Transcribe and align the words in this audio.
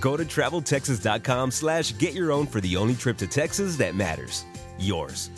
Go 0.00 0.16
to 0.16 0.24
traveltexas.com 0.24 1.50
slash 1.50 1.96
get 1.98 2.14
your 2.14 2.32
own 2.32 2.46
for 2.46 2.60
the 2.60 2.76
only 2.76 2.94
trip 2.94 3.16
to 3.18 3.26
Texas 3.26 3.76
that 3.76 3.94
matters. 3.94 4.44
Yours. 4.78 5.30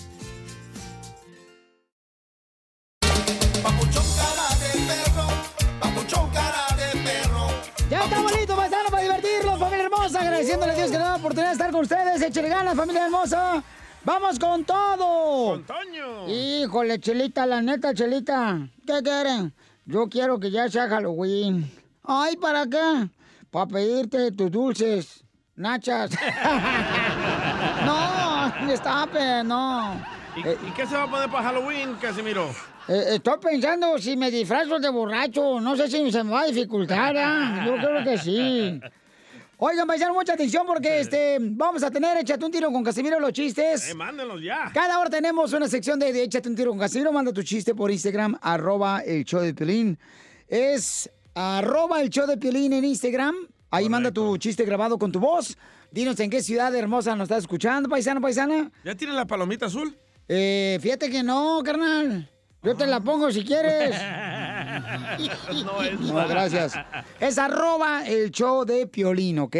Ya 7.90 8.04
estamos 8.04 8.32
listos, 8.32 8.56
paisanos, 8.56 8.90
para 8.90 9.02
divertirnos, 9.02 9.58
familia 9.58 9.84
hermosa. 9.86 10.20
Agradeciéndole 10.20 10.72
a 10.72 10.74
Dios 10.76 10.90
que 10.90 10.98
nos 10.98 11.06
da 11.06 11.12
la 11.12 11.16
oportunidad 11.16 11.48
de 11.48 11.52
estar 11.52 11.70
con 11.72 11.80
ustedes. 11.80 12.22
Échale 12.22 12.48
ganas, 12.48 12.76
familia 12.76 13.04
hermosa. 13.06 13.64
¡Vamos 14.04 14.38
con 14.38 14.64
todo! 14.64 15.50
¡Con 15.50 15.64
Toño! 15.64 16.28
Híjole, 16.28 17.00
Chelita, 17.00 17.46
la 17.46 17.60
neta, 17.60 17.92
Chelita. 17.92 18.68
¿Qué 18.86 19.02
quieren? 19.02 19.52
Yo 19.86 20.08
quiero 20.08 20.38
que 20.38 20.50
ya 20.50 20.68
sea 20.68 20.88
Halloween. 20.88 21.70
Ay, 22.04 22.36
¿para 22.36 22.66
qué? 22.66 23.08
Para 23.50 23.66
pedirte 23.66 24.30
tus 24.32 24.50
dulces. 24.50 25.24
Nachas. 25.56 26.10
no, 27.84 28.66
destape, 28.66 29.44
no. 29.44 30.00
¿Y, 30.36 30.40
y 30.40 30.70
qué 30.74 30.86
se 30.86 30.94
va 30.94 31.02
a 31.02 31.10
poner 31.10 31.28
para 31.28 31.44
Halloween, 31.44 31.94
Casimiro? 32.00 32.50
Eh, 32.88 33.16
estoy 33.16 33.38
pensando 33.40 33.98
si 33.98 34.16
me 34.16 34.30
disfrazo 34.30 34.78
de 34.78 34.88
borracho. 34.88 35.60
No 35.60 35.76
sé 35.76 35.88
si 35.88 36.10
se 36.10 36.24
me 36.24 36.30
va 36.30 36.42
a 36.42 36.46
dificultar, 36.46 37.16
¿ah? 37.16 37.64
Yo 37.66 37.76
creo 37.76 38.04
que 38.04 38.18
sí. 38.18 38.80
Oigan, 39.58 39.86
vayan 39.86 40.12
mucha 40.14 40.32
atención 40.32 40.64
porque 40.66 41.00
este 41.00 41.36
vamos 41.40 41.82
a 41.82 41.90
tener 41.90 42.16
Échate 42.16 42.44
un 42.46 42.50
tiro 42.50 42.72
con 42.72 42.82
Casimiro 42.82 43.20
los 43.20 43.32
chistes. 43.32 43.90
Eh, 43.90 43.94
mándenlos 43.94 44.42
ya. 44.42 44.70
Cada 44.72 44.98
hora 44.98 45.10
tenemos 45.10 45.52
una 45.52 45.68
sección 45.68 45.98
de, 45.98 46.12
de 46.12 46.22
Échate 46.22 46.48
un 46.48 46.56
tiro 46.56 46.70
con 46.70 46.78
Casimiro. 46.78 47.12
Manda 47.12 47.32
tu 47.32 47.42
chiste 47.42 47.74
por 47.74 47.90
Instagram, 47.90 48.38
arroba 48.40 49.00
el 49.00 49.24
show 49.24 49.40
de 49.40 49.52
Piolín. 49.52 49.98
Es 50.48 51.10
arroba 51.34 52.00
el 52.00 52.10
show 52.10 52.26
de 52.26 52.36
Piolín 52.36 52.72
en 52.72 52.84
Instagram. 52.84 53.34
Ahí 53.70 53.88
manda 53.88 54.10
tu 54.10 54.36
chiste 54.36 54.64
grabado 54.64 54.98
con 54.98 55.12
tu 55.12 55.20
voz. 55.20 55.56
Dinos 55.90 56.18
en 56.20 56.30
qué 56.30 56.42
ciudad 56.42 56.74
hermosa 56.74 57.14
nos 57.16 57.26
estás 57.26 57.44
escuchando, 57.44 57.88
paisano, 57.88 58.20
paisana. 58.20 58.70
¿Ya 58.84 58.94
tiene 58.94 59.14
la 59.14 59.26
palomita 59.26 59.66
azul? 59.66 59.96
Eh, 60.28 60.78
fíjate 60.80 61.10
que 61.10 61.22
no, 61.22 61.62
carnal. 61.64 62.30
Yo 62.62 62.76
te 62.76 62.86
la 62.86 63.00
pongo 63.00 63.32
si 63.32 63.44
quieres. 63.44 63.90
no 65.64 65.82
es. 65.82 66.00
No, 66.00 66.28
gracias. 66.28 66.74
Es 67.18 67.38
arroba 67.38 68.06
el 68.06 68.30
show 68.30 68.64
de 68.64 68.86
Piolín, 68.86 69.38
¿ok? 69.38 69.56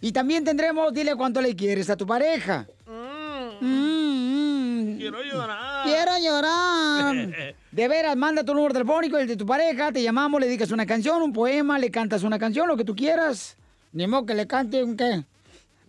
Y 0.00 0.12
también 0.12 0.44
tendremos, 0.44 0.92
dile 0.92 1.14
cuánto 1.16 1.40
le 1.40 1.56
quieres 1.56 1.88
a 1.88 1.96
tu 1.96 2.06
pareja. 2.06 2.66
Mm, 2.86 3.66
mm. 3.66 4.51
Quiero 4.98 5.22
llorar. 5.22 5.84
Quiero 5.84 6.12
llorar. 6.22 7.54
De 7.72 7.88
veras, 7.88 8.16
manda 8.16 8.44
tu 8.44 8.54
número 8.54 8.72
telefónico, 8.74 9.16
el 9.18 9.26
de 9.26 9.36
tu 9.36 9.46
pareja, 9.46 9.90
te 9.92 10.02
llamamos, 10.02 10.40
le 10.40 10.46
dedicas 10.46 10.70
una 10.72 10.84
canción, 10.84 11.22
un 11.22 11.32
poema, 11.32 11.78
le 11.78 11.90
cantas 11.90 12.22
una 12.22 12.38
canción, 12.38 12.68
lo 12.68 12.76
que 12.76 12.84
tú 12.84 12.94
quieras. 12.94 13.56
Ni 13.92 14.06
modo 14.06 14.26
que 14.26 14.34
le 14.34 14.46
cante 14.46 14.82
un 14.84 14.96
qué. 14.96 15.24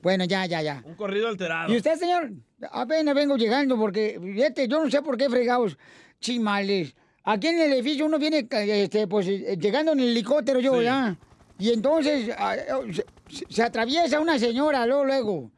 Bueno, 0.02 0.26
ya, 0.26 0.46
ya, 0.46 0.62
ya. 0.62 0.82
Un 0.86 0.96
corrido 0.96 1.28
alterado. 1.28 1.74
¿Y 1.74 1.78
usted, 1.78 1.96
señor? 1.96 2.32
Apenas 2.72 3.14
vengo 3.16 3.36
llegando 3.38 3.78
porque, 3.78 4.20
fíjate, 4.22 4.68
yo 4.68 4.84
no 4.84 4.90
sé 4.90 5.02
por 5.02 5.18
qué 5.18 5.30
fregados 5.30 5.78
chimales. 6.22 6.94
Aquí 7.26 7.48
en 7.48 7.59
el 7.59 7.74
edificio 7.74 8.06
uno 8.06 8.18
viene, 8.20 8.48
este, 8.50 9.08
pues, 9.08 9.26
llegando 9.28 9.94
en 9.94 10.00
el 10.00 10.09
helicóptero 10.09 10.59
yo, 10.59 10.78
Sí. 10.80 10.84
¿ya? 10.84 11.16
Y 11.59 11.72
entonces 11.72 12.30
ah, 12.38 12.56
se, 12.92 13.46
se 13.50 13.64
atraviesa 13.64 14.20
una 14.20 14.38
señora, 14.40 14.86
luego, 14.86 15.06
luego, 15.06 15.52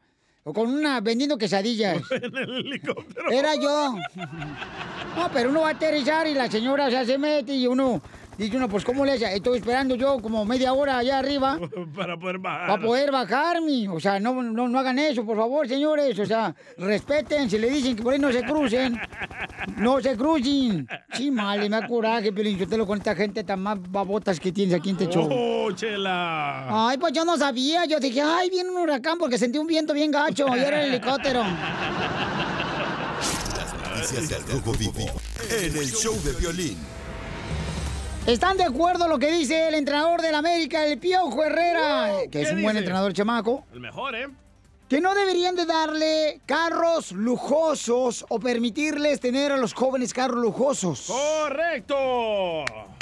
o 0.48 0.52
con 0.52 0.72
una 0.72 1.00
vendiendo 1.00 1.36
quesadillas. 1.36 2.00
en 2.10 2.36
el 2.36 2.50
helicóptero. 2.58 3.30
Era 3.30 3.54
yo. 3.56 3.96
No, 5.16 5.30
pero 5.32 5.48
uno 5.48 5.62
va 5.62 5.68
a 5.68 5.70
aterrizar 5.70 6.26
y 6.26 6.34
la 6.34 6.50
señora 6.50 6.90
ya 6.90 7.02
se 7.02 7.16
mete 7.16 7.54
y 7.54 7.66
uno 7.66 8.02
dice 8.38 8.56
uno, 8.56 8.68
pues 8.68 8.84
¿cómo 8.84 9.04
le 9.04 9.12
hace? 9.12 9.34
Estoy 9.34 9.58
esperando 9.58 9.94
yo 9.94 10.20
como 10.20 10.44
media 10.44 10.72
hora 10.72 10.98
allá 10.98 11.18
arriba 11.18 11.58
Para 11.96 12.16
poder 12.18 12.38
bajar. 12.38 12.66
para 12.68 12.82
poder 12.82 13.10
bajarme. 13.12 13.88
O 13.88 14.00
sea, 14.00 14.20
no, 14.20 14.42
no, 14.42 14.68
no 14.68 14.78
hagan 14.78 14.98
eso, 14.98 15.24
por 15.24 15.36
favor, 15.36 15.66
señores. 15.68 16.18
O 16.18 16.26
sea, 16.26 16.54
respeten, 16.78 17.48
si 17.50 17.58
le 17.58 17.70
dicen 17.70 17.96
que 17.96 18.02
por 18.02 18.12
ahí 18.12 18.18
no 18.18 18.32
se 18.32 18.42
crucen. 18.42 19.00
No 19.76 20.00
se 20.00 20.16
crucen. 20.16 20.86
Sí, 21.12 21.30
mal, 21.30 21.58
me 21.60 21.68
da 21.68 21.86
coraje, 21.86 22.32
pero 22.32 22.48
yo 22.50 22.66
te 22.68 22.76
lo 22.76 22.86
con 22.86 22.98
esta 22.98 23.14
gente 23.14 23.44
tan 23.44 23.60
más 23.60 23.78
babotas 23.90 24.38
que 24.40 24.52
tienes 24.52 24.74
aquí 24.74 24.90
en 24.90 24.96
este 24.96 25.12
show. 25.12 25.28
¡Oh, 25.30 25.72
chela! 25.72 26.88
Ay, 26.88 26.98
pues 26.98 27.12
yo 27.12 27.24
no 27.24 27.36
sabía. 27.36 27.84
Yo 27.86 27.98
dije, 28.00 28.20
ay, 28.22 28.50
viene 28.50 28.70
un 28.70 28.76
huracán 28.76 29.18
porque 29.18 29.38
sentí 29.38 29.58
un 29.58 29.66
viento 29.66 29.92
bien 29.92 30.10
gacho 30.10 30.46
y 30.56 30.60
era 30.60 30.82
el 30.82 30.88
helicóptero. 30.94 31.42
Noticias 33.96 34.28
del 34.28 34.42
Rojo 34.48 34.72
Vivo 34.78 35.20
en 35.50 35.76
el 35.76 35.90
show 35.92 36.14
de 36.22 36.32
violín. 36.32 36.76
¿Están 38.26 38.56
de 38.56 38.64
acuerdo 38.64 39.06
lo 39.06 39.20
que 39.20 39.30
dice 39.30 39.68
el 39.68 39.76
entrenador 39.76 40.20
del 40.20 40.34
América, 40.34 40.84
el 40.84 40.98
Piojo 40.98 41.44
Herrera? 41.44 42.10
que 42.28 42.42
es 42.42 42.48
¿qué 42.48 42.54
un 42.56 42.62
buen 42.62 42.76
entrenador, 42.76 43.12
chamaco. 43.12 43.64
El 43.72 43.78
mejor, 43.78 44.16
¿eh? 44.16 44.26
Que 44.88 45.00
no 45.00 45.16
deberían 45.16 45.56
de 45.56 45.66
darle 45.66 46.40
carros 46.46 47.10
lujosos 47.10 48.24
o 48.28 48.38
permitirles 48.38 49.18
tener 49.18 49.50
a 49.50 49.56
los 49.56 49.74
jóvenes 49.74 50.14
carros 50.14 50.40
lujosos. 50.40 51.06
¡Correcto! 51.08 51.96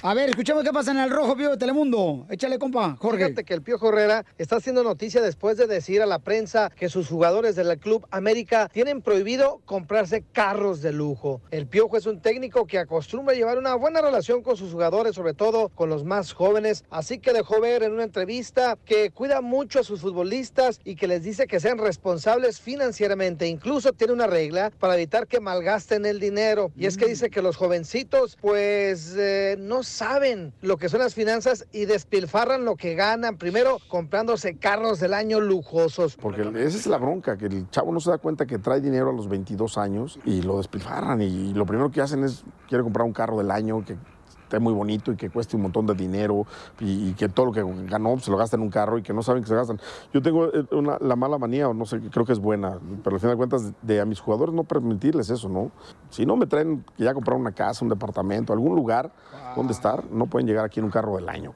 A 0.06 0.12
ver, 0.12 0.28
escuchemos 0.28 0.64
qué 0.64 0.70
pasa 0.70 0.90
en 0.90 0.98
el 0.98 1.08
Rojo 1.08 1.34
Vivo 1.34 1.52
de 1.52 1.56
Telemundo. 1.56 2.26
Échale, 2.28 2.58
compa, 2.58 2.94
Jorge. 3.00 3.24
Fíjate 3.24 3.44
que 3.44 3.54
el 3.54 3.62
Piojo 3.62 3.88
Herrera 3.88 4.26
está 4.36 4.56
haciendo 4.56 4.82
noticia 4.82 5.22
después 5.22 5.56
de 5.56 5.66
decir 5.66 6.02
a 6.02 6.06
la 6.06 6.18
prensa 6.18 6.70
que 6.76 6.90
sus 6.90 7.08
jugadores 7.08 7.56
del 7.56 7.78
Club 7.78 8.06
América 8.10 8.68
tienen 8.70 9.00
prohibido 9.00 9.62
comprarse 9.64 10.22
carros 10.32 10.82
de 10.82 10.92
lujo. 10.92 11.40
El 11.50 11.66
Piojo 11.66 11.96
es 11.96 12.04
un 12.04 12.20
técnico 12.20 12.66
que 12.66 12.78
acostumbra 12.78 13.34
llevar 13.34 13.56
una 13.56 13.74
buena 13.76 14.02
relación 14.02 14.42
con 14.42 14.58
sus 14.58 14.72
jugadores, 14.72 15.14
sobre 15.14 15.32
todo 15.32 15.70
con 15.70 15.88
los 15.88 16.04
más 16.04 16.34
jóvenes, 16.34 16.84
así 16.90 17.18
que 17.18 17.32
dejó 17.32 17.62
ver 17.62 17.82
en 17.82 17.92
una 17.92 18.04
entrevista 18.04 18.76
que 18.84 19.10
cuida 19.10 19.40
mucho 19.40 19.80
a 19.80 19.84
sus 19.84 20.02
futbolistas 20.02 20.80
y 20.84 20.96
que 20.96 21.08
les 21.08 21.22
dice 21.22 21.46
que 21.46 21.60
sean 21.60 21.73
responsables 21.78 22.60
financieramente. 22.60 23.46
Incluso 23.46 23.92
tiene 23.92 24.12
una 24.12 24.26
regla 24.26 24.70
para 24.78 24.94
evitar 24.94 25.26
que 25.26 25.40
malgasten 25.40 26.06
el 26.06 26.20
dinero. 26.20 26.72
Y 26.76 26.86
es 26.86 26.96
que 26.96 27.06
dice 27.06 27.30
que 27.30 27.42
los 27.42 27.56
jovencitos 27.56 28.36
pues 28.40 29.14
eh, 29.16 29.56
no 29.58 29.82
saben 29.82 30.52
lo 30.62 30.76
que 30.76 30.88
son 30.88 31.00
las 31.00 31.14
finanzas 31.14 31.66
y 31.72 31.84
despilfarran 31.84 32.64
lo 32.64 32.76
que 32.76 32.94
ganan. 32.94 33.36
Primero 33.36 33.78
comprándose 33.88 34.56
carros 34.56 35.00
del 35.00 35.14
año 35.14 35.40
lujosos. 35.40 36.16
Porque 36.16 36.42
esa 36.42 36.78
es 36.78 36.86
la 36.86 36.98
bronca, 36.98 37.36
que 37.36 37.46
el 37.46 37.70
chavo 37.70 37.92
no 37.92 38.00
se 38.00 38.10
da 38.10 38.18
cuenta 38.18 38.46
que 38.46 38.58
trae 38.58 38.80
dinero 38.80 39.10
a 39.10 39.12
los 39.12 39.28
22 39.28 39.78
años 39.78 40.18
y 40.24 40.42
lo 40.42 40.58
despilfarran 40.58 41.20
y 41.22 41.52
lo 41.54 41.66
primero 41.66 41.90
que 41.90 42.00
hacen 42.00 42.24
es, 42.24 42.44
quiere 42.68 42.82
comprar 42.82 43.06
un 43.06 43.12
carro 43.12 43.38
del 43.38 43.50
año 43.50 43.84
que 43.84 43.96
esté 44.44 44.58
muy 44.58 44.72
bonito 44.72 45.10
y 45.12 45.16
que 45.16 45.30
cueste 45.30 45.56
un 45.56 45.62
montón 45.62 45.86
de 45.86 45.94
dinero 45.94 46.46
y, 46.80 47.08
y 47.10 47.12
que 47.14 47.28
todo 47.28 47.46
lo 47.46 47.52
que 47.52 47.62
ganó 47.88 48.18
se 48.20 48.30
lo 48.30 48.36
gasta 48.36 48.56
en 48.56 48.62
un 48.62 48.70
carro 48.70 48.98
y 48.98 49.02
que 49.02 49.12
no 49.12 49.22
saben 49.22 49.42
que 49.42 49.48
se 49.48 49.54
gastan. 49.54 49.80
Yo 50.12 50.22
tengo 50.22 50.46
eh, 50.54 50.64
una- 50.72 50.98
la 51.00 51.16
mala 51.16 51.38
manía, 51.38 51.68
o 51.68 51.74
no 51.74 51.84
sé, 51.86 52.00
creo 52.10 52.24
que 52.24 52.32
es 52.32 52.38
buena, 52.38 52.78
pero 53.02 53.16
al 53.16 53.20
final 53.20 53.34
de 53.34 53.38
cuentas 53.38 53.72
de, 53.82 54.00
a 54.00 54.04
mis 54.04 54.20
jugadores 54.20 54.54
no 54.54 54.64
permitirles 54.64 55.30
eso, 55.30 55.48
¿no? 55.48 55.70
Si 56.10 56.24
no 56.26 56.36
me 56.36 56.46
traen 56.46 56.84
que 56.96 57.04
ya 57.04 57.14
compraron 57.14 57.40
una 57.40 57.52
casa, 57.52 57.84
un 57.84 57.88
departamento, 57.88 58.52
algún 58.52 58.76
lugar 58.76 59.10
donde 59.56 59.72
estar, 59.72 60.04
no 60.10 60.26
pueden 60.26 60.46
llegar 60.46 60.64
aquí 60.64 60.80
en 60.80 60.84
un 60.86 60.90
carro 60.90 61.16
del 61.16 61.28
año. 61.28 61.52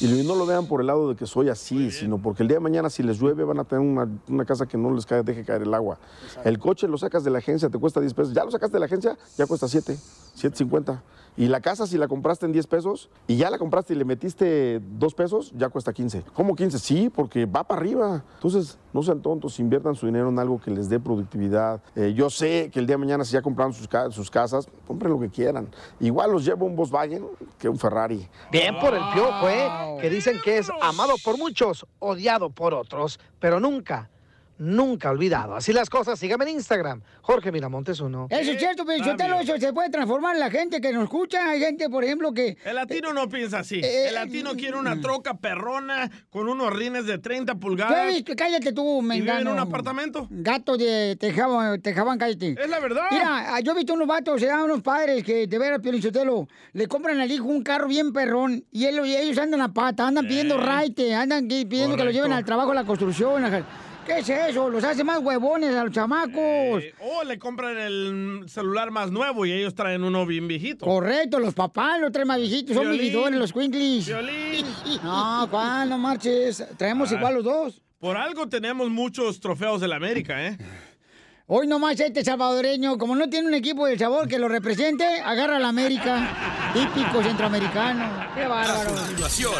Y 0.00 0.24
no 0.26 0.34
lo 0.34 0.44
vean 0.46 0.66
por 0.66 0.80
el 0.80 0.88
lado 0.88 1.08
de 1.08 1.16
que 1.16 1.26
soy 1.26 1.48
así, 1.48 1.90
sino 1.90 2.18
porque 2.18 2.42
el 2.42 2.48
día 2.48 2.56
de 2.56 2.60
mañana 2.60 2.90
si 2.90 3.02
les 3.02 3.18
llueve 3.18 3.44
van 3.44 3.60
a 3.60 3.64
tener 3.64 3.86
una, 3.86 4.06
una 4.28 4.44
casa 4.44 4.66
que 4.66 4.76
no 4.76 4.90
les 4.92 5.06
cae, 5.06 5.22
deje 5.22 5.44
caer 5.44 5.62
el 5.62 5.72
agua. 5.72 5.98
El 6.44 6.58
coche 6.58 6.86
lo 6.88 6.98
sacas 6.98 7.24
de 7.24 7.30
la 7.30 7.38
agencia, 7.38 7.70
te 7.70 7.78
cuesta 7.78 8.00
10 8.00 8.12
pesos. 8.12 8.34
Ya 8.34 8.44
lo 8.44 8.50
sacaste 8.50 8.74
de 8.74 8.80
la 8.80 8.86
agencia, 8.86 9.16
ya 9.38 9.46
cuesta 9.46 9.68
7, 9.68 9.96
7.50. 10.36 11.00
Y 11.36 11.46
la 11.48 11.60
casa, 11.60 11.86
si 11.86 11.98
la 11.98 12.08
compraste 12.08 12.46
en 12.46 12.52
10 12.52 12.66
pesos 12.66 13.10
y 13.26 13.36
ya 13.36 13.50
la 13.50 13.58
compraste 13.58 13.92
y 13.92 13.96
le 13.96 14.04
metiste 14.04 14.80
2 14.80 15.14
pesos, 15.14 15.52
ya 15.56 15.68
cuesta 15.68 15.92
15. 15.92 16.22
¿Cómo 16.32 16.54
15? 16.56 16.78
Sí, 16.78 17.10
porque 17.14 17.44
va 17.46 17.62
para 17.64 17.80
arriba. 17.80 18.24
Entonces, 18.36 18.78
no 18.94 19.02
sean 19.02 19.20
tontos, 19.20 19.58
inviertan 19.60 19.94
su 19.94 20.06
dinero 20.06 20.28
en 20.30 20.38
algo 20.38 20.58
que 20.60 20.70
les 20.70 20.88
dé 20.88 20.98
productividad. 20.98 21.82
Eh, 21.94 22.14
yo 22.16 22.30
sé 22.30 22.70
que 22.72 22.78
el 22.78 22.86
día 22.86 22.94
de 22.94 22.98
mañana, 23.00 23.24
si 23.24 23.32
ya 23.32 23.42
compraron 23.42 23.74
sus, 23.74 23.86
ca- 23.86 24.10
sus 24.10 24.30
casas, 24.30 24.66
compren 24.86 25.12
lo 25.12 25.20
que 25.20 25.28
quieran. 25.28 25.68
Igual 26.00 26.32
los 26.32 26.44
llevo 26.44 26.64
un 26.64 26.74
Volkswagen 26.74 27.26
que 27.58 27.68
un 27.68 27.78
Ferrari. 27.78 28.26
Bien 28.50 28.74
por 28.80 28.94
el 28.94 29.02
piojo, 29.12 29.48
¿eh? 29.48 29.68
Que 30.00 30.08
dicen 30.08 30.38
que 30.42 30.58
es 30.58 30.70
amado 30.80 31.14
por 31.22 31.36
muchos, 31.38 31.84
odiado 31.98 32.48
por 32.50 32.72
otros, 32.72 33.20
pero 33.38 33.60
nunca, 33.60 34.08
nunca 34.58 35.10
olvidado. 35.10 35.54
Así 35.56 35.72
las 35.72 35.90
cosas, 35.90 36.18
sígame 36.18 36.44
en 36.44 36.56
Instagram, 36.56 37.02
Jorge 37.22 37.52
Miramontes 37.52 38.00
uno. 38.00 38.26
Eso 38.30 38.52
es 38.52 38.58
cierto, 38.58 38.84
pero 38.84 39.04
Sotelo, 39.04 39.38
eso 39.40 39.56
se 39.58 39.72
puede 39.72 39.90
transformar 39.90 40.34
en 40.34 40.40
la 40.40 40.50
gente 40.50 40.80
que 40.80 40.92
nos 40.92 41.04
escucha. 41.04 41.50
Hay 41.50 41.60
gente, 41.60 41.88
por 41.88 42.04
ejemplo, 42.04 42.32
que... 42.32 42.56
El 42.64 42.74
latino 42.76 43.12
no 43.12 43.28
piensa 43.28 43.60
así. 43.60 43.80
Eh, 43.82 44.08
El 44.08 44.14
latino 44.14 44.54
quiere 44.54 44.76
una 44.76 45.00
troca 45.00 45.34
perrona 45.34 46.10
con 46.30 46.48
unos 46.48 46.72
rines 46.74 47.06
de 47.06 47.18
30 47.18 47.52
Yo 47.52 47.56
he 47.56 47.60
pulgadas. 47.60 48.14
cállate 48.36 48.72
tú, 48.72 49.02
¿Y 49.12 49.20
vive 49.20 49.40
en 49.40 49.48
un 49.48 49.58
apartamento? 49.58 50.26
Gato 50.30 50.76
de 50.76 51.16
Tejabán, 51.20 51.80
Tejabán, 51.80 52.18
cállate. 52.18 52.56
Es 52.60 52.68
la 52.68 52.80
verdad. 52.80 53.04
Mira, 53.10 53.54
ah, 53.54 53.60
yo 53.60 53.72
he 53.72 53.74
visto 53.76 53.94
unos 53.94 54.06
vatos, 54.08 54.40
se 54.40 54.46
unos 54.56 54.82
padres 54.82 55.22
que 55.22 55.46
de 55.46 55.58
veras, 55.58 55.80
Piolín 55.80 56.02
Sotelo, 56.02 56.48
le 56.72 56.86
compran 56.88 57.20
al 57.20 57.30
hijo 57.30 57.44
un 57.44 57.62
carro 57.62 57.88
bien 57.88 58.12
perrón 58.12 58.64
y, 58.70 58.86
él- 58.86 59.04
y 59.04 59.14
ellos 59.16 59.38
andan 59.38 59.60
a 59.60 59.72
pata, 59.72 60.06
andan 60.06 60.26
pidiendo 60.26 60.56
raite, 60.56 61.14
andan 61.14 61.46
pidiendo 61.46 61.96
que 61.96 62.04
lo 62.04 62.10
lleven 62.10 62.32
al 62.32 62.44
trabajo, 62.44 62.70
a 62.72 62.74
la 62.74 62.84
construcción. 62.84 63.44
a- 63.44 63.66
¿Qué 64.06 64.18
es 64.20 64.28
eso? 64.28 64.70
Los 64.70 64.84
hace 64.84 65.02
más 65.02 65.18
huevones 65.20 65.74
a 65.74 65.82
los 65.84 65.92
chamacos. 65.92 66.82
Eh, 66.82 66.94
o 67.00 67.24
le 67.24 67.38
compran 67.38 67.76
el 67.76 68.44
celular 68.46 68.90
más 68.92 69.10
nuevo 69.10 69.44
y 69.44 69.52
ellos 69.52 69.74
traen 69.74 70.04
uno 70.04 70.24
bien 70.24 70.46
viejito. 70.46 70.84
Correcto, 70.86 71.40
los 71.40 71.54
papás 71.54 72.00
los 72.00 72.12
traen 72.12 72.28
más 72.28 72.38
viejitos, 72.38 72.76
son 72.76 72.90
vividores, 72.92 73.38
los 73.38 73.52
Quinklis. 73.52 74.10
No, 75.02 75.46
¿cuál? 75.50 75.88
No 75.88 75.98
marches. 75.98 76.64
Traemos 76.76 77.10
Ah. 77.12 77.16
igual 77.16 77.34
los 77.34 77.44
dos. 77.44 77.82
Por 77.98 78.16
algo 78.16 78.48
tenemos 78.48 78.88
muchos 78.90 79.40
trofeos 79.40 79.80
de 79.80 79.88
la 79.88 79.96
América, 79.96 80.46
¿eh? 80.46 80.56
Hoy 81.48 81.68
nomás 81.68 82.00
este 82.00 82.24
salvadoreño, 82.24 82.98
como 82.98 83.14
no 83.14 83.30
tiene 83.30 83.46
un 83.46 83.54
equipo 83.54 83.86
del 83.86 83.96
sabor 83.96 84.26
que 84.26 84.36
lo 84.36 84.48
represente, 84.48 85.04
agarra 85.20 85.58
a 85.58 85.60
la 85.60 85.68
América. 85.68 86.72
Típico 86.74 87.22
centroamericano. 87.22 88.26
Qué 88.34 88.48
bárbaro. 88.48 88.90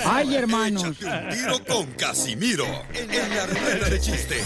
Ay, 0.05 0.35
hermanos. 0.35 0.83
échate 0.83 1.07
un 1.07 1.29
tiro 1.29 1.65
con 1.65 1.87
Casimiro 1.93 2.67
en 2.93 3.37
la 3.37 3.47
ruleta 3.47 3.89
de 3.89 4.01
chiste. 4.01 4.43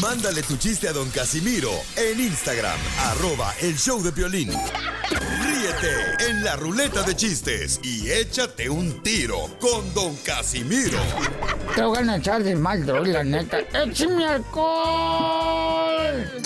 Mándale 0.00 0.42
tu 0.44 0.56
chiste 0.58 0.86
a 0.86 0.92
don 0.92 1.10
Casimiro 1.10 1.72
en 1.96 2.20
Instagram, 2.20 2.78
arroba 3.10 3.52
el 3.60 3.76
show 3.76 4.00
de 4.00 4.12
violín. 4.12 4.50
Ríete 5.70 6.30
en 6.30 6.42
la 6.42 6.56
ruleta 6.56 7.02
de 7.02 7.14
chistes 7.14 7.78
y 7.84 8.10
échate 8.10 8.68
un 8.68 9.02
tiro 9.02 9.36
con 9.60 9.94
don 9.94 10.16
Casimiro. 10.16 10.98
Te 11.76 11.82
voy 11.82 12.08
a 12.08 12.16
echar 12.16 12.42
de 12.42 12.56
mal, 12.56 12.84
droga, 12.84 13.08
la 13.08 13.22
neta. 13.24 13.60
¡Échame 13.60 14.26
alcohol! 14.26 15.62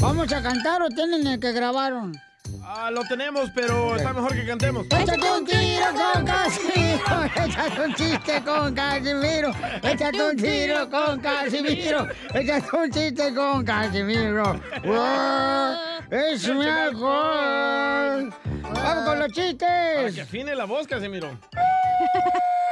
¿Vamos 0.00 0.30
a 0.30 0.42
cantar 0.42 0.82
o 0.82 0.88
tienen 0.88 1.26
el 1.26 1.40
que 1.40 1.52
grabaron? 1.52 2.20
Ah, 2.62 2.90
lo 2.90 3.02
tenemos, 3.04 3.50
pero 3.54 3.96
está 3.96 4.12
mejor 4.12 4.34
que 4.34 4.46
cantemos. 4.46 4.86
Échate 4.86 5.30
un 5.30 5.46
tiro 5.46 5.86
con 5.94 6.24
Casimiro, 6.26 7.24
échate 7.46 7.80
un 7.80 7.94
chiste 7.94 8.42
con 8.44 8.74
Casimiro, 8.74 9.50
échate 9.82 10.22
un 10.22 10.36
tiro 10.36 10.90
con 10.90 11.20
Casimiro, 11.20 12.08
échate 12.34 12.76
un 12.76 12.90
chiste 12.90 13.34
con 13.34 13.64
Casimiro. 13.64 14.60
¡Wow! 16.10 16.18
¡Échame 16.18 16.68
alcohol! 16.70 18.32
¡Vamos 18.62 19.04
con 19.04 19.18
los 19.18 19.28
Para 19.28 19.28
que 19.28 19.32
chistes! 19.32 20.18
afine 20.20 20.54
la 20.54 20.64
voz, 20.64 20.86
Casimiro. 20.86 21.30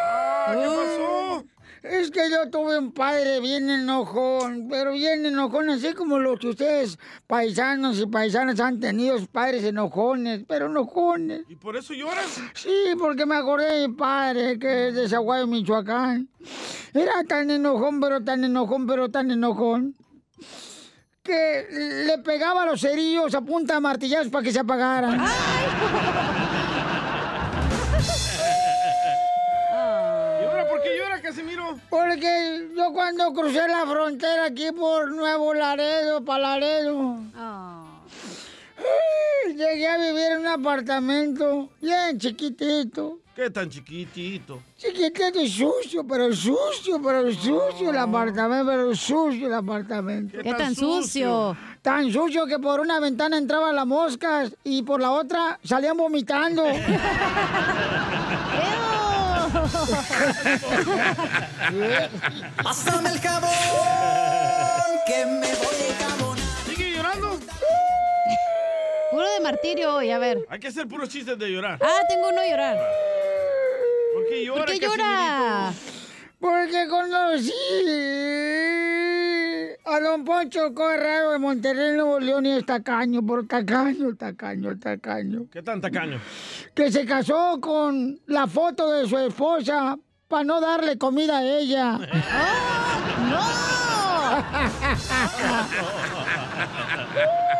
Ah, 0.04 0.54
¿Qué 0.54 0.66
pasó? 0.66 1.44
Es 1.84 2.10
que 2.10 2.28
yo 2.28 2.50
tuve 2.50 2.76
un 2.78 2.92
padre 2.92 3.38
bien 3.40 3.70
enojón, 3.70 4.66
pero 4.68 4.92
bien 4.92 5.24
enojón, 5.24 5.70
así 5.70 5.92
como 5.94 6.18
los 6.18 6.40
que 6.40 6.48
ustedes, 6.48 6.98
paisanos 7.28 7.98
y 8.00 8.06
paisanas, 8.06 8.58
han 8.58 8.80
tenido 8.80 9.16
padres 9.28 9.62
enojones, 9.64 10.42
pero 10.48 10.66
enojones. 10.66 11.42
¿Y 11.48 11.54
por 11.54 11.76
eso 11.76 11.94
lloras? 11.94 12.40
Sí, 12.54 12.74
porque 12.98 13.24
me 13.24 13.36
acordé 13.36 13.72
de 13.72 13.88
mi 13.88 13.94
padre, 13.94 14.58
que 14.58 14.88
es 14.88 14.94
de 14.96 15.08
Zaguayo, 15.08 15.46
Michoacán. 15.46 16.28
Era 16.92 17.22
tan 17.22 17.48
enojón, 17.50 18.00
pero 18.00 18.22
tan 18.22 18.42
enojón, 18.42 18.86
pero 18.88 19.08
tan 19.10 19.30
enojón, 19.30 19.94
que 21.22 21.68
le 21.70 22.18
pegaba 22.18 22.66
los 22.66 22.80
cerillos 22.80 23.34
a 23.34 23.40
punta 23.40 23.74
de 23.74 23.80
martillazos 23.80 24.28
para 24.28 24.44
que 24.44 24.52
se 24.52 24.58
apagaran. 24.58 25.20
¿Y 30.40 30.44
ahora 30.44 30.68
por 30.68 30.82
qué 30.82 30.98
llora, 30.98 31.20
Casimiro? 31.20 31.78
Porque 31.88 32.68
yo 32.76 32.92
cuando 32.92 33.32
crucé 33.32 33.68
la 33.68 33.86
frontera 33.86 34.46
aquí 34.46 34.72
por 34.72 35.12
Nuevo 35.12 35.54
Laredo, 35.54 36.24
para 36.24 36.58
Laredo, 36.58 37.18
llegué 39.46 39.88
a 39.88 39.98
vivir 39.98 40.32
en 40.32 40.40
un 40.40 40.48
apartamento 40.48 41.70
bien 41.80 42.18
chiquitito. 42.18 43.21
¿Qué 43.34 43.48
tan 43.48 43.70
chiquitito? 43.70 44.60
Chiquitito 44.76 45.40
y 45.40 45.48
sucio, 45.48 46.06
pero 46.06 46.30
sucio, 46.34 47.00
pero 47.02 47.32
sucio 47.32 47.88
el 47.90 47.96
apartamento, 47.96 48.66
pero 48.66 48.94
sucio 48.94 49.46
el 49.46 49.54
apartamento. 49.54 50.36
¿Qué, 50.36 50.42
¿Qué 50.42 50.52
tan 50.54 50.74
sucio? 50.74 51.56
Tan 51.80 52.12
sucio 52.12 52.44
que 52.46 52.58
por 52.58 52.80
una 52.80 53.00
ventana 53.00 53.38
entraban 53.38 53.74
las 53.74 53.86
moscas 53.86 54.54
y 54.64 54.82
por 54.82 55.00
la 55.00 55.12
otra 55.12 55.58
salían 55.64 55.96
vomitando. 55.96 56.62
Pásame 62.62 63.08
el 63.10 63.20
jabón, 63.20 63.50
que 65.06 65.26
me 65.26 65.54
voy 65.54 66.01
Puro 69.22 69.34
de 69.34 69.40
martirio 69.40 69.94
hoy, 69.94 70.10
a 70.10 70.18
ver. 70.18 70.44
Hay 70.48 70.58
que 70.58 70.66
hacer 70.66 70.88
puros 70.88 71.08
chistes 71.08 71.38
de 71.38 71.48
llorar. 71.48 71.78
Ah, 71.80 72.00
tengo 72.08 72.28
uno 72.28 72.40
a 72.40 72.48
llorar. 72.48 72.76
¿Por 74.14 74.28
qué 74.28 74.44
llora, 74.44 74.64
¿Por 74.64 74.74
qué 74.74 74.80
llora? 74.80 75.72
Porque 76.40 76.88
conocí 76.88 77.52
a 79.84 80.00
don 80.00 80.24
Poncho 80.24 80.74
Corrado 80.74 81.30
de 81.30 81.38
Monterrey, 81.38 81.92
Nuevo 81.92 82.18
León, 82.18 82.46
y 82.46 82.50
es 82.50 82.66
tacaño, 82.66 83.24
por 83.24 83.46
tacaño, 83.46 84.16
tacaño, 84.16 84.76
tacaño. 84.80 85.46
¿Qué 85.52 85.62
tan 85.62 85.80
tacaño? 85.80 86.20
Que 86.74 86.90
se 86.90 87.06
casó 87.06 87.60
con 87.60 88.20
la 88.26 88.48
foto 88.48 88.90
de 88.90 89.08
su 89.08 89.16
esposa 89.18 89.96
para 90.26 90.42
no 90.42 90.60
darle 90.60 90.98
comida 90.98 91.38
a 91.38 91.44
ella. 91.44 91.96
¿Y 93.28 93.32
ahora 95.44 95.68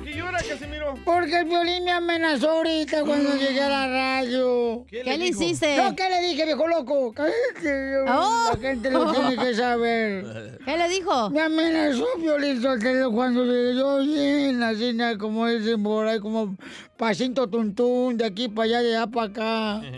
por 0.00 0.10
qué 0.10 0.16
llora, 0.16 0.38
Casimiro? 0.38 0.94
Porque 1.04 1.40
el 1.40 1.44
violín 1.44 1.84
me 1.84 1.92
amenazó 1.92 2.50
ahorita 2.50 3.04
cuando 3.04 3.36
llegué 3.36 3.60
a 3.60 3.68
la 3.68 3.86
radio. 3.86 4.84
¿Qué 4.88 5.04
le 5.04 5.18
dijo? 5.18 5.42
hiciste? 5.42 5.76
No, 5.76 5.94
¿qué 5.94 6.08
le 6.08 6.28
dije, 6.28 6.44
viejo 6.44 6.66
loco? 6.66 7.12
Oh. 8.08 8.50
La 8.52 8.58
gente 8.60 8.90
lo 8.90 9.12
tiene 9.12 9.36
que 9.36 9.54
saber. 9.54 10.58
¿Qué 10.64 10.76
le 10.76 10.88
dijo? 10.88 11.30
Me 11.30 11.42
amenazó 11.42 12.06
Violín 12.18 12.62
Sotelo 12.62 13.12
cuando 13.12 13.44
llegué 13.44 13.76
yo 13.76 13.98
bien, 13.98 14.62
así 14.62 14.96
como 15.18 15.46
dicen 15.46 15.82
por 15.82 16.06
ahí, 16.06 16.20
como 16.20 16.56
pasito 16.96 17.48
tuntún, 17.48 18.16
de 18.16 18.26
aquí 18.26 18.48
para 18.48 18.64
allá, 18.64 18.82
de 18.82 18.96
allá 18.96 19.06
para 19.06 19.26
acá. 19.26 19.82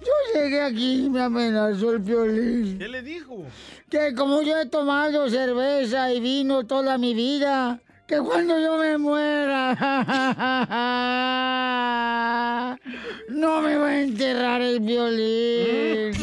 Yo 0.00 0.40
llegué 0.40 0.62
aquí 0.62 1.06
y 1.06 1.10
me 1.10 1.20
amenazó 1.20 1.90
el 1.90 1.98
violín. 1.98 2.78
¿Qué 2.78 2.88
le 2.88 3.02
dijo? 3.02 3.44
Que 3.90 4.14
como 4.14 4.42
yo 4.42 4.56
he 4.56 4.66
tomado 4.66 5.28
cerveza 5.28 6.12
y 6.12 6.20
vino 6.20 6.64
toda 6.64 6.96
mi 6.98 7.14
vida, 7.14 7.80
que 8.08 8.18
cuando 8.20 8.58
yo 8.58 8.78
me 8.78 8.96
muera, 8.96 9.74
no 13.28 13.60
me 13.60 13.76
va 13.76 13.88
a 13.88 14.00
enterrar 14.00 14.62
el 14.62 14.80
violín, 14.80 16.14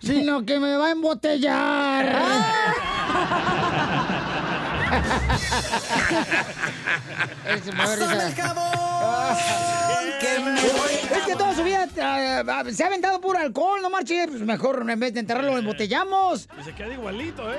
sino 0.00 0.44
que 0.44 0.58
me 0.58 0.76
va 0.76 0.88
a 0.88 0.90
embotellar. 0.90 2.04
Risa. 7.54 8.26
el 8.26 8.34
jabón, 8.34 9.36
que 10.20 10.40
me 10.40 10.50
voy 10.50 10.94
Es 11.16 11.22
que 11.26 11.36
toda 11.36 11.54
su 11.54 11.62
vida 11.62 11.86
ah, 12.02 12.64
se 12.72 12.82
ha 12.82 12.88
aventado 12.88 13.20
puro 13.20 13.38
alcohol, 13.38 13.80
no 13.80 13.88
marche. 13.88 14.26
Pues 14.26 14.40
mejor 14.42 14.84
en 14.88 14.98
vez 14.98 15.14
de 15.14 15.20
enterrarlo, 15.20 15.52
lo 15.52 15.58
embotellamos. 15.58 16.48
Y 16.60 16.64
se 16.64 16.74
queda 16.74 16.92
igualito, 16.92 17.52
¿eh? 17.52 17.58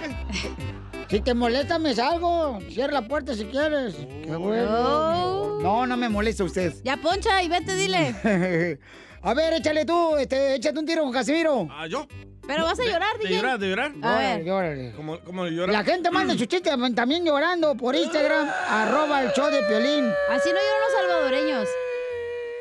Si 1.10 1.22
te 1.22 1.34
molesta, 1.34 1.80
me 1.80 1.96
salgo. 1.96 2.60
Cierra 2.70 2.94
la 2.94 3.08
puerta 3.08 3.34
si 3.34 3.46
quieres. 3.46 3.96
Qué 4.24 4.36
bueno. 4.36 5.60
No, 5.60 5.88
no 5.88 5.98
me 5.98 6.08
molesta 6.08 6.44
usted. 6.44 6.74
Ya 6.84 6.98
poncha 6.98 7.42
y 7.42 7.50
vete, 7.50 7.76
dile. 7.76 8.16
A 9.22 9.34
ver, 9.34 9.54
échale 9.54 9.84
tú, 9.86 10.16
este, 10.16 10.56
échate 10.56 10.80
un 10.80 10.86
tiro 10.86 11.04
con 11.04 11.12
Casimiro. 11.12 11.68
Ah, 11.72 11.88
¿yo? 11.88 12.08
Pero 12.48 12.64
vas 12.64 12.80
a 12.80 12.84
llorar, 12.86 13.18
¿De 13.18 13.28
DJ. 13.28 13.36
llorar, 13.36 13.60
de 13.60 13.68
llorar? 13.68 13.92
A 14.02 14.18
ver. 14.18 14.44
Llórale. 14.46 14.94
¿Cómo, 14.96 15.20
cómo 15.20 15.44
de 15.46 15.52
llorar? 15.52 15.74
La 15.76 15.84
gente 15.84 16.10
manda 16.10 16.36
su 16.38 16.46
chiste 16.46 16.72
también 16.96 17.26
llorando 17.26 17.76
por 17.76 17.96
Instagram, 17.96 18.48
arroba 18.70 19.24
el 19.24 19.34
show 19.34 19.52
de 19.52 19.62
Piolín. 19.64 20.10
Así 20.30 20.50
no 20.50 20.56
lloran 20.56 20.82
los 20.82 20.94
salvadoreños. 21.02 21.68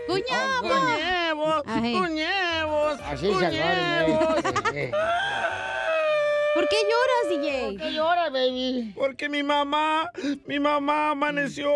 ¡Cuñamos! 0.09 1.63
¡Cuñevos! 1.63 1.63
¡Cuñevos! 1.63 3.01
Así 3.07 3.31
se. 4.73 4.91
¿Por 6.59 6.69
qué 6.69 6.77
lloras, 6.83 7.29
DJ? 7.41 7.77
¿Qué 7.77 7.93
llora, 7.93 8.31
baby? 8.31 8.93
Porque 8.97 9.29
mi 9.29 9.45
mamá, 9.45 10.11
mi 10.45 10.59
mamá 10.59 11.13
amaneció 11.13 11.71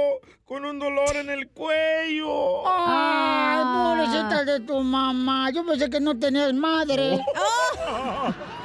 con 0.44 0.64
un 0.64 0.80
dolor 0.80 1.14
en 1.14 1.30
el 1.30 1.48
cuello. 1.50 2.64
Ay, 2.66 3.62
pobrecita 3.62 4.44
de 4.44 4.58
tu 4.58 4.80
mamá. 4.80 5.52
Yo 5.52 5.64
pensé 5.64 5.88
que 5.88 6.00
no 6.00 6.18
tenías 6.18 6.52
madre. 6.52 7.14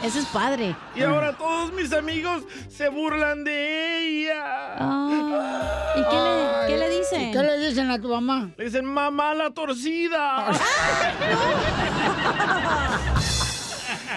Ese 0.03 0.21
es 0.21 0.25
padre. 0.25 0.75
Y 0.95 1.03
ahora 1.03 1.37
todos 1.37 1.71
mis 1.73 1.93
amigos 1.93 2.41
se 2.67 2.89
burlan 2.89 3.43
de 3.43 3.99
ella. 3.99 4.43
Ah. 4.79 5.93
¿Y 5.97 6.01
qué 6.01 6.15
le, 6.15 6.47
qué 6.67 6.77
le 6.79 6.95
¿Y 6.95 6.97
dicen? 6.97 7.31
¿Qué 7.31 7.43
le 7.43 7.59
dicen 7.59 7.91
a 7.91 8.01
tu 8.01 8.07
mamá? 8.07 8.49
Le 8.57 8.65
dicen, 8.65 8.85
mamá 8.85 9.35
la 9.35 9.51
torcida. 9.51 10.47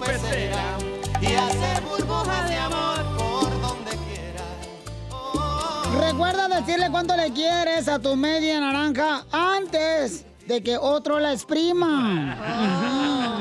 pecera 0.00 0.78
y 1.20 1.26
hacer 1.34 1.82
burbujas 1.82 2.48
de 2.48 2.56
amor 2.56 2.96
por 3.16 3.60
donde 3.60 3.90
quiera. 4.08 4.44
Recuerda 6.08 6.48
decirle 6.48 6.90
cuánto 6.90 7.16
le 7.16 7.32
quieres 7.32 7.88
a 7.88 7.98
tu 7.98 8.16
media 8.16 8.60
naranja 8.60 9.24
antes 9.30 10.24
de 10.46 10.62
que 10.62 10.76
otro 10.76 11.18
la 11.20 11.32
exprima. 11.32 12.36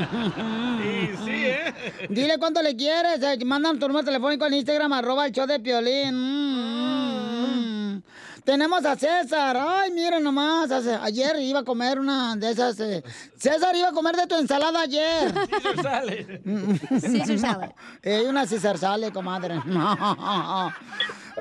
Sí, 0.82 1.10
sí, 1.26 1.32
¿eh? 1.32 1.74
Dile 2.10 2.38
cuánto 2.40 2.62
le 2.62 2.76
quieres. 2.76 3.22
eh, 3.22 3.38
Mandan 3.46 3.78
tu 3.80 3.88
número 3.88 4.06
telefónico 4.06 4.46
en 4.46 4.54
Instagram, 4.56 4.94
arroba 4.94 5.26
el 5.26 5.32
show 5.34 5.46
de 5.46 5.60
Piolín. 5.60 6.16
Mm, 6.16 7.96
mm. 7.96 8.04
Tenemos 8.50 8.84
a 8.84 8.96
César. 8.96 9.56
Ay, 9.60 9.92
miren 9.92 10.24
nomás. 10.24 10.72
hace- 10.72 10.96
Ayer 11.04 11.36
iba 11.40 11.60
a 11.60 11.64
comer 11.64 12.00
una 12.00 12.36
de 12.36 12.50
esas. 12.50 12.80
eh, 12.80 13.04
César 13.38 13.76
iba 13.76 13.90
a 13.90 13.92
comer 13.92 14.16
de 14.16 14.26
tu 14.26 14.34
ensalada 14.40 14.82
ayer. 14.82 15.32
Sí, 15.62 15.82
sale. 15.84 16.42
Caesar 17.00 17.38
salad. 17.40 17.70
Eh, 18.02 18.26
una 18.28 18.48
César 18.48 18.80
sale, 18.80 19.12
comadre. 19.12 19.54
Hola, 19.68 20.74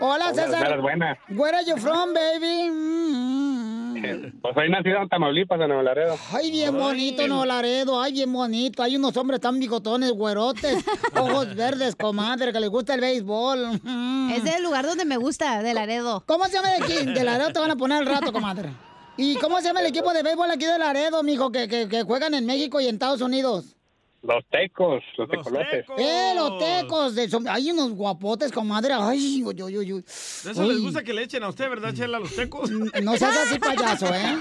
Buenas, 0.00 0.34
César. 0.36 0.80
buenas. 0.82 1.18
Where 1.30 1.56
are 1.56 1.64
you 1.64 1.78
from, 1.78 2.12
baby? 2.12 2.68
Mm, 2.68 3.14
mm. 3.14 3.57
Pues 4.42 4.54
soy 4.54 4.70
nacido 4.70 5.02
en 5.02 5.08
Tamaulipas, 5.08 5.60
en 5.60 5.68
Nuevo 5.68 5.82
Laredo. 5.82 6.16
Ay, 6.32 6.50
bien 6.50 6.76
bonito, 6.76 7.26
Nuevo 7.26 7.44
Laredo. 7.44 8.00
Ay, 8.00 8.12
bien 8.12 8.32
bonito. 8.32 8.82
Hay 8.82 8.96
unos 8.96 9.16
hombres 9.16 9.40
tan 9.40 9.58
bigotones, 9.58 10.12
güerotes, 10.12 10.84
ojos 11.16 11.54
verdes, 11.54 11.96
comadre, 11.96 12.52
que 12.52 12.60
les 12.60 12.70
gusta 12.70 12.94
el 12.94 13.00
béisbol. 13.00 13.80
Mm. 13.82 14.30
Es 14.30 14.56
el 14.56 14.62
lugar 14.62 14.86
donde 14.86 15.04
me 15.04 15.16
gusta, 15.16 15.62
de 15.62 15.74
Laredo. 15.74 16.22
¿Cómo 16.26 16.44
se 16.46 16.52
llama 16.52 16.74
el 16.76 16.82
equipo? 16.82 17.10
De 17.10 17.24
Laredo 17.24 17.52
te 17.52 17.58
van 17.58 17.70
a 17.70 17.76
poner 17.76 17.98
al 17.98 18.06
rato, 18.06 18.32
comadre. 18.32 18.70
¿Y 19.16 19.34
cómo 19.36 19.60
se 19.60 19.68
llama 19.68 19.80
el 19.80 19.86
equipo 19.86 20.12
de 20.12 20.22
béisbol 20.22 20.50
aquí 20.50 20.64
de 20.64 20.78
Laredo, 20.78 21.22
mijo, 21.22 21.50
que, 21.50 21.66
que, 21.66 21.88
que 21.88 22.02
juegan 22.04 22.34
en 22.34 22.46
México 22.46 22.80
y 22.80 22.86
en 22.86 22.94
Estados 22.94 23.20
Unidos? 23.20 23.77
Los 24.22 24.44
tecos, 24.50 25.02
los, 25.16 25.28
tecolotes. 25.30 25.86
¡Eh, 25.96 26.32
los 26.34 26.58
tecos! 26.58 27.14
De 27.14 27.28
som- 27.30 27.48
Hay 27.48 27.70
unos 27.70 27.92
guapotes, 27.92 28.50
comadre. 28.50 28.92
Ay, 28.92 29.44
uy, 29.44 29.62
uy, 29.62 29.78
uy. 29.78 30.02
De 30.44 30.50
eso 30.50 30.64
les 30.64 30.80
gusta 30.80 31.04
que 31.04 31.12
le 31.12 31.22
echen 31.22 31.44
a 31.44 31.48
usted, 31.48 31.68
¿verdad, 31.70 31.94
Chela, 31.94 32.16
a 32.16 32.20
los 32.20 32.34
tecos? 32.34 32.68
No 32.70 33.16
seas 33.16 33.36
así, 33.46 33.58
payaso, 33.60 34.06
¿eh? 34.12 34.38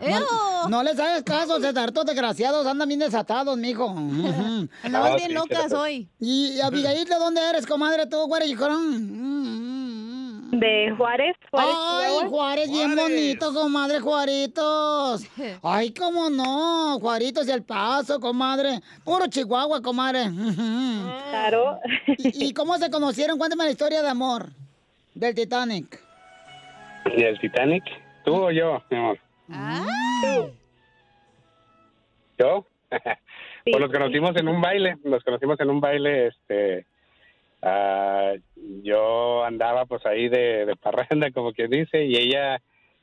No, 0.10 0.68
no 0.68 0.82
les 0.82 0.98
hagas 0.98 1.22
caso, 1.22 1.60
César. 1.60 1.88
Estos 1.88 2.06
desgraciados 2.06 2.66
andan 2.66 2.88
bien 2.88 3.00
desatados, 3.00 3.56
mijo. 3.56 3.86
Ujú. 3.86 4.68
Andamos 4.82 5.16
bien 5.16 5.32
locas 5.34 5.72
hoy. 5.72 6.08
Y 6.18 6.60
Abigail, 6.60 7.08
¿de 7.08 7.14
dónde 7.14 7.40
eres, 7.40 7.66
comadre? 7.66 8.06
¿Tú, 8.06 8.28
y 8.44 8.54
De 10.60 10.94
Juárez, 10.96 11.36
Juárez. 11.50 11.74
Ay. 11.76 12.28
Juárez, 12.28 12.70
bien 12.70 12.94
bonito, 12.94 13.52
comadre, 13.52 13.98
Juaritos. 13.98 15.26
Ay, 15.62 15.92
cómo 15.92 16.30
no, 16.30 16.98
Juaritos 17.00 17.48
y 17.48 17.50
El 17.50 17.64
Paso, 17.64 18.20
comadre. 18.20 18.80
Puro 19.04 19.26
Chihuahua, 19.26 19.82
comadre. 19.82 20.24
Claro. 21.34 21.80
¿Y, 22.06 22.46
y 22.46 22.54
cómo 22.54 22.78
se 22.78 22.88
conocieron? 22.90 23.36
Cuéntame 23.36 23.64
la 23.64 23.70
historia 23.70 24.00
de 24.02 24.08
amor 24.08 24.46
del 25.14 25.34
Titanic. 25.34 26.00
¿Y 27.16 27.22
el 27.22 27.38
Titanic? 27.38 27.84
¿Tú 28.24 28.34
o 28.34 28.50
yo, 28.50 28.82
mi 28.90 28.96
amor? 28.96 29.18
¿Yo? 32.38 32.66
pues 32.90 33.80
los 33.80 33.90
conocimos 33.90 34.36
en 34.36 34.48
un 34.48 34.60
baile, 34.60 34.96
los 35.04 35.22
conocimos 35.24 35.58
en 35.60 35.70
un 35.70 35.80
baile, 35.80 36.28
este... 36.28 36.86
ah, 37.64 38.32
yo 38.82 39.44
andaba 39.44 39.86
pues 39.86 40.04
ahí 40.06 40.28
de, 40.28 40.66
de 40.66 40.76
parranda, 40.76 41.30
como 41.32 41.52
quien 41.52 41.70
dice, 41.70 42.04
y 42.04 42.16
ella 42.16 42.60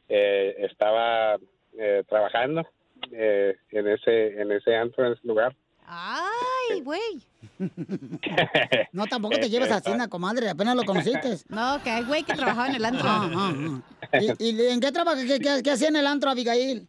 eh, 0.07 0.55
estaba 0.69 1.37
eh, 1.77 2.03
trabajando 2.07 2.67
eh, 3.11 3.55
en 3.71 3.87
ese 3.87 4.39
en 4.41 4.51
ese 4.51 4.75
antro, 4.75 5.05
en 5.07 5.13
ese 5.13 5.27
lugar. 5.27 5.55
Ay, 5.87 6.81
güey. 6.81 7.01
No, 8.93 9.07
tampoco 9.07 9.37
te 9.39 9.49
lleves 9.49 9.71
así, 9.71 9.91
na, 9.93 10.07
comadre, 10.07 10.49
apenas 10.49 10.75
lo 10.75 10.83
conociste. 10.83 11.29
No, 11.49 11.81
que 11.83 11.89
hay 11.89 12.03
güey 12.03 12.23
que 12.23 12.33
trabajaba 12.33 12.67
en 12.67 12.75
el 12.75 12.85
antro. 12.85 13.05
Ah, 13.07 13.29
ah, 13.33 13.53
ah. 14.13 14.19
¿Y, 14.39 14.45
y 14.45 14.67
en 14.67 14.79
qué 14.79 14.91
trabaja? 14.91 15.21
¿Qué, 15.25 15.39
qué- 15.39 15.61
qué 15.63 15.71
hacía 15.71 15.89
en 15.89 15.95
el 15.95 16.07
antro, 16.07 16.29
Abigail? 16.29 16.87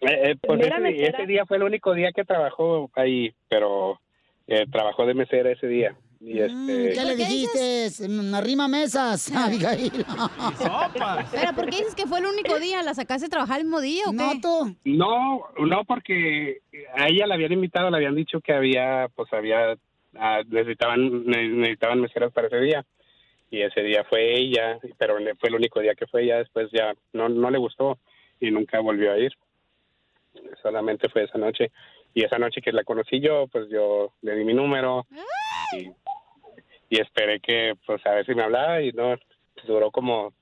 Eh, 0.00 0.30
eh, 0.30 0.36
pues 0.40 0.60
ese, 0.60 1.26
día 1.26 1.46
fue 1.46 1.56
el 1.56 1.62
único 1.62 1.94
día 1.94 2.12
que 2.12 2.24
trabajó 2.24 2.90
ahí, 2.94 3.34
pero 3.48 4.00
eh, 4.46 4.66
trabajó 4.70 5.06
de 5.06 5.14
mesera 5.14 5.50
ese 5.50 5.66
día. 5.66 5.96
Y 6.26 6.40
este, 6.40 6.92
¿Qué 6.94 7.04
le 7.04 7.16
dijiste? 7.16 8.08
Mm, 8.08 8.34
Arrima 8.34 8.66
mesas, 8.66 9.30
Abigail. 9.36 9.92
Pero, 11.30 11.52
¿por 11.54 11.64
qué 11.68 11.76
dices 11.76 11.94
que 11.94 12.06
fue 12.06 12.20
el 12.20 12.26
único 12.26 12.58
día? 12.58 12.82
¿La 12.82 12.94
sacaste 12.94 13.26
a 13.26 13.28
trabajar 13.28 13.58
el 13.58 13.64
mismo 13.66 13.80
día 13.80 14.04
o 14.06 14.10
qué? 14.12 14.16
No, 14.16 14.40
tú. 14.40 14.76
No, 14.84 15.42
no, 15.66 15.84
porque 15.84 16.62
a 16.94 17.08
ella 17.08 17.26
la 17.26 17.34
habían 17.34 17.52
invitado, 17.52 17.90
le 17.90 17.96
habían 17.98 18.14
dicho 18.14 18.40
que 18.40 18.54
había, 18.54 19.08
pues 19.14 19.30
había, 19.34 19.76
ah, 20.16 20.40
necesitaban, 20.48 21.26
ne- 21.26 21.48
necesitaban 21.48 22.00
meseras 22.00 22.32
para 22.32 22.46
ese 22.46 22.60
día. 22.60 22.84
Y 23.50 23.60
ese 23.60 23.82
día 23.82 24.04
fue 24.08 24.34
ella, 24.36 24.78
pero 24.98 25.16
fue 25.38 25.48
el 25.50 25.54
único 25.56 25.80
día 25.80 25.94
que 25.94 26.06
fue 26.06 26.24
ella, 26.24 26.38
después 26.38 26.68
ya 26.72 26.94
no, 27.12 27.28
no 27.28 27.50
le 27.50 27.58
gustó 27.58 27.98
y 28.40 28.50
nunca 28.50 28.80
volvió 28.80 29.12
a 29.12 29.18
ir. 29.18 29.32
Solamente 30.62 31.08
fue 31.10 31.24
esa 31.24 31.38
noche. 31.38 31.70
Y 32.14 32.24
esa 32.24 32.38
noche 32.38 32.60
que 32.60 32.72
la 32.72 32.84
conocí 32.84 33.20
yo, 33.20 33.46
pues 33.48 33.68
yo 33.70 34.12
le 34.22 34.36
di 34.36 34.44
mi 34.44 34.54
número 34.54 35.06
y, 35.76 35.90
y 36.94 37.00
esperé 37.00 37.40
que, 37.40 37.74
pues 37.86 38.04
a 38.06 38.10
ver 38.10 38.24
si 38.24 38.34
me 38.36 38.44
hablaba 38.44 38.80
y 38.80 38.92
no, 38.92 39.16
duró 39.66 39.90
como 39.90 40.32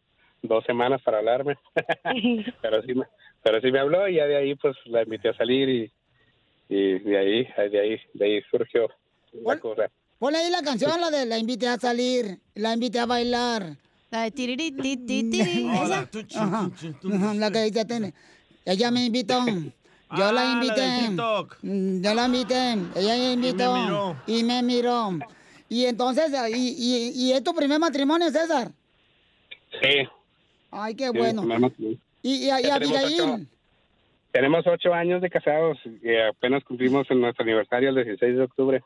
dos 0.42 0.62
semanas 0.64 1.00
para 1.02 1.18
hablarme. 1.18 1.56
pero 2.62 2.82
sí 2.82 2.94
me, 2.94 3.06
pero 3.42 3.58
sí 3.62 3.72
me 3.72 3.78
habló 3.78 4.06
y 4.06 4.16
ya 4.16 4.26
de 4.26 4.36
ahí 4.36 4.54
pues 4.56 4.76
la 4.84 5.02
invité 5.02 5.30
a 5.30 5.34
salir 5.34 5.68
y, 5.68 5.92
y 6.68 6.98
de 6.98 7.18
ahí, 7.18 7.48
de 7.70 7.80
ahí, 7.80 8.00
de 8.12 8.24
ahí 8.24 8.42
surgió 8.50 8.88
la 9.44 9.58
cosa. 9.58 9.90
Ponle 10.18 10.38
ahí 10.38 10.50
la 10.50 10.62
canción, 10.62 11.00
la 11.00 11.10
de 11.10 11.24
la 11.24 11.38
invité 11.38 11.68
a 11.68 11.78
salir, 11.78 12.38
la 12.54 12.74
invité 12.74 12.98
a 12.98 13.06
bailar. 13.06 13.78
La 14.10 14.24
de 14.24 14.30
tiriri, 14.30 14.72
ti, 14.72 14.98
ti, 14.98 15.30
tiri. 15.30 15.66
Ajá. 15.70 16.08
¿Esa? 16.12 16.42
Ajá. 16.44 16.70
Ajá, 17.14 17.34
La 17.34 17.50
que 17.50 17.64
ella 17.64 17.86
tiene. 17.86 18.12
Ella 18.66 18.90
me 18.90 19.06
invitó. 19.06 19.38
Yo 20.14 20.26
Ah, 20.26 20.32
la 20.32 20.44
la 20.44 20.52
invité. 20.52 21.22
Mm, 21.62 22.02
Yo 22.02 22.14
la 22.14 22.26
invité. 22.26 22.72
Ella 22.94 23.14
me 23.16 23.32
invitó. 23.32 23.74
miró. 23.74 24.16
Y 24.26 24.44
me 24.44 24.62
miró. 24.62 25.18
Y 25.72 25.86
entonces, 25.86 26.30
y, 26.54 26.74
y, 26.76 27.12
y 27.14 27.32
es 27.32 27.42
tu 27.42 27.54
primer 27.54 27.78
matrimonio, 27.80 28.28
César. 28.28 28.68
Sí. 29.80 30.06
Ay, 30.70 30.94
qué 30.94 31.08
sí, 31.08 31.16
bueno. 31.16 31.42
Y, 31.78 31.98
y, 32.22 32.44
y 32.44 32.46
Ya 32.48 32.78
tenemos 32.78 32.98
Abigail. 33.04 33.20
ocho. 33.22 33.38
Tenemos 34.32 34.66
ocho 34.66 34.92
años 34.92 35.22
de 35.22 35.30
casados 35.30 35.78
y 36.02 36.14
apenas 36.14 36.62
cumplimos 36.64 37.10
en 37.10 37.22
nuestro 37.22 37.44
aniversario 37.44 37.88
el 37.88 37.94
16 38.04 38.36
de 38.36 38.42
octubre. 38.42 38.82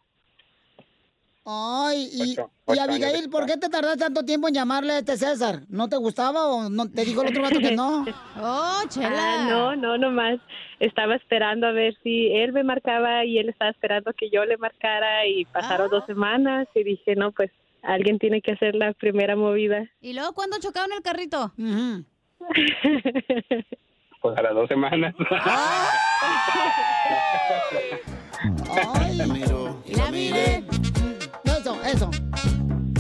Ay, 1.49 2.09
y, 2.13 2.33
Ocho- 2.33 2.51
y 2.67 2.73
ocho 2.73 2.83
Abigail, 2.83 3.31
¿por 3.31 3.47
qué 3.47 3.57
te 3.57 3.69
tardaste 3.69 4.01
tanto 4.01 4.25
tiempo 4.25 4.49
en 4.49 4.55
llamarle 4.55 4.95
a 4.95 4.99
este 4.99 5.17
César? 5.17 5.61
¿No 5.69 5.89
te 5.89 5.97
gustaba 5.97 6.47
o 6.49 6.69
no 6.69 6.91
te 6.91 7.05
dijo 7.05 7.23
el 7.23 7.29
otro 7.29 7.43
vato 7.43 7.61
que 7.61 7.71
no? 7.71 8.05
Oh, 8.39 8.81
Ah, 9.03 9.47
no, 9.49 9.77
no, 9.77 9.97
nomás 9.97 10.41
estaba 10.81 11.15
esperando 11.15 11.69
a 11.69 11.73
ver 11.73 11.97
si 12.03 12.33
él 12.35 12.53
me 12.53 12.65
marcaba 12.65 13.25
y 13.25 13.39
él 13.39 13.49
estaba 13.49 13.71
esperando 13.71 14.13
que 14.13 14.29
yo 14.29 14.45
le 14.45 14.57
marcara 14.59 15.25
y 15.27 15.45
pasaron 15.47 15.89
dos 15.89 16.05
semanas 16.07 16.67
y 16.75 16.83
dije, 16.83 17.15
no, 17.15 17.31
pues 17.31 17.51
alguien 17.83 18.19
tiene 18.19 18.43
que 18.43 18.51
hacer 18.53 18.75
la 18.75 18.93
primera 18.95 19.37
movida. 19.37 19.85
¿Y 20.01 20.13
luego 20.15 20.33
cuándo 20.33 20.57
chocaron 20.61 20.91
el 20.93 21.03
carrito? 21.03 21.53
Pues 24.23 24.37
a 24.39 24.43
las 24.43 24.55
dos 24.55 24.67
semanas. 24.67 25.15
Ay, 28.95 29.17
la 29.17 29.27
miré. 30.11 30.65
Eso. 31.87 32.11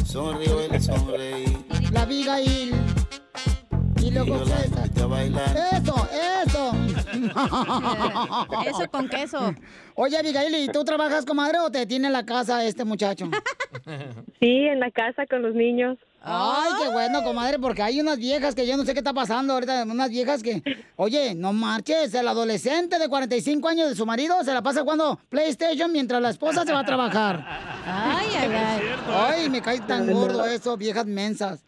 Sonrió 0.05 0.61
el 0.61 0.81
sonreí. 0.81 1.57
La 1.93 2.03
Abigail. 2.03 2.75
Y 4.03 4.11
luego 4.13 4.45
César. 4.45 4.89
Eso, 5.73 6.09
eso. 6.45 6.73
Eso 8.67 8.91
con 8.91 9.09
queso. 9.09 9.55
Oye, 9.97 10.17
Abigail, 10.17 10.55
¿y 10.65 10.69
tú 10.69 10.85
trabajas, 10.85 11.25
comadre, 11.25 11.59
o 11.59 11.71
te 11.71 11.87
tiene 11.87 12.07
en 12.07 12.13
la 12.13 12.25
casa 12.25 12.65
este 12.65 12.85
muchacho? 12.85 13.29
Sí, 14.41 14.67
en 14.67 14.79
la 14.81 14.91
casa 14.91 15.27
con 15.27 15.43
los 15.43 15.55
niños. 15.55 15.99
Ay, 16.29 16.73
qué 16.83 16.89
bueno, 16.91 17.23
comadre, 17.23 17.59
porque 17.61 17.83
hay 17.83 18.01
unas 18.01 18.19
viejas 18.19 18.55
que 18.57 18.67
yo 18.67 18.77
no 18.77 18.85
sé 18.85 18.95
qué 18.95 18.99
está 18.99 19.13
pasando 19.13 19.53
ahorita, 19.53 19.85
unas 19.85 20.11
viejas 20.11 20.43
que, 20.43 20.61
oye, 20.97 21.37
no 21.37 21.53
marches, 21.53 22.13
el 22.15 22.27
adolescente 22.27 22.99
de 22.99 23.09
45 23.09 23.69
años 23.69 23.89
de 23.91 23.95
su 23.95 24.05
marido 24.05 24.43
se 24.43 24.53
la 24.53 24.61
pasa 24.61 24.81
jugando 24.83 25.21
PlayStation 25.29 25.93
mientras 25.93 26.21
la 26.21 26.31
esposa 26.31 26.65
se 26.65 26.73
va 26.73 26.81
a 26.81 26.85
trabajar. 26.85 27.45
Ay, 27.87 28.27
ay, 28.37 28.51
ay. 28.53 28.81
Ay, 29.09 29.51
me 29.51 29.63
cae 29.63 29.81
tan 29.81 30.13
gordo 30.13 30.45
eso, 30.47 30.77
viejas 30.77 31.07
mensas. 31.07 31.65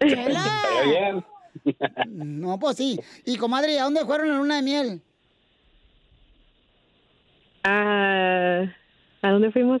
Chela. 0.00 0.62
bien. 0.84 1.24
No, 2.08 2.58
pues 2.58 2.76
sí. 2.76 2.98
Y 3.26 3.36
comadre, 3.36 3.78
¿a 3.78 3.84
dónde 3.84 4.04
fueron 4.04 4.28
en 4.28 4.38
luna 4.38 4.56
de 4.56 4.62
miel? 4.62 5.02
Ah, 7.64 8.64
¿A 9.22 9.30
dónde 9.30 9.50
fuimos? 9.52 9.80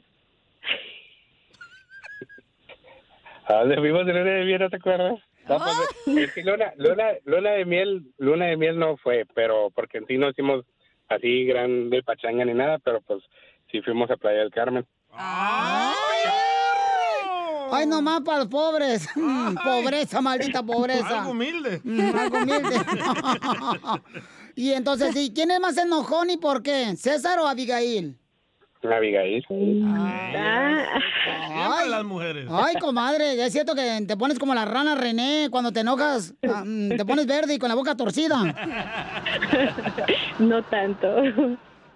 ¿A 3.46 3.54
dónde 3.60 3.76
fuimos 3.76 4.06
de 4.06 4.12
luna 4.12 4.30
de 4.30 4.44
miel, 4.44 4.60
no 4.60 4.70
te 4.70 4.76
acuerdas? 4.76 5.20
No, 5.48 5.58
pues, 5.58 6.16
es 6.16 6.32
que 6.32 6.42
luna, 6.42 6.72
luna, 6.76 7.12
luna 7.24 7.50
de 7.50 7.64
miel, 7.66 8.02
luna 8.16 8.46
de 8.46 8.56
miel 8.56 8.78
no 8.78 8.96
fue, 8.96 9.26
pero 9.34 9.70
porque 9.74 9.98
en 9.98 10.06
sí 10.06 10.16
no 10.16 10.30
hicimos 10.30 10.64
así 11.08 11.44
grande 11.44 12.02
pachanga 12.02 12.44
ni 12.44 12.54
nada, 12.54 12.78
pero 12.78 13.02
pues 13.02 13.22
sí 13.70 13.82
fuimos 13.82 14.10
a 14.10 14.16
Playa 14.16 14.38
del 14.38 14.50
Carmen. 14.50 14.86
Ay, 17.70 17.86
nomás 17.86 18.22
para 18.22 18.38
los 18.38 18.48
pobres. 18.48 19.08
Pobreza, 19.64 20.20
maldita 20.20 20.62
pobreza. 20.62 21.20
Algo 21.20 21.32
humilde. 21.32 21.80
Mm, 21.82 22.16
Algo 22.16 22.38
humilde. 22.38 22.76
y 24.54 24.70
entonces, 24.72 25.12
¿sí? 25.12 25.32
¿quién 25.34 25.50
es 25.50 25.60
más 25.60 25.76
enojón 25.76 26.30
y 26.30 26.36
por 26.36 26.62
qué? 26.62 26.94
¿César 26.96 27.38
o 27.40 27.46
Abigail? 27.46 28.16
Abigail. 28.92 29.44
Siempre 29.46 29.90
las 31.88 32.04
mujeres. 32.04 32.46
Ay, 32.50 32.76
comadre, 32.76 33.44
es 33.44 33.52
cierto 33.52 33.74
que 33.74 34.04
te 34.06 34.16
pones 34.16 34.38
como 34.38 34.54
la 34.54 34.64
rana 34.64 34.94
René 34.94 35.48
cuando 35.50 35.72
te 35.72 35.80
enojas, 35.80 36.34
ah, 36.48 36.62
mm, 36.64 36.96
te 36.96 37.04
pones 37.04 37.26
verde 37.26 37.54
y 37.54 37.58
con 37.58 37.68
la 37.68 37.74
boca 37.74 37.96
torcida. 37.96 38.36
No 40.38 40.62
tanto. 40.64 41.08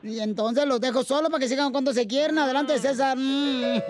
Y 0.03 0.21
entonces 0.21 0.67
los 0.67 0.81
dejo 0.81 1.03
solo 1.03 1.29
para 1.29 1.41
que 1.41 1.49
sigan 1.49 1.73
cuando 1.73 1.93
se 1.93 2.07
quieran. 2.07 2.39
Adelante, 2.39 2.79
César. 2.79 3.17
Mm. 3.17 3.81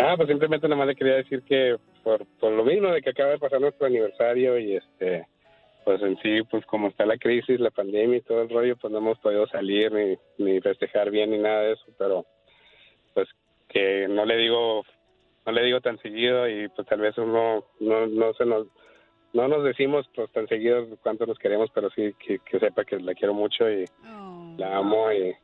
Ah, 0.00 0.14
pues 0.16 0.28
simplemente 0.28 0.66
nada 0.68 0.78
más 0.78 0.86
le 0.86 0.94
quería 0.94 1.16
decir 1.16 1.42
que 1.42 1.76
por, 2.02 2.24
por 2.40 2.52
lo 2.52 2.64
mismo 2.64 2.88
de 2.88 3.02
que 3.02 3.10
acaba 3.10 3.30
de 3.30 3.38
pasar 3.38 3.60
nuestro 3.60 3.86
aniversario 3.86 4.58
y 4.58 4.76
este, 4.76 5.26
pues 5.84 6.02
en 6.02 6.18
sí, 6.18 6.42
pues 6.50 6.64
como 6.66 6.88
está 6.88 7.06
la 7.06 7.18
crisis, 7.18 7.60
la 7.60 7.70
pandemia 7.70 8.18
y 8.18 8.22
todo 8.22 8.42
el 8.42 8.50
rollo, 8.50 8.76
pues 8.76 8.92
no 8.92 8.98
hemos 8.98 9.18
podido 9.18 9.46
salir 9.46 9.92
ni, 9.92 10.16
ni 10.44 10.60
festejar 10.60 11.10
bien 11.10 11.30
ni 11.30 11.38
nada 11.38 11.62
de 11.62 11.72
eso, 11.72 11.84
pero 11.98 12.26
pues 13.14 13.28
que 13.68 14.06
no 14.08 14.24
le 14.24 14.36
digo, 14.36 14.84
no 15.46 15.52
le 15.52 15.62
digo 15.62 15.80
tan 15.80 15.98
seguido 15.98 16.48
y 16.48 16.68
pues 16.68 16.86
tal 16.88 17.00
vez 17.00 17.16
uno 17.18 17.64
no, 17.80 18.06
no 18.06 18.34
se 18.34 18.46
nos, 18.46 18.66
no 19.32 19.48
nos 19.48 19.64
decimos 19.64 20.08
pues 20.14 20.30
tan 20.32 20.46
seguido 20.48 20.86
cuánto 21.02 21.26
nos 21.26 21.38
queremos, 21.38 21.70
pero 21.74 21.90
sí 21.90 22.14
que, 22.24 22.38
que 22.38 22.58
sepa 22.58 22.84
que 22.84 22.98
la 23.00 23.14
quiero 23.14 23.34
mucho 23.34 23.70
y 23.70 23.84
la 24.56 24.76
amo 24.76 25.12
y, 25.12 25.34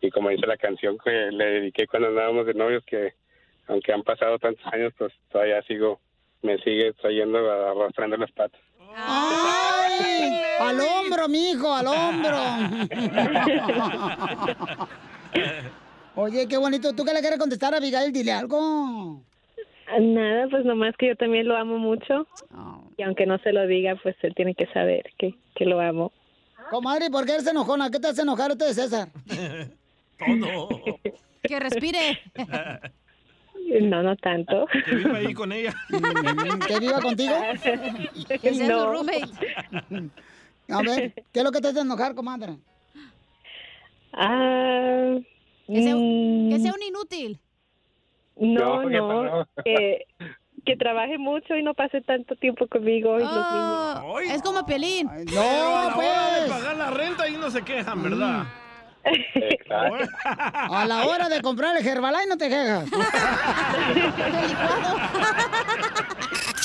y 0.00 0.10
como 0.10 0.30
dice 0.30 0.46
la 0.46 0.56
canción 0.56 0.98
que 0.98 1.10
le 1.10 1.44
dediqué 1.44 1.86
cuando 1.86 2.08
andábamos 2.08 2.46
de 2.46 2.54
novios 2.54 2.84
que 2.84 3.14
aunque 3.68 3.92
han 3.92 4.02
pasado 4.02 4.38
tantos 4.38 4.64
años, 4.72 4.92
pues 4.96 5.12
todavía 5.30 5.62
sigo, 5.62 6.00
me 6.42 6.58
sigue 6.58 6.92
trayendo, 6.94 7.38
arrastrando 7.50 8.16
las 8.16 8.30
patas. 8.32 8.60
¡Ay! 10.00 10.40
Al 10.60 10.80
hombro, 10.80 11.28
mijo, 11.28 11.72
al 11.72 11.86
hombro. 11.86 12.36
Oye, 16.16 16.48
qué 16.48 16.56
bonito. 16.56 16.94
¿Tú 16.94 17.04
qué 17.04 17.12
le 17.12 17.20
quieres 17.20 17.38
contestar 17.38 17.74
a 17.74 17.76
Abigail? 17.76 18.12
Dile 18.12 18.32
algo. 18.32 19.22
Nada, 20.00 20.48
pues 20.50 20.64
nomás 20.64 20.96
que 20.96 21.08
yo 21.08 21.16
también 21.16 21.46
lo 21.46 21.56
amo 21.56 21.78
mucho. 21.78 22.26
Y 22.96 23.02
aunque 23.02 23.26
no 23.26 23.38
se 23.38 23.52
lo 23.52 23.66
diga, 23.66 23.96
pues 24.02 24.16
él 24.22 24.34
tiene 24.34 24.54
que 24.54 24.66
saber 24.68 25.04
que, 25.18 25.34
que 25.54 25.66
lo 25.66 25.78
amo. 25.80 26.12
Comadre, 26.70 27.10
¿por 27.10 27.26
qué 27.26 27.34
eres 27.34 27.46
enojona? 27.46 27.90
¿Qué 27.90 28.00
te 28.00 28.08
hace 28.08 28.22
enojar 28.22 28.50
usted, 28.50 28.72
César? 28.72 29.08
Todo. 30.18 30.68
Que 31.42 31.60
respire. 31.60 32.18
No, 33.82 34.02
no 34.02 34.16
tanto. 34.16 34.66
Que 34.84 34.94
viva 34.94 35.16
ahí 35.18 35.34
con 35.34 35.52
ella. 35.52 35.74
¿Que 36.68 36.78
viva 36.78 37.00
contigo? 37.00 37.34
Que 38.40 38.54
sea 38.54 38.68
No. 38.68 38.80
su 38.80 38.86
roommate. 38.92 40.10
A 40.68 40.82
ver, 40.82 41.12
¿qué 41.32 41.40
es 41.40 41.44
lo 41.44 41.50
que 41.52 41.60
te 41.60 41.68
hace 41.68 41.80
enojar, 41.80 42.14
comadre? 42.14 42.56
Ah, 44.12 45.16
Que 45.66 45.82
sea, 45.82 45.96
un- 45.96 46.48
mm, 46.48 46.50
que 46.50 46.58
sea 46.60 46.72
un 46.72 46.82
inútil. 46.82 47.40
No, 48.38 48.82
No, 48.82 48.88
¿qué 48.88 48.96
no, 48.96 49.48
que, 49.64 50.06
que 50.64 50.76
trabaje 50.76 51.18
mucho 51.18 51.56
y 51.56 51.62
no 51.62 51.74
pase 51.74 52.00
tanto 52.02 52.36
tiempo 52.36 52.66
conmigo 52.66 53.16
y 53.18 53.22
los 53.22 53.32
niños. 53.32 54.02
Oh, 54.04 54.20
es 54.20 54.42
como 54.42 54.64
Piolín. 54.66 55.08
Pero 55.08 55.40
a 55.40 55.84
la 55.84 55.90
No, 55.90 55.96
hora 55.98 56.30
de 56.40 56.46
pues. 56.46 56.50
pagar 56.50 56.76
la 56.76 56.90
renta 56.90 57.22
ahí 57.24 57.36
no 57.36 57.50
se 57.50 57.62
quejan, 57.62 58.02
¿verdad? 58.02 58.44
Exacto. 59.06 60.10
A 60.24 60.84
la 60.86 61.06
hora 61.06 61.28
de 61.28 61.40
comprar 61.40 61.76
el 61.76 61.86
Herbalife 61.86 62.26
no 62.26 62.36
te 62.36 62.48
quejas. 62.48 62.88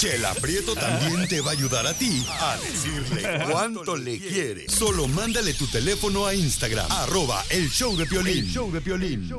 Chela 0.01 0.34
Prieto 0.41 0.73
también 0.73 1.27
te 1.27 1.41
va 1.41 1.51
a 1.51 1.54
ayudar 1.54 1.86
a 1.86 1.93
ti 1.93 2.25
a 2.27 2.58
decirle 2.58 3.45
cuánto 3.51 3.95
le 3.95 4.17
quiere. 4.17 4.67
Solo 4.67 5.08
mándale 5.08 5.54
tu 5.54 5.67
teléfono 5.67 6.25
a 6.25 6.34
Instagram, 6.34 6.91
arroba 6.91 7.43
el 7.51 7.69
show 7.69 7.95
de 7.95 8.08
Piolín. 8.08 8.39
El 8.39 8.49
show 8.51 8.71
de 8.71 8.82
Piolín. 8.82 9.32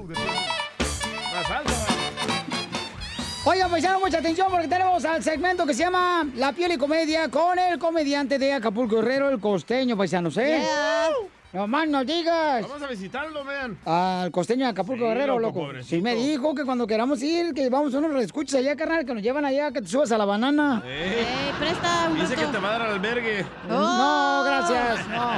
Oigan, 3.44 3.70
pues 3.70 3.84
mucha 4.00 4.18
atención 4.18 4.46
porque 4.52 4.68
tenemos 4.68 5.04
al 5.04 5.24
segmento 5.24 5.66
que 5.66 5.74
se 5.74 5.80
llama 5.80 6.24
La 6.36 6.52
piel 6.52 6.70
y 6.70 6.78
comedia 6.78 7.28
con 7.28 7.58
el 7.58 7.80
comediante 7.80 8.38
de 8.38 8.52
Acapulco 8.52 8.96
Guerrero, 8.96 9.30
el 9.30 9.40
costeño, 9.40 9.96
paisanos, 9.96 10.36
¿eh? 10.36 10.60
Yeah. 10.60 11.41
No 11.52 11.66
más 11.66 11.86
no 11.86 12.02
digas. 12.04 12.62
Vamos 12.62 12.82
a 12.82 12.86
visitarlo, 12.86 13.44
vean. 13.44 13.76
Al 13.84 14.30
costeño 14.30 14.64
de 14.64 14.70
Acapulco 14.70 15.02
Sí, 15.02 15.08
Guerrero, 15.08 15.38
loco, 15.38 15.58
loco. 15.58 15.60
pobrecito. 15.66 15.96
Sí 15.96 16.00
me 16.02 16.14
dijo 16.14 16.54
que 16.54 16.64
cuando 16.64 16.86
queramos 16.86 17.22
ir, 17.22 17.52
que 17.52 17.68
vamos 17.68 17.94
a 17.94 17.98
unos 17.98 18.12
reescuchos 18.12 18.54
allá, 18.54 18.74
carnal, 18.74 19.04
que 19.04 19.12
nos 19.12 19.22
llevan 19.22 19.44
allá, 19.44 19.70
que 19.70 19.82
te 19.82 19.88
subas 19.88 20.10
a 20.12 20.18
la 20.18 20.24
banana. 20.24 20.82
Eh, 20.86 21.26
Ey, 21.48 21.52
presta 21.58 22.08
un 22.10 22.18
dice 22.18 22.34
que 22.36 22.46
te 22.46 22.58
va 22.58 22.68
a 22.68 22.78
dar 22.78 22.82
albergue. 22.90 23.44
No, 23.68 24.42
gracias, 24.44 25.06
no. 25.10 25.32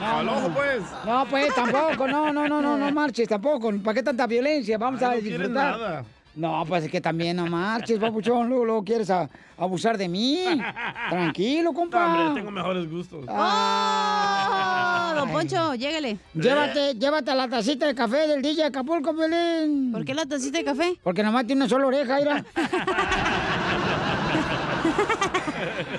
No, 0.00 0.18
Al 0.18 0.26
no, 0.26 0.32
ojo, 0.36 0.48
no. 0.48 0.54
pues. 0.54 0.82
No, 1.06 1.26
pues 1.30 1.54
tampoco, 1.54 2.06
no, 2.08 2.32
no, 2.32 2.48
no, 2.48 2.60
no, 2.60 2.76
no 2.76 2.90
marches, 2.92 3.28
tampoco. 3.28 3.72
¿Para 3.82 3.94
qué 3.94 4.02
tanta 4.02 4.26
violencia? 4.26 4.76
Vamos 4.78 5.00
Ay, 5.00 5.06
a 5.06 5.14
no 5.14 5.20
disfrutar. 5.22 5.52
nada. 5.78 6.04
No, 6.36 6.64
pues 6.68 6.84
es 6.84 6.90
que 6.90 7.00
también 7.00 7.36
no 7.38 7.46
marches, 7.46 7.98
papuchón. 7.98 8.48
Luego, 8.48 8.64
luego 8.66 8.84
quieres 8.84 9.08
a- 9.08 9.28
abusar 9.56 9.96
de 9.96 10.06
mí. 10.08 10.44
Tranquilo, 11.08 11.70
No, 11.70 11.74
compa. 11.74 12.06
hombre, 12.24 12.40
tengo 12.40 12.50
mejores 12.50 12.90
gustos. 12.90 13.24
Ah. 13.28 15.12
Oh, 15.12 15.18
don 15.20 15.30
Poncho, 15.30 15.74
llégale. 15.74 16.18
Llévate, 16.34 16.94
llévate 16.94 17.34
la 17.34 17.48
tacita 17.48 17.86
de 17.86 17.94
café 17.94 18.28
del 18.28 18.42
DJ 18.42 18.64
Acapulco, 18.64 19.14
Belén. 19.14 19.90
¿Por 19.92 20.04
qué 20.04 20.12
la 20.14 20.26
tacita 20.26 20.58
de 20.58 20.64
café? 20.64 20.98
Porque 21.02 21.22
nomás 21.22 21.46
tiene 21.46 21.62
una 21.62 21.68
sola 21.70 21.86
oreja, 21.86 22.16
mira. 22.18 22.44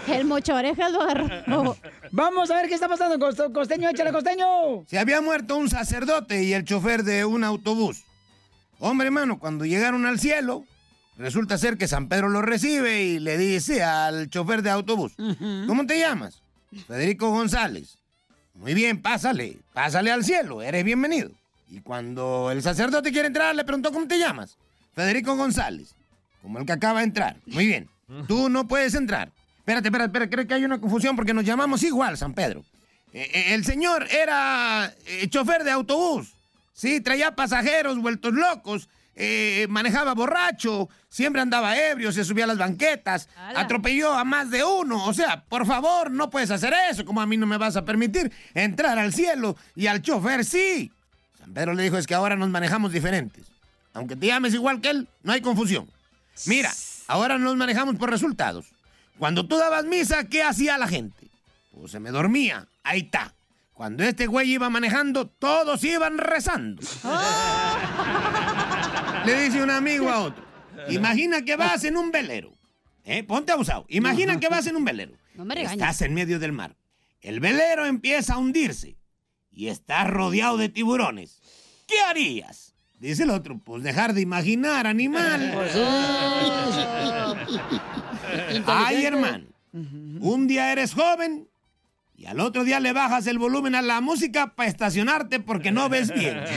El 0.07 0.25
mocho 0.25 0.55
orejas 0.55 0.91
lo 0.91 1.01
agarró. 1.01 1.75
Vamos 2.11 2.49
a 2.51 2.55
ver 2.55 2.67
qué 2.69 2.75
está 2.75 2.87
pasando, 2.87 3.17
costeño. 3.53 3.89
Échale, 3.89 4.11
costeño. 4.11 4.45
Se 4.87 4.97
había 4.99 5.19
muerto 5.21 5.57
un 5.57 5.69
sacerdote 5.69 6.43
y 6.43 6.53
el 6.53 6.63
chofer 6.63 7.03
de 7.03 7.25
un 7.25 7.43
autobús. 7.43 8.03
Hombre, 8.79 9.07
hermano, 9.07 9.39
cuando 9.39 9.65
llegaron 9.65 10.05
al 10.05 10.19
cielo, 10.19 10.65
resulta 11.17 11.57
ser 11.57 11.77
que 11.77 11.87
San 11.87 12.07
Pedro 12.07 12.29
lo 12.29 12.41
recibe 12.41 13.03
y 13.03 13.19
le 13.19 13.37
dice 13.37 13.83
al 13.83 14.29
chofer 14.29 14.61
de 14.61 14.69
autobús, 14.69 15.13
¿cómo 15.67 15.85
te 15.85 15.99
llamas? 15.99 16.41
Federico 16.87 17.29
González. 17.29 17.97
Muy 18.53 18.73
bien, 18.73 19.01
pásale, 19.01 19.57
pásale 19.73 20.11
al 20.11 20.23
cielo, 20.23 20.61
eres 20.61 20.83
bienvenido. 20.83 21.31
Y 21.69 21.81
cuando 21.81 22.49
el 22.51 22.61
sacerdote 22.61 23.11
quiere 23.11 23.27
entrar, 23.27 23.55
le 23.55 23.63
preguntó, 23.63 23.91
¿cómo 23.91 24.07
te 24.07 24.17
llamas? 24.19 24.57
Federico 24.95 25.35
González, 25.35 25.95
como 26.41 26.59
el 26.59 26.65
que 26.65 26.71
acaba 26.71 26.99
de 26.99 27.05
entrar. 27.05 27.37
Muy 27.45 27.67
bien. 27.67 27.89
Tú 28.27 28.49
no 28.49 28.67
puedes 28.67 28.95
entrar. 28.95 29.31
Espérate, 29.59 29.89
espérate, 29.89 30.07
espérate, 30.07 30.29
creo 30.31 30.47
que 30.47 30.53
hay 30.53 30.65
una 30.65 30.79
confusión 30.79 31.15
porque 31.15 31.33
nos 31.33 31.43
llamamos 31.43 31.83
igual, 31.83 32.17
San 32.17 32.33
Pedro. 32.33 32.63
Eh, 33.13 33.29
eh, 33.33 33.53
el 33.53 33.65
señor 33.65 34.07
era 34.09 34.93
eh, 35.05 35.27
chofer 35.27 35.63
de 35.63 35.71
autobús. 35.71 36.33
Sí, 36.77 37.01
traía 37.01 37.35
pasajeros 37.35 37.97
vueltos 37.97 38.33
locos. 38.33 38.87
eh, 39.19 39.65
manejaba 39.67 40.13
borracho, 40.13 40.89
siempre 41.09 41.41
andaba 41.41 41.75
ebrio, 41.75 42.11
se 42.11 42.23
subía 42.23 42.43
a 42.43 42.47
las 42.47 42.59
banquetas, 42.59 43.27
atropelló 43.55 44.13
a 44.13 44.23
más 44.23 44.51
de 44.51 44.63
uno. 44.63 45.05
O 45.05 45.11
sea, 45.15 45.43
por 45.45 45.65
favor, 45.65 46.11
no 46.11 46.29
puedes 46.29 46.51
hacer 46.51 46.71
eso, 46.91 47.03
como 47.03 47.19
a 47.19 47.25
mí 47.25 47.35
no 47.35 47.47
me 47.47 47.57
vas 47.57 47.75
a 47.77 47.83
permitir 47.83 48.31
entrar 48.53 48.99
al 48.99 49.11
cielo 49.15 49.57
y 49.75 49.87
al 49.87 50.03
chofer 50.03 50.45
sí. 50.45 50.91
San 51.39 51.51
Pedro 51.51 51.73
le 51.73 51.81
dijo, 51.81 51.97
es 51.97 52.05
que 52.05 52.13
ahora 52.13 52.35
nos 52.35 52.49
manejamos 52.49 52.91
diferentes. 52.91 53.43
Aunque 53.95 54.15
te 54.15 54.27
llames 54.27 54.53
igual 54.53 54.81
que 54.81 54.91
él, 54.91 55.07
no 55.23 55.33
hay 55.33 55.41
confusión. 55.41 55.89
Mira, 56.45 56.71
ahora 57.07 57.39
nos 57.39 57.55
manejamos 57.55 57.95
por 57.95 58.11
resultados. 58.11 58.67
Cuando 59.17 59.47
tú 59.47 59.57
dabas 59.57 59.85
misa, 59.85 60.25
¿qué 60.25 60.43
hacía 60.43 60.77
la 60.77 60.87
gente? 60.87 61.27
Pues 61.71 61.91
se 61.91 61.99
me 61.99 62.11
dormía. 62.11 62.67
Ahí 62.83 62.99
está. 62.99 63.33
Cuando 63.77 64.03
este 64.03 64.25
güey 64.25 64.53
iba 64.53 64.71
manejando, 64.71 65.29
todos 65.29 65.83
iban 65.83 66.17
rezando. 66.17 66.81
Le 69.27 69.43
dice 69.43 69.61
un 69.61 69.69
amigo 69.69 70.09
a 70.09 70.21
otro. 70.21 70.43
Imagina 70.89 71.45
que 71.45 71.55
vas 71.55 71.83
en 71.83 71.95
un 71.95 72.09
velero. 72.09 72.57
¿eh? 73.03 73.21
Ponte 73.21 73.51
abusado. 73.51 73.85
Imagina 73.89 74.39
que 74.39 74.49
vas 74.49 74.65
en 74.65 74.77
un 74.77 74.83
velero. 74.83 75.13
No 75.35 75.45
me 75.45 75.53
regañes. 75.53 75.79
Estás 75.79 76.01
en 76.01 76.15
medio 76.15 76.39
del 76.39 76.53
mar. 76.53 76.75
El 77.21 77.39
velero 77.39 77.85
empieza 77.85 78.33
a 78.33 78.39
hundirse 78.39 78.97
y 79.51 79.67
estás 79.67 80.09
rodeado 80.09 80.57
de 80.57 80.69
tiburones. 80.69 81.39
¿Qué 81.85 81.99
harías? 81.99 82.73
Dice 82.97 83.21
el 83.23 83.29
otro, 83.29 83.59
pues 83.59 83.83
dejar 83.83 84.15
de 84.15 84.21
imaginar, 84.21 84.87
animal. 84.87 85.53
Pues 88.47 88.63
Ay, 88.65 89.05
hermano. 89.05 89.45
Un 89.71 90.47
día 90.47 90.71
eres 90.71 90.95
joven 90.95 91.46
y 92.17 92.25
al 92.25 92.39
otro 92.39 92.63
día 92.63 92.79
le 92.79 92.91
bajas 92.93 93.27
el 93.27 93.37
volumen 93.37 93.75
a 93.75 93.81
la 93.83 94.01
música 94.01 94.55
para 94.55 94.67
estacionarte 94.67 95.39
porque 95.39 95.71
no 95.71 95.87
ves 95.87 96.13
bien. 96.13 96.39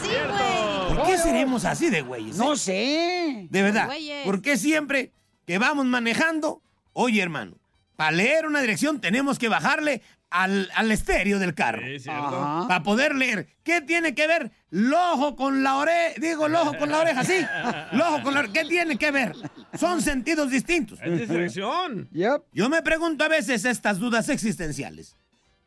Sí, 0.00 0.14
güey. 0.30 0.96
¿Por 0.96 1.06
qué 1.06 1.18
seremos 1.18 1.64
así 1.66 1.90
de 1.90 2.00
güeyes? 2.00 2.36
eh? 2.36 2.38
No 2.38 2.56
sé. 2.56 3.46
De 3.50 3.62
verdad. 3.62 3.90
¿Por 4.24 4.40
qué 4.40 4.56
siempre 4.56 5.12
que 5.44 5.58
vamos 5.58 5.84
manejando, 5.84 6.62
oye 6.94 7.20
hermano, 7.20 7.58
para 7.96 8.12
leer 8.12 8.46
una 8.46 8.60
dirección 8.60 9.00
tenemos 9.00 9.38
que 9.38 9.48
bajarle 9.48 10.00
al, 10.30 10.70
al 10.74 10.90
estéreo 10.92 11.38
del 11.38 11.54
carro? 11.54 11.82
Ajá. 12.08 12.66
Para 12.68 12.82
poder 12.82 13.14
leer. 13.14 13.48
¿Qué 13.62 13.80
tiene 13.80 14.14
que 14.14 14.26
ver 14.26 14.50
el 14.70 14.92
ojo 14.92 15.36
con 15.36 15.62
la 15.62 15.76
oreja? 15.76 16.14
Digo, 16.20 16.46
el 16.46 16.54
ojo 16.54 16.76
con 16.78 16.90
la 16.90 17.00
oreja, 17.00 17.24
sí. 17.24 17.44
El 17.92 18.00
ojo 18.00 18.22
con 18.22 18.34
la 18.34 18.40
oreja. 18.40 18.52
¿Qué 18.54 18.64
tiene 18.64 18.96
que 18.96 19.10
ver? 19.10 19.34
Son 19.78 20.00
sentidos 20.02 20.50
distintos. 20.50 20.98
Es 21.02 21.18
distracción. 21.18 22.08
Yo 22.52 22.68
me 22.68 22.82
pregunto 22.82 23.24
a 23.24 23.28
veces 23.28 23.64
estas 23.64 23.98
dudas 23.98 24.28
existenciales. 24.28 25.16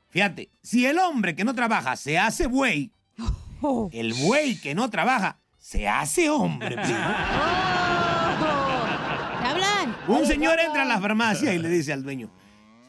Fíjate, 0.09 0.49
si 0.61 0.85
el 0.85 0.99
hombre 0.99 1.35
que 1.35 1.43
no 1.43 1.55
trabaja 1.55 1.95
se 1.95 2.19
hace 2.19 2.47
buey, 2.47 2.91
el 3.93 4.13
buey 4.13 4.59
que 4.59 4.75
no 4.75 4.89
trabaja 4.89 5.37
se 5.57 5.87
hace 5.87 6.29
hombre. 6.29 6.75
primo. 6.75 6.99
¿Qué 9.41 9.47
hablan? 9.47 9.95
Un 10.07 10.25
señor 10.25 10.59
entra 10.59 10.81
a 10.81 10.85
la 10.85 10.99
farmacia 10.99 11.53
y 11.53 11.59
le 11.59 11.69
dice 11.69 11.93
al 11.93 12.03
dueño, 12.03 12.29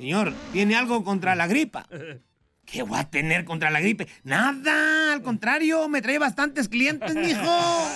señor, 0.02 0.34
¿tiene 0.52 0.74
algo 0.74 1.04
contra 1.04 1.36
la 1.36 1.46
gripa? 1.46 1.86
¿Qué 2.64 2.82
voy 2.82 2.98
a 2.98 3.04
tener 3.04 3.44
contra 3.44 3.70
la 3.70 3.80
gripe? 3.80 4.08
Nada, 4.24 5.12
al 5.12 5.22
contrario, 5.22 5.88
me 5.88 6.02
trae 6.02 6.18
bastantes 6.18 6.68
clientes, 6.68 7.14
mijo. 7.14 7.40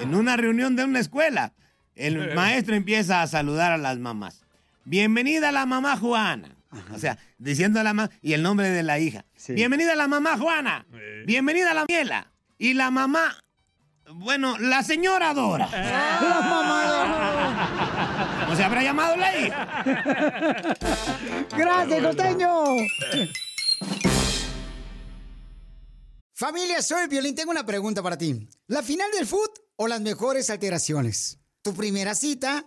En 0.00 0.14
una 0.14 0.36
reunión 0.36 0.76
de 0.76 0.84
una 0.84 1.00
escuela, 1.00 1.52
el 1.96 2.34
maestro 2.34 2.76
empieza 2.76 3.20
a 3.20 3.26
saludar 3.26 3.72
a 3.72 3.76
las 3.76 3.98
mamás. 3.98 4.44
Bienvenida 4.84 5.52
la 5.52 5.66
mamá 5.66 5.96
Juana. 5.96 6.50
O 6.94 6.98
sea, 6.98 7.18
diciendo 7.38 7.80
a 7.80 7.82
la 7.82 7.92
mamá 7.92 8.10
y 8.22 8.34
el 8.34 8.42
nombre 8.42 8.70
de 8.70 8.82
la 8.82 8.98
hija. 9.00 9.24
Bienvenida 9.48 9.96
la 9.96 10.06
mamá 10.06 10.38
Juana. 10.38 10.86
Bienvenida 11.26 11.74
la 11.74 11.84
Miela. 11.88 12.30
Y 12.56 12.74
la 12.74 12.90
mamá, 12.90 13.36
bueno, 14.12 14.56
la 14.58 14.82
señora 14.82 15.34
Dora. 15.34 15.68
La 15.70 16.20
mamá 16.20 16.84
¿Cómo 16.84 16.87
se 18.58 18.64
habrá 18.64 18.82
llamado 18.82 19.14
la 19.16 19.38
hija? 19.40 19.84
Gracias, 21.56 22.02
costeño. 22.02 22.64
Familia, 26.34 26.82
soy 26.82 27.06
Violín. 27.06 27.36
Tengo 27.36 27.52
una 27.52 27.64
pregunta 27.64 28.02
para 28.02 28.18
ti. 28.18 28.48
¿La 28.66 28.82
final 28.82 29.12
del 29.12 29.28
foot 29.28 29.60
o 29.76 29.86
las 29.86 30.00
mejores 30.00 30.50
alteraciones? 30.50 31.38
¿Tu 31.62 31.72
primera 31.72 32.16
cita 32.16 32.66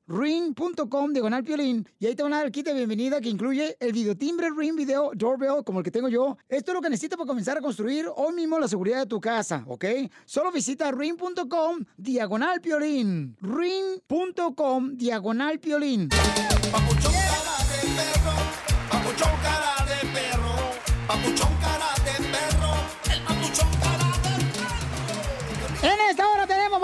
ring.com 0.11 1.13
diagonal 1.13 1.43
piolín 1.43 1.87
y 1.99 2.05
ahí 2.07 2.15
te 2.15 2.23
van 2.23 2.33
a 2.33 2.37
dar 2.37 2.45
el 2.45 2.51
kit 2.51 2.65
de 2.65 2.73
bienvenida 2.73 3.21
que 3.21 3.29
incluye 3.29 3.77
el 3.79 3.93
videotimbre 3.93 4.49
Ring 4.55 4.75
Video 4.75 5.11
Doorbell 5.15 5.63
como 5.63 5.79
el 5.79 5.85
que 5.85 5.91
tengo 5.91 6.09
yo. 6.09 6.37
Esto 6.49 6.71
es 6.71 6.75
lo 6.75 6.81
que 6.81 6.89
necesitas 6.89 7.17
para 7.17 7.27
comenzar 7.27 7.57
a 7.57 7.61
construir 7.61 8.05
hoy 8.15 8.33
mismo 8.33 8.59
la 8.59 8.67
seguridad 8.67 8.99
de 8.99 9.05
tu 9.05 9.21
casa, 9.21 9.63
¿ok? 9.67 9.85
Solo 10.25 10.51
visita 10.51 10.91
ring.com 10.91 11.85
diagonal 11.97 12.61
piolín. 12.61 13.37
ring.com 13.41 14.97
diagonal 14.97 15.59
piolín. 15.59 16.09
Papuchón 16.09 17.13
cara 17.13 17.57
perro, 17.95 18.33
papuchón 18.89 19.31
cara 19.41 19.85
de 19.85 21.50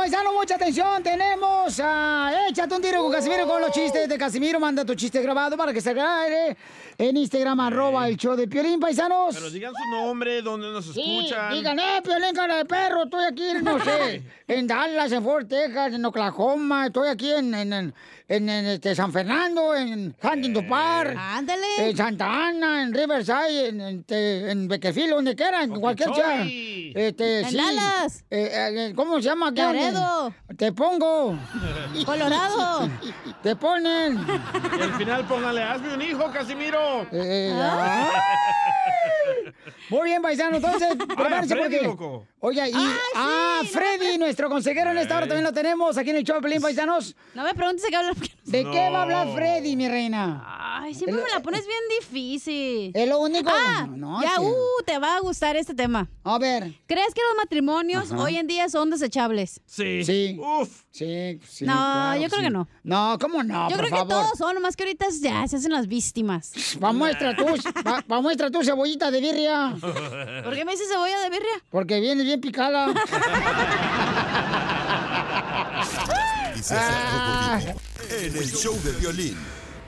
paisano, 0.07 0.31
mucha 0.31 0.55
atención. 0.55 1.03
Tenemos 1.03 1.81
a 1.83 2.31
Échate 2.47 2.73
un 2.73 2.81
tiro 2.81 3.03
con 3.03 3.11
Casimiro 3.11 3.45
con 3.45 3.59
los 3.59 3.71
chistes 3.71 4.07
de 4.07 4.17
Casimiro. 4.17 4.57
Manda 4.57 4.85
tu 4.85 4.95
chiste 4.95 5.21
grabado 5.21 5.57
para 5.57 5.73
que 5.73 5.81
se 5.81 5.93
grabe 5.93 6.55
en 6.97 7.17
Instagram, 7.17 7.59
arroba 7.59 8.07
el 8.07 8.17
show 8.17 8.35
de 8.35 8.47
Piolín, 8.47 8.79
paisanos. 8.79 9.35
Pero 9.35 9.49
digan 9.49 9.73
su 9.73 9.89
nombre, 9.91 10.41
donde 10.41 10.71
nos 10.71 10.85
Sí, 10.85 11.19
escuchan. 11.19 11.53
digan, 11.53 11.79
eh, 11.79 12.01
Piolín, 12.03 12.33
cara 12.33 12.57
de 12.57 12.65
perro, 12.65 13.03
estoy 13.03 13.25
aquí, 13.25 13.47
no 13.61 13.83
sé, 13.83 14.23
en 14.47 14.67
Dallas, 14.67 15.11
en 15.11 15.23
Fort 15.23 15.47
Texas, 15.47 15.93
en 15.93 16.03
Oklahoma, 16.05 16.87
estoy 16.87 17.09
aquí 17.09 17.31
en, 17.31 17.53
en, 17.53 17.71
en, 17.73 17.93
en, 18.29 18.49
en, 18.49 18.65
este, 18.65 18.95
San 18.95 19.11
Fernando, 19.13 19.75
en 19.75 20.15
Huntington 20.21 20.67
Park. 20.67 21.15
Ándale. 21.17 21.65
En 21.89 21.95
Santa 21.95 22.47
Ana, 22.47 22.81
en 22.83 22.93
Riverside, 22.93 23.67
en, 23.69 23.79
en, 23.81 23.99
este, 23.99 24.51
en 24.51 24.67
Beckerfield, 24.67 25.11
donde 25.11 25.35
quiera, 25.35 25.63
en 25.63 25.79
cualquier 25.79 26.13
ciudad. 26.13 26.41
Okeechobee. 26.41 26.93
Este, 26.95 27.39
En 27.41 27.49
sí. 27.49 27.57
Dallas. 27.57 28.23
Eh, 28.29 28.49
eh, 28.89 28.93
¿Cómo 28.95 29.15
se 29.17 29.21
llama? 29.23 29.53
¿Qué 29.53 29.61
Laredo. 29.61 30.33
Te 30.57 30.71
pongo. 30.73 31.37
Colorado. 32.05 32.89
Te 33.43 33.55
ponen. 33.55 34.17
Y 34.77 34.81
al 34.81 34.93
final 34.93 35.25
póngale, 35.27 35.63
hazme 35.63 35.93
un 35.93 36.01
hijo, 36.01 36.31
Casimiro. 36.31 36.86
Eh, 37.11 37.51
ay. 37.51 38.07
Muy 39.89 40.03
bien, 40.09 40.21
paisano, 40.21 40.57
entonces, 40.57 40.95
prepárense 41.07 41.55
Freddy, 41.55 41.77
porque... 41.77 41.87
loco. 41.87 42.25
Oye, 42.39 42.69
y... 42.69 42.73
ah, 43.15 43.61
Freddy, 43.71 44.17
nuestro 44.17 44.49
consejero 44.49 44.91
en 44.91 44.97
esta 44.99 45.17
hora 45.17 45.27
también 45.27 45.43
lo 45.43 45.53
tenemos 45.53 45.97
aquí 45.97 46.11
en 46.11 46.17
el 46.17 46.23
show 46.23 46.35
de 46.37 46.41
Pelín, 46.41 46.61
paisanos. 46.61 47.15
No 47.33 47.43
me 47.43 47.53
preguntes 47.53 47.83
de 47.83 47.89
qué 47.89 47.95
hablar. 47.95 48.15
¿De 48.45 48.63
qué 48.63 48.89
va 48.89 48.99
a 48.99 49.01
hablar. 49.03 49.33
Freddy, 49.33 49.75
mi 49.75 49.87
reina? 49.89 50.43
Ay, 50.79 50.93
siempre 50.93 51.21
me 51.21 51.29
la 51.29 51.41
pones 51.41 51.65
bien 51.65 51.79
difícil. 51.99 52.91
Es 52.93 53.09
lo 53.09 53.19
único... 53.19 53.49
Ah, 53.53 53.87
No, 53.89 54.21
ya, 54.21 54.35
sí. 54.35 54.41
uh, 54.41 54.83
te 54.85 54.97
va 54.99 55.17
a 55.17 55.19
gustar 55.19 55.55
este 55.57 55.73
tema. 55.73 56.07
A 56.23 56.37
ver. 56.37 56.71
¿Crees 56.85 57.13
que 57.13 57.21
los 57.27 57.35
matrimonios 57.37 58.11
Ajá. 58.11 58.23
hoy 58.23 58.37
en 58.37 58.47
día 58.47 58.69
son 58.69 58.89
desechables? 58.89 59.59
Sí. 59.65 60.03
Sí. 60.05 60.37
Uf. 60.39 60.83
Sí, 60.91 61.39
sí. 61.47 61.65
No, 61.65 61.73
claro 61.73 62.21
yo 62.21 62.27
creo 62.29 62.39
sí. 62.39 62.45
que 62.45 62.49
no. 62.51 62.67
No, 62.83 63.17
¿cómo 63.19 63.43
no? 63.43 63.69
Yo 63.69 63.75
por 63.77 63.85
creo 63.87 64.03
que 64.05 64.09
favor. 64.09 64.25
todos 64.25 64.37
son, 64.37 64.55
nomás 64.55 64.75
que 64.75 64.83
ahorita 64.83 65.07
ya 65.21 65.47
se 65.47 65.57
hacen 65.57 65.71
las 65.71 65.87
víctimas. 65.87 66.53
Va, 66.83 66.91
muestra 66.93 67.35
tú, 67.35 67.45
va, 67.85 68.03
va, 68.11 68.21
muestra 68.21 68.49
tu 68.49 68.63
cebollita 68.63 69.11
de 69.11 69.19
birria. 69.21 69.56
¿Por 70.43 70.55
qué 70.55 70.65
me 70.65 70.71
dices 70.73 70.87
cebolla 70.91 71.19
de 71.19 71.29
birria? 71.29 71.63
Porque 71.69 71.99
viene 71.99 72.23
bien 72.23 72.41
picada. 72.41 72.87
Y 76.57 76.59
Rojo 76.59 77.59
Vivo 77.61 77.79
en 78.25 78.35
el 78.35 78.51
show 78.51 78.75
de 78.83 78.91
violín. 78.93 79.37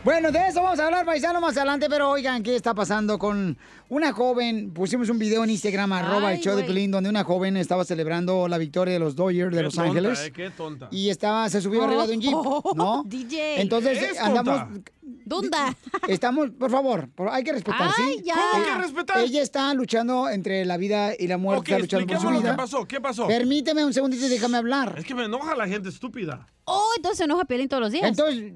Bueno, 0.04 0.32
de 0.32 0.48
eso 0.48 0.62
vamos 0.64 0.80
a 0.80 0.86
hablar, 0.86 1.06
paisano, 1.06 1.42
más 1.42 1.58
adelante, 1.58 1.88
pero 1.90 2.10
oigan, 2.10 2.42
¿qué 2.42 2.56
está 2.56 2.74
pasando 2.74 3.20
con 3.20 3.58
una 3.90 4.14
joven? 4.14 4.72
Pusimos 4.74 5.10
un 5.10 5.20
video 5.20 5.44
en 5.44 5.50
Instagram, 5.50 5.92
arroba 5.92 6.32
el 6.34 6.40
show 6.40 6.56
de. 6.56 6.64
Pelín, 6.64 6.90
donde 6.90 7.10
una 7.10 7.26
joven 7.26 7.58
estaba 7.58 7.84
celebrando 7.84 8.48
la 8.48 8.58
victoria 8.58 8.94
de 8.94 9.00
los 9.00 9.16
Dodgers 9.16 9.52
de 9.52 9.58
Qué 9.58 9.64
Los 9.64 9.74
tonta, 9.76 9.90
Ángeles. 9.90 10.20
eh, 10.22 10.32
qué 10.32 10.50
tonta. 10.52 10.88
Y 10.92 11.10
estaba, 11.10 11.50
se 11.50 11.60
subió 11.60 11.84
arriba 11.84 12.08
de 12.08 12.14
un 12.16 12.22
jeep, 12.22 12.34
¿no? 12.76 13.04
DJ. 13.08 13.62
Entonces 13.62 14.02
Es 14.02 14.20
andamos. 14.20 14.60
tonta. 14.60 14.92
Dunda. 15.26 15.76
Estamos, 16.08 16.50
por 16.52 16.70
favor, 16.72 17.10
por- 17.16 17.30
hay 17.30 17.44
que 17.44 17.52
respetar, 17.54 17.90
Ay, 17.98 18.16
¿sí? 18.18 18.24
ya. 18.26 18.36
¿Cómo 18.52 18.64
que 18.64 18.76
respetar? 18.76 19.18
Ella 19.20 19.42
está 19.42 19.74
luchando 19.74 20.30
entre 20.30 20.66
la 20.66 20.78
vida 20.78 21.14
y 21.18 21.28
la 21.28 21.38
muerte, 21.38 21.60
Ok, 21.76 21.82
está 21.82 21.98
luchando 22.00 22.08
por 22.08 22.22
su 22.22 22.40
vida. 22.40 22.52
que 22.52 22.58
pasó. 22.58 22.86
¿Qué 22.88 23.02
pasó? 23.02 23.28
Permíteme 23.28 23.86
un 23.86 23.94
segundito 23.94 24.26
y 24.26 24.30
déjame 24.30 24.58
hablar. 24.58 24.96
Es 24.98 25.06
que 25.06 25.16
me 25.16 25.26
enoja 25.26 25.56
la 25.56 25.68
gente 25.68 25.90
estúpida. 25.90 26.48
Oh, 26.72 26.92
entonces 26.98 27.18
se 27.18 27.24
enoja 27.24 27.46
Piolín 27.46 27.68
todos 27.68 27.82
los 27.82 27.92
días. 27.92 28.06
Entonces, 28.08 28.54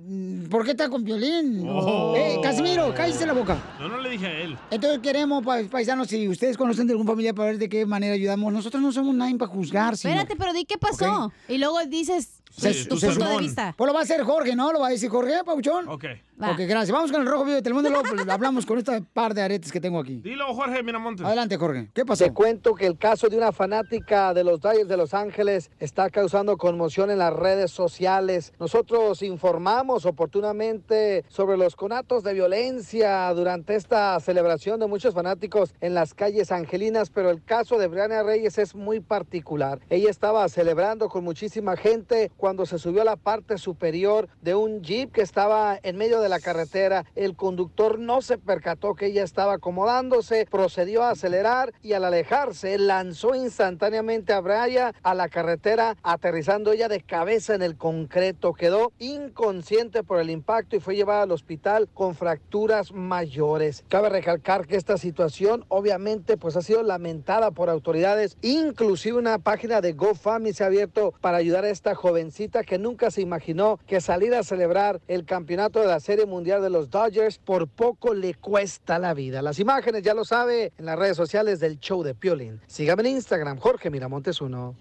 ¿por 0.47 0.63
qué 0.63 0.71
está 0.71 0.87
con 0.87 1.03
violín? 1.03 1.65
Oh. 1.67 2.13
Eh, 2.15 2.37
Casimiro, 2.43 2.93
cállese 2.93 3.25
la 3.25 3.33
boca. 3.33 3.57
Yo 3.79 3.87
no 3.87 3.97
le 3.99 4.09
dije 4.11 4.27
a 4.27 4.39
él. 4.41 4.55
Entonces 4.69 4.99
queremos, 4.99 5.43
pa- 5.43 5.63
paisanos, 5.69 6.09
si 6.09 6.27
ustedes 6.27 6.55
conocen 6.55 6.85
de 6.85 6.93
algún 6.93 7.07
familiar 7.07 7.33
para 7.33 7.49
ver 7.49 7.57
de 7.57 7.67
qué 7.69 7.87
manera 7.87 8.13
ayudamos. 8.13 8.53
Nosotros 8.53 8.83
no 8.83 8.91
somos 8.91 9.15
nadie 9.15 9.35
para 9.35 9.51
juzgar, 9.51 9.97
señor. 9.97 10.17
Espérate, 10.19 10.35
pero 10.39 10.53
di 10.53 10.63
qué 10.65 10.77
pasó. 10.77 11.31
Y 11.47 11.57
luego 11.57 11.83
dices 11.87 12.42
Se- 12.55 12.85
tu 12.85 12.97
se- 12.97 13.07
punto 13.09 13.25
de 13.29 13.37
vista. 13.37 13.73
Pues 13.77 13.87
lo 13.87 13.93
va 13.93 14.01
a 14.01 14.03
hacer 14.03 14.21
Jorge, 14.23 14.55
¿no? 14.55 14.71
Lo 14.71 14.79
va 14.79 14.87
a 14.87 14.91
decir 14.91 15.09
Jorge, 15.09 15.43
Pauchón. 15.45 15.87
Ok. 15.89 16.05
Va. 16.41 16.51
Ok, 16.51 16.59
gracias. 16.67 16.91
Vamos 16.91 17.11
con 17.11 17.21
el 17.21 17.27
rojo 17.27 17.43
vivo 17.45 17.55
de 17.55 17.61
Telemundo 17.61 17.89
y 17.89 17.91
luego 17.91 18.07
pues, 18.09 18.27
hablamos 18.27 18.65
con 18.65 18.77
esta 18.79 18.99
par 19.01 19.33
de 19.33 19.41
aretes 19.43 19.71
que 19.71 19.79
tengo 19.79 19.99
aquí. 19.99 20.15
Dilo, 20.23 20.53
Jorge 20.53 20.81
Miramontes. 20.83 21.25
Adelante, 21.25 21.57
Jorge. 21.57 21.89
¿Qué 21.93 22.05
pasó? 22.05 22.23
Te 22.25 22.33
cuento 22.33 22.73
que 22.73 22.85
el 22.87 22.97
caso 22.97 23.27
de 23.29 23.37
una 23.37 23.51
fanática 23.51 24.33
de 24.33 24.43
los 24.43 24.59
Dodgers 24.59 24.87
de 24.87 24.97
Los 24.97 25.13
Ángeles 25.13 25.69
está 25.79 26.09
causando 26.09 26.57
conmoción 26.57 27.11
en 27.11 27.19
las 27.19 27.33
redes 27.33 27.71
sociales. 27.71 28.51
Nosotros 28.59 29.21
informamos 29.21 30.05
oportunamente 30.05 31.23
sobre 31.29 31.57
los 31.57 31.75
conatos 31.75 32.23
de 32.23 32.33
violencia 32.33 33.31
durante 33.33 33.75
esta 33.75 34.19
celebración 34.19 34.79
de 34.79 34.87
muchos 34.87 35.13
fanáticos 35.13 35.73
en 35.81 35.93
las 35.93 36.13
calles 36.13 36.51
angelinas, 36.51 37.09
pero 37.09 37.29
el 37.29 37.43
caso 37.43 37.77
de 37.77 37.87
Brianna 37.87 38.23
Reyes 38.23 38.57
es 38.57 38.75
muy 38.75 38.99
particular. 38.99 39.79
Ella 39.89 40.09
estaba 40.09 40.47
celebrando 40.49 41.09
con 41.09 41.23
muchísima 41.23 41.77
gente 41.77 42.31
cuando 42.43 42.65
se 42.65 42.77
subió 42.77 43.03
a 43.03 43.05
la 43.05 43.15
parte 43.15 43.57
superior 43.57 44.27
de 44.41 44.53
un 44.53 44.81
jeep 44.81 45.13
que 45.13 45.21
estaba 45.21 45.79
en 45.81 45.95
medio 45.95 46.19
de 46.19 46.27
la 46.27 46.41
carretera. 46.41 47.05
El 47.15 47.37
conductor 47.37 47.99
no 47.99 48.21
se 48.21 48.37
percató 48.37 48.95
que 48.95 49.05
ella 49.05 49.23
estaba 49.23 49.53
acomodándose, 49.53 50.45
procedió 50.51 51.03
a 51.03 51.11
acelerar 51.11 51.73
y 51.81 51.93
al 51.93 52.03
alejarse 52.03 52.77
lanzó 52.77 53.33
instantáneamente 53.33 54.33
a 54.33 54.41
Brian 54.41 54.93
a 55.03 55.13
la 55.13 55.29
carretera, 55.29 55.95
aterrizando 56.03 56.73
ella 56.73 56.89
de 56.89 56.99
cabeza 56.99 57.55
en 57.55 57.61
el 57.61 57.77
concreto. 57.77 58.53
Quedó 58.53 58.91
inconsciente 58.99 60.03
por 60.03 60.19
el 60.19 60.29
impacto 60.29 60.75
y 60.75 60.81
fue 60.81 60.97
llevada 60.97 61.21
al 61.21 61.31
hospital 61.31 61.87
con 61.93 62.13
fracturas 62.13 62.91
mayores. 62.91 63.85
Cabe 63.87 64.09
recalcar 64.09 64.67
que 64.67 64.75
esta 64.75 64.97
situación 64.97 65.63
obviamente 65.69 66.35
pues 66.35 66.57
ha 66.57 66.61
sido 66.61 66.83
lamentada 66.83 67.51
por 67.51 67.69
autoridades, 67.69 68.35
inclusive 68.41 69.17
una 69.17 69.39
página 69.39 69.79
de 69.79 69.93
GoFundMe 69.93 70.51
se 70.51 70.65
ha 70.65 70.67
abierto 70.67 71.13
para 71.21 71.37
ayudar 71.37 71.63
a 71.63 71.69
esta 71.69 71.95
jovencita 72.33 72.63
que 72.63 72.79
nunca 72.79 73.11
se 73.11 73.21
imaginó 73.21 73.79
que 73.85 74.01
salir 74.01 74.33
a 74.33 74.41
celebrar 74.41 74.99
el 75.07 75.23
campeonato 75.23 75.79
de 75.79 75.85
la 75.85 75.99
Serie 75.99 76.25
Mundial 76.25 76.63
de 76.63 76.71
los 76.71 76.89
Dodgers 76.89 77.37
por 77.37 77.67
poco 77.67 78.15
le 78.15 78.33
cuesta 78.33 78.97
la 78.97 79.13
vida. 79.13 79.43
Las 79.43 79.59
imágenes 79.59 80.01
ya 80.01 80.15
lo 80.15 80.25
sabe 80.25 80.73
en 80.79 80.85
las 80.85 80.97
redes 80.97 81.15
sociales 81.15 81.59
del 81.59 81.79
show 81.79 82.01
de 82.01 82.15
Piolín. 82.15 82.59
Sígame 82.65 83.03
en 83.03 83.17
Instagram, 83.17 83.59
Jorge 83.59 83.91
Miramontes 83.91 84.41
1. 84.41 84.75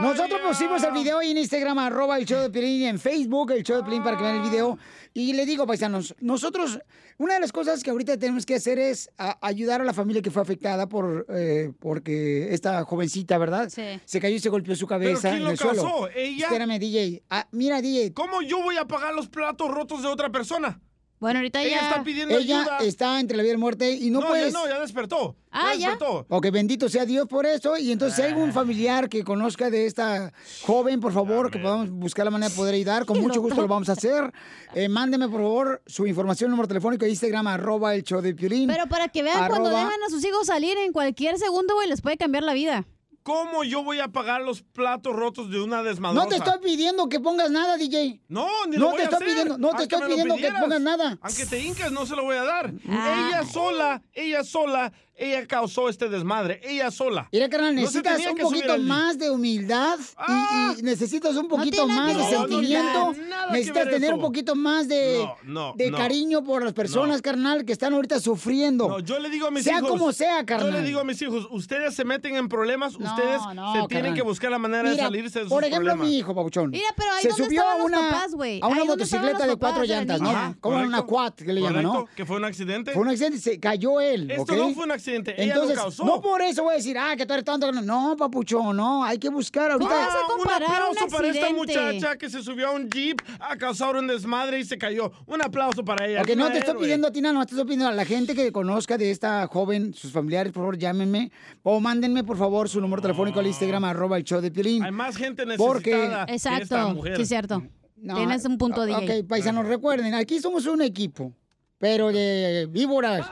Nosotros 0.00 0.40
pusimos 0.46 0.82
el 0.84 0.92
video 0.92 1.18
ahí 1.18 1.32
en 1.32 1.38
Instagram, 1.38 1.78
arroba 1.78 2.16
el 2.16 2.24
show 2.24 2.40
de 2.40 2.48
Pelín, 2.48 2.82
y 2.82 2.86
en 2.86 2.98
Facebook, 2.98 3.50
el 3.50 3.62
show 3.62 3.76
de 3.76 3.82
Pelín, 3.82 4.02
para 4.02 4.16
que 4.16 4.22
vean 4.22 4.36
el 4.36 4.42
video. 4.42 4.78
Y 5.18 5.32
le 5.32 5.46
digo, 5.46 5.66
paisanos, 5.66 6.14
nosotros, 6.20 6.78
una 7.16 7.32
de 7.34 7.40
las 7.40 7.50
cosas 7.50 7.82
que 7.82 7.88
ahorita 7.88 8.18
tenemos 8.18 8.44
que 8.44 8.56
hacer 8.56 8.78
es 8.78 9.08
a- 9.16 9.38
ayudar 9.40 9.80
a 9.80 9.84
la 9.84 9.94
familia 9.94 10.20
que 10.20 10.30
fue 10.30 10.42
afectada 10.42 10.90
por 10.90 11.24
eh, 11.30 11.72
porque 11.80 12.52
esta 12.52 12.84
jovencita, 12.84 13.38
¿verdad? 13.38 13.70
Sí. 13.70 13.82
Se 14.04 14.20
cayó 14.20 14.36
y 14.36 14.40
se 14.40 14.50
golpeó 14.50 14.76
su 14.76 14.86
cabeza 14.86 15.30
quién 15.30 15.36
en 15.38 15.44
lo 15.44 15.50
el 15.52 15.56
suelo. 15.56 15.82
causó? 15.82 16.08
¿Ella? 16.14 16.44
Espérame, 16.44 16.78
DJ. 16.78 17.22
Ah, 17.30 17.48
mira, 17.50 17.80
DJ. 17.80 18.12
¿Cómo 18.12 18.42
yo 18.42 18.62
voy 18.62 18.76
a 18.76 18.84
pagar 18.86 19.14
los 19.14 19.26
platos 19.28 19.70
rotos 19.70 20.02
de 20.02 20.08
otra 20.08 20.28
persona? 20.30 20.82
Bueno, 21.18 21.38
ahorita 21.38 21.62
Ella 21.62 21.80
ya... 21.80 21.88
está 21.88 22.02
pidiendo 22.04 22.36
Ella 22.36 22.60
ayuda. 22.60 22.78
está 22.80 23.20
entre 23.20 23.36
la 23.38 23.42
vida 23.42 23.52
y 23.52 23.56
la 23.56 23.60
muerte 23.60 23.90
y 23.90 24.10
no, 24.10 24.20
No, 24.20 24.26
puedes... 24.28 24.52
ya 24.52 24.58
no, 24.58 24.68
ya 24.68 24.78
despertó. 24.80 25.34
Ah, 25.50 25.74
ya 25.74 25.90
despertó. 25.90 26.26
Ok, 26.28 26.50
bendito 26.50 26.88
sea 26.90 27.06
Dios 27.06 27.26
por 27.26 27.46
eso. 27.46 27.76
Y 27.78 27.90
entonces, 27.90 28.16
si 28.16 28.22
hay 28.22 28.32
Ah. 28.32 28.34
algún 28.34 28.52
familiar 28.52 29.08
que 29.08 29.24
conozca 29.24 29.70
de 29.70 29.86
esta 29.86 30.32
joven, 30.62 31.00
por 31.00 31.12
favor, 31.14 31.50
que 31.50 31.58
podamos 31.58 31.88
buscar 31.90 32.26
la 32.26 32.30
manera 32.30 32.50
de 32.50 32.54
poder 32.56 32.74
ayudar, 32.74 33.06
con 33.06 33.18
mucho 33.22 33.40
gusto 33.40 33.62
lo 33.62 33.68
vamos 33.68 33.88
a 33.88 33.92
hacer. 33.92 34.30
Eh, 34.74 34.88
mándeme, 34.90 35.26
por 35.28 35.40
favor, 35.40 35.82
su 35.86 36.06
información, 36.06 36.50
número 36.50 36.68
telefónico, 36.68 37.06
Instagram, 37.06 37.46
arroba 37.46 37.94
el 37.94 38.02
show 38.02 38.20
de 38.20 38.34
Piolín. 38.34 38.68
Pero 38.68 38.86
para 38.86 39.08
que 39.08 39.22
vean, 39.22 39.48
cuando 39.48 39.70
dejan 39.70 40.02
a 40.06 40.10
sus 40.10 40.22
hijos 40.24 40.46
salir 40.46 40.76
en 40.78 40.92
cualquier 40.92 41.38
segundo, 41.38 41.74
güey, 41.74 41.88
les 41.88 42.02
puede 42.02 42.18
cambiar 42.18 42.42
la 42.44 42.52
vida. 42.52 42.84
¿Cómo 43.26 43.64
yo 43.64 43.82
voy 43.82 43.98
a 43.98 44.06
pagar 44.06 44.42
los 44.42 44.62
platos 44.62 45.12
rotos 45.12 45.50
de 45.50 45.60
una 45.60 45.82
desmadrosa? 45.82 46.22
No 46.24 46.30
te 46.30 46.36
estoy 46.36 46.60
pidiendo 46.62 47.08
que 47.08 47.18
pongas 47.18 47.50
nada, 47.50 47.76
DJ. 47.76 48.20
No, 48.28 48.46
ni 48.68 48.76
No 48.76 48.84
lo 48.84 48.90
te 48.90 48.92
voy 48.92 49.00
a 49.00 49.02
estoy 49.02 49.16
hacer. 49.16 49.26
pidiendo- 49.28 49.58
no 49.58 49.70
te 49.70 49.76
Aunque 49.78 49.94
estoy 49.96 50.08
pidiendo 50.10 50.36
que 50.36 50.52
pongas 50.52 50.80
nada. 50.80 51.18
Aunque 51.20 51.44
te 51.46 51.58
hinques, 51.58 51.90
no 51.90 52.06
se 52.06 52.14
lo 52.14 52.22
voy 52.22 52.36
a 52.36 52.44
dar. 52.44 52.72
Ah. 52.88 53.26
Ella 53.28 53.44
sola, 53.52 54.02
ella 54.12 54.44
sola, 54.44 54.92
ella 55.18 55.46
causó 55.46 55.88
este 55.88 56.08
desmadre. 56.08 56.60
Ella 56.62 56.90
sola. 56.90 57.28
Mira, 57.32 57.48
carnal, 57.48 57.74
No 57.74 57.80
necesitas 57.82 58.16
tenía 58.16 58.32
un 58.32 58.38
poquito 58.38 58.78
más 58.78 59.18
de 59.18 59.30
humildad 59.30 59.98
y- 60.28 60.80
y, 60.80 60.82
necesitas 60.82 61.34
un 61.36 61.48
poquito 61.48 61.86
tiene 61.86 61.94
más 62.00 62.16
de 62.16 62.24
sentimiento 62.36 63.12
que 63.12 63.52
necesitas 63.52 63.84
tener 63.84 64.04
eso. 64.04 64.14
un 64.16 64.20
poquito 64.20 64.54
más 64.54 64.88
de, 64.88 65.18
No, 65.44 65.70
no, 65.70 65.74
de 65.76 65.90
no. 65.90 65.96
cariño 65.96 66.44
por 66.44 66.62
las 66.64 66.72
personas, 66.74 67.22
carnal, 67.22 67.64
que 67.64 67.72
están 67.72 67.94
ahorita 67.94 68.20
sufriendo. 68.20 68.88
No, 68.88 68.98
yo 69.00 69.18
le 69.18 69.30
digo 69.30 69.46
a 69.46 69.50
mis 69.50 69.64
sea 69.64 69.78
hijos. 69.78 69.88
como 69.90 70.12
sea, 70.12 70.44
carnal. 70.44 70.70
Yo 70.72 70.78
le 70.80 70.86
digo 70.86 71.00
a 71.00 71.04
mis 71.04 71.20
hijos, 71.22 71.46
ustedes 71.50 71.94
se 71.94 72.04
meten 72.04 72.36
en 72.36 72.48
problemas, 72.48 72.94
ustedes 72.94 73.40
no, 73.54 73.72
se 73.72 73.78
tienen 73.78 73.88
carnal. 73.88 74.14
que 74.14 74.22
buscar 74.22 74.50
la 74.50 74.58
manera 74.58 74.82
de 74.84 74.90
Mira, 74.96 75.04
salirse 75.04 75.38
de 75.38 75.44
sus 75.46 75.52
Por 75.52 75.64
ejemplo, 75.64 75.92
problemas. 75.92 76.08
mi 76.08 76.18
hijo, 76.18 76.34
Pabuchón. 76.34 76.70
Mira, 76.70 76.88
pero 76.96 77.12
ahí 77.12 77.22
se 77.22 77.28
¿dónde 77.30 77.44
subió 77.44 77.62
a 77.68 77.76
una, 77.76 77.98
papás, 78.10 78.32
güey? 78.34 78.60
a 78.62 78.66
una 78.66 78.82
Ahí 78.82 78.86
¿dónde 78.86 79.04
estaban 79.04 79.24
motocicleta 79.26 79.46
de 79.50 79.56
cuatro 79.58 79.82
de 79.82 79.88
llantas? 79.88 80.20
¿no? 80.20 80.56
Como 80.60 80.76
una 80.76 81.02
quad, 81.02 81.32
que 81.32 81.52
le 81.52 81.60
llaman, 81.62 81.82
¿no? 81.82 82.06
que 82.14 82.26
fue 82.26 82.36
un 82.36 82.44
accidente. 82.44 82.92
Fue 82.92 83.02
un 83.02 83.08
accidente, 83.08 83.38
se 83.38 83.58
cayó 83.58 84.00
él, 84.00 84.30
Esto 84.30 84.54
no 84.54 84.74
fue 84.74 84.84
un 84.84 84.90
accidente, 84.92 85.05
ella 85.14 85.22
lo 85.26 85.42
Entonces, 85.42 85.76
causó. 85.78 86.04
no 86.04 86.20
por 86.20 86.42
eso 86.42 86.62
voy 86.64 86.74
a 86.74 86.76
decir, 86.76 86.96
ah, 86.98 87.14
que 87.16 87.24
tú 87.26 87.32
eres 87.34 87.44
tonto. 87.44 87.70
No, 87.72 88.16
papuchón, 88.16 88.76
no, 88.76 89.04
hay 89.04 89.18
que 89.18 89.28
buscar 89.28 89.70
ahorita. 89.70 89.90
Ah, 89.92 90.20
un 90.28 90.38
comparar 90.38 90.62
aplauso 90.64 91.04
un 91.04 91.10
para 91.10 91.28
esta 91.28 91.50
muchacha 91.50 92.16
que 92.16 92.28
se 92.30 92.42
subió 92.42 92.68
a 92.68 92.70
un 92.72 92.88
jeep 92.90 93.20
a 93.40 93.56
causar 93.56 93.96
un 93.96 94.06
desmadre 94.06 94.58
y 94.60 94.64
se 94.64 94.76
cayó. 94.78 95.12
Un 95.26 95.42
aplauso 95.42 95.84
para 95.84 96.06
ella. 96.06 96.22
Ok, 96.22 96.30
no 96.36 96.50
te 96.50 96.58
estoy 96.58 96.74
pidiendo 96.76 97.08
a 97.08 97.12
ti 97.12 97.20
nada, 97.20 97.34
no 97.34 97.44
te 97.46 97.52
estoy 97.54 97.64
pidiendo 97.64 97.88
a 97.88 97.92
la 97.92 98.04
gente 98.04 98.34
que 98.34 98.50
conozca 98.52 98.96
de 98.98 99.10
esta 99.10 99.46
joven, 99.46 99.94
sus 99.94 100.12
familiares, 100.12 100.52
por 100.52 100.62
favor, 100.62 100.78
llámenme 100.78 101.30
o 101.62 101.80
mándenme, 101.80 102.24
por 102.24 102.36
favor, 102.36 102.68
su 102.68 102.80
número 102.80 103.02
telefónico 103.02 103.40
al 103.40 103.46
Instagram, 103.46 103.84
arroba 103.84 104.16
el 104.16 104.24
show 104.24 104.40
de 104.40 104.50
Piolín. 104.50 104.82
Hay 104.84 104.92
más 104.92 105.16
gente 105.16 105.44
Porque- 105.56 105.90
necesitada 105.90 106.26
que 106.26 106.34
esta 106.34 106.56
Exacto, 106.58 106.94
mujer. 106.94 107.16
sí 107.16 107.22
es 107.22 107.28
cierto. 107.28 107.62
No, 107.96 108.14
Tienes 108.16 108.44
un 108.44 108.58
punto, 108.58 108.84
DJ. 108.84 109.20
Ok, 109.20 109.26
paisanos, 109.26 109.66
recuerden, 109.66 110.14
aquí 110.14 110.38
somos 110.38 110.66
un 110.66 110.82
equipo, 110.82 111.32
pero 111.78 112.12
de 112.12 112.68
víboras. 112.70 113.26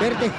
Verte. 0.00 0.30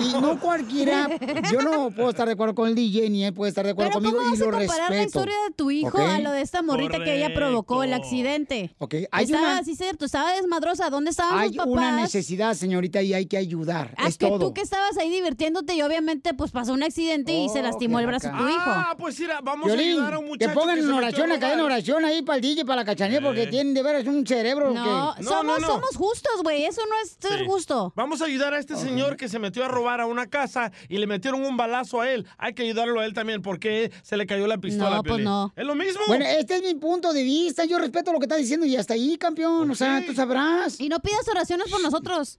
Y 0.00 0.20
no 0.20 0.38
cualquiera, 0.40 1.08
yo 1.52 1.60
no 1.62 1.90
puedo 1.96 2.10
estar 2.10 2.26
de 2.26 2.34
acuerdo 2.34 2.54
con 2.54 2.68
el 2.68 2.74
DJ, 2.74 3.10
ni 3.10 3.24
él 3.24 3.32
puede 3.34 3.50
estar 3.50 3.64
de 3.64 3.72
acuerdo 3.72 3.90
Pero 3.92 4.00
conmigo 4.00 4.16
¿cómo 4.18 4.28
y 4.28 4.30
vas 4.32 4.40
a 4.40 4.44
lo 4.44 4.50
comparar 4.58 4.90
respeto. 4.90 4.94
la 4.94 5.04
historia 5.04 5.34
de 5.48 5.54
tu 5.54 5.70
hijo 5.70 5.98
a 5.98 6.18
lo 6.20 6.32
de 6.32 6.40
esta 6.42 6.62
morrita 6.62 7.02
que 7.02 7.16
ella 7.16 7.34
provocó 7.34 7.82
el 7.82 7.92
accidente? 7.92 8.74
Ok, 8.78 8.94
hay 9.10 9.24
estaba, 9.24 9.52
una- 9.52 9.64
sí, 9.64 9.74
cierto, 9.76 10.04
estaba 10.04 10.32
desmadrosa. 10.32 10.90
¿Dónde 10.90 11.10
estaban 11.10 11.38
Hay 11.38 11.48
sus 11.48 11.56
papás? 11.58 11.72
una 11.72 11.96
necesidad, 12.00 12.54
señorita, 12.54 13.02
y 13.02 13.14
hay 13.14 13.26
que 13.26 13.36
ayudar. 13.36 13.94
Ah, 13.96 14.08
es 14.08 14.18
que 14.18 14.26
todo. 14.28 14.38
tú 14.38 14.54
que 14.54 14.60
estabas 14.62 14.96
ahí 14.98 15.10
divirtiéndote 15.10 15.74
y 15.74 15.82
obviamente 15.82 16.34
pues 16.34 16.50
pasó 16.50 16.72
un 16.72 16.82
accidente 16.82 17.32
y 17.32 17.48
se 17.48 17.62
lastimó 17.62 18.00
el 18.00 18.06
brazo 18.06 18.28
de 18.28 18.34
tu 18.38 18.48
hijo. 18.48 18.60
Ah, 18.66 18.94
pues 18.98 19.18
mira, 19.20 19.40
vamos 19.42 19.66
Violín, 19.66 19.88
a 19.88 19.92
ayudar 19.92 20.14
a 20.14 20.18
un 20.18 20.24
que 20.24 20.30
muchacho 20.30 20.54
pongan 20.54 20.74
que 20.76 20.80
en 20.80 20.86
se 20.86 20.92
metió 20.92 20.98
oración, 21.08 21.32
a 21.32 21.34
acá 21.34 21.52
en 21.52 21.60
oración 21.60 22.04
ahí 22.04 22.22
para 22.22 22.36
el 22.36 22.42
DJ, 22.42 22.64
para 22.64 22.76
la 22.76 22.84
cachanilla, 22.84 23.20
porque 23.20 23.46
tienen 23.46 23.74
de 23.74 23.82
veras 23.82 24.06
un 24.06 24.26
cerebro 24.26 24.72
No, 24.72 25.14
que... 25.16 25.24
somos, 25.24 25.60
somos 25.62 25.96
justos, 25.96 26.42
güey. 26.42 26.64
Eso 26.64 26.80
no 26.88 26.94
es 27.04 27.16
ser 27.20 27.38
Sí. 27.40 27.44
justo. 27.46 27.92
Vamos 27.94 28.20
a 28.22 28.24
ayudar 28.24 28.54
a 28.54 28.58
este 28.58 28.76
señor 28.76 29.16
que 29.16 29.28
se 29.28 29.38
metió 29.38 29.64
a 29.64 29.67
robar 29.68 30.00
a 30.00 30.06
una 30.06 30.26
casa 30.26 30.72
y 30.88 30.98
le 30.98 31.06
metieron 31.06 31.44
un 31.44 31.56
balazo 31.56 32.00
a 32.00 32.10
él. 32.10 32.26
Hay 32.36 32.54
que 32.54 32.62
ayudarlo 32.62 33.00
a 33.00 33.06
él 33.06 33.12
también 33.12 33.42
porque 33.42 33.92
se 34.02 34.16
le 34.16 34.26
cayó 34.26 34.46
la 34.46 34.58
pistola. 34.58 34.96
No, 34.96 35.02
pues 35.02 35.22
no. 35.22 35.52
¿Es 35.56 35.64
lo 35.64 35.74
mismo? 35.74 36.00
Bueno, 36.06 36.24
este 36.24 36.56
es 36.56 36.62
mi 36.62 36.74
punto 36.74 37.12
de 37.12 37.22
vista. 37.22 37.64
Yo 37.64 37.78
respeto 37.78 38.12
lo 38.12 38.18
que 38.18 38.24
estás 38.24 38.38
diciendo 38.38 38.66
y 38.66 38.76
hasta 38.76 38.94
ahí, 38.94 39.16
campeón. 39.16 39.70
O 39.70 39.74
sea, 39.74 40.04
tú 40.04 40.14
sabrás. 40.14 40.80
Y 40.80 40.88
no 40.88 41.00
pidas 41.00 41.28
oraciones 41.28 41.70
por 41.70 41.82
nosotros. 41.82 42.38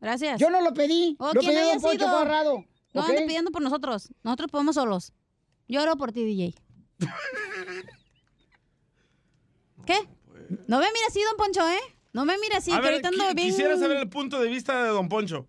Gracias. 0.00 0.40
Yo 0.40 0.50
no 0.50 0.60
lo 0.60 0.74
pedí. 0.74 1.16
O 1.18 1.32
lo 1.32 1.40
quien 1.40 1.52
pedí 1.52 1.62
haya 1.62 1.72
Don 1.74 1.82
Poncho 1.82 2.04
sido. 2.04 2.18
Corrado. 2.18 2.64
No 2.92 3.02
¿ok? 3.02 3.10
ande 3.10 3.26
pidiendo 3.26 3.50
por 3.50 3.62
nosotros. 3.62 4.08
Nosotros 4.22 4.50
podemos 4.50 4.74
solos. 4.74 5.12
Yo 5.68 5.82
oro 5.82 5.96
por 5.96 6.12
ti, 6.12 6.24
DJ. 6.24 6.54
¿Qué? 9.86 10.08
No 10.66 10.78
me 10.78 10.86
mira 10.86 11.06
así, 11.08 11.20
don 11.22 11.36
Poncho, 11.36 11.68
¿eh? 11.68 11.80
No 12.12 12.24
me 12.24 12.38
mira 12.38 12.58
así, 12.58 12.72
a 12.72 12.76
que 12.76 12.80
ver, 12.80 12.92
ahorita 12.92 13.08
ando 13.08 13.34
bien... 13.34 13.48
quisiera 13.48 13.76
saber 13.76 13.98
el 13.98 14.08
punto 14.08 14.40
de 14.40 14.48
vista 14.48 14.82
de 14.82 14.88
Don 14.88 15.08
Poncho. 15.08 15.46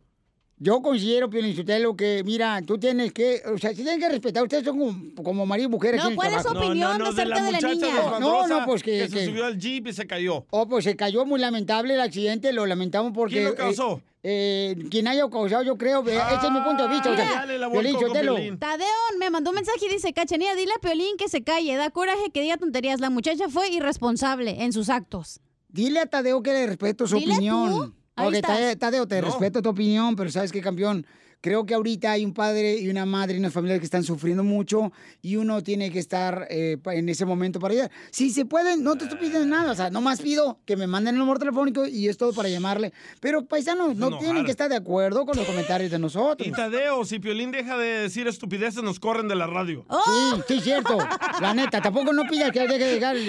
Yo 0.59 0.81
considero, 0.81 1.29
Piolinsotelo, 1.29 1.95
que, 1.95 2.23
mira, 2.25 2.59
tú 2.65 2.79
tienes 2.79 3.13
que, 3.13 3.43
o 3.45 3.59
sea, 3.59 3.69
si 3.69 3.75
tienen 3.83 3.99
que 3.99 4.09
respetar, 4.09 4.41
ustedes 4.41 4.63
son 4.65 4.79
como, 4.79 5.23
como 5.23 5.45
marido 5.45 5.69
y 5.69 5.71
mujer 5.71 5.95
No, 5.95 6.01
aquí 6.01 6.07
en 6.07 6.11
el 6.13 6.15
¿cuál 6.17 6.33
es 6.33 6.41
su 6.41 6.47
opinión 6.49 7.01
acerca 7.03 7.21
de 7.43 7.51
la 7.51 7.59
muchacha 7.59 7.67
niña? 7.75 7.87
desmadrosa 7.87 8.19
No, 8.19 8.47
no, 8.61 8.65
pues 8.65 8.81
que- 8.81 8.91
que 8.97 9.07
se 9.09 9.15
que- 9.15 9.25
subió 9.27 9.45
al 9.45 9.59
jeep 9.59 9.87
y 9.87 9.93
se 9.93 10.07
cayó. 10.07 10.45
Oh, 10.49 10.67
pues 10.67 10.83
se 10.85 10.95
cayó 10.95 11.25
muy 11.27 11.39
lamentable 11.39 11.93
el 11.93 12.01
accidente, 12.01 12.51
lo 12.53 12.65
lamentamos 12.65 13.11
porque... 13.13 13.35
¿Quién 13.35 13.45
lo 13.45 13.51
eh, 13.51 13.55
causó? 13.55 14.01
eh, 14.23 14.75
quien 14.89 15.07
haya 15.07 15.29
causado, 15.29 15.61
yo 15.61 15.77
creo, 15.77 15.99
eh, 16.07 16.17
ese 16.35 16.47
es 16.47 16.51
mi 16.51 16.59
punto 16.61 16.83
de 16.83 16.89
vista. 16.89 17.11
o 17.11 17.15
sea, 17.15 17.45
la 17.45 17.69
Piolín. 17.69 18.57
Tadeón 18.57 19.19
me 19.19 19.29
mandó 19.29 19.51
un 19.51 19.55
mensaje 19.57 19.85
y 19.85 19.93
dice, 19.93 20.11
Cachanía, 20.11 20.55
dile 20.55 20.71
a 20.75 20.79
Piolín 20.79 21.17
que 21.17 21.29
se 21.29 21.43
calle, 21.43 21.75
da 21.75 21.91
coraje 21.91 22.31
que 22.33 22.41
diga 22.41 22.57
tonterías. 22.57 22.99
La 22.99 23.11
muchacha 23.11 23.47
fue 23.47 23.69
irresponsable 23.69 24.63
en 24.63 24.73
sus 24.73 24.89
actos. 24.89 25.39
Dile 25.69 25.99
a 25.99 26.07
Tadeo 26.07 26.41
que 26.41 26.51
le 26.51 26.65
respeto 26.65 27.05
su 27.07 27.17
Dile 27.17 27.35
opinión. 27.35 27.69
tú. 27.71 27.93
Ahí 28.17 28.27
Ok. 28.27 28.41
Tadeo, 28.41 28.77
Tadeo, 28.77 29.07
te 29.07 29.21
No. 29.21 29.27
respeto 29.27 29.61
tu 29.61 29.69
opinión, 29.69 30.15
pero 30.15 30.29
¿sabes 30.29 30.51
qué, 30.51 30.59
campeón? 30.61 31.05
Creo 31.39 31.67
que 31.67 31.75
ahorita 31.75 32.11
hay 32.13 32.25
un 32.25 32.33
padre 32.33 32.77
y 32.79 32.89
una 32.89 33.05
madre 33.05 33.35
y 33.35 33.39
unas 33.39 33.53
familias 33.53 33.77
que 33.77 33.85
están 33.85 34.03
sufriendo 34.03 34.43
mucho 34.43 34.91
y 35.21 35.35
uno 35.35 35.61
tiene 35.61 35.91
que 35.91 35.99
estar 35.99 36.47
eh, 36.49 36.77
en 36.87 37.09
ese 37.09 37.27
momento 37.27 37.59
para 37.59 37.73
ayudar. 37.73 37.91
Si 38.09 38.31
se 38.31 38.45
pueden, 38.45 38.83
no 38.83 38.95
te 38.95 39.03
estoy 39.03 39.19
pidiendo 39.19 39.45
nada, 39.45 39.71
o 39.71 39.75
sea, 39.75 39.91
nomás 39.91 40.19
pido 40.19 40.59
que 40.65 40.75
me 40.75 40.87
manden 40.87 41.13
el 41.13 41.19
número 41.19 41.37
telefónico 41.37 41.85
y 41.85 42.07
es 42.09 42.17
todo 42.17 42.33
para 42.33 42.49
llamarle. 42.49 42.91
Pero 43.19 43.45
paisanos, 43.45 43.95
no 43.95 44.07
Enojar. 44.07 44.25
tienen 44.25 44.45
que 44.45 44.51
estar 44.51 44.67
de 44.67 44.77
acuerdo 44.77 45.27
con 45.27 45.37
los 45.37 45.45
comentarios 45.45 45.91
de 45.91 45.99
nosotros. 45.99 46.45
Y 46.47 46.51
Tadeo, 46.51 47.05
si 47.05 47.19
Piolín 47.19 47.51
deja 47.51 47.77
de 47.77 47.87
decir 47.99 48.27
estupideces, 48.27 48.81
nos 48.81 48.99
corren 48.99 49.27
de 49.27 49.35
la 49.35 49.45
radio. 49.45 49.85
Sí, 50.05 50.41
sí, 50.55 50.61
cierto. 50.61 50.97
La 51.39 51.53
neta, 51.53 51.79
tampoco 51.81 52.13
no 52.13 52.23
pidas 52.27 52.49
que 52.51 52.61
deje 52.61 52.79
de 52.79 52.91
dejar 52.95 53.15
el 53.15 53.27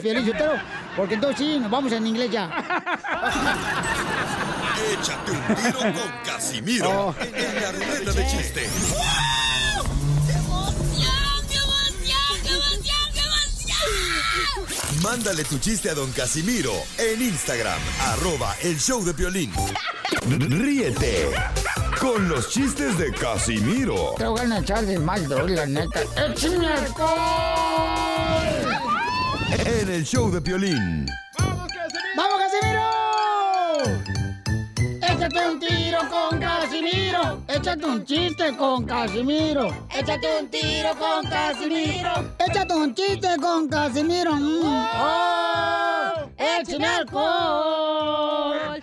Piolín 0.00 0.32
porque 0.96 1.14
entonces 1.14 1.38
sí, 1.44 1.58
nos 1.58 1.70
vamos 1.72 1.90
en 1.90 2.06
inglés 2.06 2.30
ya. 2.30 2.48
Échate 4.92 5.30
un 5.32 5.56
tiro 5.56 5.78
con 5.78 6.12
Casimiro 6.24 6.90
Oh. 6.90 7.14
en 7.22 7.62
la 7.62 7.72
ruleta 7.72 8.12
de 8.12 8.26
chiste. 8.26 8.68
Mándale 15.02 15.44
tu 15.44 15.58
chiste 15.58 15.90
a 15.90 15.94
don 15.94 16.10
Casimiro 16.12 16.72
en 16.98 17.22
Instagram, 17.22 17.78
arroba 18.12 18.54
el 18.62 18.78
show 18.78 19.04
de 19.04 19.14
Piolín. 19.14 19.52
Ríete 20.28 21.28
con 22.00 22.28
los 22.28 22.48
chistes 22.50 22.96
de 22.98 23.12
Casimiro 23.12 24.14
Te 24.16 24.26
voy 24.26 24.40
a 24.50 24.58
echar 24.58 24.84
de 24.84 24.98
mal, 24.98 25.26
doy, 25.28 25.54
la 25.54 25.66
neta. 25.66 26.00
¡Échame 26.16 26.66
alcohol! 26.66 27.08
en 29.64 29.88
el 29.90 30.04
show 30.04 30.30
de 30.30 30.40
Piolín. 30.40 31.06
¡Vamos, 32.16 32.38
Casimiro! 32.38 32.97
Échate 35.28 35.46
un 35.46 35.60
tiro 35.60 35.98
con 36.08 36.40
Casimiro. 36.40 37.42
Échate 37.48 37.84
un 37.84 38.04
chiste 38.06 38.56
con 38.56 38.86
Casimiro. 38.86 39.68
Échate 39.94 40.40
un 40.40 40.48
tiro 40.48 40.94
con 40.98 41.26
Casimiro. 41.28 42.34
Échate 42.38 42.74
un 42.74 42.94
chiste 42.94 43.36
con 43.38 43.68
Casimiro. 43.68 44.34
Mm. 44.34 44.62
¡Oh! 44.64 46.30
¡Échame 46.38 46.86
alcohol! 46.86 48.80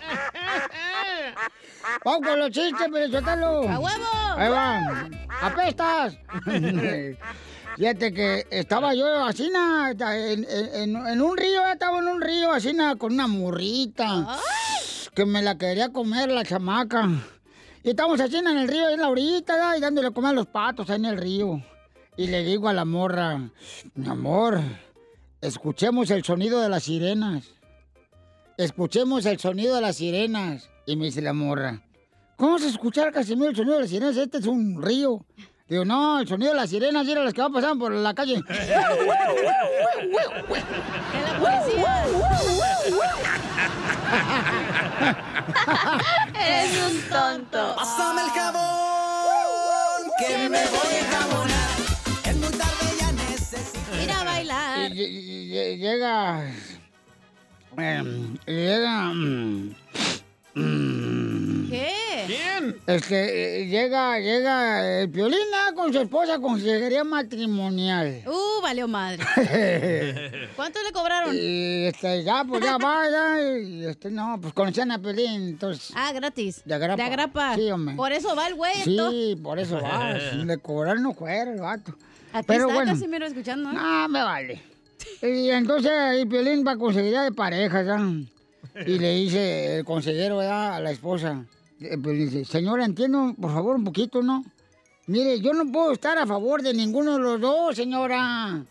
Vamos 2.04 2.28
con 2.28 2.38
los 2.38 2.50
chistes, 2.52 2.88
pero. 2.92 3.68
¡A 3.68 3.78
huevo! 3.80 4.04
Ahí 4.36 4.48
van. 4.48 5.28
¡Apestas! 5.42 6.16
Fíjate 7.76 8.12
que 8.12 8.46
estaba 8.50 8.94
yo 8.94 9.06
así 9.24 9.50
na, 9.50 9.90
en, 9.90 10.46
en- 10.48 10.96
en 10.96 11.20
un 11.22 11.36
río, 11.36 11.60
estaba 11.70 11.98
en 11.98 12.08
un 12.08 12.20
río 12.22 12.50
así 12.52 12.72
na, 12.72 12.96
con 12.96 13.12
una 13.12 13.26
murrita. 13.26 14.38
Que 15.14 15.26
me 15.26 15.42
la 15.42 15.56
quería 15.58 15.90
comer 15.92 16.30
la 16.30 16.44
chamaca. 16.44 17.08
Y 17.82 17.90
estábamos 17.90 18.20
así 18.20 18.36
en 18.36 18.48
el 18.48 18.66
río, 18.66 18.88
en 18.88 19.00
la 19.00 19.08
orillita, 19.08 19.56
¿da? 19.56 19.76
y 19.76 19.80
dándole 19.80 20.08
a 20.08 20.10
comer 20.10 20.30
a 20.30 20.34
los 20.34 20.46
patos 20.46 20.88
ahí 20.90 20.96
en 20.96 21.04
el 21.04 21.18
río. 21.18 21.62
Y 22.16 22.28
le 22.28 22.42
digo 22.44 22.68
a 22.68 22.72
la 22.72 22.84
morra, 22.86 23.50
mi 23.94 24.08
amor, 24.08 24.60
escuchemos 25.42 26.10
el 26.10 26.24
sonido 26.24 26.60
de 26.60 26.68
las 26.70 26.84
sirenas. 26.84 27.44
Escuchemos 28.56 29.26
el 29.26 29.38
sonido 29.38 29.74
de 29.74 29.82
las 29.82 29.96
sirenas. 29.96 30.70
Y 30.86 30.96
me 30.96 31.06
dice 31.06 31.20
la 31.20 31.34
morra, 31.34 31.82
¿cómo 32.36 32.56
a 32.56 32.58
escuchar, 32.66 33.12
Casimiro, 33.12 33.50
el 33.50 33.56
sonido 33.56 33.74
de 33.76 33.82
las 33.82 33.90
sirenas? 33.90 34.16
Este 34.16 34.38
es 34.38 34.46
un 34.46 34.82
río. 34.82 35.24
Digo, 35.68 35.84
no, 35.84 36.20
el 36.20 36.28
sonido 36.28 36.52
de 36.52 36.56
las 36.58 36.70
sirenas 36.70 37.08
era 37.08 37.24
las 37.24 37.34
que 37.34 37.40
van 37.42 37.52
pasando 37.52 37.84
por 37.86 37.92
la 37.92 38.14
calle. 38.14 38.40
Eres 46.34 46.76
un 46.86 47.00
tonto. 47.10 47.74
Pásame 47.76 48.22
el 48.22 48.30
jabón, 48.30 50.10
que 50.18 50.48
me 50.48 50.64
voy 50.66 50.96
a 51.00 51.04
jabonar. 51.16 51.70
Es 52.24 52.36
muy 52.36 52.48
tarde, 52.50 52.86
ya 53.00 53.12
necesito 53.12 54.02
ir 54.02 54.10
a 54.10 54.24
bailar. 54.24 54.92
Y- 54.92 55.02
y- 55.02 55.58
y- 55.62 55.76
llega. 55.78 56.50
em, 57.76 58.36
llega. 58.46 59.12
¿Qué? 61.76 62.24
¿Quién? 62.26 62.76
Este, 62.86 63.60
eh, 63.60 63.66
llega, 63.66 64.18
llega 64.18 65.00
el 65.00 65.10
Piolina 65.10 65.72
con 65.74 65.92
su 65.92 66.00
esposa 66.00 66.38
con 66.38 66.52
consejería 66.52 67.04
matrimonial. 67.04 68.22
Uh, 68.26 68.62
valió 68.62 68.88
madre. 68.88 69.22
¿Cuánto 70.56 70.82
le 70.82 70.92
cobraron? 70.92 71.34
Y 71.34 71.84
este, 71.86 72.24
ya, 72.24 72.44
pues 72.44 72.62
ya 72.62 72.78
va, 72.78 73.10
ya. 73.10 73.58
Y 73.60 73.84
este, 73.84 74.10
no, 74.10 74.38
pues 74.40 74.54
conocían 74.54 74.90
a 74.90 74.98
Piolín, 74.98 75.48
entonces. 75.48 75.92
Ah, 75.94 76.12
gratis. 76.12 76.62
De 76.64 76.74
agrapa. 76.74 76.96
De 76.96 77.02
agrapa. 77.02 77.54
Sí, 77.56 77.70
hombre. 77.70 77.94
Por 77.94 78.12
eso 78.12 78.34
va 78.34 78.48
el 78.48 78.54
güey. 78.54 78.82
Sí, 78.82 79.38
por 79.42 79.58
eso 79.58 79.80
va. 79.80 80.18
si 80.18 80.36
le 80.44 80.58
cobraron 80.58 81.02
no 81.02 81.12
fuera 81.12 81.52
el 81.52 81.60
vato. 81.60 81.94
Aquí 82.32 82.46
Pero 82.48 82.64
está 82.64 82.74
bueno. 82.74 82.92
Casimiro 82.92 83.26
escuchando. 83.26 83.70
¿eh? 83.70 83.74
No, 83.74 84.08
me 84.08 84.22
vale. 84.22 84.62
Y 85.22 85.50
entonces 85.50 85.92
ahí 85.92 86.26
Piolín 86.26 86.66
va 86.66 86.72
a 86.72 86.76
conseguir 86.76 87.18
de 87.18 87.32
pareja, 87.32 87.82
¿ya? 87.82 88.00
Y 88.86 88.98
le 88.98 89.14
dice 89.14 89.78
el 89.78 89.84
consejero 89.84 90.38
¿verdad? 90.38 90.74
a 90.74 90.80
la 90.80 90.90
esposa. 90.90 91.44
Eh, 91.80 91.98
Piolín 91.98 92.30
dice, 92.30 92.44
señora, 92.44 92.84
entiendo, 92.84 93.34
por 93.40 93.52
favor, 93.52 93.76
un 93.76 93.84
poquito, 93.84 94.22
¿no? 94.22 94.44
Mire, 95.06 95.40
yo 95.40 95.52
no 95.52 95.70
puedo 95.70 95.92
estar 95.92 96.18
a 96.18 96.26
favor 96.26 96.62
de 96.62 96.74
ninguno 96.74 97.12
de 97.14 97.18
los 97.20 97.40
dos, 97.40 97.76
señora. 97.76 98.62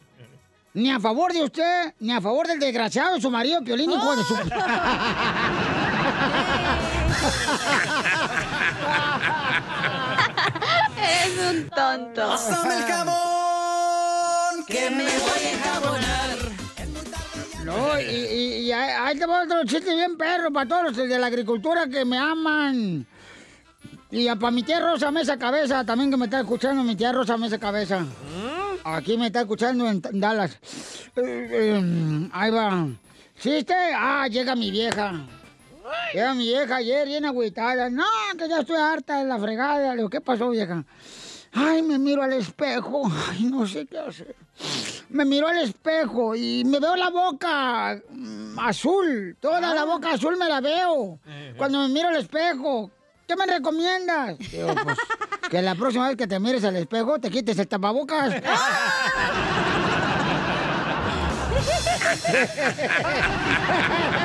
Ni 0.73 0.91
a 0.91 0.99
favor 0.99 1.31
de 1.31 1.43
usted, 1.43 1.93
ni 1.99 2.11
a 2.11 2.19
favor 2.19 2.47
del 2.47 2.59
desgraciado 2.59 3.15
de 3.15 3.21
su 3.21 3.31
marido, 3.31 3.63
Piolín, 3.63 3.91
hijo 3.91 4.15
de 4.15 4.23
su... 4.23 4.35
Eres 10.97 11.37
un 11.51 11.69
tonto. 11.69 12.27
Pásame 12.27 12.75
el 12.75 12.83
jabón, 12.83 14.65
que 14.67 14.89
me 14.89 15.05
voy 15.05 15.43
a 15.43 15.51
enjabonar. 15.53 16.44
No, 17.65 17.99
y, 17.99 18.03
y, 18.03 18.43
y 18.67 18.71
ahí 18.71 19.17
te 19.17 19.25
va 19.25 19.43
otro 19.43 19.65
chiste 19.65 19.95
bien 19.95 20.15
perro 20.17 20.51
para 20.51 20.67
todos 20.67 20.83
los 20.83 20.97
de 20.97 21.17
la 21.17 21.25
agricultura 21.27 21.87
que 21.87 22.05
me 22.05 22.17
aman. 22.17 23.07
Y 24.11 24.27
para 24.27 24.51
mi 24.51 24.61
tía 24.61 24.79
Rosa 24.79 25.09
Mesa 25.09 25.37
Cabeza, 25.37 25.83
también 25.83 26.11
que 26.11 26.17
me 26.17 26.25
está 26.25 26.41
escuchando, 26.41 26.83
mi 26.83 26.95
tía 26.95 27.11
Rosa 27.11 27.37
Mesa 27.37 27.57
Cabeza. 27.57 28.05
Aquí 28.83 29.17
me 29.17 29.27
está 29.27 29.41
escuchando 29.41 29.89
en 29.89 29.99
Dallas. 29.99 30.51
Eh, 31.15 31.49
eh, 31.51 32.29
ahí 32.31 32.51
va. 32.51 32.87
¿Chiste? 33.39 33.73
Ah, 33.95 34.27
llega 34.29 34.55
mi 34.55 34.69
vieja. 34.69 35.25
Llega 36.13 36.33
mi 36.35 36.43
vieja 36.43 36.75
ayer 36.75 37.07
bien 37.07 37.25
agüitada. 37.25 37.89
No, 37.89 38.05
que 38.37 38.47
ya 38.47 38.59
estoy 38.59 38.77
harta 38.77 39.17
de 39.17 39.25
la 39.25 39.39
fregada. 39.39 39.89
Le 39.89 39.97
digo, 39.97 40.09
¿qué 40.09 40.21
pasó, 40.21 40.49
vieja? 40.49 40.83
Ay, 41.55 41.81
me 41.81 41.97
miro 41.97 42.21
al 42.21 42.33
espejo. 42.33 43.09
Ay, 43.29 43.45
no 43.45 43.65
sé 43.65 43.85
qué 43.85 43.97
hacer. 43.97 44.35
Me 45.09 45.23
miro 45.23 45.47
al 45.47 45.59
espejo 45.59 46.35
y 46.35 46.63
me 46.65 46.79
veo 46.79 46.95
la 46.97 47.09
boca 47.09 48.01
mm, 48.09 48.59
azul. 48.59 49.37
Toda 49.39 49.61
la 49.61 49.85
boca 49.85 50.11
azul 50.11 50.35
me 50.37 50.49
la 50.49 50.59
veo. 50.59 51.19
Cuando 51.57 51.79
me 51.79 51.87
miro 51.87 52.09
al 52.09 52.17
espejo. 52.17 52.91
¿Qué 53.25 53.35
me 53.35 53.45
recomiendas? 53.45 54.37
Digo, 54.37 54.75
pues, 54.83 54.97
que 55.49 55.61
la 55.61 55.73
próxima 55.73 56.09
vez 56.09 56.17
que 56.17 56.27
te 56.27 56.39
mires 56.39 56.63
al 56.63 56.75
espejo 56.75 57.19
te 57.19 57.31
quites 57.31 57.57
el 57.57 57.67
tapabocas. 57.67 58.35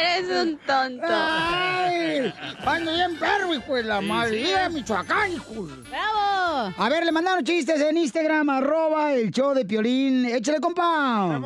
Eres 0.00 0.30
un 0.46 0.58
tonto. 0.58 1.06
¡Ay! 1.08 2.32
¡Ando 2.64 2.92
bien 2.94 3.16
perro, 3.18 3.54
hijo 3.54 3.74
de 3.74 3.82
la 3.84 4.00
madre! 4.00 4.38
sí. 4.38 4.44
¡Viva 4.46 4.68
Michoacán, 4.68 5.32
hijo! 5.32 5.68
¡Bravo! 5.90 6.72
A 6.76 6.88
ver, 6.88 7.04
le 7.04 7.12
mandaron 7.12 7.44
chistes 7.44 7.80
en 7.80 7.96
Instagram, 7.96 8.48
arroba 8.50 9.14
el 9.14 9.30
show 9.30 9.54
de 9.54 9.64
Piolín. 9.64 10.24
¡Échale, 10.26 10.60
compa! 10.60 11.40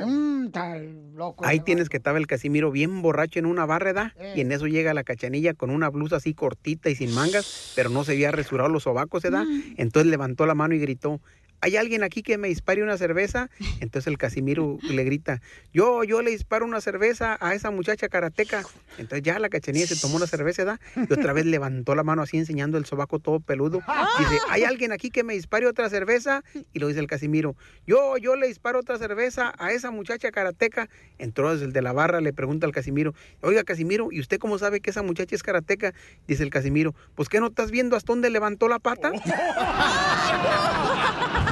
Mm, 0.00 0.48
tal 0.50 0.98
loco. 1.14 1.44
Ahí 1.44 1.60
tienes 1.60 1.88
que 1.90 1.98
estaba 1.98 2.16
el 2.18 2.26
Casimiro 2.26 2.70
bien 2.70 3.02
borracho 3.02 3.38
en 3.38 3.44
una 3.46 3.66
barreda 3.66 4.14
Eh. 4.18 4.32
y 4.36 4.40
en 4.40 4.50
eso 4.50 4.66
llega 4.66 4.94
la 4.94 5.04
cachanilla 5.04 5.52
con 5.52 5.68
una 5.70 5.90
blusa 5.90 6.16
así 6.16 6.32
cortita 6.32 6.88
y 6.88 6.94
sin 6.94 7.14
mangas, 7.14 7.72
pero 7.76 7.90
no 7.90 8.02
se 8.02 8.12
había 8.12 8.30
resurado 8.32 8.70
los 8.70 8.84
sobacos, 8.84 9.22
¿verdad? 9.22 9.44
Entonces 9.76 10.10
levantó 10.10 10.46
la 10.46 10.54
mano 10.54 10.74
y 10.74 10.78
gritó, 10.78 11.20
¿hay 11.62 11.76
alguien 11.76 12.02
aquí 12.02 12.22
que 12.22 12.36
me 12.38 12.48
dispare 12.48 12.82
una 12.82 12.98
cerveza? 12.98 13.48
Entonces 13.80 14.08
el 14.08 14.18
Casimiro 14.18 14.78
le 14.82 15.04
grita, 15.04 15.40
yo, 15.72 16.02
yo 16.02 16.20
le 16.20 16.32
disparo 16.32 16.66
una 16.66 16.80
cerveza 16.80 17.38
a 17.40 17.54
esa 17.54 17.70
muchacha 17.70 18.08
karateca. 18.08 18.64
Entonces 18.98 19.22
ya 19.22 19.38
la 19.38 19.48
cachanilla 19.48 19.86
se 19.86 19.96
tomó 19.96 20.16
una 20.16 20.26
cerveza, 20.26 20.64
¿verdad? 20.64 20.80
Y 21.08 21.12
otra 21.12 21.32
vez 21.32 21.46
levantó 21.46 21.94
la 21.94 22.02
mano 22.02 22.22
así 22.22 22.36
enseñando 22.36 22.78
el 22.78 22.84
sobaco 22.84 23.20
todo 23.20 23.40
peludo. 23.40 23.80
Dice, 24.18 24.38
¿hay 24.50 24.64
alguien 24.64 24.92
aquí 24.92 25.10
que 25.10 25.22
me 25.22 25.34
dispare 25.34 25.66
otra 25.66 25.88
cerveza? 25.88 26.42
Y 26.72 26.80
lo 26.80 26.88
dice 26.88 26.98
el 26.98 27.06
Casimiro, 27.06 27.54
yo, 27.86 28.18
yo 28.18 28.34
le 28.34 28.48
disparo 28.48 28.80
otra 28.80 28.98
cerveza 28.98 29.54
a 29.56 29.70
esa 29.70 29.92
muchacha 29.92 30.32
karateca. 30.32 30.88
Entonces 31.18 31.62
el 31.62 31.72
de 31.72 31.80
la 31.80 31.92
barra 31.92 32.20
le 32.20 32.32
pregunta 32.32 32.66
al 32.66 32.72
Casimiro, 32.72 33.14
oiga 33.40 33.62
Casimiro, 33.62 34.08
¿y 34.10 34.18
usted 34.18 34.38
cómo 34.38 34.58
sabe 34.58 34.80
que 34.80 34.90
esa 34.90 35.02
muchacha 35.02 35.36
es 35.36 35.44
karateca? 35.44 35.94
Dice 36.26 36.42
el 36.42 36.50
Casimiro, 36.50 36.92
pues 37.14 37.28
¿qué 37.28 37.38
no 37.38 37.46
estás 37.46 37.70
viendo 37.70 37.94
hasta 37.94 38.12
dónde 38.12 38.30
levantó 38.30 38.68
la 38.68 38.80
pata? 38.80 39.12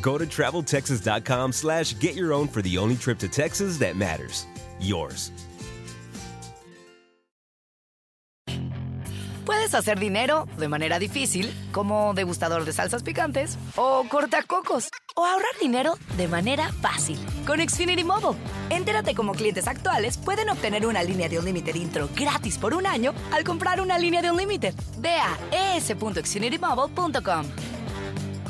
Go 0.00 0.18
to 0.18 0.26
traveltexas.com 0.26 1.52
slash 1.52 1.98
get 1.98 2.14
your 2.14 2.32
own 2.32 2.48
for 2.48 2.62
the 2.62 2.78
only 2.78 2.96
trip 2.96 3.18
to 3.18 3.28
Texas 3.28 3.78
that 3.78 3.96
matters. 3.96 4.46
Yours. 4.80 5.32
Puedes 9.48 9.74
hacer 9.74 9.98
dinero 9.98 10.46
de 10.58 10.68
manera 10.68 10.98
difícil, 10.98 11.50
como 11.72 12.12
degustador 12.12 12.66
de 12.66 12.74
salsas 12.74 13.02
picantes, 13.02 13.56
o 13.76 14.04
cortacocos, 14.06 14.90
o 15.16 15.24
ahorrar 15.24 15.58
dinero 15.58 15.94
de 16.18 16.28
manera 16.28 16.70
fácil 16.82 17.18
con 17.46 17.66
Xfinity 17.66 18.04
Mobile. 18.04 18.38
Entérate 18.68 19.14
cómo 19.14 19.32
clientes 19.32 19.66
actuales 19.66 20.18
pueden 20.18 20.50
obtener 20.50 20.84
una 20.84 21.02
línea 21.02 21.30
de 21.30 21.38
Unlimited 21.38 21.76
intro 21.76 22.10
gratis 22.14 22.58
por 22.58 22.74
un 22.74 22.86
año 22.86 23.14
al 23.32 23.42
comprar 23.42 23.80
una 23.80 23.98
línea 23.98 24.20
de 24.20 24.30
Unlimited. 24.30 24.74
Ve 24.98 25.16
a 25.16 25.38
es.xfinitymobile.com. 25.76 27.77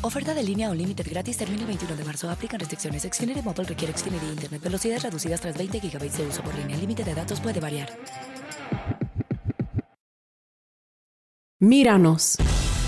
Oferta 0.00 0.32
de 0.32 0.44
línea 0.44 0.70
Unlimited 0.70 1.06
gratis 1.10 1.36
termina 1.36 1.62
el 1.62 1.66
21 1.66 1.96
de 1.96 2.04
marzo. 2.04 2.30
Aplican 2.30 2.60
restricciones. 2.60 3.02
Xfinity 3.02 3.42
Mobile 3.42 3.64
requiere 3.64 3.92
Xfinity 3.96 4.26
Internet. 4.26 4.62
Velocidades 4.62 5.02
reducidas 5.02 5.40
tras 5.40 5.58
20 5.58 5.80
GB 5.80 5.98
de 5.98 6.26
uso 6.26 6.42
por 6.42 6.54
línea. 6.54 6.76
El 6.76 6.82
límite 6.82 7.02
de 7.02 7.14
datos 7.14 7.40
puede 7.40 7.58
variar. 7.58 7.88
Míranos. 11.58 12.36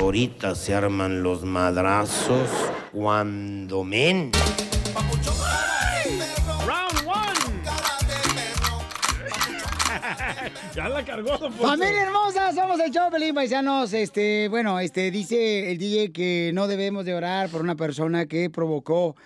Ahorita 0.00 0.56
se 0.56 0.74
arman 0.74 1.22
los 1.22 1.44
madrazos 1.44 2.48
cuando 2.92 3.84
men. 3.84 4.32
Ya 10.78 10.88
la 10.88 11.04
cargó, 11.04 11.36
don 11.38 11.52
Poncho. 11.52 11.66
Familia 11.66 12.02
hermosa, 12.04 12.52
somos 12.52 12.78
el 12.78 12.92
show 12.92 13.10
Pelín 13.10 13.34
Paisanos. 13.34 13.92
Este, 13.92 14.46
bueno, 14.48 14.78
este 14.78 15.10
dice 15.10 15.72
el 15.72 15.78
DJ 15.78 16.12
que 16.12 16.52
no 16.54 16.68
debemos 16.68 17.04
de 17.04 17.14
orar 17.14 17.48
por 17.48 17.62
una 17.62 17.74
persona 17.74 18.26
que 18.26 18.48
provocó 18.48 19.16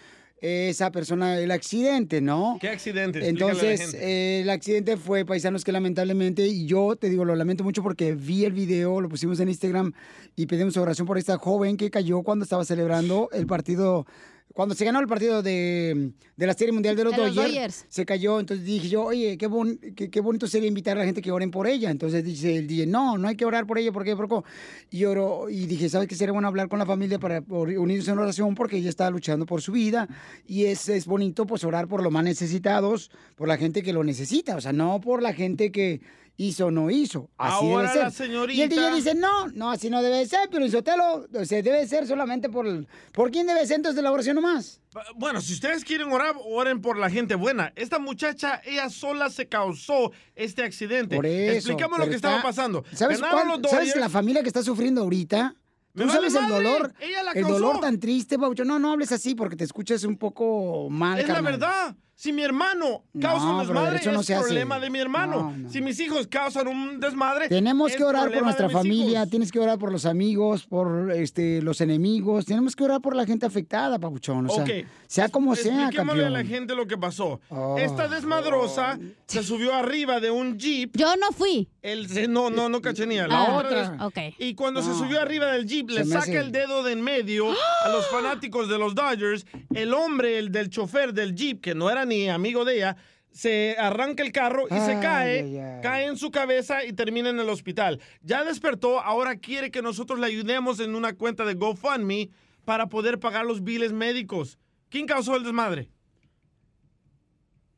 esa 0.40 0.90
persona 0.90 1.38
el 1.38 1.50
accidente, 1.50 2.22
¿no? 2.22 2.56
¿Qué 2.58 2.70
accidente? 2.70 3.28
Entonces, 3.28 3.92
eh, 3.92 4.40
el 4.42 4.48
accidente 4.48 4.96
fue, 4.96 5.26
paisanos, 5.26 5.62
que 5.62 5.72
lamentablemente, 5.72 6.46
y 6.46 6.64
yo 6.64 6.96
te 6.96 7.10
digo, 7.10 7.26
lo 7.26 7.36
lamento 7.36 7.64
mucho 7.64 7.82
porque 7.82 8.14
vi 8.14 8.46
el 8.46 8.52
video, 8.52 9.02
lo 9.02 9.10
pusimos 9.10 9.38
en 9.38 9.50
Instagram 9.50 9.92
y 10.34 10.46
pedimos 10.46 10.78
oración 10.78 11.06
por 11.06 11.18
esta 11.18 11.36
joven 11.36 11.76
que 11.76 11.90
cayó 11.90 12.22
cuando 12.22 12.44
estaba 12.44 12.64
celebrando 12.64 13.28
el 13.32 13.46
partido 13.46 14.06
cuando 14.52 14.74
se 14.74 14.84
ganó 14.84 15.00
el 15.00 15.06
partido 15.06 15.42
de, 15.42 16.12
de 16.36 16.46
la 16.46 16.54
Serie 16.54 16.72
Mundial 16.72 16.94
de 16.96 17.04
los, 17.04 17.12
De 17.12 17.18
los 17.18 17.34
Dodgers, 17.34 17.52
Dodgers. 17.54 17.84
se 17.88 18.04
cayó. 18.04 18.38
Entonces 18.40 18.64
dije 18.66 18.88
yo, 18.88 19.04
oye, 19.04 19.36
qué, 19.38 19.46
bon- 19.46 19.78
qué, 19.96 20.10
qué 20.10 20.20
bonito 20.20 20.46
sería 20.46 20.68
invitar 20.68 20.96
a 20.96 21.00
la 21.00 21.06
gente 21.06 21.22
que 21.22 21.30
oren 21.32 21.50
por 21.50 21.66
ella. 21.66 21.90
Entonces 21.90 22.22
dice 22.24 22.56
el 22.56 22.66
DJ, 22.66 22.86
no, 22.86 23.16
no 23.18 23.28
hay 23.28 23.36
que 23.36 23.44
orar 23.44 23.66
por 23.66 23.78
ella 23.78 23.92
porque 23.92 24.14
Broco. 24.14 24.44
Y 24.90 25.04
oró, 25.04 25.48
y 25.50 25.66
dije, 25.66 25.88
¿sabes 25.88 26.08
qué 26.08 26.14
sería 26.14 26.32
bueno 26.32 26.48
hablar 26.48 26.68
con 26.68 26.78
la 26.78 26.86
familia 26.86 27.18
para 27.18 27.42
unirse 27.48 28.10
en 28.10 28.18
oración 28.18 28.54
porque 28.54 28.76
ella 28.76 28.88
está 28.90 29.08
luchando 29.10 29.46
por 29.46 29.62
su 29.62 29.72
vida? 29.72 30.08
Y 30.46 30.64
es, 30.66 30.88
es 30.88 31.06
bonito 31.06 31.46
pues 31.46 31.64
orar 31.64 31.88
por 31.88 32.02
los 32.02 32.12
más 32.12 32.24
necesitados, 32.24 33.10
por 33.36 33.48
la 33.48 33.56
gente 33.56 33.82
que 33.82 33.92
lo 33.92 34.04
necesita, 34.04 34.56
o 34.56 34.60
sea, 34.60 34.72
no 34.72 35.00
por 35.00 35.22
la 35.22 35.32
gente 35.32 35.72
que 35.72 36.00
hizo 36.48 36.66
o 36.66 36.70
no 36.70 36.90
hizo. 36.90 37.30
Así 37.38 37.54
Ahora 37.64 37.82
debe 37.82 37.92
ser. 37.94 38.02
la 38.04 38.10
señorita- 38.10 38.58
Y 38.58 38.62
el 38.62 38.68
DJ 38.68 38.94
dice, 38.94 39.14
no, 39.14 39.48
no, 39.48 39.70
así 39.70 39.88
no 39.90 40.02
debe 40.02 40.26
ser, 40.26 40.48
pero 40.50 40.64
Isotelo, 40.64 41.26
o 41.34 41.44
sea, 41.44 41.62
debe 41.62 41.86
ser 41.86 42.06
solamente 42.06 42.48
por... 42.48 42.66
el- 42.66 42.86
¿Por 43.12 43.30
quién 43.30 43.46
debe 43.46 43.66
ser 43.66 43.76
entonces 43.76 44.02
la 44.02 44.10
oración 44.12 44.36
nomás? 44.36 44.80
Bueno, 45.16 45.40
si 45.40 45.54
ustedes 45.54 45.84
quieren 45.84 46.12
orar, 46.12 46.34
oren 46.44 46.80
por 46.82 46.98
la 46.98 47.08
gente 47.08 47.34
buena. 47.34 47.72
Esta 47.76 47.98
muchacha, 47.98 48.60
ella 48.64 48.90
sola 48.90 49.30
se 49.30 49.48
causó 49.48 50.12
este 50.34 50.62
accidente. 50.64 51.16
Por 51.16 51.24
eso. 51.26 51.54
Explicamos 51.56 51.98
lo 51.98 52.04
que 52.06 52.16
está- 52.16 52.28
estaba 52.28 52.42
pasando. 52.42 52.84
¿Sabes, 52.92 53.18
cuál- 53.20 53.62
¿Sabes 53.70 53.96
la 53.96 54.08
familia 54.08 54.42
que 54.42 54.48
está 54.48 54.62
sufriendo 54.62 55.00
ahorita? 55.02 55.54
¿Tú 55.94 56.00
vale 56.06 56.12
sabes 56.12 56.34
el 56.34 56.40
madre, 56.42 56.54
dolor? 56.54 56.94
ella 57.00 57.22
la 57.22 57.32
El 57.32 57.42
causó. 57.42 57.58
dolor 57.58 57.80
tan 57.80 58.00
triste, 58.00 58.38
Paucho. 58.38 58.64
No, 58.64 58.78
no 58.78 58.92
hables 58.92 59.12
así 59.12 59.34
porque 59.34 59.56
te 59.56 59.64
escuchas 59.64 60.04
un 60.04 60.16
poco 60.16 60.88
mal, 60.88 61.20
Es 61.20 61.28
la 61.28 61.40
verdad. 61.42 61.94
Si 62.22 62.32
mi 62.32 62.42
hermano 62.44 63.02
No, 63.14 63.20
causa 63.20 63.46
un 63.46 63.66
brother, 63.66 63.66
desmadre, 63.66 63.96
eso 63.96 64.12
no 64.12 64.20
es 64.20 64.26
se 64.26 64.34
hace. 64.36 64.44
problema 64.44 64.78
de 64.78 64.90
mi 64.90 65.00
hermano. 65.00 65.52
Si 65.68 65.80
mis 65.80 65.98
hijos 65.98 66.28
causan 66.28 66.68
un 66.68 67.00
desmadre, 67.00 67.48
Tenemos 67.48 67.90
es 67.90 67.96
que 67.96 68.04
orar 68.04 68.20
por 68.20 68.30
problema 68.30 68.44
nuestra 68.46 68.70
familia, 68.70 69.18
hijos. 69.18 69.30
tienes 69.30 69.50
que 69.50 69.58
orar 69.58 69.76
por 69.76 69.90
los 69.90 70.06
amigos, 70.06 70.64
por 70.64 71.10
este, 71.10 71.60
los 71.62 71.80
enemigos, 71.80 72.46
tenemos 72.46 72.76
que 72.76 72.84
orar 72.84 73.00
por 73.00 73.16
la 73.16 73.26
gente 73.26 73.44
afectada, 73.44 73.98
papuchón. 73.98 74.46
O 74.48 74.54
sea, 74.54 74.62
Ok. 74.62 74.70
sea 75.08 75.28
como 75.30 75.56
sea, 75.56 75.72
Expliquémosle 75.86 76.26
a 76.26 76.30
la 76.30 76.44
gente 76.44 76.76
lo 76.76 76.86
que 76.86 76.96
pasó. 76.96 77.40
Oh. 77.48 77.76
Esta 77.76 78.06
desmadrosa 78.06 79.00
se 79.26 79.42
subió 79.42 79.74
arriba 79.74 80.20
de 80.20 80.30
un 80.30 80.58
jeep. 80.58 80.96
Yo 80.96 81.16
no 81.16 81.32
fui. 81.32 81.68
El, 81.82 82.06
no, 82.32 82.50
no, 82.50 82.68
no 82.68 82.80
cachenía. 82.80 83.26
La 83.26 83.46
Ah, 83.46 83.56
otra. 83.56 83.90
vez. 83.90 84.00
ok. 84.00 84.18
Y 84.38 84.54
cuando 84.54 84.80
se 84.80 84.90
No. 84.90 84.98
subió 84.98 85.20
arriba 85.20 85.46
del 85.46 85.66
jeep, 85.66 85.90
le 85.90 85.98
Se 86.02 86.04
me 86.04 86.10
saca 86.12 86.22
hace- 86.22 86.38
el 86.38 86.52
dedo 86.52 86.84
de 86.84 86.92
en 86.92 87.00
medio 87.02 87.46
a 87.50 87.88
los 87.88 88.06
fanáticos 88.12 88.68
de 88.68 88.78
los 88.78 88.94
Dodgers. 88.94 89.44
El 89.74 89.92
hombre, 89.92 90.38
el 90.38 90.52
del 90.52 90.70
chofer 90.70 91.12
del 91.12 91.34
jeep, 91.34 91.60
que 91.60 91.74
no 91.74 91.90
era 91.90 92.04
ni 92.04 92.11
amigo 92.28 92.64
de 92.64 92.76
ella, 92.76 92.96
se 93.30 93.76
arranca 93.78 94.22
el 94.22 94.30
carro 94.32 94.66
y 94.66 94.74
se 94.74 94.94
Ay, 94.96 95.00
cae, 95.02 95.40
ay, 95.42 95.58
ay. 95.58 95.80
cae 95.82 96.06
en 96.06 96.16
su 96.16 96.30
cabeza 96.30 96.84
y 96.84 96.92
termina 96.92 97.30
en 97.30 97.40
el 97.40 97.48
hospital. 97.48 98.00
Ya 98.22 98.44
despertó, 98.44 99.00
ahora 99.00 99.36
quiere 99.36 99.70
que 99.70 99.80
nosotros 99.82 100.18
le 100.18 100.26
ayudemos 100.26 100.80
en 100.80 100.94
una 100.94 101.14
cuenta 101.14 101.44
de 101.44 101.54
GoFundMe 101.54 102.30
para 102.64 102.88
poder 102.88 103.18
pagar 103.18 103.46
los 103.46 103.64
biles 103.64 103.92
médicos. 103.92 104.58
¿Quién 104.90 105.06
causó 105.06 105.36
el 105.36 105.44
desmadre? 105.44 105.88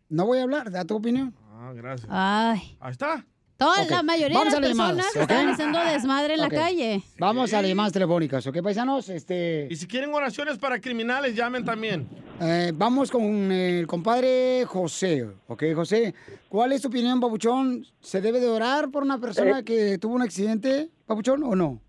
No 0.09 0.27
voy 0.27 0.39
a 0.39 0.43
hablar, 0.43 0.71
da 0.71 0.85
tu 0.85 0.97
opinión. 0.97 1.35
Ah, 1.53 1.73
gracias. 1.75 2.09
Ay. 2.11 2.77
Ahí 2.81 2.91
está. 2.93 3.25
Toda 3.57 3.85
la 3.85 4.03
mayoría 4.03 4.37
vamos 4.37 4.53
de 4.55 4.61
las 4.61 4.71
llamadas, 4.71 4.97
personas 5.13 5.17
están 5.31 5.49
haciendo 5.49 5.79
desmadre 5.79 6.35
en 6.35 6.41
la 6.41 6.49
calle. 6.49 7.03
Vamos 7.19 7.53
a 7.55 7.61
las 7.63 7.69
llamadas 7.69 7.93
telefónicas, 7.93 8.45
¿ok, 8.49 8.61
paisanos? 8.63 9.09
Este, 9.09 9.69
Y 9.71 9.77
si 9.77 9.87
quieren 9.87 10.13
oraciones 10.13 10.59
para 10.59 10.81
criminales, 10.81 11.37
llamen 11.37 11.65
también. 11.65 12.09
eh, 12.41 12.73
vamos 12.75 13.13
con 13.13 13.53
el 13.53 13.87
compadre 13.87 14.65
José, 14.67 15.25
¿ok, 15.47 15.63
José? 15.75 16.15
¿Cuál 16.49 16.73
es 16.73 16.83
tu 16.83 16.89
opinión, 16.89 17.21
Papuchón? 17.21 17.87
¿Se 18.01 18.21
debe 18.21 18.41
de 18.41 18.49
orar 18.49 18.91
por 18.91 19.05
una 19.05 19.19
persona 19.21 19.61
Eh. 19.61 19.65
que 19.65 19.99
tuvo 19.99 20.15
un 20.17 20.23
accidente, 20.23 20.89
Papuchón, 21.07 21.45
o 21.45 21.55
no? 21.55 21.81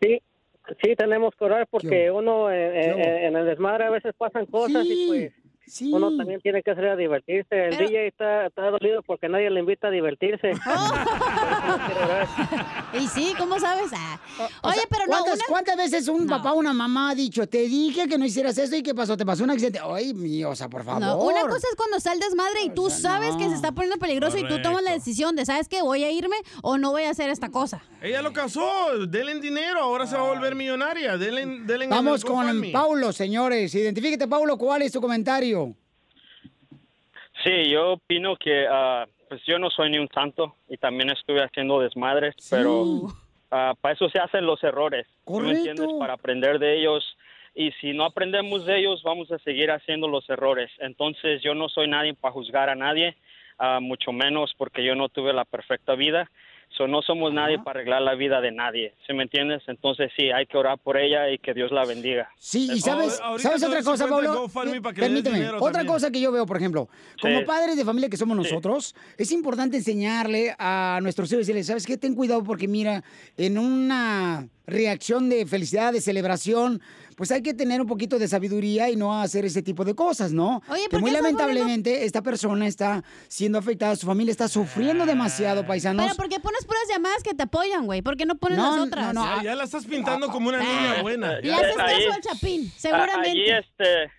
Sí, 0.00 0.22
sí 0.82 0.94
tenemos 0.96 1.34
que 1.36 1.44
orar 1.44 1.66
porque 1.68 2.08
uno 2.12 2.50
eh, 2.50 2.70
¿Qué 2.72 2.80
eh, 2.90 2.94
eh, 3.24 3.26
en 3.26 3.36
el 3.36 3.46
desmadre 3.46 3.86
a 3.86 3.90
veces 3.90 4.14
pasan 4.16 4.46
cosas 4.46 4.86
y 4.86 5.06
pues 5.08 5.32
uno 5.92 6.16
también 6.16 6.40
tiene 6.40 6.62
que 6.62 6.74
salir 6.74 6.90
a 6.90 6.96
divertirse. 6.96 7.68
El 7.68 7.78
DJ 7.78 8.08
está, 8.08 8.46
está 8.46 8.70
dolido 8.70 9.02
porque 9.02 9.28
nadie 9.28 9.50
le 9.50 9.60
invita 9.60 9.88
a 9.88 9.90
divertirse. 9.90 10.52
Y 12.92 13.06
sí, 13.06 13.34
¿cómo 13.38 13.58
sabes? 13.60 13.90
Ah. 13.94 14.18
O 14.62 14.68
Oye, 14.68 14.76
sea, 14.78 14.86
pero 14.90 15.04
no, 15.06 15.10
¿cuántas, 15.12 15.34
una- 15.36 15.44
¿Cuántas 15.48 15.76
veces 15.76 16.08
un 16.08 16.26
papá 16.26 16.52
o 16.52 16.56
una 16.58 16.72
mamá 16.72 17.10
ha 17.10 17.14
dicho, 17.14 17.46
te 17.48 17.58
dije 17.58 18.08
que 18.08 18.18
no 18.18 18.24
hicieras 18.24 18.58
eso 18.58 18.74
y 18.74 18.82
qué 18.82 18.94
pasó? 18.94 19.16
¿Te 19.16 19.24
pasó 19.24 19.44
un 19.44 19.50
accidente? 19.50 19.78
Ay, 19.82 20.12
mío, 20.12 20.50
o 20.50 20.56
sea, 20.56 20.68
por 20.68 20.84
favor. 20.84 21.00
No, 21.00 21.18
una 21.18 21.42
cosa 21.42 21.68
es 21.70 21.76
cuando 21.76 21.96
está 21.98 22.12
el 22.12 22.18
desmadre 22.18 22.62
y 22.64 22.70
tú 22.70 22.90
sabes 22.90 23.36
que 23.36 23.48
se 23.48 23.54
está 23.54 23.72
poniendo 23.72 23.98
peligroso 23.98 24.38
y 24.38 24.46
tú 24.46 24.60
tomas 24.60 24.82
la 24.82 24.92
decisión 24.92 25.36
de, 25.36 25.46
¿sabes 25.46 25.68
qué? 25.68 25.82
¿Voy 25.82 26.02
a 26.04 26.10
irme 26.10 26.36
o 26.62 26.78
no 26.78 26.90
voy 26.90 27.04
a 27.04 27.10
hacer 27.10 27.30
esta 27.30 27.50
cosa? 27.50 27.82
Ella 28.02 28.22
lo 28.22 28.32
causó, 28.32 29.06
denle 29.06 29.40
dinero, 29.40 29.80
ahora 29.80 30.06
se 30.06 30.16
va 30.16 30.22
a 30.26 30.28
volver 30.34 30.54
millonaria. 30.54 31.16
Denle, 31.16 31.46
denle 31.64 31.84
en 31.84 31.90
Vamos 31.90 32.24
con. 32.24 32.60
Paulo, 32.72 33.12
señores. 33.12 33.74
Identifíquete, 33.74 34.26
Paulo, 34.26 34.56
¿cuál 34.58 34.82
es 34.82 34.92
tu 34.92 35.00
comentario? 35.00 35.59
Sí, 37.44 37.70
yo 37.70 37.92
opino 37.92 38.36
que 38.36 38.66
ah, 38.70 39.06
pues 39.28 39.42
yo 39.46 39.58
no 39.58 39.70
soy 39.70 39.90
ni 39.90 39.98
un 39.98 40.08
santo 40.08 40.56
y 40.68 40.76
también 40.76 41.10
estuve 41.10 41.42
haciendo 41.42 41.80
desmadres, 41.80 42.34
pero 42.50 42.84
ah, 43.50 43.74
para 43.80 43.94
eso 43.94 44.08
se 44.10 44.18
hacen 44.18 44.44
los 44.46 44.62
errores, 44.64 45.06
¿tú 45.24 45.40
me 45.40 45.52
entiendes? 45.52 45.88
Para 45.98 46.14
aprender 46.14 46.58
de 46.58 46.78
ellos 46.78 47.16
y 47.54 47.72
si 47.80 47.92
no 47.92 48.04
aprendemos 48.04 48.66
de 48.66 48.78
ellos 48.78 49.02
vamos 49.02 49.30
a 49.32 49.38
seguir 49.38 49.70
haciendo 49.70 50.08
los 50.08 50.28
errores. 50.28 50.70
Entonces 50.78 51.42
yo 51.42 51.54
no 51.54 51.68
soy 51.68 51.88
nadie 51.88 52.14
para 52.14 52.32
juzgar 52.32 52.68
a 52.68 52.74
nadie, 52.74 53.16
ah, 53.58 53.80
mucho 53.80 54.12
menos 54.12 54.54
porque 54.56 54.84
yo 54.84 54.94
no 54.94 55.08
tuve 55.08 55.32
la 55.32 55.44
perfecta 55.44 55.94
vida. 55.94 56.30
So, 56.76 56.86
no 56.86 57.02
somos 57.02 57.32
nadie 57.32 57.58
para 57.58 57.80
arreglar 57.80 58.00
la 58.00 58.14
vida 58.14 58.40
de 58.40 58.52
nadie, 58.52 58.94
¿sí 59.06 59.12
me 59.12 59.24
entiendes? 59.24 59.60
Entonces 59.66 60.10
sí, 60.16 60.30
hay 60.30 60.46
que 60.46 60.56
orar 60.56 60.78
por 60.78 60.96
ella 60.96 61.28
y 61.30 61.36
que 61.38 61.52
Dios 61.52 61.70
la 61.72 61.84
bendiga. 61.84 62.30
Sí, 62.38 62.70
y 62.72 62.80
sabes, 62.80 63.18
Oh, 63.20 63.24
ahorita 63.26 63.48
¿sabes 63.48 63.60
te 63.60 63.66
otra 63.66 63.82
cosa, 63.82 64.04
50 64.06 64.24
Pablo? 64.32 64.48
Permíteme, 64.94 65.48
otra 65.50 65.72
también. 65.72 65.86
cosa 65.86 66.10
que 66.10 66.20
yo 66.20 66.30
veo, 66.32 66.46
por 66.46 66.56
ejemplo, 66.56 66.88
como 67.20 67.40
Sí. 67.40 67.44
padres 67.44 67.76
de 67.76 67.84
familia 67.84 68.08
que 68.08 68.16
somos 68.16 68.36
nosotros, 68.36 68.94
es 69.18 69.32
importante 69.32 69.76
enseñarle 69.78 70.54
a 70.58 71.00
nuestros 71.02 71.30
hijos 71.32 71.40
y 71.40 71.42
decirles, 71.42 71.66
¿sabes 71.66 71.84
qué? 71.86 71.96
Ten 71.98 72.14
cuidado 72.14 72.44
porque 72.44 72.68
mira, 72.68 73.02
en 73.36 73.58
una 73.58 74.48
reacción 74.66 75.28
de 75.28 75.44
felicidad, 75.46 75.92
de 75.92 76.00
celebración, 76.00 76.80
pues 77.20 77.30
hay 77.32 77.42
que 77.42 77.52
tener 77.52 77.82
un 77.82 77.86
poquito 77.86 78.18
de 78.18 78.26
sabiduría 78.26 78.88
y 78.88 78.96
no 78.96 79.20
hacer 79.20 79.44
ese 79.44 79.60
tipo 79.60 79.84
de 79.84 79.94
cosas, 79.94 80.32
¿no? 80.32 80.62
Oye, 80.70 80.84
que 80.84 80.88
¿por 80.88 81.02
muy 81.02 81.10
lamentablemente 81.10 82.06
esta 82.06 82.22
persona 82.22 82.66
está 82.66 83.04
siendo 83.28 83.58
afectada, 83.58 83.94
su 83.94 84.06
familia 84.06 84.30
está 84.32 84.48
sufriendo 84.48 85.04
demasiado, 85.04 85.66
paisanos. 85.66 86.02
Pero 86.06 86.16
¿por 86.16 86.30
qué 86.30 86.40
pones 86.40 86.64
puras 86.64 86.80
llamadas 86.88 87.22
que 87.22 87.34
te 87.34 87.42
apoyan, 87.42 87.84
güey? 87.84 88.00
¿Por 88.00 88.16
qué 88.16 88.24
no 88.24 88.36
pones 88.38 88.56
No, 88.56 88.74
las 88.74 88.86
otras? 88.86 89.12
no, 89.12 89.22
no, 89.22 89.36
Ya, 89.36 89.42
ya 89.50 89.54
la 89.54 89.64
estás 89.64 89.84
pintando 89.84 90.28
como 90.28 90.48
una 90.48 90.60
niña 90.60 91.02
buena. 91.02 91.38
Le 91.42 91.52
haces 91.52 91.76
caso 91.76 92.12
al 92.14 92.20
Chapín, 92.22 92.70
Ah, 92.70 92.74
seguramente. 92.78 93.30
Allí, 93.32 93.50
este, 93.50 94.10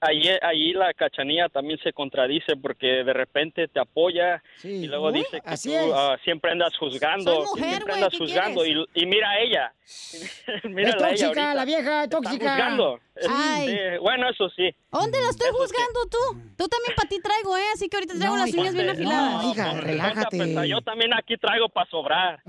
allí, 0.00 0.28
allí 0.42 0.72
la 0.72 0.92
cachanilla 0.94 1.48
también 1.48 1.78
se 1.82 1.92
contradice 1.92 2.56
porque 2.56 2.86
de 3.04 3.12
repente 3.12 3.68
te 3.68 3.80
apoya 3.80 4.42
y 4.62 4.86
luego 4.86 5.08
Uy, 5.08 5.14
dice 5.20 5.40
que 5.40 5.48
así 5.48 5.70
tú 5.70 5.94
ah, 5.94 6.16
siempre 6.24 6.52
andas 6.52 6.76
juzgando, 6.78 7.32
Soy 7.32 7.44
mujer, 7.46 7.64
siempre 7.68 7.84
güey, 7.92 7.94
andas 7.96 8.10
¿qué 8.12 8.18
juzgando 8.18 8.66
y, 8.66 8.84
y 8.94 9.06
mira 9.06 9.30
a 9.30 9.38
ella. 9.40 9.72
Mírala 10.64 10.96
es 10.96 11.02
a 11.02 11.10
ella 11.10 11.26
tóxica, 11.26 11.26
ahorita. 11.26 11.54
la 11.54 11.64
vieja, 11.64 12.04
Está 12.04 12.16
tóxica. 12.20 12.50
juzgando. 12.50 13.00
Es- 13.16 13.28
Ay. 13.30 13.68
sí, 13.68 13.98
bueno, 14.00 14.28
eso 14.30 14.48
sí. 14.50 14.74
¿Dónde 14.90 15.20
la 15.20 15.30
estoy 15.30 15.50
juzgando 15.50 16.00
tú? 16.10 16.18
Tú 16.56 16.68
también 16.68 16.94
para 16.96 17.08
ti 17.08 17.20
traigo, 17.20 17.56
¿eh? 17.56 17.62
Así 17.74 17.88
que 17.88 17.96
ahorita 17.96 18.14
traigo 18.14 18.34
No, 18.36 18.40
las 18.40 18.48
hija, 18.48 18.60
uñas 18.60 18.74
bien 18.74 18.86
no, 18.86 18.92
afiladas. 18.92 19.44
hija, 19.44 19.64
Ponte 19.66 19.78
a 19.78 19.80
relájate. 19.80 20.38
pensar, 20.38 20.64
Yo 20.66 20.80
también 20.82 21.14
aquí 21.14 21.36
traigo 21.36 21.68
para 21.68 21.90
sobrar. 21.90 22.40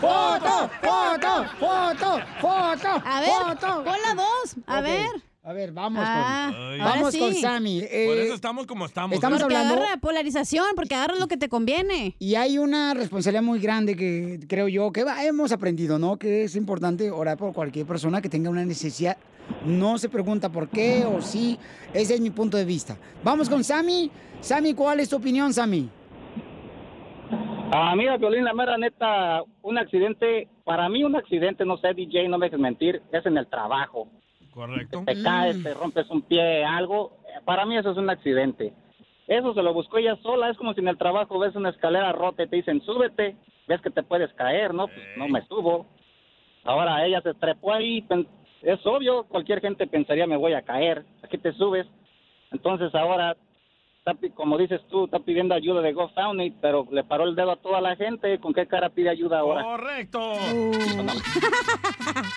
¡Foto! 0.00 0.70
¡Foto! 0.82 1.44
¡Foto! 1.58 2.20
¡Foto! 2.40 3.02
A 3.04 3.20
ver, 3.20 3.30
¡Foto! 3.30 3.84
pon 3.84 3.96
la 4.02 4.14
dos. 4.14 4.56
A 4.66 4.78
Ok. 4.78 4.84
ver. 4.84 5.06
A 5.42 5.54
ver, 5.54 5.72
vamos 5.72 6.02
Ah, 6.06 6.50
con, 6.52 6.62
Ay. 6.72 6.78
vamos 6.78 6.94
ahora 7.14 7.18
con 7.18 7.32
sí. 7.34 7.40
Sammy. 7.40 7.80
Por 7.80 7.88
Eh, 7.90 8.22
eso 8.24 8.34
estamos 8.34 8.66
como 8.66 8.84
estamos. 8.84 9.14
estamos 9.14 9.40
Porque 9.40 9.56
hablando- 9.56 9.82
agarra 9.82 9.96
polarización, 9.98 10.66
porque 10.76 10.94
agarra 10.94 11.14
lo 11.18 11.28
que 11.28 11.38
te 11.38 11.48
conviene. 11.48 12.14
Y 12.18 12.34
hay 12.34 12.58
una 12.58 12.92
responsabilidad 12.92 13.42
muy 13.42 13.58
grande 13.58 13.96
que 13.96 14.38
creo 14.46 14.68
yo 14.68 14.92
que 14.92 15.02
va- 15.02 15.24
hemos 15.24 15.50
aprendido, 15.52 15.98
¿no? 15.98 16.18
Que 16.18 16.44
es 16.44 16.56
importante 16.56 17.10
orar 17.10 17.38
por 17.38 17.54
cualquier 17.54 17.86
persona 17.86 18.20
que 18.20 18.28
tenga 18.28 18.50
una 18.50 18.66
necesidad. 18.66 19.16
No 19.64 19.96
se 19.96 20.10
pregunta 20.10 20.50
por 20.52 20.68
qué 20.68 21.04
o 21.06 21.22
sí. 21.22 21.58
Ese 21.94 22.14
es 22.14 22.20
mi 22.20 22.30
punto 22.30 22.58
de 22.58 22.66
vista. 22.66 22.98
Vamos 23.24 23.48
con 23.48 23.64
Sammy. 23.64 24.10
Sammy, 24.40 24.74
¿cuál 24.74 25.00
es 25.00 25.08
tu 25.08 25.16
opinión, 25.16 25.54
Sammy? 25.54 25.88
Ah, 27.72 27.94
mira, 27.96 28.18
Violín, 28.18 28.44
la 28.44 28.52
mera 28.52 28.76
neta, 28.76 29.42
un 29.62 29.78
accidente, 29.78 30.48
para 30.64 30.88
mí 30.90 31.02
un 31.02 31.16
accidente, 31.16 31.64
no 31.64 31.78
sé, 31.78 31.94
DJ, 31.94 32.28
no 32.28 32.36
me 32.36 32.46
dejes 32.46 32.60
mentir, 32.60 33.00
es 33.10 33.24
en 33.24 33.38
el 33.38 33.46
trabajo. 33.48 34.06
Correcto. 34.52 35.02
Te 35.06 35.22
caes, 35.22 35.62
te 35.62 35.74
rompes 35.74 36.08
un 36.10 36.22
pie, 36.22 36.64
algo, 36.64 37.12
para 37.44 37.64
mí 37.66 37.76
eso 37.76 37.92
es 37.92 37.96
un 37.96 38.10
accidente. 38.10 38.72
Eso 39.26 39.54
se 39.54 39.62
lo 39.62 39.72
buscó 39.72 39.98
ella 39.98 40.16
sola, 40.22 40.50
es 40.50 40.56
como 40.56 40.74
si 40.74 40.80
en 40.80 40.88
el 40.88 40.98
trabajo 40.98 41.38
ves 41.38 41.54
una 41.54 41.70
escalera 41.70 42.12
rota 42.12 42.42
y 42.42 42.48
te 42.48 42.56
dicen, 42.56 42.82
súbete, 42.82 43.36
ves 43.68 43.80
que 43.80 43.90
te 43.90 44.02
puedes 44.02 44.32
caer, 44.34 44.74
¿no? 44.74 44.88
Pues 44.88 45.06
no 45.16 45.28
me 45.28 45.46
subo. 45.46 45.86
Ahora 46.64 47.06
ella 47.06 47.20
se 47.22 47.34
trepó 47.34 47.72
ahí, 47.72 48.04
es 48.62 48.84
obvio, 48.84 49.24
cualquier 49.24 49.60
gente 49.60 49.86
pensaría, 49.86 50.26
me 50.26 50.36
voy 50.36 50.54
a 50.54 50.62
caer, 50.62 51.04
aquí 51.22 51.38
te 51.38 51.52
subes. 51.52 51.86
Entonces 52.50 52.92
ahora 52.94 53.36
está 54.12 54.28
como 54.34 54.56
dices 54.58 54.80
tú, 54.90 55.04
está 55.06 55.18
pidiendo 55.18 55.54
ayuda 55.54 55.80
de 55.80 55.92
GoFundMe, 55.92 56.52
pero 56.60 56.86
le 56.90 57.04
paró 57.04 57.24
el 57.24 57.34
dedo 57.34 57.52
a 57.52 57.56
toda 57.56 57.80
la 57.80 57.96
gente. 57.96 58.38
¿Con 58.40 58.52
qué 58.52 58.66
cara 58.66 58.90
pide 58.90 59.10
ayuda 59.10 59.38
ahora? 59.40 59.62
Correcto. 59.62 60.20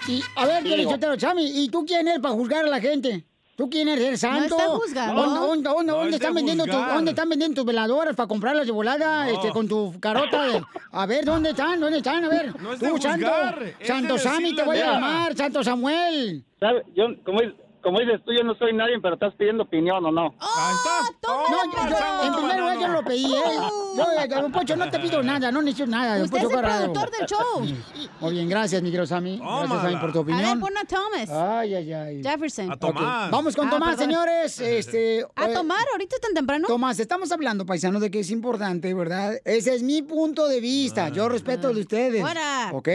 Y, 0.08 0.22
a 0.36 0.46
ver. 0.46 0.64
Piolichotelo, 0.64 1.16
Chami, 1.16 1.46
¿y 1.64 1.70
tú 1.70 1.86
quién 1.86 2.08
eres 2.08 2.20
para 2.20 2.34
juzgar 2.34 2.66
a 2.66 2.70
la 2.70 2.80
gente? 2.82 3.24
¿Tú 3.56 3.70
quién 3.70 3.88
eres? 3.88 4.06
¿Eres 4.06 4.20
santo? 4.20 4.58
está. 4.86 5.14
¿Dónde, 5.14 5.40
dónde- 5.40 5.70
dónde- 5.70 5.92
No 5.92 5.98
dónde 5.98 6.10
es 6.10 6.16
están 6.16 6.34
de 6.34 6.36
vendiendo 6.40 6.66
tu-. 6.66 6.72
¿Dónde 6.72 7.12
están 7.12 7.30
vendiendo 7.30 7.56
tus 7.56 7.66
veladoras 7.66 8.16
para 8.16 8.28
comprarlas 8.28 8.66
de 8.66 8.72
volada 8.72 9.30
este, 9.30 9.52
con 9.52 9.68
tu 9.68 10.00
carota? 10.00 10.48
De... 10.48 10.62
A 10.92 11.06
ver, 11.06 11.24
¿dónde 11.24 11.52
están? 11.52 11.80
¿Dónde 11.80 11.98
están? 12.00 12.24
A 12.26 12.30
ver. 12.30 12.60
No 12.62 12.74
es 12.74 12.80
de 12.80 12.90
tú, 12.90 12.98
santo. 12.98 13.28
es 13.80 13.88
Santo 13.88 14.14
de 14.16 14.20
Sami, 14.20 14.56
te 14.56 14.64
voy 14.64 14.78
a 14.80 14.94
llamar. 14.94 15.36
Santo 15.36 15.64
Samuel. 15.64 16.44
¿Sabe? 16.60 16.84
Yo, 16.96 17.06
como, 17.24 17.42
es- 17.42 17.54
como 17.84 18.00
dices 18.00 18.22
tú, 18.26 18.32
yo 18.32 18.44
no 18.44 18.56
soy 18.56 18.74
nadie, 18.74 19.00
pero 19.02 19.16
estás 19.16 19.34
pidiendo 19.36 19.64
opinión 19.64 20.04
o 20.06 20.12
no. 20.12 20.34
No, 20.34 21.30
yo- 21.50 21.90
yo- 21.90 22.24
en 22.26 22.34
primer 22.34 22.60
lugar 22.60 22.80
yo 22.80 22.88
lo 22.88 23.04
pedí, 23.04 23.26
¿eh? 23.36 23.42
Yo, 23.98 24.04
eh, 24.20 24.28
don 24.28 24.52
Pocho, 24.52 24.76
no 24.76 24.90
te 24.90 25.00
pido 25.00 25.22
nada, 25.22 25.52
no 25.52 25.62
necesito 25.62 25.90
nada. 25.90 26.16
don 26.16 26.26
Usted 26.26 26.38
es 26.38 26.44
el 26.46 26.50
Corrado. 26.52 26.94
productor 26.94 27.12
del 27.12 27.28
show. 27.28 28.10
Muy 28.22 28.32
bien, 28.34 28.50
gracias, 28.50 28.82
mi 28.82 28.90
querido 28.90 29.06
Sammy. 29.06 29.38
Gracias, 29.38 29.82
Sammy, 29.82 29.96
por 29.98 30.12
tu 30.14 30.20
A 30.20 30.24
ver, 30.24 30.36
opinión. 30.36 30.60
pon 30.60 30.78
a 30.78 30.86
Thomas. 30.86 31.30
Ay, 31.30 31.76
ay, 31.76 31.94
ay. 31.94 32.24
Jefferson. 32.24 32.72
Ok, 32.72 32.96
Vamos 33.32 33.56
con 33.56 33.68
Ah, 33.68 33.72
Tomás, 33.72 33.96
perdón. 33.96 34.06
señores. 34.06 34.60
Este, 34.84 35.26
¿A 35.36 35.50
eh, 35.50 35.54
tomar 35.54 35.86
ahorita 35.92 36.18
tan 36.22 36.34
temprano? 36.34 36.68
Tomás, 36.68 37.00
estamos 37.00 37.32
hablando, 37.32 37.66
paisanos, 37.66 38.02
de 38.02 38.10
que 38.10 38.20
es 38.22 38.32
importante, 38.32 38.94
¿verdad? 38.94 39.34
Ese 39.46 39.76
es 39.76 39.84
mi 39.84 40.02
punto 40.02 40.48
de 40.48 40.60
vista. 40.62 41.10
Yo 41.10 41.28
respeto 41.30 41.70
el 41.70 41.76
de 41.76 41.82
ustedes. 41.82 42.22
Fuera. 42.22 42.70
¿Ok? 42.74 42.90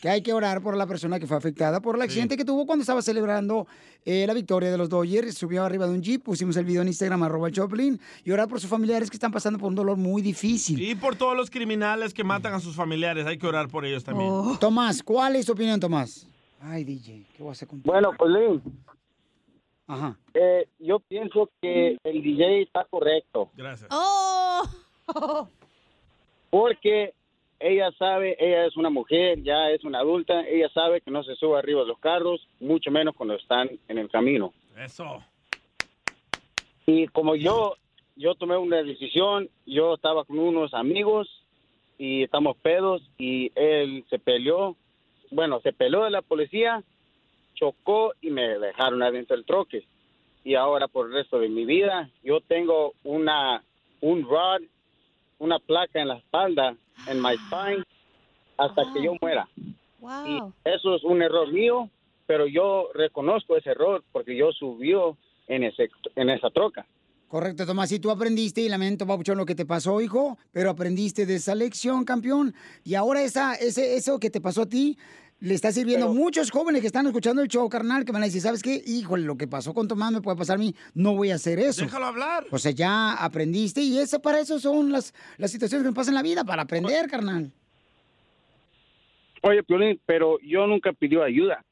Que 0.00 0.08
hay 0.08 0.22
que 0.22 0.32
orar 0.32 0.60
por 0.62 0.76
la 0.76 0.86
persona 0.86 1.18
que 1.18 1.26
fue 1.26 1.36
afectada 1.36 1.80
por 1.80 1.96
el 1.96 2.02
accidente 2.02 2.36
que 2.36 2.44
tuvo 2.44 2.66
cuando 2.66 2.82
estaba 2.82 3.02
celebrando 3.02 3.66
eh, 4.06 4.24
la 4.26 4.32
victoria 4.32 4.70
de 4.70 4.78
los 4.78 4.88
Dodgers. 4.88 5.36
Subió 5.36 5.64
arriba 5.64 5.86
de 5.86 5.92
un 5.92 6.00
jeep, 6.00 6.22
pusimos 6.22 6.56
el 6.56 6.64
video 6.64 6.80
en 6.82 6.88
Instagram, 6.88 7.24
arroba 7.24 7.48
el 7.48 7.54
Choplin, 7.54 8.00
y 8.24 8.30
orar 8.30 8.48
por 8.48 8.60
sus 8.60 8.70
familiares 8.70 9.10
que 9.10 9.16
están 9.16 9.32
pasando 9.32 9.58
por 9.58 9.68
un 9.68 9.74
dolor 9.74 9.96
muy 9.98 10.22
difícil. 10.22 10.80
Y 10.80 10.94
por 10.94 11.16
todos 11.16 11.36
los 11.36 11.50
criminales 11.50 12.14
que 12.14 12.24
matan 12.24 12.54
a 12.54 12.60
sus 12.60 12.74
familiares, 12.76 13.26
hay 13.26 13.36
que 13.36 13.46
orar 13.46 13.68
por 13.68 13.84
ellos 13.84 14.04
también. 14.04 14.30
Oh. 14.32 14.56
Tomás, 14.58 15.02
¿cuál 15.02 15.36
es 15.36 15.44
tu 15.44 15.52
opinión, 15.52 15.78
Tomás? 15.80 16.26
Ay, 16.60 16.84
DJ, 16.84 17.26
¿qué 17.36 17.42
vas 17.42 17.50
a 17.50 17.52
hacer 17.52 17.68
con 17.68 17.82
Bueno, 17.82 18.12
pues 18.16 18.30
Lin, 18.30 18.62
Ajá. 19.88 20.16
eh, 20.34 20.68
yo 20.78 21.00
pienso 21.00 21.50
que 21.60 21.98
el 22.02 22.22
DJ 22.22 22.62
está 22.62 22.86
correcto. 22.88 23.50
Gracias. 23.56 23.88
¡Oh! 23.92 24.62
Porque 26.50 27.12
ella 27.58 27.90
sabe, 27.98 28.36
ella 28.38 28.66
es 28.66 28.76
una 28.76 28.90
mujer, 28.90 29.42
ya 29.42 29.70
es 29.70 29.84
una 29.84 30.00
adulta, 30.00 30.46
ella 30.46 30.68
sabe 30.70 31.00
que 31.00 31.10
no 31.10 31.22
se 31.22 31.36
sube 31.36 31.58
arriba 31.58 31.80
de 31.82 31.88
los 31.88 31.98
carros, 31.98 32.46
mucho 32.60 32.90
menos 32.90 33.14
cuando 33.14 33.34
están 33.34 33.70
en 33.88 33.98
el 33.98 34.10
camino. 34.10 34.52
Eso. 34.76 35.22
Y 36.86 37.08
como 37.08 37.34
yo, 37.34 37.76
yo 38.14 38.34
tomé 38.34 38.56
una 38.56 38.82
decisión, 38.82 39.48
yo 39.64 39.94
estaba 39.94 40.24
con 40.24 40.38
unos 40.38 40.74
amigos 40.74 41.28
y 41.98 42.22
estamos 42.22 42.56
pedos 42.58 43.02
y 43.18 43.50
él 43.54 44.04
se 44.10 44.18
peleó, 44.18 44.76
bueno, 45.30 45.60
se 45.60 45.72
peleó 45.72 46.04
de 46.04 46.10
la 46.10 46.22
policía, 46.22 46.82
chocó 47.54 48.12
y 48.20 48.30
me 48.30 48.58
dejaron 48.58 49.02
adentro 49.02 49.36
del 49.36 49.46
troque. 49.46 49.84
Y 50.44 50.54
ahora 50.54 50.86
por 50.86 51.06
el 51.06 51.14
resto 51.14 51.40
de 51.40 51.48
mi 51.48 51.64
vida, 51.64 52.08
yo 52.22 52.40
tengo 52.40 52.94
una, 53.02 53.64
un 54.00 54.22
rod, 54.22 54.62
una 55.38 55.58
placa 55.58 56.00
en 56.00 56.08
la 56.08 56.16
espalda, 56.16 56.76
en 57.06 57.20
my 57.20 57.34
spine, 57.46 57.84
hasta 58.56 58.82
que 58.92 59.02
yo 59.02 59.14
muera. 59.20 59.48
Wow. 60.00 60.52
Eso 60.64 60.96
es 60.96 61.04
un 61.04 61.22
error 61.22 61.52
mío, 61.52 61.90
pero 62.26 62.46
yo 62.46 62.88
reconozco 62.94 63.56
ese 63.56 63.70
error 63.70 64.02
porque 64.12 64.36
yo 64.36 64.52
subió 64.52 65.16
en, 65.48 65.64
ese, 65.64 65.88
en 66.14 66.30
esa 66.30 66.50
troca. 66.50 66.86
Correcto, 67.28 67.66
Tomás. 67.66 67.90
Y 67.90 67.98
tú 67.98 68.10
aprendiste, 68.10 68.60
y 68.60 68.68
lamento, 68.68 69.06
Papuchón, 69.06 69.36
lo 69.36 69.46
que 69.46 69.56
te 69.56 69.66
pasó, 69.66 70.00
hijo, 70.00 70.38
pero 70.52 70.70
aprendiste 70.70 71.26
de 71.26 71.36
esa 71.36 71.56
lección, 71.56 72.04
campeón. 72.04 72.54
Y 72.84 72.94
ahora 72.94 73.22
esa, 73.22 73.54
ese, 73.54 73.96
eso 73.96 74.20
que 74.20 74.30
te 74.30 74.40
pasó 74.40 74.62
a 74.62 74.66
ti 74.66 74.96
le 75.40 75.54
está 75.54 75.70
sirviendo 75.70 76.06
a 76.06 76.12
muchos 76.12 76.50
jóvenes 76.50 76.80
que 76.80 76.86
están 76.86 77.06
escuchando 77.06 77.42
el 77.42 77.48
show, 77.48 77.68
carnal, 77.68 78.04
que 78.04 78.12
van 78.12 78.22
a 78.22 78.26
decir, 78.26 78.40
¿sabes 78.40 78.62
qué? 78.62 78.82
Híjole, 78.86 79.24
lo 79.24 79.36
que 79.36 79.46
pasó 79.46 79.74
con 79.74 79.86
Tomás 79.86 80.12
me 80.12 80.22
puede 80.22 80.36
pasar 80.36 80.56
a 80.56 80.58
mí, 80.58 80.74
no 80.94 81.14
voy 81.14 81.30
a 81.30 81.34
hacer 81.34 81.58
eso. 81.58 81.82
Déjalo 81.82 82.06
hablar. 82.06 82.46
O 82.50 82.58
sea, 82.58 82.72
ya 82.72 83.12
aprendiste 83.12 83.82
y 83.82 83.98
eso, 83.98 84.20
para 84.20 84.40
eso 84.40 84.58
son 84.58 84.92
las, 84.92 85.14
las 85.36 85.50
situaciones 85.50 85.82
que 85.82 85.88
nos 85.88 85.94
pasan 85.94 86.12
en 86.12 86.16
la 86.16 86.22
vida, 86.22 86.44
para 86.44 86.62
aprender, 86.62 87.08
carnal. 87.08 87.52
Oye, 89.42 89.62
Piolín, 89.62 90.00
pero 90.06 90.38
yo 90.40 90.66
nunca 90.66 90.92
pidió 90.92 91.22
ayuda. 91.22 91.64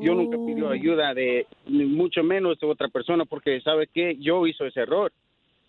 Yo 0.00 0.14
nunca 0.14 0.36
pidió 0.36 0.70
ayuda 0.70 1.14
de 1.14 1.48
ni 1.66 1.84
mucho 1.84 2.22
menos 2.22 2.60
de 2.60 2.66
otra 2.68 2.86
persona 2.86 3.24
porque 3.24 3.60
sabe 3.60 3.88
que 3.88 4.16
yo 4.18 4.46
hice 4.46 4.68
ese 4.68 4.80
error. 4.80 5.12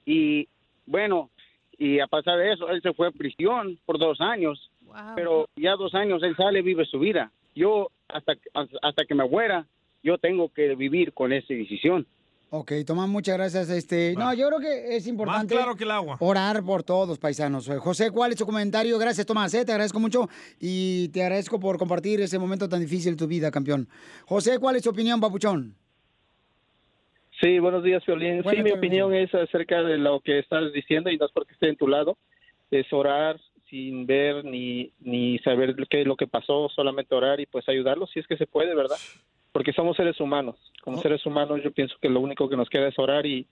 Y 0.06 0.48
bueno, 0.86 1.32
y 1.80 2.00
a 2.00 2.06
pasar 2.06 2.38
de 2.38 2.54
eso, 2.54 2.70
él 2.70 2.82
se 2.84 2.94
fue 2.94 3.08
a 3.08 3.12
prisión 3.12 3.80
por 3.86 3.98
dos 3.98 4.22
años. 4.22 4.70
Pero 5.16 5.48
ya 5.56 5.76
dos 5.76 5.94
años 5.96 6.22
él 6.24 6.36
sale, 6.36 6.62
vive 6.62 6.86
su 6.86 7.00
vida. 7.00 7.32
Yo 7.56 7.89
hasta 8.08 8.34
hasta 8.54 9.06
que 9.06 9.16
me 9.16 9.28
muera, 9.28 9.68
yo 10.04 10.18
tengo 10.18 10.50
que 10.54 10.76
vivir 10.76 11.14
con 11.14 11.34
esa 11.34 11.54
decisión. 11.54 12.06
Ok, 12.54 12.74
Tomás, 12.86 13.08
muchas 13.08 13.38
gracias. 13.38 13.70
Este, 13.70 14.14
no, 14.18 14.34
yo 14.34 14.48
creo 14.50 14.60
que 14.60 14.98
es 14.98 15.08
importante 15.08 15.56
claro 15.56 15.74
que 15.74 15.86
el 15.86 15.92
agua. 15.92 16.18
orar 16.20 16.62
por 16.64 16.84
todos, 16.84 17.18
paisanos. 17.18 17.70
Eh, 17.70 17.78
José, 17.78 18.12
¿cuál 18.12 18.32
es 18.32 18.38
tu 18.38 18.46
comentario? 18.46 19.00
Gracias, 19.00 19.26
Tomás, 19.26 19.54
eh, 19.54 19.64
te 19.64 19.72
agradezco 19.72 20.02
mucho 20.02 20.28
y 20.60 21.08
te 21.14 21.24
agradezco 21.24 21.62
por 21.62 21.78
compartir 21.78 22.20
ese 22.20 22.38
momento 22.38 22.68
tan 22.68 22.82
difícil 22.82 23.14
de 23.14 23.18
tu 23.18 23.28
vida, 23.28 23.52
campeón. 23.52 23.88
José, 24.26 24.60
¿cuál 24.60 24.76
es 24.76 24.84
tu 24.84 24.89
opinión, 24.89 25.22
papuchón? 25.22 25.76
Sí, 27.39 27.58
buenos 27.60 27.86
días, 27.86 28.06
Violín. 28.06 28.42
Buenas 28.44 28.58
sí, 28.58 28.64
mi 28.64 28.78
opinión 28.78 29.14
es 29.14 29.34
acerca 29.34 29.82
de 29.82 29.98
lo 29.98 30.20
que 30.20 30.39
estás 30.39 30.74
diciendo 30.74 31.10
y 31.10 31.18
no 31.18 31.28
es 31.28 31.32
porque 31.32 31.54
esté 31.54 31.70
en 31.70 31.78
tu 31.78 31.88
lado, 31.88 32.18
es 32.70 32.92
orar 32.92 33.39
sin 33.72 34.05
ver 34.05 34.43
ni, 34.43 34.91
ni 34.99 35.39
saber 35.39 35.76
qué 35.89 36.01
es 36.01 36.07
lo 36.07 36.17
que 36.17 36.28
pasó, 36.28 36.67
solamente 36.76 37.15
orar 37.15 37.39
y 37.39 37.45
pues 37.45 37.67
ayudarlos 37.69 38.11
si 38.11 38.19
es 38.19 38.28
que 38.28 38.38
se 38.38 38.45
puede, 38.45 38.76
¿verdad? 38.76 38.97
Porque 39.53 39.72
somos 39.74 39.95
seres 39.97 40.19
humanos. 40.19 40.57
Como 40.84 40.97
Oh. 40.97 41.01
seres 41.01 41.26
humanos 41.26 41.61
yo 41.63 41.72
pienso 41.72 41.95
que 42.01 42.09
lo 42.09 42.19
único 42.19 42.49
que 42.49 42.57
nos 42.57 42.69
queda 42.69 42.89
es 42.89 42.99
orar 42.99 43.26
y, 43.26 43.47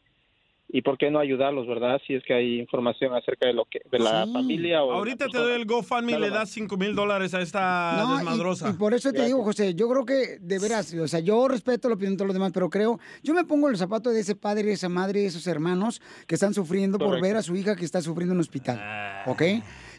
y 0.67 0.81
por 0.81 0.97
qué 0.97 1.09
no 1.09 1.19
ayudarlos, 1.19 1.67
¿verdad? 1.67 2.01
Si 2.05 2.13
es 2.15 2.23
que 2.23 2.33
hay 2.33 2.59
información 2.59 3.15
acerca 3.15 3.47
de 3.47 3.53
lo 3.53 3.65
que 3.65 3.79
de 3.89 3.97
la 3.97 4.27
familia 4.31 4.83
o 4.83 4.91
Ahorita 4.91 5.27
te 5.29 5.37
doy 5.37 5.53
el 5.53 5.65
GoFundMe 5.65 6.11
y 6.11 6.19
le 6.19 6.29
das 6.29 6.49
5 6.49 6.75
mil 6.77 6.93
dólares 6.95 7.33
a 7.33 7.41
esta 7.41 7.95
No, 7.97 8.17
desmadrosa. 8.17 8.69
Y, 8.69 8.73
por 8.73 8.93
eso 8.93 9.11
te 9.13 9.25
digo, 9.25 9.41
José, 9.43 9.73
yo 9.73 9.87
creo 9.89 10.05
que 10.05 10.37
de 10.39 10.59
veras, 10.59 10.93
o 10.93 11.07
sea, 11.07 11.21
yo 11.21 11.47
respeto 11.47 11.87
la 11.87 11.95
opinión 11.95 12.13
de 12.13 12.17
todos 12.17 12.27
los 12.27 12.35
demás, 12.35 12.51
pero 12.53 12.69
creo, 12.69 12.99
yo 13.23 13.33
me 13.33 13.45
pongo 13.45 13.67
en 13.67 13.71
los 13.71 13.79
zapatos 13.79 14.13
de 14.13 14.19
ese 14.19 14.35
padre, 14.35 14.63
de 14.63 14.73
esa 14.73 14.89
madre, 14.89 15.21
de 15.21 15.27
esos 15.27 15.47
hermanos 15.47 16.01
que 16.27 16.35
están 16.35 16.53
sufriendo 16.53 16.97
por 16.97 17.21
ver 17.21 17.37
a 17.37 17.41
su 17.41 17.55
hija 17.55 17.75
que 17.75 17.85
está 17.85 18.01
sufriendo 18.01 18.33
en 18.33 18.37
un 18.37 18.41
hospital, 18.41 19.23
¿ok? 19.27 19.41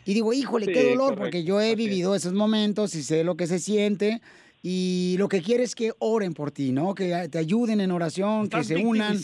Y 0.04 0.14
digo, 0.14 0.32
híjole, 0.32 0.66
qué 0.66 0.80
Sí, 0.80 0.88
dolor, 0.90 0.98
correcto, 0.98 1.20
porque 1.22 1.44
yo 1.44 1.60
he 1.60 1.74
vivido 1.76 2.14
esos 2.14 2.32
momentos 2.32 2.94
y 2.94 3.02
sé 3.02 3.22
lo 3.24 3.36
que 3.36 3.46
se 3.46 3.58
siente. 3.58 4.20
Y 4.62 5.14
lo 5.18 5.28
que 5.28 5.40
quiero 5.40 5.62
es 5.62 5.74
que 5.74 5.94
oren 6.00 6.34
por 6.34 6.50
ti, 6.50 6.70
¿no? 6.70 6.94
Que 6.94 7.28
te 7.30 7.38
ayuden 7.38 7.80
en 7.80 7.90
oración, 7.92 8.44
Estás 8.44 8.68
que 8.68 8.74
se 8.76 8.84
unan. 8.84 9.18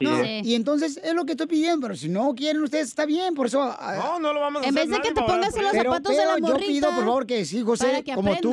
No, 0.00 0.18
es. 0.22 0.46
Y 0.46 0.54
entonces 0.54 0.98
es 1.04 1.12
lo 1.12 1.26
que 1.26 1.32
estoy 1.32 1.46
pidiendo, 1.46 1.80
pero 1.86 1.94
si 1.94 2.08
no 2.08 2.34
quieren 2.34 2.62
ustedes, 2.62 2.88
está 2.88 3.04
bien, 3.04 3.34
por 3.34 3.48
eso. 3.48 3.60
No, 3.96 4.18
no 4.18 4.32
lo 4.32 4.40
vamos 4.40 4.62
a 4.62 4.66
En 4.66 4.78
hacer. 4.78 4.88
vez 4.88 4.96
de 4.96 5.02
que 5.08 5.14
te 5.14 5.20
pongas 5.20 5.54
en 5.54 5.62
los 5.64 5.72
zapatos 5.72 6.16
de 6.16 6.24
la 6.24 6.36
yo 6.36 6.40
morrita, 6.40 6.66
pido, 6.66 6.88
por 6.94 7.04
favor, 7.04 7.26
que 7.26 7.44
sí, 7.44 7.60
José, 7.60 8.02
que 8.02 8.14
como 8.14 8.34
tú. 8.36 8.50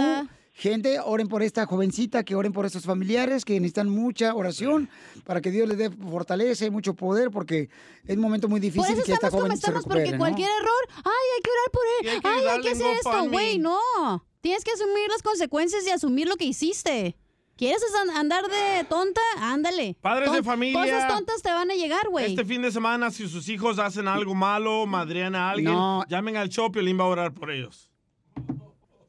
Gente, 0.57 0.99
oren 1.03 1.27
por 1.27 1.43
esta 1.43 1.65
jovencita, 1.65 2.23
que 2.23 2.33
oren 2.33 2.53
por 2.53 2.65
estos 2.65 2.83
familiares 2.85 3.43
que 3.43 3.53
necesitan 3.59 3.89
mucha 3.89 4.33
oración 4.33 4.89
para 5.25 5.41
que 5.41 5.51
Dios 5.51 5.67
les 5.67 5.77
dé 5.77 5.89
fortaleza 5.91 6.65
y 6.65 6.69
mucho 6.71 6.93
poder, 6.93 7.29
porque 7.29 7.69
es 8.05 8.15
un 8.15 8.21
momento 8.21 8.47
muy 8.47 8.61
Por 8.61 8.71
difícil 8.71 8.93
eso 8.95 9.03
que 9.03 9.11
esta 9.11 9.29
como 9.29 9.47
se 9.47 9.53
estamos, 9.55 9.79
recupere, 9.83 9.99
porque 10.05 10.11
¿no? 10.13 10.17
cualquier 10.17 10.49
error, 10.49 10.87
ay, 11.03 11.25
hay 11.35 11.41
que 11.43 11.51
orar 11.51 11.71
por 11.71 11.83
él, 11.85 12.09
hay 12.09 12.19
ay, 12.23 12.47
hay 12.55 12.61
que 12.61 12.69
hacer 12.69 12.95
esto, 12.95 13.29
güey, 13.29 13.57
no. 13.59 14.25
Tienes 14.39 14.63
que 14.63 14.71
asumir 14.71 15.09
las 15.09 15.21
consecuencias 15.21 15.85
y 15.85 15.89
asumir 15.91 16.27
lo 16.29 16.35
que 16.37 16.45
hiciste. 16.45 17.17
¿Quieres 17.57 17.81
an- 18.01 18.15
andar 18.17 18.43
de 18.45 18.83
tonta? 18.85 19.21
Ándale. 19.39 19.97
Padres 20.01 20.31
de 20.31 20.43
familia. 20.43 20.81
Cosas 20.81 21.07
tontas 21.07 21.41
te 21.41 21.49
van 21.51 21.71
a 21.71 21.73
llegar, 21.73 22.07
güey. 22.09 22.25
Este 22.25 22.43
fin 22.45 22.61
de 22.61 22.71
semana, 22.71 23.11
si 23.11 23.27
sus 23.29 23.47
hijos 23.49 23.79
hacen 23.79 24.07
algo 24.09 24.35
malo, 24.35 24.85
madrean 24.85 25.35
a 25.35 25.49
alguien, 25.51 25.73
No. 25.73 26.03
llamen 26.09 26.35
al 26.37 26.49
Chopi 26.49 26.79
y 26.81 26.93
va 26.93 27.05
a 27.05 27.07
orar 27.07 27.33
por 27.33 27.51
ellos. 27.51 27.89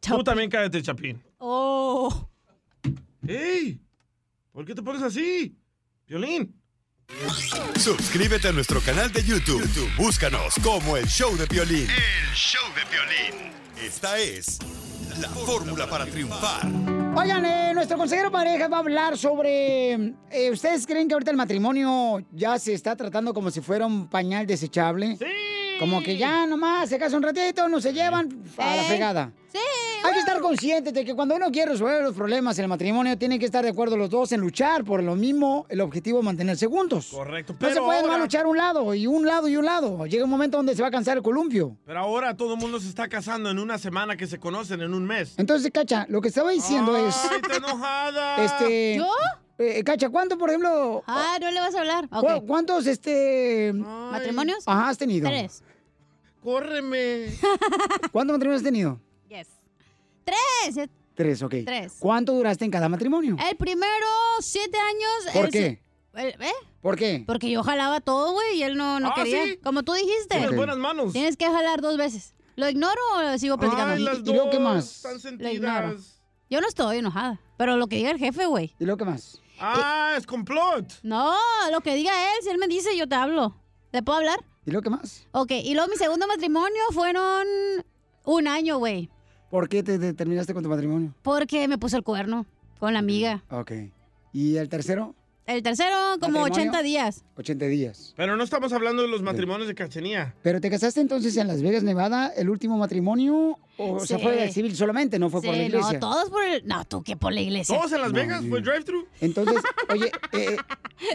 Tú 0.01 0.23
también 0.23 0.49
cállate, 0.49 0.81
Chapín. 0.83 1.21
Oh. 1.39 2.29
¡Ey! 3.27 3.81
¿Por 4.53 4.65
qué 4.65 4.75
te 4.75 4.83
pones 4.83 5.03
así? 5.03 5.57
Violín. 6.07 6.55
Suscríbete 7.79 8.49
a 8.49 8.53
nuestro 8.53 8.81
canal 8.81 9.13
de 9.13 9.23
YouTube. 9.23 9.63
YouTube, 9.63 9.91
Búscanos 9.97 10.55
como 10.63 10.97
el 10.97 11.07
show 11.07 11.37
de 11.37 11.47
violín. 11.47 11.87
El 11.89 12.35
show 12.35 12.63
de 12.75 12.83
violín. 12.91 13.53
Esta 13.81 14.19
es 14.19 14.59
la 15.21 15.29
fórmula 15.29 15.89
para 15.89 16.07
triunfar. 16.07 16.67
Oigan, 17.17 17.45
eh, 17.45 17.73
nuestro 17.75 17.97
consejero 17.97 18.31
pareja 18.31 18.69
va 18.69 18.79
a 18.79 18.81
hablar 18.81 19.17
sobre. 19.17 19.93
eh, 20.31 20.51
¿Ustedes 20.53 20.87
creen 20.87 21.07
que 21.09 21.15
ahorita 21.15 21.31
el 21.31 21.37
matrimonio 21.37 22.25
ya 22.33 22.59
se 22.59 22.75
está 22.75 22.97
tratando 22.97 23.33
como 23.35 23.51
si 23.51 23.61
fuera 23.61 23.87
un 23.87 24.09
pañal 24.09 24.47
desechable? 24.47 25.17
Sí. 25.17 25.25
Como 25.79 26.03
que 26.03 26.17
ya 26.17 26.47
nomás 26.47 26.89
se 26.89 26.99
casa 26.99 27.17
un 27.17 27.23
ratito, 27.23 27.69
no 27.69 27.81
se 27.81 27.93
llevan 27.93 28.29
a 28.59 28.77
la 28.77 28.83
fregada. 28.85 29.33
Sí, 29.53 29.59
Hay 30.05 30.13
que 30.13 30.19
estar 30.21 30.41
conscientes 30.41 30.93
de 30.93 31.05
que 31.05 31.15
cuando 31.15 31.35
uno 31.35 31.51
quiere 31.51 31.73
resolver 31.73 32.03
los 32.03 32.15
problemas 32.15 32.59
en 32.59 32.65
el 32.65 32.69
matrimonio, 32.69 33.17
tienen 33.19 33.39
que 33.39 33.47
estar 33.47 33.65
de 33.65 33.71
acuerdo 33.71 33.97
los 33.97 34.11
dos 34.11 34.31
en 34.33 34.41
luchar 34.41 34.85
por 34.85 35.03
lo 35.03 35.17
mismo, 35.17 35.67
el 35.69 35.81
objetivo 35.81 36.19
de 36.19 36.25
mantenerse 36.25 36.67
juntos. 36.67 37.09
Correcto, 37.11 37.55
No 37.55 37.59
se 37.69 37.75
pero 37.75 37.85
puede 37.87 38.01
ahora- 38.01 38.19
luchar 38.19 38.47
un 38.47 38.57
lado 38.57 38.95
y 38.95 39.07
un 39.07 39.27
lado 39.27 39.49
y 39.49 39.57
un 39.57 39.65
lado. 39.65 40.07
Llega 40.07 40.25
un 40.25 40.31
momento 40.31 40.57
donde 40.59 40.75
se 40.77 40.83
va 40.83 40.89
a 40.89 40.91
cansar 40.91 41.17
el 41.17 41.23
columpio. 41.23 41.77
Pero 41.87 41.99
ahora 42.01 42.37
todo 42.37 42.55
el 42.55 42.61
mundo 42.61 42.79
se 42.81 42.89
está 42.89 43.09
casando 43.09 43.51
en 43.51 43.59
una 43.59 43.79
semana 43.79 44.17
que 44.17 44.27
se 44.27 44.39
conocen, 44.39 44.81
en 44.83 44.95
un 44.95 45.05
mes. 45.05 45.35
Entonces, 45.39 45.71
Cacha, 45.73 46.07
lo 46.09 46.21
que 46.21 46.29
estaba 46.29 46.51
diciendo 46.51 46.97
es... 46.97 47.17
¡Ay, 47.31 47.39
está 47.43 47.57
enojada! 47.57 48.37
Este... 48.45 48.97
¿Yo? 48.97 49.07
eh, 49.59 49.83
Cacha, 49.85 50.11
¿cuánto, 50.11 50.37
por 50.37 50.51
ejemplo... 50.51 51.03
Ah, 51.07 51.39
no 51.41 51.51
le 51.51 51.61
vas 51.61 51.75
a 51.75 51.79
hablar. 51.81 52.09
¿Cuántos, 52.47 52.87
este... 52.87 53.73
¿Matrimonios? 53.75 54.63
Ajá, 54.67 54.91
has 54.91 54.99
tenido? 54.99 55.27
Tres. 55.29 55.63
¡Córreme! 56.47 57.27
¿Cuántos 58.13 58.35
matrimonios 58.35 58.61
has 58.61 58.65
tenido? 58.65 59.01
Yes. 59.29 59.49
Tres. 60.25 60.89
Tres, 61.17 61.43
ok. 61.43 61.55
Tres. 61.65 61.97
¿Cuánto 61.99 62.33
duraste 62.35 62.65
en 62.65 62.71
cada 62.71 62.89
matrimonio? 62.89 63.37
El 63.51 63.57
primero, 63.57 64.07
siete 64.39 64.79
años. 64.79 65.35
¿Por 65.35 65.47
el 65.47 65.51
qué? 65.51 65.83
el- 66.15 66.41
¿Eh? 66.41 66.53
¿Por 66.81 66.95
qué? 66.97 67.25
Porque 67.27 67.51
yo 67.51 67.65
jalaba 67.65 68.01
todo, 68.01 68.31
güey, 68.31 68.59
y 68.59 68.63
él 68.63 68.77
no, 68.77 69.01
no 69.01 69.09
Ah, 69.09 69.15
quería. 69.17 69.43
¿sí? 69.45 69.57
Como 69.57 69.83
tú 69.83 69.95
dijiste. 69.95 70.37
Tienes 70.39 70.55
buenas 70.55 70.77
manos. 70.79 71.13
Tienes 71.13 71.37
que 71.37 71.47
jalar 71.47 71.81
dos 71.81 71.97
veces. 71.97 72.37
¿Lo 72.55 72.69
ignoro 72.69 73.01
o 73.35 73.39
sigo 73.39 73.59
platicando? 73.59 73.95
Ay, 73.95 74.03
las 74.05 74.19
¿Y 74.21 74.23
luego 74.33 74.49
qué 74.51 74.59
dos 74.59 74.65
más? 74.65 74.85
Están 75.05 75.39
Lo 75.41 75.51
ignoro. 75.51 75.89
sentidas. 75.89 76.23
Yo 76.49 76.61
no 76.61 76.69
estoy 76.69 76.99
enojada. 76.99 77.41
Pero 77.59 77.77
lo 77.77 77.89
que 77.89 77.97
diga 77.97 78.13
el 78.13 78.19
jefe, 78.19 78.47
güey. 78.47 78.73
¿Y 78.79 78.85
luego 78.85 78.99
qué 78.99 79.05
más? 79.05 79.43
Ah, 79.59 80.15
es 80.17 80.25
complot. 80.29 80.93
No, 81.03 81.35
lo 81.73 81.81
que 81.81 81.97
diga 81.97 82.13
él, 82.37 82.39
si 82.45 82.51
él 82.51 82.59
me 82.59 82.69
dice, 82.69 82.97
yo 82.97 83.09
te 83.09 83.17
hablo. 83.17 83.61
¿Le 83.97 84.03
puedo 84.03 84.19
hablar? 84.19 84.45
¿Y 84.67 84.73
luego 84.73 84.83
qué 84.83 84.91
más? 84.91 85.27
Ok, 85.33 85.53
y 85.53 85.73
luego 85.73 85.89
mi 85.89 85.97
segundo 85.97 86.27
matrimonio 86.27 86.83
fueron 86.93 87.47
un 88.25 88.47
año, 88.47 88.77
güey. 88.77 89.09
¿Por 89.49 89.71
qué 89.71 89.83
te, 89.83 89.99
te 89.99 90.13
terminaste 90.13 90.53
con 90.53 90.63
tu 90.63 90.69
matrimonio? 90.69 91.15
Porque 91.23 91.67
me 91.67 91.79
puso 91.79 91.97
el 91.97 92.03
cuerno 92.03 92.45
con 92.79 92.93
la 92.93 92.99
amiga. 92.99 93.43
Ok. 93.51 93.73
¿Y 94.35 94.59
el 94.59 94.69
tercero? 94.69 95.15
El 95.47 95.63
tercero, 95.63 95.95
como 96.21 96.41
¿Matrimonio? 96.41 96.73
80 96.73 96.83
días. 96.83 97.25
80 97.37 97.67
días. 97.67 98.15
Pero 98.17 98.37
no 98.37 98.43
estamos 98.43 98.73
hablando 98.73 99.03
de 99.03 99.09
los 99.09 99.23
matrimonios 99.23 99.69
de 99.69 99.77
Cachenía. 99.77 100.35
¿Pero 100.43 100.61
te 100.61 100.69
casaste 100.69 101.01
entonces 101.01 101.37
en 101.37 101.47
Las 101.47 101.63
Vegas, 101.63 101.85
Nevada, 101.85 102.33
el 102.37 102.51
último 102.51 102.77
matrimonio? 102.77 103.57
¿O 103.79 104.01
sea, 104.05 104.17
Sí. 104.19 104.23
fue 104.25 104.35
del 104.35 104.51
civil 104.53 104.75
solamente, 104.75 105.21
no 105.21 105.31
fue 105.31 105.41
por 105.43 105.51
la 105.53 105.59
Sí, 105.61 105.67
iglesia? 105.67 105.93
no, 105.93 106.01
todos 106.01 106.31
por 106.31 106.43
el... 106.45 106.67
No, 106.67 106.85
tú 106.85 107.05
que 107.05 107.17
por 107.17 107.33
la 107.33 107.43
iglesia. 107.43 107.77
¿Todos 107.77 107.93
en 107.93 108.01
Las 108.01 108.13
No, 108.13 108.19
Vegas? 108.19 108.45
¿Fue 108.49 108.61
drive-thru? 108.61 109.07
Entonces, 109.21 109.63
oye, 109.89 110.11
eh, 110.33 110.57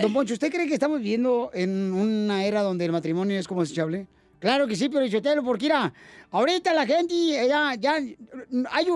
don 0.02 0.14
Poncho, 0.14 0.34
¿usted 0.34 0.50
cree 0.50 0.66
que 0.66 0.76
estamos 0.76 1.00
viviendo 1.00 1.52
en 1.54 1.92
una 1.92 2.46
era 2.46 2.62
donde 2.62 2.86
el 2.86 2.94
matrimonio 2.94 3.38
es 3.38 3.48
como 3.50 3.62
desechable? 3.62 4.08
Claro 4.42 4.66
que 4.68 4.76
sí, 4.76 4.90
pero 4.90 5.08
Chotelo, 5.08 5.44
porque 5.44 5.66
mira, 5.66 5.94
ahorita 6.32 6.74
la 6.74 6.88
gente 6.88 7.14
ya, 7.48 7.76
ya, 7.76 7.94
hay 8.72 8.88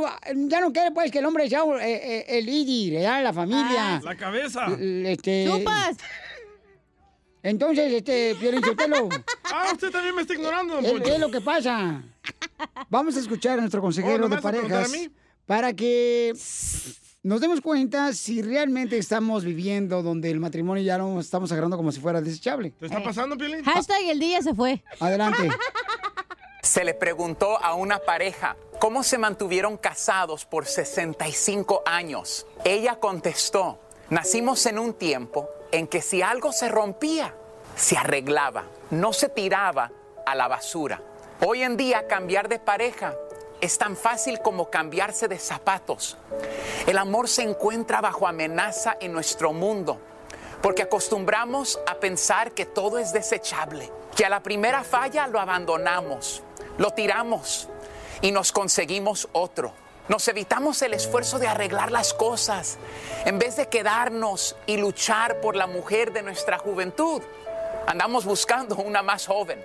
ya 0.50 0.60
no 0.60 0.74
quiere 0.74 0.90
pues 0.92 1.12
que 1.12 1.20
el 1.20 1.26
hombre 1.26 1.48
sea 1.48 1.62
eh, 1.82 1.84
eh, 1.84 2.26
el 2.30 2.46
líder, 2.48 3.04
ya, 3.04 3.22
la 3.22 3.32
familia. 3.32 4.02
La 4.04 4.16
cabeza. 4.16 4.66
Este, 4.80 5.46
¡Chupas! 5.48 5.98
Entonces, 7.44 7.94
este, 7.94 8.36
Ah, 9.54 9.70
usted 9.72 9.92
también 9.92 10.16
me 10.16 10.24
está 10.24 10.34
ignorando, 10.34 10.82
don 10.82 11.04
es, 11.04 11.20
lo 11.20 11.30
que 11.30 11.42
pasa. 11.42 12.02
Vamos 12.90 13.16
a 13.16 13.20
escuchar 13.20 13.60
a 13.60 13.62
nuestro 13.62 13.82
Oh, 13.82 13.84
consejero 13.84 14.18
¿no 14.18 14.30
me 14.30 14.38
de 14.38 14.42
vas 14.42 14.46
a 14.46 14.52
parejas 14.58 14.90
a 14.90 14.98
mí? 14.98 15.10
para 15.46 15.74
que 15.74 16.34
nos 17.26 17.42
demos 17.42 17.60
cuenta 17.60 18.14
si 18.14 18.44
realmente 18.44 19.00
estamos 19.00 19.44
viviendo 19.44 20.04
donde 20.04 20.30
el 20.30 20.40
matrimonio 20.40 20.84
ya 20.84 21.00
lo 21.00 21.20
estamos 21.20 21.52
agarrando 21.52 21.76
como 21.76 21.92
si 21.92 22.00
fuera 22.00 22.22
desechable. 22.22 22.70
¿Te 22.70 22.86
está 22.86 23.04
pasando, 23.04 23.36
Piolín? 23.36 23.64
Hashtag 23.64 24.04
el 24.12 24.20
día 24.20 24.44
se 24.44 24.54
fue. 24.54 24.84
Adelante. 25.00 25.50
Se 26.62 26.84
le 26.84 26.94
preguntó 26.94 27.64
a 27.64 27.74
una 27.74 28.00
pareja 28.00 28.58
cómo 28.80 29.04
se 29.04 29.20
mantuvieron 29.20 29.78
casados 29.78 30.46
por 30.46 30.66
65 30.66 31.84
años. 31.86 32.48
Ella 32.64 33.00
contestó, 33.00 33.80
nacimos 34.10 34.66
en 34.66 34.80
un 34.80 34.94
tiempo 34.96 35.48
en 35.72 35.88
que 35.88 36.02
si 36.02 36.24
algo 36.24 36.52
se 36.52 36.68
rompía, 36.68 37.36
se 37.76 37.98
arreglaba, 37.98 38.66
no 38.90 39.14
se 39.14 39.30
tiraba 39.30 39.92
a 40.26 40.36
la 40.36 40.48
basura. 40.48 41.02
Hoy 41.46 41.62
en 41.62 41.78
día 41.78 42.08
cambiar 42.08 42.50
de 42.50 42.58
pareja 42.60 43.14
es 43.62 43.78
tan 43.78 43.96
fácil 43.96 44.40
como 44.42 44.70
cambiarse 44.70 45.28
de 45.28 45.40
zapatos. 45.40 46.18
El 46.88 46.98
amor 46.98 47.28
se 47.28 47.44
encuentra 47.44 48.02
bajo 48.02 48.28
amenaza 48.28 48.98
en 49.00 49.14
nuestro 49.14 49.54
mundo 49.54 50.00
porque 50.62 50.82
acostumbramos 50.82 51.80
a 51.86 51.96
pensar 51.96 52.52
que 52.54 52.66
todo 52.66 52.98
es 52.98 53.14
desechable, 53.14 53.92
que 54.16 54.26
a 54.26 54.30
la 54.30 54.42
primera 54.42 54.84
falla 54.84 55.28
lo 55.28 55.40
abandonamos, 55.40 56.42
lo 56.80 56.90
tiramos 56.90 57.70
y 58.22 58.32
nos 58.32 58.52
conseguimos 58.52 59.28
otro. 59.32 59.74
Nos 60.08 60.28
evitamos 60.28 60.82
el 60.82 60.96
esfuerzo 60.96 61.38
de 61.38 61.48
arreglar 61.48 61.92
las 61.92 62.16
cosas 62.16 62.78
en 63.26 63.38
vez 63.38 63.58
de 63.58 63.68
quedarnos 63.68 64.56
y 64.66 64.78
luchar 64.78 65.40
por 65.40 65.56
la 65.56 65.68
mujer 65.68 66.14
de 66.14 66.24
nuestra 66.24 66.58
juventud. 66.58 67.22
Andamos 67.88 68.26
buscando 68.26 68.76
una 68.78 69.04
más 69.04 69.28
joven. 69.28 69.62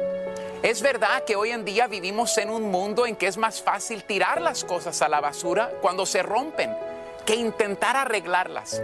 Es 0.62 0.82
verdad 0.82 1.24
que 1.24 1.36
hoy 1.36 1.52
en 1.52 1.64
día 1.64 1.86
vivimos 1.86 2.36
en 2.36 2.50
un 2.50 2.70
mundo 2.70 3.06
en 3.06 3.16
que 3.16 3.26
es 3.26 3.38
más 3.38 3.62
fácil 3.62 4.04
tirar 4.04 4.42
las 4.42 4.62
cosas 4.62 5.00
a 5.00 5.08
la 5.08 5.20
basura 5.20 5.72
cuando 5.80 6.04
se 6.04 6.22
rompen 6.22 6.70
que 7.24 7.34
intentar 7.34 7.96
arreglarlas. 7.96 8.82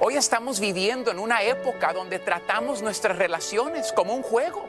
Hoy 0.00 0.16
estamos 0.16 0.58
viviendo 0.58 1.12
en 1.12 1.20
una 1.20 1.42
época 1.42 1.92
donde 1.92 2.18
tratamos 2.18 2.82
nuestras 2.82 3.16
relaciones 3.16 3.92
como 3.92 4.14
un 4.14 4.22
juego. 4.22 4.66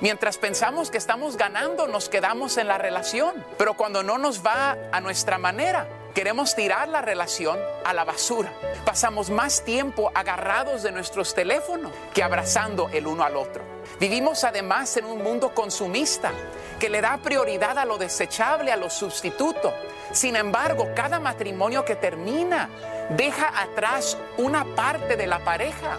Mientras 0.00 0.38
pensamos 0.38 0.90
que 0.90 0.98
estamos 0.98 1.36
ganando, 1.36 1.86
nos 1.86 2.08
quedamos 2.08 2.56
en 2.56 2.68
la 2.68 2.78
relación. 2.78 3.44
Pero 3.56 3.74
cuando 3.74 4.02
no 4.02 4.18
nos 4.18 4.44
va 4.44 4.76
a 4.92 5.00
nuestra 5.00 5.38
manera, 5.38 5.88
queremos 6.14 6.54
tirar 6.54 6.88
la 6.88 7.00
relación 7.00 7.58
a 7.84 7.92
la 7.92 8.04
basura. 8.04 8.52
Pasamos 8.84 9.30
más 9.30 9.64
tiempo 9.64 10.10
agarrados 10.14 10.82
de 10.82 10.92
nuestros 10.92 11.34
teléfonos 11.34 11.92
que 12.12 12.22
abrazando 12.22 12.88
el 12.90 13.06
uno 13.06 13.24
al 13.24 13.36
otro. 13.36 13.62
Vivimos 14.00 14.44
además 14.44 14.96
en 14.96 15.04
un 15.04 15.22
mundo 15.22 15.54
consumista 15.54 16.32
que 16.78 16.90
le 16.90 17.00
da 17.00 17.18
prioridad 17.18 17.78
a 17.78 17.84
lo 17.84 17.96
desechable, 17.96 18.72
a 18.72 18.76
lo 18.76 18.90
sustituto. 18.90 19.72
Sin 20.12 20.36
embargo, 20.36 20.88
cada 20.94 21.20
matrimonio 21.20 21.84
que 21.84 21.96
termina 21.96 22.68
deja 23.10 23.60
atrás 23.60 24.18
una 24.36 24.64
parte 24.74 25.16
de 25.16 25.26
la 25.26 25.38
pareja. 25.40 25.98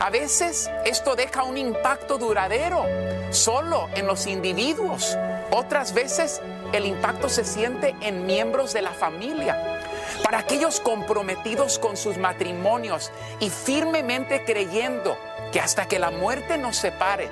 A 0.00 0.08
veces 0.08 0.70
esto 0.86 1.14
deja 1.14 1.42
un 1.42 1.58
impacto 1.58 2.16
duradero 2.16 2.86
solo 3.30 3.90
en 3.94 4.06
los 4.06 4.26
individuos. 4.26 5.18
Otras 5.50 5.92
veces 5.92 6.40
el 6.72 6.86
impacto 6.86 7.28
se 7.28 7.44
siente 7.44 7.94
en 8.00 8.24
miembros 8.24 8.72
de 8.72 8.80
la 8.80 8.92
familia. 8.92 9.78
Para 10.24 10.38
aquellos 10.38 10.80
comprometidos 10.80 11.78
con 11.78 11.98
sus 11.98 12.16
matrimonios 12.16 13.12
y 13.40 13.50
firmemente 13.50 14.42
creyendo 14.42 15.18
que 15.52 15.60
hasta 15.60 15.86
que 15.86 15.98
la 15.98 16.10
muerte 16.10 16.56
nos 16.56 16.78
separe, 16.78 17.28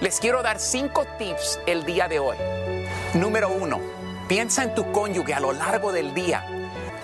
les 0.00 0.18
quiero 0.18 0.42
dar 0.42 0.58
cinco 0.58 1.06
tips 1.16 1.60
el 1.66 1.84
día 1.84 2.08
de 2.08 2.18
hoy. 2.18 2.36
Número 3.14 3.50
uno, 3.50 3.80
piensa 4.26 4.64
en 4.64 4.74
tu 4.74 4.90
cónyuge 4.90 5.32
a 5.32 5.38
lo 5.38 5.52
largo 5.52 5.92
del 5.92 6.12
día. 6.12 6.44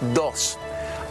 Dos, 0.01 0.59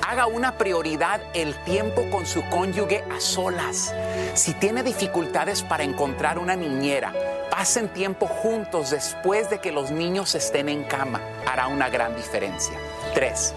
haga 0.02 0.28
una 0.28 0.58
prioridad 0.58 1.22
el 1.34 1.56
tiempo 1.64 2.10
con 2.10 2.26
su 2.26 2.44
cónyuge 2.50 3.04
a 3.12 3.20
solas. 3.20 3.94
Si 4.34 4.54
tiene 4.54 4.84
dificultades 4.84 5.64
para 5.64 5.84
encontrar 5.84 6.38
una 6.40 6.56
niñera, 6.56 7.14
pasen 7.50 7.90
tiempo 7.90 8.28
juntos 8.28 8.92
después 8.92 9.50
de 9.50 9.60
que 9.60 9.72
los 9.72 9.92
niños 9.92 10.36
estén 10.36 10.70
en 10.70 10.84
cama. 10.84 11.22
Hará 11.46 11.68
una 11.68 11.90
gran 11.90 12.16
diferencia. 12.16 12.78
Tres, 13.14 13.54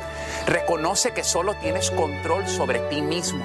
reconoce 0.47 1.13
que 1.13 1.25
solo 1.25 1.55
tienes 1.55 1.91
control 1.91 2.47
sobre 2.49 2.79
ti 2.89 3.03
mismo. 3.03 3.45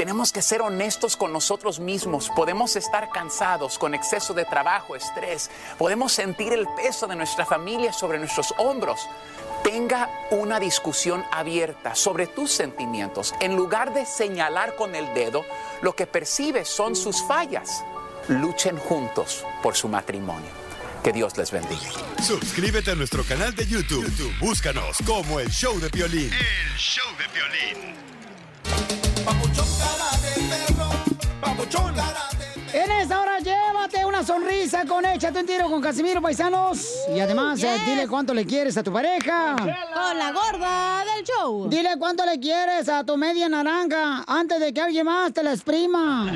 Tenemos 0.00 0.32
que 0.32 0.40
ser 0.40 0.62
honestos 0.62 1.14
con 1.14 1.30
nosotros 1.30 1.78
mismos. 1.78 2.30
Podemos 2.34 2.74
estar 2.74 3.10
cansados 3.10 3.78
con 3.78 3.92
exceso 3.92 4.32
de 4.32 4.46
trabajo, 4.46 4.96
estrés. 4.96 5.50
Podemos 5.76 6.10
sentir 6.10 6.54
el 6.54 6.66
peso 6.68 7.06
de 7.06 7.16
nuestra 7.16 7.44
familia 7.44 7.92
sobre 7.92 8.18
nuestros 8.18 8.54
hombros. 8.56 9.06
Tenga 9.62 10.08
una 10.30 10.58
discusión 10.58 11.22
abierta 11.30 11.94
sobre 11.94 12.26
tus 12.26 12.50
sentimientos. 12.50 13.34
En 13.40 13.56
lugar 13.56 13.92
de 13.92 14.06
señalar 14.06 14.74
con 14.74 14.94
el 14.94 15.12
dedo, 15.12 15.44
lo 15.82 15.94
que 15.94 16.06
percibes 16.06 16.66
son 16.66 16.96
sus 16.96 17.22
fallas. 17.24 17.84
Luchen 18.28 18.78
juntos 18.78 19.44
por 19.62 19.76
su 19.76 19.86
matrimonio. 19.86 20.48
Que 21.04 21.12
Dios 21.12 21.36
les 21.36 21.50
bendiga. 21.50 21.90
Suscríbete 22.26 22.92
a 22.92 22.94
nuestro 22.94 23.22
canal 23.22 23.54
de 23.54 23.66
YouTube. 23.66 24.06
YouTube, 24.06 24.38
Búscanos 24.38 24.96
como 25.04 25.40
el 25.40 25.50
show 25.50 25.78
de 25.78 25.90
violín. 25.90 26.32
El 26.32 26.78
show 26.78 27.04
de 27.18 27.26
violín. 27.38 28.19
Papuchón. 29.24 29.66
En 32.72 32.88
esta 32.92 33.20
hora 33.20 33.38
llévate 33.40 34.04
una 34.04 34.24
sonrisa 34.24 34.84
con 34.86 35.04
Échate 35.04 35.40
un 35.40 35.46
tiro 35.46 35.68
con 35.68 35.82
Casimiro 35.82 36.22
Paisanos. 36.22 36.86
Y 37.12 37.18
además, 37.18 37.60
eh, 37.64 37.78
dile 37.84 38.06
cuánto 38.06 38.32
le 38.32 38.46
quieres 38.46 38.76
a 38.76 38.82
tu 38.84 38.92
pareja. 38.92 39.56
Con 39.56 40.18
la 40.18 40.32
gorda 40.32 41.04
del 41.04 41.24
show. 41.24 41.68
Dile 41.68 41.96
cuánto 41.98 42.24
le 42.24 42.38
quieres 42.38 42.88
a 42.88 43.02
tu 43.04 43.16
media 43.16 43.48
naranja 43.48 44.24
antes 44.26 44.60
de 44.60 44.72
que 44.72 44.80
alguien 44.80 45.06
más 45.06 45.32
te 45.32 45.42
la 45.42 45.52
exprima. 45.52 46.30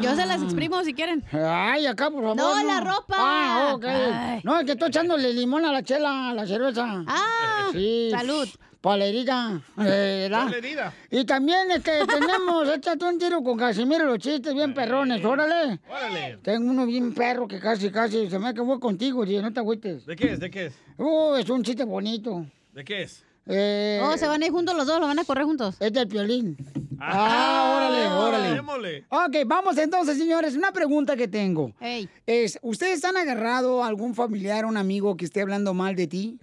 Yo 0.00 0.14
se 0.16 0.26
las 0.26 0.42
exprimo 0.42 0.82
si 0.82 0.92
quieren. 0.92 1.24
Ay, 1.32 1.86
acá, 1.86 2.10
por 2.10 2.20
favor. 2.20 2.36
No, 2.36 2.62
la 2.62 2.80
ropa. 2.80 3.14
Ah, 3.16 3.70
ok. 3.74 3.84
Ay. 3.86 4.40
No, 4.42 4.58
es 4.58 4.66
que 4.66 4.72
estoy 4.72 4.88
echándole 4.88 5.32
limón 5.32 5.64
a 5.64 5.72
la 5.72 5.82
chela, 5.82 6.30
a 6.30 6.34
la 6.34 6.46
cerveza. 6.46 7.04
Ah, 7.06 7.68
sí. 7.72 8.10
salud. 8.10 8.48
Para 8.84 8.98
la 8.98 9.06
herida. 9.06 9.62
eh, 9.78 10.28
herida. 10.58 10.92
Y 11.10 11.24
también 11.24 11.70
es 11.70 11.82
que 11.82 12.04
tenemos, 12.06 12.68
échate 12.76 13.02
un 13.06 13.18
tiro 13.18 13.42
con 13.42 13.56
Casimiro, 13.56 14.04
los 14.04 14.18
chistes 14.18 14.52
bien 14.52 14.74
perrones, 14.74 15.24
órale. 15.24 15.80
Órale. 15.88 16.36
Tengo 16.42 16.70
uno 16.70 16.84
bien 16.84 17.14
perro 17.14 17.48
que 17.48 17.58
casi, 17.58 17.90
casi 17.90 18.28
se 18.28 18.38
me 18.38 18.48
acabó 18.48 18.78
contigo, 18.78 19.24
tío, 19.24 19.40
no 19.40 19.50
te 19.54 19.60
agüites. 19.60 20.04
¿De 20.04 20.14
qué 20.14 20.32
es? 20.32 20.38
¿De 20.38 20.50
qué 20.50 20.66
es? 20.66 20.74
Uh, 20.98 21.34
es 21.36 21.48
un 21.48 21.62
chiste 21.64 21.84
bonito. 21.84 22.44
¿De 22.74 22.84
qué 22.84 23.04
es? 23.04 23.24
Eh, 23.46 24.00
Oh, 24.02 24.16
se 24.16 24.26
van 24.26 24.42
a 24.42 24.46
ir 24.46 24.52
juntos 24.52 24.74
los 24.76 24.86
dos, 24.86 25.00
lo 25.00 25.06
van 25.06 25.18
a 25.18 25.24
correr 25.24 25.44
juntos. 25.44 25.76
Es 25.80 25.92
del 25.92 26.08
piolín. 26.08 26.56
Ah, 27.00 27.74
órale, 27.76 28.06
órale. 28.08 28.54
Démosle. 28.54 29.04
Ok, 29.10 29.36
vamos 29.46 29.76
entonces, 29.78 30.16
señores. 30.16 30.54
Una 30.56 30.72
pregunta 30.72 31.16
que 31.16 31.28
tengo. 31.28 31.72
Ey. 31.80 32.08
Es, 32.26 32.58
¿ustedes 32.62 33.04
han 33.04 33.16
agarrado 33.16 33.82
a 33.84 33.88
algún 33.88 34.14
familiar 34.14 34.64
o 34.64 34.68
un 34.68 34.76
amigo 34.76 35.16
que 35.16 35.24
esté 35.26 35.42
hablando 35.42 35.74
mal 35.74 35.94
de 35.96 36.06
ti? 36.06 36.38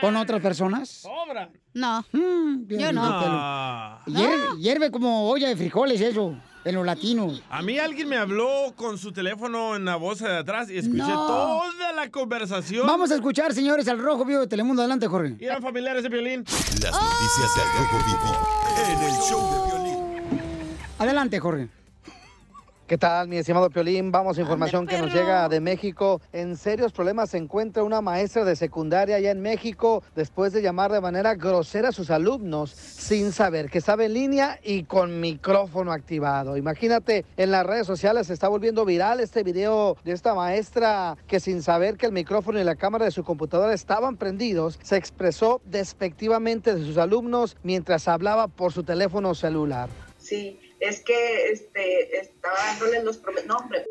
¿Con 0.00 0.16
otras 0.16 0.40
personas? 0.40 0.88
¡Sobra! 0.88 1.50
No. 1.74 2.04
Mm, 2.12 2.66
bien, 2.66 2.80
Yo 2.80 2.92
no. 2.92 3.00
Piolín. 3.02 3.28
Ah. 3.30 4.02
Hierve, 4.06 4.36
hierve 4.60 4.90
como 4.90 5.28
olla 5.28 5.48
de 5.48 5.56
frijoles 5.56 6.00
eso, 6.00 6.36
en 6.64 6.74
los 6.74 6.86
latinos. 6.86 7.42
A 7.50 7.62
mí 7.62 7.78
alguien 7.78 8.08
me 8.08 8.16
habló 8.16 8.72
con 8.76 8.98
su 8.98 9.12
teléfono 9.12 9.74
en 9.76 9.84
la 9.84 9.96
bolsa 9.96 10.28
de 10.28 10.38
atrás 10.38 10.70
y 10.70 10.78
escuché 10.78 10.98
No. 10.98 11.26
toda 11.26 11.92
la 11.94 12.10
conversación. 12.10 12.86
Vamos 12.86 13.10
a 13.10 13.16
escuchar, 13.16 13.52
señores, 13.52 13.88
al 13.88 13.98
Rojo 13.98 14.24
Vivo 14.24 14.40
de 14.40 14.46
Telemundo. 14.46 14.82
Adelante, 14.82 15.06
Jorge. 15.08 15.36
Y 15.40 15.44
eran 15.44 15.62
familiares 15.62 16.02
de 16.02 16.08
violín. 16.08 16.44
Las 16.44 16.92
noticias 16.92 17.50
del 17.56 17.66
Rojo 17.78 17.98
Vivo 18.06 18.48
en 18.92 19.02
el 19.02 19.12
show 19.22 19.50
de 19.50 19.76
violín. 19.76 20.42
Adelante, 20.98 21.40
Jorge. 21.40 21.68
¿Qué 22.86 22.98
tal, 22.98 23.28
mi 23.28 23.36
estimado 23.36 23.70
Piolín? 23.70 24.10
Vamos 24.10 24.36
a 24.36 24.40
información 24.40 24.86
que 24.86 24.98
nos 24.98 25.14
llega 25.14 25.48
de 25.48 25.60
México. 25.60 26.20
En 26.32 26.56
serios 26.56 26.92
problemas 26.92 27.30
se 27.30 27.38
encuentra 27.38 27.84
una 27.84 28.00
maestra 28.00 28.44
de 28.44 28.56
secundaria 28.56 29.16
allá 29.16 29.30
en 29.30 29.40
México 29.40 30.02
después 30.16 30.52
de 30.52 30.62
llamar 30.62 30.90
de 30.90 31.00
manera 31.00 31.36
grosera 31.36 31.90
a 31.90 31.92
sus 31.92 32.10
alumnos 32.10 32.70
sin 32.70 33.30
saber 33.32 33.70
que 33.70 33.78
estaba 33.78 34.04
en 34.04 34.14
línea 34.14 34.58
y 34.64 34.82
con 34.82 35.20
micrófono 35.20 35.92
activado. 35.92 36.56
Imagínate, 36.56 37.24
en 37.36 37.52
las 37.52 37.64
redes 37.64 37.86
sociales 37.86 38.26
se 38.26 38.34
está 38.34 38.48
volviendo 38.48 38.84
viral 38.84 39.20
este 39.20 39.44
video 39.44 39.96
de 40.04 40.12
esta 40.12 40.34
maestra 40.34 41.16
que 41.28 41.38
sin 41.38 41.62
saber 41.62 41.96
que 41.96 42.06
el 42.06 42.12
micrófono 42.12 42.60
y 42.60 42.64
la 42.64 42.74
cámara 42.74 43.04
de 43.04 43.12
su 43.12 43.22
computadora 43.22 43.72
estaban 43.72 44.16
prendidos, 44.16 44.78
se 44.82 44.96
expresó 44.96 45.62
despectivamente 45.64 46.74
de 46.74 46.84
sus 46.84 46.98
alumnos 46.98 47.56
mientras 47.62 48.08
hablaba 48.08 48.48
por 48.48 48.72
su 48.72 48.82
teléfono 48.82 49.34
celular. 49.36 49.88
Sí, 50.18 50.58
es 50.82 51.00
que 51.00 51.48
este, 51.52 52.18
estaba 52.20 52.56
dándole 52.56 53.02
los 53.02 53.16
prometidos. 53.18 53.48
No, 53.56 53.64
hombre, 53.64 53.86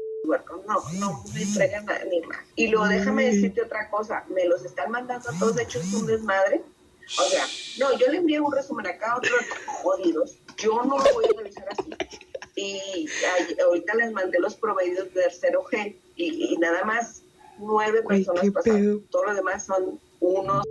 no, 0.68 0.84
no 1.00 1.24
me 1.34 1.46
fregan 1.46 1.90
a- 1.90 2.04
ni 2.06 2.22
más. 2.22 2.40
Y 2.56 2.68
luego 2.68 2.88
déjame 2.88 3.26
decirte 3.26 3.62
otra 3.64 3.90
cosa, 3.90 4.24
me 4.30 4.46
los 4.46 4.64
están 4.66 4.92
mandando 4.92 5.30
a 5.30 5.40
todos 5.40 5.60
hechos 5.60 5.92
un 5.94 6.06
desmadre. 6.06 6.62
O 7.20 7.24
sea, 7.24 7.46
no, 7.80 7.98
yo 7.98 8.08
le 8.08 8.18
envié 8.18 8.40
un 8.40 8.54
resumen 8.54 8.88
acá 8.88 9.14
a 9.14 9.18
otros 9.18 9.42
jodidos. 9.68 10.38
Yo 10.58 10.84
no 10.84 10.98
lo 10.98 11.14
voy 11.14 11.26
a 11.26 11.38
revisar 11.38 11.66
así. 11.72 11.92
Y 12.56 13.08
ahorita 13.64 13.96
les 13.96 14.12
mandé 14.12 14.40
los 14.40 14.56
proveedores 14.56 15.14
de 15.14 15.22
tercero 15.24 15.64
G 15.64 15.96
y, 16.16 16.54
y 16.54 16.58
nada 16.58 16.84
más 16.84 17.24
nueve 17.58 18.04
personas 18.04 18.44
pasaron. 18.52 19.06
Todo 19.10 19.26
lo 19.26 19.34
demás 19.36 19.66
son 19.66 20.00
unos 20.20 20.64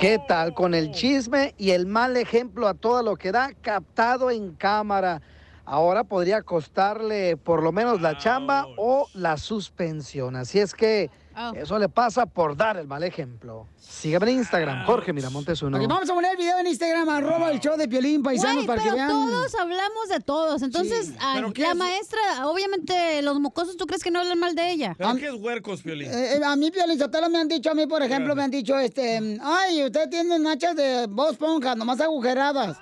¿Qué 0.00 0.18
tal 0.18 0.54
con 0.54 0.74
el 0.74 0.90
chisme 0.90 1.54
y 1.56 1.70
el 1.70 1.86
mal 1.86 2.16
ejemplo 2.16 2.66
a 2.66 2.74
todo 2.74 3.02
lo 3.02 3.16
que 3.16 3.32
da 3.32 3.52
captado 3.62 4.30
en 4.30 4.52
cámara? 4.54 5.22
Ahora 5.64 6.04
podría 6.04 6.42
costarle 6.42 7.36
por 7.36 7.62
lo 7.62 7.72
menos 7.72 8.02
la 8.02 8.18
chamba 8.18 8.66
o 8.76 9.06
la 9.14 9.36
suspensión. 9.38 10.36
Así 10.36 10.58
es 10.58 10.74
que 10.74 11.10
eso 11.56 11.78
le 11.78 11.88
pasa 11.88 12.26
por 12.26 12.56
dar 12.56 12.76
el 12.76 12.86
mal 12.86 13.02
ejemplo. 13.02 13.66
Sígueme 13.78 14.30
en 14.32 14.38
Instagram, 14.38 14.84
Jorge 14.86 15.12
Miramontes 15.12 15.60
uno. 15.62 15.76
Ok, 15.78 15.86
vamos 15.88 16.08
a 16.10 16.14
poner 16.14 16.32
el 16.32 16.36
video 16.36 16.58
en 16.58 16.66
Instagram, 16.66 17.08
arroba 17.08 17.50
el 17.50 17.60
show 17.60 17.76
de 17.76 17.86
Piolín, 17.88 18.22
paisanos, 18.22 18.64
Güey, 18.64 18.66
para 18.66 18.82
que 18.82 18.90
pero 18.90 18.96
vean. 18.96 19.08
todos 19.08 19.54
hablamos 19.54 20.08
de 20.08 20.20
todos. 20.20 20.62
Entonces, 20.62 21.06
Sí. 21.06 21.16
ah, 21.20 21.32
¿Pero 21.36 21.52
qué 21.52 21.62
la 21.62 21.70
es? 21.70 21.76
maestra, 21.76 22.20
obviamente, 22.44 23.22
los 23.22 23.38
mocosos, 23.40 23.76
¿tú 23.76 23.86
crees 23.86 24.02
que 24.02 24.10
no 24.10 24.20
hablan 24.20 24.38
mal 24.38 24.54
de 24.54 24.70
ella? 24.70 24.94
¿Pero 24.98 25.14
qué 25.16 25.26
es 25.28 25.34
huercos, 25.34 25.82
Piolín? 25.82 26.10
Eh, 26.10 26.36
eh, 26.36 26.40
a 26.44 26.56
mí, 26.56 26.70
Piolín 26.70 26.98
Sotelo, 26.98 27.28
me 27.30 27.38
han 27.38 27.48
dicho, 27.48 27.70
a 27.70 27.74
mí, 27.74 27.86
por 27.86 28.02
ejemplo, 28.02 28.34
me 28.34 28.42
han 28.42 28.50
dicho, 28.50 28.78
este, 28.78 29.38
ay, 29.42 29.84
usted 29.84 30.08
tiene 30.08 30.38
nachas 30.38 30.74
de 30.76 31.06
voz 31.08 31.36
ponja, 31.36 31.74
nomás 31.74 32.00
agujeradas. 32.00 32.76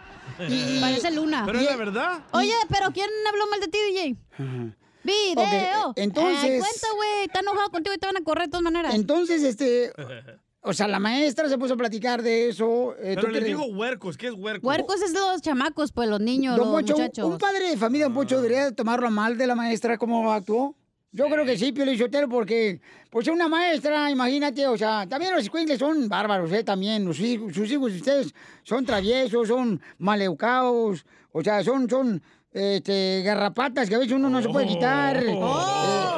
Y- 0.48 0.80
Parece 0.80 1.11
Luna. 1.11 1.42
Pero 1.46 1.59
es 1.59 1.64
la 1.66 1.76
verdad. 1.76 2.20
Oye, 2.32 2.55
pero 2.68 2.90
¿quién 2.92 3.09
habló 3.28 3.46
mal 3.48 3.61
de 3.61 3.68
ti, 3.68 3.78
DJ? 3.90 4.72
Video. 5.05 5.88
Ok, 5.90 5.98
entonces- 5.98 6.38
Ay, 6.44 6.59
cuenta, 6.59 6.86
güey. 6.94 7.24
Está 7.24 7.40
enojado 7.40 7.70
contigo 7.70 7.94
y 7.94 7.98
te 7.98 8.07
van 8.07 8.16
a 8.16 8.22
correr 8.24 8.44
de 8.46 8.50
todas 8.50 8.62
maneras. 8.62 8.94
Entonces, 8.94 9.42
este, 9.42 9.92
o 10.62 10.72
sea, 10.72 10.88
la 10.88 10.98
maestra 10.98 11.48
se 11.48 11.59
puso 11.59 11.74
a 11.74 11.76
platicar 11.76 12.22
de 12.22 12.48
eso. 12.48 12.94
eh, 12.98 13.12
Pero 13.16 13.22
¿tú 13.22 13.28
le 13.28 13.40
digo 13.40 13.64
huercos. 13.66 14.16
¿Qué 14.16 14.28
es 14.28 14.34
huercos? 14.34 14.66
Huercos 14.66 15.03
es 15.03 15.12
de 15.12 15.20
los 15.20 15.42
chamacos, 15.42 15.92
pues, 15.92 16.09
los 16.09 16.20
niños, 16.20 16.57
Don 16.57 16.66
los 16.66 16.74
Poncho, 16.76 16.94
muchachos. 16.94 17.24
un 17.26 17.38
padre 17.38 17.70
de 17.70 17.76
familia, 17.76 18.07
Don 18.07 18.14
Poncho, 18.14 18.36
debería 18.36 18.66
de 18.66 18.72
tomarlo 18.72 19.11
mal 19.11 19.36
de 19.36 19.46
la 19.46 19.55
maestra 19.55 19.98
cómo 19.98 20.32
actuó. 20.32 20.76
Yo 21.14 21.26
creo 21.28 21.44
que 21.44 21.59
sí, 21.59 21.72
Piolín 21.72 21.98
Sotelo, 21.98 22.26
porque, 22.26 22.80
pues, 23.11 23.28
una 23.28 23.46
maestra, 23.46 24.11
imagínate, 24.11 24.66
o 24.66 24.78
sea, 24.78 25.07
también 25.07 25.34
los 25.34 25.42
escuincles 25.42 25.78
son 25.78 26.09
bárbaros, 26.09 26.50
¿eh? 26.53 26.64
También, 26.64 27.05
los 27.05 27.20
hijos, 27.20 27.53
sus 27.53 27.70
hijos 27.70 27.92
de 27.92 27.98
ustedes 27.98 28.34
son 28.62 28.86
traviesos, 28.86 29.46
son 29.46 29.78
maleucados, 29.98 31.05
o 31.32 31.42
sea, 31.42 31.62
son, 31.62 31.88
son, 31.90 32.22
este, 32.53 33.22
garrapatas 33.24 33.88
que 33.88 33.94
a 33.94 33.98
veces 33.98 34.12
uno 34.12 34.28
no 34.28 34.42
se 34.42 34.48
puede 34.48 34.66
quitar, 34.66 35.22
eh, 35.22 35.34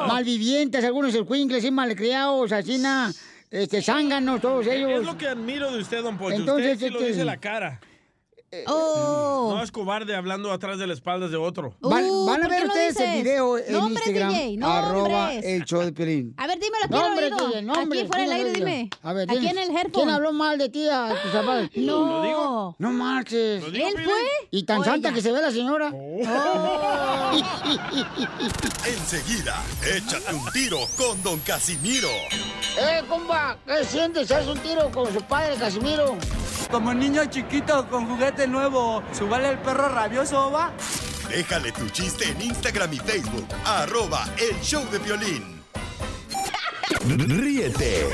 malvivientes, 0.07 0.83
algunos 0.83 1.13
escuincles, 1.15 1.63
sí, 1.63 1.71
malcriados, 1.71 2.51
así, 2.51 2.77
na, 2.77 3.11
este, 3.49 3.81
zánganos, 3.81 4.41
todos 4.41 4.67
ellos. 4.67 4.99
Es 5.01 5.05
lo 5.05 5.17
que 5.17 5.27
admiro 5.27 5.71
de 5.71 5.79
usted, 5.81 6.03
don 6.03 6.17
Poncho. 6.17 6.35
Entonces, 6.35 6.73
usted 6.73 6.87
sí 6.87 6.93
lo 6.93 6.99
este- 6.99 7.11
dice 7.11 7.25
la 7.25 7.37
cara. 7.37 7.79
Oh. 8.67 9.51
No 9.53 9.61
es 9.63 9.69
cobarde 9.71 10.15
hablando 10.15 10.49
atrás 10.51 10.77
de 10.79 10.87
la 10.87 10.93
espalda 10.93 11.27
de 11.27 11.35
otro. 11.35 11.75
Van, 11.81 12.05
Uh, 12.05 12.25
van 12.25 12.41
a 12.43 12.47
¿por 12.47 12.55
qué 12.55 12.59
ver 12.61 12.67
ustedes 12.67 12.99
el 13.01 13.23
video 13.23 13.57
en 13.57 13.73
Nombres, 13.73 14.07
Instagram, 14.07 14.33
DJ, 14.33 14.59
arroba 14.63 15.33
el 15.33 15.65
show 15.65 15.81
de 15.81 15.91
Piolín. 15.91 16.33
A 16.37 16.47
ver, 16.47 16.57
dímelo. 16.59 17.47
DJ, 17.49 17.61
nombres, 17.63 18.01
Aquí 18.03 18.07
fuera 18.07 18.23
del 18.23 18.31
aire, 18.31 18.51
dime. 18.53 18.89
A 19.03 19.11
ver, 19.13 19.29
Aquí 19.29 19.47
en 19.47 19.57
el 19.57 19.69
headphone. 19.71 19.91
¿Quién 19.91 20.09
habló 20.09 20.31
mal 20.31 20.57
de 20.57 20.69
ti 20.69 20.87
a 20.87 21.09
tus 21.23 21.31
zapatos? 21.33 21.69
No. 21.75 22.05
¿Lo 22.05 22.23
digo? 22.23 22.75
No 22.79 22.91
marches. 22.91 23.61
¿Lo 23.61 23.71
digo, 23.71 23.87
¿Él 23.87 23.93
Piolín? 23.95 24.09
fue? 24.09 24.47
Y 24.51 24.63
tan 24.63 24.79
¿O 24.79 24.83
santa 24.85 25.11
que 25.13 25.21
se 25.21 25.31
ve 25.33 25.41
la 25.41 25.51
señora. 25.51 25.89
Enseguida, 28.85 29.61
échate 29.95 30.33
un 30.33 30.45
tiro 30.51 30.79
con 30.97 31.21
Don 31.23 31.39
Casimiro. 31.39 32.09
¡Eh, 32.79 33.01
compa! 33.09 33.57
¿Qué 33.65 33.83
sientes? 33.83 34.31
¿Haz 34.31 34.47
un 34.47 34.57
tiro 34.59 34.89
con 34.91 35.11
su 35.13 35.21
padre, 35.23 35.55
Casimiro? 35.55 36.15
Como 36.71 36.93
niño 36.93 37.25
chiquito 37.25 37.87
con 37.89 38.07
juguete 38.07 38.34
nuevo, 38.47 39.01
¿subale 39.11 39.49
el 39.49 39.57
perro 39.59 39.89
rabioso, 39.89 40.51
va? 40.51 40.71
Déjale 41.29 41.71
tu 41.71 41.89
chiste 41.89 42.29
en 42.29 42.41
Instagram 42.41 42.93
y 42.93 42.97
Facebook, 42.99 43.47
arroba 43.65 44.25
el 44.37 44.59
show 44.61 44.83
de 44.91 44.99
violín. 44.99 45.63
Ríete 47.07 48.09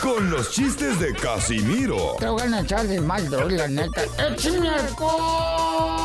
con 0.00 0.30
los 0.30 0.52
chistes 0.52 1.00
de 1.00 1.14
Casimiro 1.14 2.16
Te 2.18 2.28
voy 2.28 2.42
a 2.42 2.60
echar 2.60 2.86
de 2.86 3.00
mal, 3.00 3.28
la 3.30 3.68
neta. 3.68 4.02
¡Échame 4.18 4.68
alcohol! 4.68 5.98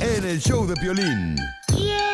en 0.00 0.24
el 0.24 0.40
show 0.40 0.66
de 0.66 0.74
violín. 0.80 1.36
Échate 1.68 2.11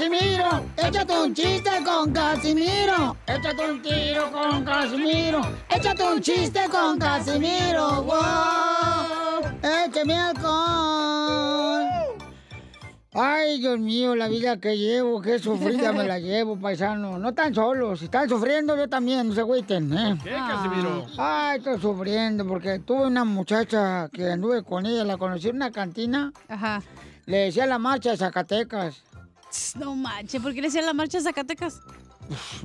Casimiro. 0.00 0.64
Échate 0.78 1.12
un 1.12 1.34
chiste 1.34 1.70
con 1.84 2.10
Casimiro. 2.10 3.16
Échate 3.26 3.70
un 3.70 3.82
tiro 3.82 4.32
con 4.32 4.64
Casimiro. 4.64 5.42
Échate 5.68 6.02
un 6.02 6.20
chiste 6.22 6.60
con 6.70 6.98
Casimiro. 6.98 8.02
¡Wow! 8.04 8.16
¡Échame 9.62 10.14
alcohol! 10.14 11.86
Ay, 13.12 13.58
Dios 13.58 13.78
mío, 13.78 14.16
la 14.16 14.28
vida 14.28 14.56
que 14.56 14.78
llevo, 14.78 15.20
qué 15.20 15.38
sufrida 15.38 15.92
me 15.92 16.04
la 16.04 16.18
llevo, 16.18 16.58
paisano. 16.58 17.18
No 17.18 17.34
tan 17.34 17.54
solos, 17.54 17.98
si 17.98 18.06
están 18.06 18.26
sufriendo, 18.26 18.78
yo 18.78 18.88
también, 18.88 19.28
no 19.28 19.34
se 19.34 19.40
agüiten, 19.40 19.92
¿eh? 19.92 20.18
¿Qué, 20.24 20.30
Casimiro? 20.30 21.04
Ay, 21.18 21.58
estoy 21.58 21.78
sufriendo 21.78 22.46
porque 22.46 22.78
tuve 22.78 23.06
una 23.06 23.26
muchacha 23.26 24.08
que 24.08 24.30
anduve 24.30 24.62
con 24.62 24.86
ella, 24.86 25.04
la 25.04 25.18
conocí 25.18 25.50
en 25.50 25.56
una 25.56 25.70
cantina. 25.70 26.32
Ajá. 26.48 26.80
Le 27.26 27.36
decía 27.36 27.66
la 27.66 27.78
marcha 27.78 28.12
de 28.12 28.16
Zacatecas. 28.16 29.02
No 29.78 29.96
manches, 29.96 30.40
¿por 30.40 30.54
qué 30.54 30.60
le 30.60 30.68
decían 30.68 30.86
la 30.86 30.92
marcha 30.92 31.18
de 31.18 31.24
Zacatecas? 31.24 31.80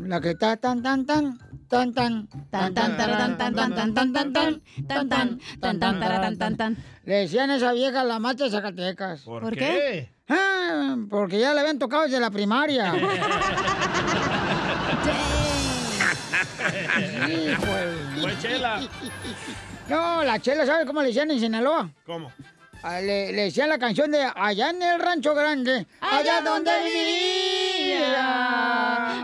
La 0.02 0.22
que 0.22 0.32
está 0.32 0.58
tan, 0.58 0.84
tan, 0.84 1.06
tan, 1.06 1.40
tan, 1.68 1.94
tan, 1.94 2.28
Tan, 2.52 2.74
tan, 2.74 2.98
taran, 2.98 3.38
tan, 3.38 3.56
tan, 3.56 3.74
tan, 3.76 3.94
tan, 3.94 4.14
tan, 4.14 4.14
tan, 4.14 4.62
tan, 4.88 5.10
tan, 5.10 5.40
tan, 5.60 5.80
tan, 5.80 6.00
taran, 6.00 6.38
tan, 6.38 6.58
tan. 6.58 6.78
Le 7.04 7.16
decían 7.16 7.50
a 7.50 7.56
esa 7.56 7.74
vieja 7.74 8.04
la 8.04 8.20
mata 8.20 8.44
de 8.44 8.52
Zacatecas. 8.52 9.22
¿Por 9.22 9.42
¿Por 9.42 9.56
qué? 9.56 10.12
Ah, 10.30 10.96
porque 11.10 11.40
ya 11.40 11.54
le 11.54 11.62
habían 11.62 11.80
tocado 11.80 12.04
desde 12.04 12.20
la 12.20 12.30
primaria. 12.30 12.94
Pues. 17.60 18.22
Fue 18.22 18.38
Chela. 18.40 18.82
No, 19.90 20.24
la 20.24 20.40
chela, 20.40 20.66
¿sabe 20.66 20.86
cómo 20.86 21.02
le 21.02 21.08
decían 21.08 21.30
en 21.32 21.40
Sinaloa? 21.40 21.90
¿Cómo? 22.06 22.32
Ah, 22.88 23.02
Le, 23.02 23.32
le 23.32 23.46
decían 23.46 23.68
la 23.68 23.80
canción 23.80 24.12
de 24.12 24.24
Allá 24.36 24.70
en 24.70 24.80
el 24.80 25.00
Rancho 25.00 25.34
Grande, 25.34 25.88
allá 26.02 26.42
donde 26.42 26.70
vivía. 26.84 28.14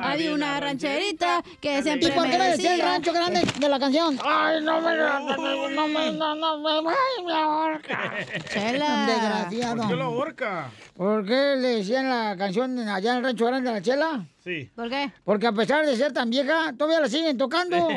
Había 0.01 0.34
una 0.34 0.59
rancherita 0.59 1.43
que 1.59 1.84
siempre 1.84 2.09
¿Y 2.09 2.12
por 2.12 2.28
qué 2.28 2.39
le 2.39 2.45
decía 2.45 2.74
el 2.74 2.82
rancho 2.82 3.14
grande 3.14 3.43
de 3.59 3.70
la 3.70 3.80
canción? 3.80 4.18
Ay, 4.26 4.64
no 4.64 4.82
me, 4.82 4.97
no 4.97 5.20
me, 5.20 5.36
no 5.76 5.88
me, 5.88 6.12
no, 6.12 6.36
no 6.36 6.57
me, 6.57 6.89
ay, 6.89 7.24
me 7.24 7.34
ahorca. 7.34 8.14
Chela. 8.51 9.05
Desgraciado. 9.07 9.78
¿Por 9.78 9.89
qué 9.89 9.95
lo 9.95 10.03
ahorca? 10.05 10.72
¿Por 10.97 11.24
qué 11.24 11.55
le 11.55 11.68
decían 11.78 12.09
la 12.09 12.36
canción 12.36 12.80
allá 12.89 13.12
en 13.12 13.18
el 13.18 13.24
rancho 13.26 13.45
grande 13.45 13.70
de 13.70 13.76
la 13.76 13.82
chela? 13.84 14.26
Sí. 14.43 14.72
¿Por 14.76 14.89
qué? 14.89 15.12
Porque 15.24 15.45
a 15.45 15.51
pesar 15.51 15.86
de 15.86 15.95
ser 15.95 16.12
tan 16.12 16.32
vieja, 16.32 16.74
todavía 16.76 17.01
la 17.01 17.09
siguen 17.09 17.38
tocando. 17.38 17.78
A 17.78 17.91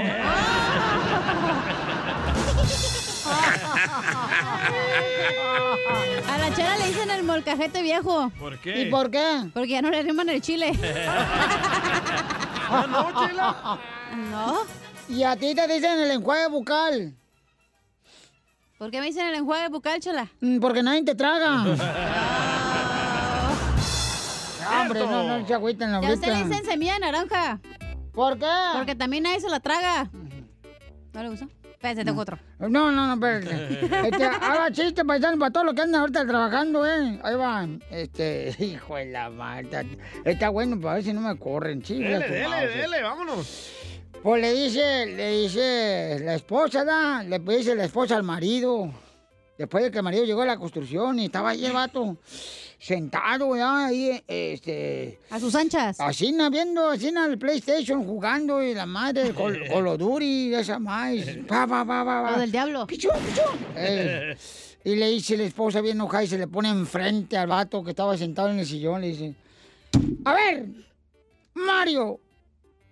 le 6.78 6.86
dicen 6.86 7.10
el 7.10 7.22
molcajete 7.22 7.82
viejo. 7.82 8.30
¿Por 8.38 8.58
qué? 8.58 8.82
¿Y 8.82 8.90
por 8.90 9.10
qué? 9.10 9.50
Porque 9.52 9.70
ya 9.70 9.82
no 9.82 9.90
le 9.90 10.02
riman 10.02 10.28
el 10.28 10.40
chile. 10.40 10.72
Ah, 12.68 12.86
no, 12.90 13.26
Chela. 13.26 13.78
No. 14.30 14.58
Y 15.08 15.22
a 15.22 15.36
ti 15.36 15.54
te 15.54 15.66
dicen 15.66 15.98
el 16.00 16.10
enjuague 16.10 16.48
bucal. 16.48 17.14
¿Por 18.78 18.90
qué 18.90 19.00
me 19.00 19.06
dicen 19.06 19.26
el 19.26 19.34
enjuague 19.34 19.68
bucal, 19.68 20.00
chela? 20.00 20.28
Mm, 20.40 20.58
Porque 20.58 20.82
nadie 20.82 21.04
te 21.04 21.14
traga. 21.14 21.64
Ah, 24.66 24.82
hombre, 24.82 25.00
no, 25.00 25.38
no 25.38 25.46
se 25.46 25.54
agüiten 25.54 25.92
la 25.92 26.00
Ya 26.00 26.14
usted 26.14 26.28
le 26.32 26.44
dicen 26.44 26.64
semilla 26.64 26.94
de 26.94 27.00
naranja. 27.00 27.60
¿Por 28.12 28.38
qué? 28.38 28.46
Porque 28.74 28.94
también 28.94 29.24
nadie 29.24 29.40
se 29.40 29.50
la 29.50 29.60
traga. 29.60 30.10
¿No 31.12 31.22
le 31.22 31.28
gustó? 31.28 31.48
Espérate, 31.84 32.06
tengo 32.06 32.22
otro. 32.22 32.38
No, 32.60 32.90
no, 32.90 32.92
no, 32.92 33.12
espérate. 33.12 33.84
Este, 34.08 34.24
haga 34.24 34.72
chiste, 34.72 35.04
paisano, 35.04 35.38
para 35.38 35.50
todos 35.50 35.66
los 35.66 35.74
que 35.74 35.82
andan 35.82 36.00
ahorita 36.00 36.26
trabajando, 36.26 36.86
¿eh? 36.86 37.20
Ahí 37.22 37.34
va. 37.36 37.68
Este, 37.90 38.56
hijo 38.64 38.96
de 38.96 39.04
la 39.06 39.28
mata. 39.28 39.84
Está 40.24 40.48
bueno, 40.48 40.80
para 40.80 40.94
ver 40.94 41.04
si 41.04 41.12
no 41.12 41.20
me 41.20 41.38
corren, 41.38 41.84
sí. 41.84 42.02
Dele, 42.02 42.26
dele, 42.26 42.68
dele, 42.68 43.02
vámonos. 43.02 43.70
Pues 44.22 44.40
le 44.40 44.52
dice, 44.54 45.06
le 45.14 45.42
dice 45.42 46.20
la 46.24 46.36
esposa, 46.36 46.86
¿da? 46.86 47.22
Le 47.22 47.38
dice 47.38 47.74
la 47.74 47.84
esposa 47.84 48.16
al 48.16 48.22
marido. 48.22 48.90
Después 49.58 49.84
de 49.84 49.90
que 49.90 49.98
el 49.98 50.04
marido 50.04 50.24
llegó 50.24 50.40
a 50.40 50.46
la 50.46 50.56
construcción 50.56 51.18
y 51.18 51.26
estaba 51.26 51.50
ahí 51.50 51.66
el 51.66 51.72
vato 51.72 52.16
sentado, 52.84 53.56
ya, 53.56 53.86
ahí, 53.86 54.22
este... 54.28 55.18
A 55.30 55.40
sus 55.40 55.54
anchas. 55.54 55.98
Así, 55.98 56.36
viendo, 56.50 56.90
así, 56.90 57.08
el 57.08 57.38
PlayStation, 57.38 58.04
jugando, 58.04 58.62
y 58.62 58.74
la 58.74 58.84
madre, 58.84 59.32
con 59.32 59.54
Duty, 59.98 60.54
esa 60.54 60.78
madre, 60.78 61.44
pa, 61.48 61.66
pa, 61.66 61.82
pa, 61.86 62.04
pa, 62.04 62.22
pa. 62.22 62.30
Lo 62.32 62.40
del 62.40 62.52
diablo. 62.52 62.86
Pichón, 62.86 63.18
pichón. 63.24 63.58
Eh, 63.74 64.36
y 64.84 64.96
le 64.96 65.08
dice 65.08 65.34
la 65.38 65.44
esposa 65.44 65.80
bien 65.80 65.96
enojada 65.96 66.24
y 66.24 66.26
se 66.26 66.36
le 66.36 66.46
pone 66.46 66.68
enfrente 66.68 67.38
al 67.38 67.46
vato 67.46 67.82
que 67.82 67.90
estaba 67.90 68.18
sentado 68.18 68.50
en 68.50 68.58
el 68.58 68.66
sillón, 68.66 69.00
le 69.00 69.08
dice, 69.08 69.34
a 70.26 70.34
ver, 70.34 70.66
Mario, 71.54 72.20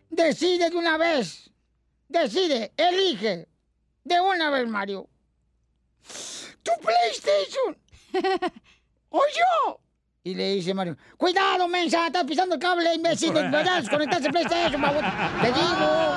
decide 0.09 0.71
de 0.71 0.77
una 0.77 0.97
vez, 0.97 1.51
decide, 2.09 2.73
elige, 2.79 3.47
de 4.05 4.21
una 4.21 4.49
vez, 4.49 4.67
Mario. 4.67 5.07
¿Tu 6.63 6.73
PlayStation? 6.81 7.77
¿O 9.11 9.21
yo? 9.21 9.82
Y 10.25 10.35
le 10.35 10.55
dice 10.55 10.73
Mario, 10.73 10.97
cuidado, 11.17 11.67
mensa, 11.67 12.07
estás 12.07 12.25
pisando 12.25 12.55
el 12.55 12.61
cable, 12.61 12.95
imbécil, 12.95 13.33
no 13.51 13.65
ya 13.65 13.81
desconectaste 13.81 14.27
el 14.29 14.33
PlayStation. 14.33 14.81
Te 14.81 15.49
digo. 15.49 16.17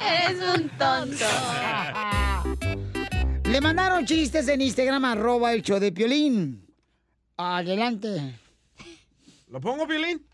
Eres 0.00 0.40
un 0.54 0.68
tonto. 0.78 1.24
Le 3.44 3.60
mandaron 3.60 4.06
chistes 4.06 4.46
en 4.46 4.60
Instagram, 4.60 5.04
arroba 5.04 5.52
el 5.52 5.62
show 5.62 5.80
de 5.80 5.90
Piolín. 5.90 6.64
Adelante. 7.36 8.38
¿Lo 9.48 9.60
pongo, 9.60 9.88
Piolín? 9.88 10.24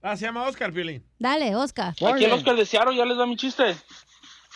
Ah, 0.00 0.16
se 0.16 0.24
llama 0.24 0.44
Oscar, 0.44 0.72
Piolín. 0.72 1.04
Dale, 1.18 1.54
Oscar. 1.54 1.88
Aquí 1.90 2.24
el 2.24 2.32
Oscar 2.32 2.56
de 2.56 2.64
Seattle 2.64 2.96
ya 2.96 3.04
les 3.04 3.18
da 3.18 3.26
mi 3.26 3.36
chiste. 3.36 3.76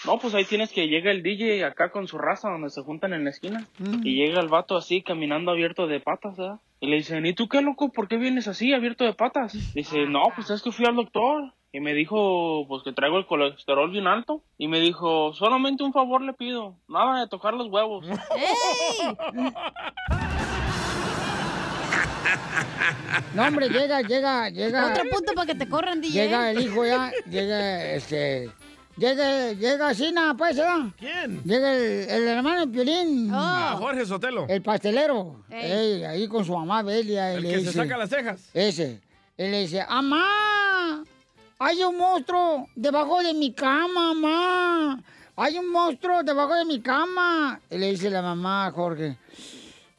No, 0.04 0.18
pues 0.18 0.34
ahí 0.34 0.44
tienes 0.44 0.72
que 0.72 0.88
llega 0.88 1.10
el 1.10 1.22
DJ 1.22 1.64
acá 1.64 1.90
con 1.90 2.08
su 2.08 2.18
raza 2.18 2.50
donde 2.50 2.70
se 2.70 2.82
juntan 2.82 3.12
en 3.12 3.24
la 3.24 3.30
esquina. 3.30 3.66
Y 4.02 4.16
llega 4.16 4.40
el 4.40 4.48
vato 4.48 4.76
así 4.76 5.02
caminando 5.02 5.52
abierto 5.52 5.86
de 5.86 6.00
patas, 6.00 6.36
¿verdad? 6.36 6.60
Y 6.80 6.88
le 6.88 6.96
dicen, 6.96 7.24
¿y 7.24 7.34
tú 7.34 7.48
qué 7.48 7.62
loco? 7.62 7.92
¿Por 7.92 8.08
qué 8.08 8.16
vienes 8.16 8.48
así 8.48 8.72
abierto 8.72 9.04
de 9.04 9.14
patas? 9.14 9.52
Dice, 9.74 10.06
no, 10.06 10.24
pues 10.34 10.50
es 10.50 10.62
que 10.62 10.72
fui 10.72 10.86
al 10.86 10.96
doctor. 10.96 11.52
Y 11.74 11.80
me 11.80 11.94
dijo, 11.94 12.66
pues 12.68 12.82
que 12.82 12.92
traigo 12.92 13.16
el 13.18 13.26
colesterol 13.26 13.90
bien 13.90 14.06
alto. 14.06 14.42
Y 14.58 14.68
me 14.68 14.80
dijo, 14.80 15.32
solamente 15.32 15.84
un 15.84 15.92
favor 15.92 16.20
le 16.20 16.34
pido. 16.34 16.76
Nada 16.88 17.20
de 17.20 17.28
tocar 17.28 17.54
los 17.54 17.68
huevos. 17.68 18.04
No, 23.34 23.46
hombre, 23.46 23.68
llega, 23.68 24.02
llega, 24.02 24.48
llega. 24.50 24.92
Otro 24.92 25.04
punto 25.10 25.32
para 25.34 25.46
que 25.46 25.54
te 25.54 25.68
corran, 25.68 26.00
DJ. 26.00 26.24
Llega 26.24 26.50
el 26.50 26.60
hijo 26.60 26.84
ya, 26.84 27.12
llega 27.28 27.92
este. 27.92 28.50
Llega, 28.96 29.52
llega 29.52 29.94
Sina, 29.94 30.34
pues, 30.36 30.56
¿verdad? 30.56 30.86
¿Quién? 30.98 31.42
Llega 31.44 31.74
el, 31.74 32.10
el 32.10 32.28
hermano 32.28 32.60
de 32.60 32.66
Piolín. 32.68 33.30
Ah, 33.32 33.74
Jorge 33.78 34.04
Sotelo. 34.04 34.46
El 34.48 34.60
pastelero. 34.62 35.36
Ey. 35.50 35.72
Ey, 35.72 36.04
ahí 36.04 36.28
con 36.28 36.44
su 36.44 36.52
mamá 36.52 36.82
Belia. 36.82 37.32
El 37.32 37.42
le 37.42 37.54
que 37.54 37.64
se 37.64 37.72
saca 37.72 37.96
las 37.96 38.10
cejas. 38.10 38.50
Ese. 38.52 39.00
Él 39.38 39.50
le 39.50 39.60
dice, 39.60 39.84
¡Amá! 39.88 41.02
Hay 41.58 41.82
un 41.82 41.96
monstruo 41.96 42.68
debajo 42.74 43.22
de 43.22 43.32
mi 43.32 43.52
cama, 43.52 44.12
mamá. 44.14 45.02
Hay 45.36 45.56
un 45.56 45.70
monstruo 45.70 46.22
debajo 46.22 46.54
de 46.54 46.64
mi 46.66 46.80
cama. 46.80 47.60
Y 47.70 47.78
le 47.78 47.92
dice 47.92 48.10
la 48.10 48.20
mamá 48.20 48.66
a 48.66 48.72
Jorge. 48.72 49.16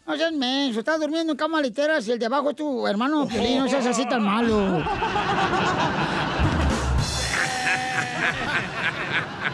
No 0.06 0.16
seas 0.18 0.34
menso, 0.34 0.80
estás 0.80 1.00
durmiendo 1.00 1.32
en 1.32 1.38
cama 1.38 1.62
litera 1.62 2.02
si 2.02 2.12
el 2.12 2.20
de 2.20 2.26
abajo 2.26 2.50
es 2.52 2.58
tu 2.58 2.86
hermano 2.86 3.26
Piolín, 3.28 3.60
no 3.60 3.70
seas 3.70 3.86
así 3.88 4.06
tan 4.08 4.22
malo. 4.22 4.84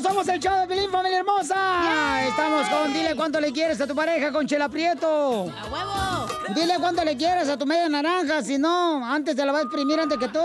Paisanos, 0.00 0.02
somos 0.02 0.28
el 0.28 0.40
show 0.40 0.60
de 0.60 0.66
Pelín, 0.66 0.90
familia 0.90 1.18
hermosa. 1.18 2.26
Estamos 2.28 2.68
con 2.68 2.92
Dile 2.92 3.14
cuánto 3.16 3.40
le 3.40 3.52
quieres 3.52 3.80
a 3.80 3.86
tu 3.86 3.94
pareja 3.94 4.32
con 4.32 4.46
Chela 4.46 4.68
Prieto. 4.68 5.50
¡A 5.50 5.66
huevo! 5.66 6.54
Dile 6.54 6.74
cuánto 6.78 7.04
le 7.04 7.16
quieres 7.16 7.48
a 7.48 7.56
tu 7.58 7.66
media 7.66 7.88
naranja, 7.88 8.42
si 8.42 8.58
no, 8.58 9.04
antes 9.04 9.36
te 9.36 9.44
la 9.44 9.52
va 9.52 9.58
a 9.58 9.62
exprimir 9.62 9.98
antes 10.00 10.18
que 10.18 10.28
tú. 10.28 10.38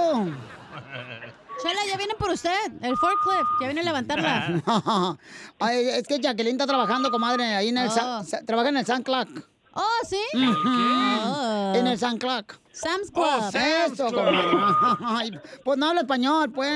Chela, 1.61 1.79
ya 1.89 1.97
viene 1.97 2.15
por 2.15 2.29
usted. 2.31 2.71
El 2.81 2.95
forklift. 2.97 3.49
Ya 3.61 3.67
viene 3.67 3.81
a 3.81 3.83
levantarla. 3.85 4.61
Ay, 5.59 5.87
es 5.89 6.03
que 6.07 6.19
Jacqueline 6.19 6.55
está 6.55 6.67
trabajando, 6.67 7.09
comadre, 7.09 7.55
ahí 7.55 7.69
en 7.69 7.77
el... 7.77 7.87
Oh. 7.87 8.23
Sa- 8.23 8.41
trabaja 8.45 8.69
en 8.69 8.77
el 8.77 8.85
San 8.85 9.03
Clark. 9.03 9.29
Oh, 9.73 9.83
¿sí? 10.07 10.19
En 10.33 11.87
el 11.87 11.97
San 11.97 12.17
Clark. 12.17 12.59
Sam's 12.73 13.09
Oh, 13.13 13.21
Club. 13.21 13.51
Sam's 13.51 13.93
Eso, 13.93 14.07
Club. 14.07 14.25
comadre. 14.25 14.97
Ay, 15.05 15.39
Pues 15.63 15.77
no 15.77 15.87
habla 15.87 16.01
español, 16.01 16.51
pues. 16.51 16.71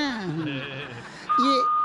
Y... 1.40 1.79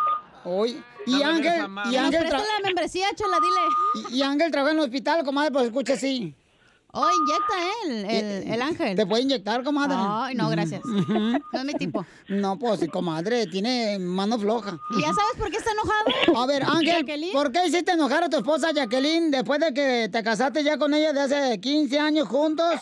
Hoy... 0.44 0.82
Y 1.06 1.12
No 1.12 1.26
Ángel... 1.26 1.66
Y 1.90 1.96
Ángel... 1.96 2.30
la 2.30 2.60
membresía, 2.62 3.08
Chela, 3.14 3.38
dile. 3.40 4.08
Y, 4.10 4.18
y 4.18 4.22
Ángel 4.22 4.50
trabaja 4.50 4.72
en 4.72 4.78
el 4.78 4.84
hospital, 4.84 5.24
comadre, 5.24 5.52
pues 5.52 5.66
escucha 5.66 5.94
así. 5.94 6.34
Oh, 6.96 7.08
inyecta 7.10 7.54
él, 7.84 8.04
el, 8.08 8.52
el 8.52 8.62
ángel. 8.62 8.94
¿Te 8.96 9.04
puede 9.04 9.24
inyectar, 9.24 9.64
comadre? 9.64 9.96
Ay, 9.98 10.36
no, 10.36 10.48
gracias. 10.48 10.80
No 10.84 11.36
es 11.52 11.64
mi 11.64 11.74
tipo. 11.74 12.06
No, 12.28 12.56
pues, 12.56 12.78
sí, 12.78 12.86
comadre, 12.86 13.48
tiene 13.48 13.98
mano 13.98 14.38
floja. 14.38 14.78
¿Y 14.96 15.00
ya 15.00 15.08
sabes 15.08 15.34
por 15.36 15.50
qué 15.50 15.56
está 15.56 15.72
enojado? 15.72 16.40
A 16.40 16.46
ver, 16.46 16.62
Ángel, 16.62 16.98
Jacqueline. 17.00 17.32
¿por 17.32 17.50
qué 17.50 17.66
hiciste 17.66 17.90
enojar 17.90 18.22
a 18.22 18.28
tu 18.28 18.36
esposa 18.36 18.70
Jacqueline 18.72 19.32
después 19.32 19.58
de 19.58 19.74
que 19.74 20.08
te 20.08 20.22
casaste 20.22 20.62
ya 20.62 20.78
con 20.78 20.94
ella 20.94 21.12
de 21.12 21.20
hace 21.20 21.60
15 21.60 21.98
años 21.98 22.28
juntos? 22.28 22.76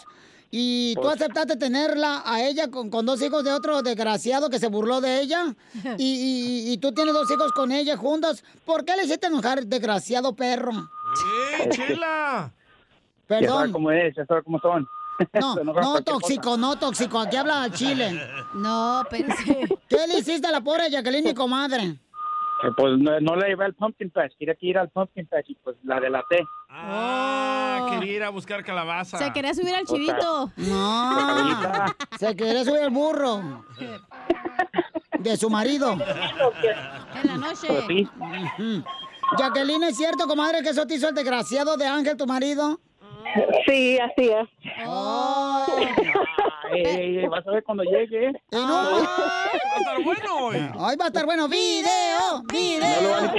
¿Y 0.55 0.95
tú 0.97 1.01
Pues- 1.01 1.15
aceptaste 1.15 1.57
tenerla 1.57 2.23
a 2.27 2.43
ella 2.43 2.71
con, 2.71 2.91
con 2.91 3.07
dos 3.07 3.23
hijos 3.23 3.43
de 3.43 3.51
otro 3.53 3.81
desgraciado 3.81 4.51
que 4.51 4.59
se 4.59 4.69
burló 4.69 5.01
de 5.01 5.21
ella? 5.23 5.55
Y, 5.99 6.05
y- 6.69 6.73
y 6.73 6.79
tú 6.79 6.93
tienes 6.93 7.15
dos 7.15 7.31
hijos 7.31 7.51
con 7.53 7.73
ella 7.73 7.97
juntos. 7.97 8.45
¿Por 8.67 8.85
qué 8.85 8.95
le 8.97 9.05
hiciste 9.05 9.29
enojar, 9.29 9.65
desgraciado 9.67 10.37
perro? 10.37 10.73
¡Eh, 11.61 11.69
chela! 11.71 12.53
Ya 13.29 13.39
sabe 13.39 13.47
Perdón. 13.47 13.73
cómo 13.73 13.91
es, 13.91 14.15
ya 14.15 14.27
sabe 14.27 14.43
cómo 14.43 14.59
son. 14.61 14.87
No, 15.41 15.55
no 15.57 16.03
tóxico, 16.03 16.57
no 16.59 16.77
tóxico. 16.79 17.19
Aquí 17.19 17.37
habla 17.37 17.71
Chile. 17.73 18.21
No, 18.55 19.03
pensé. 19.09 19.67
¿Qué 19.89 20.07
le 20.09 20.19
hiciste 20.19 20.47
a 20.49 20.51
la 20.51 20.61
pobre 20.61 20.91
Jacqueline, 20.91 21.25
mi 21.25 21.33
comadre? 21.35 21.99
Pues 22.77 22.99
no, 22.99 23.21
no 23.21 23.37
le 23.37 23.49
llevé 23.49 23.65
al 23.65 23.75
pumpkin 23.75 24.11
patch, 24.11 24.33
quería 24.39 24.55
que 24.55 24.67
ir 24.67 24.79
al 24.79 24.89
pumpkin 24.89 25.27
patch 25.27 25.51
y 25.51 25.55
pues 25.57 25.77
la 25.83 25.99
delaté. 26.01 26.45
Ah, 26.69 27.89
quería 27.91 28.13
ir 28.17 28.23
a 28.23 28.29
buscar 28.31 28.65
calabaza. 28.65 29.19
Se 29.19 29.33
quería 29.33 29.53
subir 29.53 29.75
al 29.75 29.83
O 29.83 29.87
sea, 29.87 29.97
chivito. 29.97 30.53
No, 30.57 31.87
se 32.19 32.37
quiere 32.37 32.65
subir 32.65 32.83
el 32.83 32.91
burro. 32.91 33.65
De 35.19 35.37
su 35.37 35.51
marido. 35.51 35.93
En 35.93 37.27
la 37.27 37.37
noche. 37.37 37.67
Pues 37.69 37.85
sí. 37.89 38.09
Jacqueline, 39.39 39.85
¿es 39.85 39.97
cierto, 39.97 40.27
comadre, 40.27 40.63
que 40.63 40.71
eso 40.71 40.87
te 40.87 40.95
hizo 40.95 41.09
el 41.09 41.15
desgraciado 41.15 41.77
de 41.77 41.87
Ángel, 41.87 42.17
tu 42.17 42.27
marido? 42.27 42.81
Sí, 43.67 43.99
así 43.99 44.29
es. 44.31 44.49
Oh. 44.87 45.67
Ey, 46.75 47.27
vas 47.29 47.47
a 47.47 47.51
ver 47.51 47.63
cuando 47.65 47.83
llegue. 47.85 48.29
En 48.51 48.59
un- 48.61 48.69
Va 48.71 48.97
a 48.99 49.79
estar 49.79 50.05
bueno 50.05 50.37
hoy. 50.47 50.57
Hoy 50.79 50.97
va 50.97 51.05
a 51.05 51.09
estar 51.09 51.25
bueno. 51.25 51.49
¡Video! 51.49 52.43
¡Video! 52.51 53.33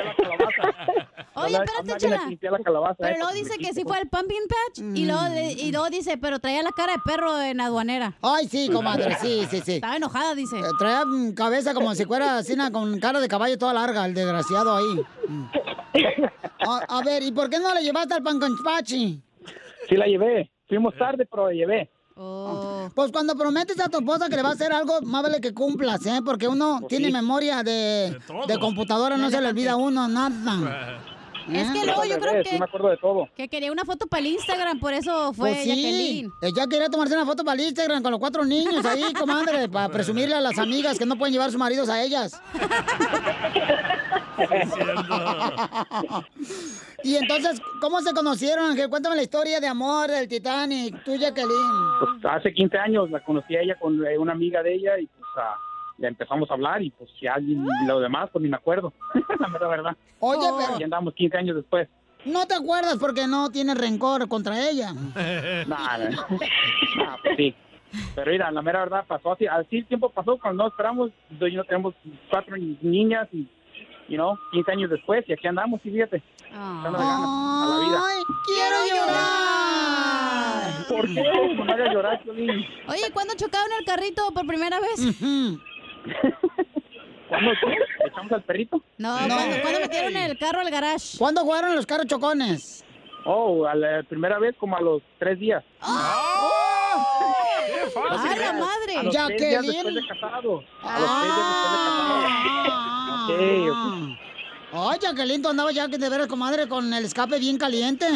Oye, 1.36 1.54
No 1.54 1.60
le- 1.60 1.66
espérate, 1.66 1.98
Chela. 1.98 2.22
Pero 2.98 3.10
eh, 3.10 3.16
luego 3.18 3.34
dice 3.34 3.58
que 3.58 3.74
sí 3.74 3.84
fue 3.84 3.98
al 3.98 4.08
Pumpkin 4.08 4.44
Patch 4.48 4.80
y, 4.96 5.06
luego, 5.06 5.24
y 5.58 5.72
luego 5.72 5.90
dice, 5.90 6.18
pero 6.18 6.40
traía 6.40 6.62
la 6.62 6.72
cara 6.72 6.94
de 6.94 7.00
perro 7.04 7.40
en 7.42 7.60
aduanera. 7.60 8.14
Ay, 8.22 8.48
sí, 8.48 8.70
comadre, 8.72 9.16
sí, 9.20 9.46
sí, 9.50 9.62
sí. 9.62 9.76
Estaba 9.76 9.96
enojada, 9.98 10.36
dice. 10.36 10.58
Eh, 10.60 10.64
Traía 10.78 11.06
mm, 11.06 11.34
cabeza 11.34 11.74
como 11.74 11.94
si 11.96 12.06
fuera 12.06 12.38
así, 12.38 12.56
na, 12.56 12.72
con 12.72 13.00
cara 13.00 13.20
de 13.20 13.28
caballo 13.28 13.58
toda 13.58 13.74
larga, 13.74 14.06
el 14.06 14.14
desgraciado 14.14 14.76
ahí. 14.76 15.02
Mm. 15.28 15.46
A, 16.68 16.78
a 17.00 17.04
ver, 17.04 17.24
¿y 17.24 17.32
por 17.32 17.50
qué 17.50 17.60
no 17.60 17.74
le 17.74 17.82
llevaste 17.82 18.14
al 18.14 18.24
panconchachi? 18.24 19.20
Sí 19.88 19.96
la 19.96 20.06
llevé. 20.06 20.52
Fuimos 20.68 20.96
tarde, 20.98 21.26
pero 21.30 21.48
la 21.48 21.54
llevé. 21.54 21.90
Oh. 22.16 22.90
Pues 22.94 23.12
cuando 23.12 23.36
prometes 23.36 23.80
a 23.80 23.90
tu 23.90 23.98
esposa 23.98 24.30
que 24.30 24.36
le 24.36 24.44
va 24.44 24.50
a 24.50 24.54
hacer 24.54 24.72
algo, 24.72 25.02
más 25.02 25.24
vale 25.24 25.42
que 25.42 25.54
cumplas, 25.54 26.06
¿eh? 26.06 26.20
Porque 26.24 26.48
uno 26.48 26.82
tiene 26.88 27.12
memoria 27.12 27.64
de, 27.64 28.16
de 28.48 28.60
computadora, 28.60 29.18
no 29.18 29.30
se 29.32 29.42
le 29.42 29.48
olvida 29.48 29.72
a 29.72 29.76
uno 29.78 30.08
nada. 30.08 31.00
Es 31.52 31.72
que 31.72 31.82
¿Eh? 31.82 31.86
luego 31.86 32.04
yo 32.06 32.20
creo 32.20 32.44
que, 32.44 32.50
Sí 32.50 32.60
me 32.60 32.66
acuerdo 32.66 32.90
de 32.90 32.98
todo. 32.98 33.28
que 33.36 33.48
quería 33.48 33.72
una 33.72 33.86
foto 33.86 34.08
para 34.08 34.22
el 34.22 34.28
Instagram, 34.28 34.80
por 34.80 34.94
eso 34.94 35.34
fue 35.34 35.52
Pues 35.52 35.64
sí, 35.64 35.70
Jacqueline. 35.70 36.32
ella 36.42 36.68
quería 36.68 36.90
tomarse 36.90 37.16
una 37.16 37.26
foto 37.26 37.44
para 37.44 37.56
el 37.62 37.68
Instagram 37.68 38.02
con 38.04 38.12
los 38.12 38.20
cuatro 38.20 38.46
niños 38.46 38.86
ahí, 38.86 39.14
comadre, 39.20 39.68
para 39.70 39.90
presumirle 39.90 40.36
a 40.36 40.42
las 40.42 40.58
amigas 40.60 40.98
que 40.98 41.06
no 41.06 41.16
pueden 41.18 41.34
llevar 41.34 41.50
sus 41.52 41.60
maridos 41.60 41.90
a 41.90 42.02
ellas. 42.02 42.40
y 47.04 47.16
entonces, 47.16 47.62
¿cómo 47.82 48.02
se 48.02 48.14
conocieron, 48.14 48.72
Ángel? 48.72 48.90
Cuéntame 48.90 49.16
la 49.16 49.24
historia 49.24 49.60
de 49.60 49.68
amor 49.68 50.10
del 50.10 50.28
Titanic, 50.28 51.04
tú, 51.04 51.16
Jacqueline. 51.16 51.98
Pues 52.00 52.26
hace 52.34 52.54
15 52.54 52.78
años 52.78 53.10
la 53.12 53.24
conocí 53.24 53.56
a 53.56 53.62
ella 53.62 53.76
con 53.80 54.06
eh, 54.06 54.18
una 54.18 54.34
amiga 54.34 54.64
de 54.64 54.74
ella 54.76 54.98
y 55.00 55.08
pues 55.08 55.24
ah, 55.38 55.56
ya 55.98 56.08
empezamos 56.08 56.50
a 56.50 56.54
hablar 56.54 56.82
y 56.82 56.90
pues 56.92 57.10
ya 57.22 57.36
y 57.40 57.58
lo 57.88 58.00
demás 58.00 58.30
pues 58.32 58.42
ni 58.44 58.50
me 58.50 58.58
acuerdo. 58.58 58.94
la 59.40 59.48
mera 59.48 59.68
verdad. 59.68 59.98
Oye, 60.20 60.40
Y 60.48 60.66
pero 60.76 60.84
andamos 60.86 61.14
15 61.14 61.38
años 61.38 61.56
después. 61.56 61.88
no 62.26 62.46
te 62.48 62.56
acuerdas 62.56 62.98
porque 63.00 63.28
no 63.28 63.50
tienes 63.52 63.78
rencor 63.78 64.28
contra 64.28 64.70
ella. 64.70 64.94
Nah, 65.68 65.98
nah, 65.98 66.10
nah, 66.10 67.18
pues 67.22 67.36
sí. 67.38 67.56
Pero 68.16 68.32
mira, 68.32 68.50
la 68.52 68.62
mera 68.64 68.80
verdad 68.80 69.06
pasó 69.08 69.34
así, 69.34 69.46
así 69.46 69.78
el 69.78 69.86
tiempo 69.86 70.10
pasó 70.10 70.38
cuando 70.40 70.64
no 70.64 70.70
esperamos, 70.70 71.12
yo 71.40 71.46
y 71.48 71.54
yo 71.54 71.64
tenemos 71.64 71.94
cuatro 72.30 72.56
niñas 72.58 73.28
y, 73.32 73.48
you 74.10 74.16
know, 74.16 74.36
15 74.52 74.72
años 74.72 74.90
después 74.90 75.24
y 75.28 75.34
aquí 75.34 75.46
andamos 75.48 75.80
y 75.84 75.92
fíjate, 75.92 76.24
ganas 76.52 77.02
a 77.02 77.66
la 77.70 77.80
vida. 77.86 78.02
Ay, 78.04 78.24
quiero 78.48 78.78
llorar. 78.96 80.88
¿Por 80.90 81.06
qué? 81.14 81.56
No 81.56 81.72
hagas 81.72 81.94
llorar. 81.94 82.22
Oye, 82.88 83.12
¿cuándo 83.14 83.34
chocaron 83.36 83.70
el 83.80 83.86
carrito 83.86 84.32
por 84.34 84.46
primera 84.48 84.80
vez? 84.80 85.00
¿Cuándo 87.30 87.52
qué? 87.62 87.78
echamos 88.08 88.32
al 88.32 88.44
perrito? 88.44 88.82
No, 88.98 89.16
¿cuándo, 89.18 89.36
cuándo 89.62 89.80
metieron 89.80 90.16
el 90.18 90.38
carro 90.38 90.60
al 90.60 90.70
garage? 90.70 91.18
¿Cuándo 91.18 91.42
jugaron 91.42 91.74
los 91.76 91.86
carros 91.86 92.06
chocones? 92.08 92.84
Oh, 93.26 93.66
a 93.66 93.74
la 93.74 94.04
primera 94.04 94.38
vez 94.38 94.54
como 94.60 94.76
a 94.78 94.82
los 94.82 95.02
tres 95.18 95.40
días. 95.40 95.64
¡Qué 95.82 95.88
fácil! 97.92 98.32
¡Ay, 98.32 98.38
la 98.40 98.50
A 98.50 98.54
madre! 98.54 99.04
los 99.04 99.16
tres 99.16 99.40
días 99.40 99.66
Jacqueline. 99.66 99.84
después 99.84 99.96
de 99.96 100.08
casado. 100.08 100.64
A 100.84 101.00
los 101.00 101.10
tres 101.10 101.24
días 101.24 101.38
después 101.50 101.72
de 101.72 101.78
casado. 101.88 102.14
Ok, 103.24 103.32
ok. 103.72 103.78
Ay, 104.76 104.98
Jacqueline, 105.02 105.42
tú 105.42 105.50
andabas 105.50 105.74
ya 105.76 105.88
que 105.88 105.98
de 105.98 106.10
veras, 106.10 106.28
comadre, 106.28 106.68
con 106.68 106.94
el 106.94 107.06
escape 107.06 107.40
bien 107.40 107.58
caliente. 107.58 108.06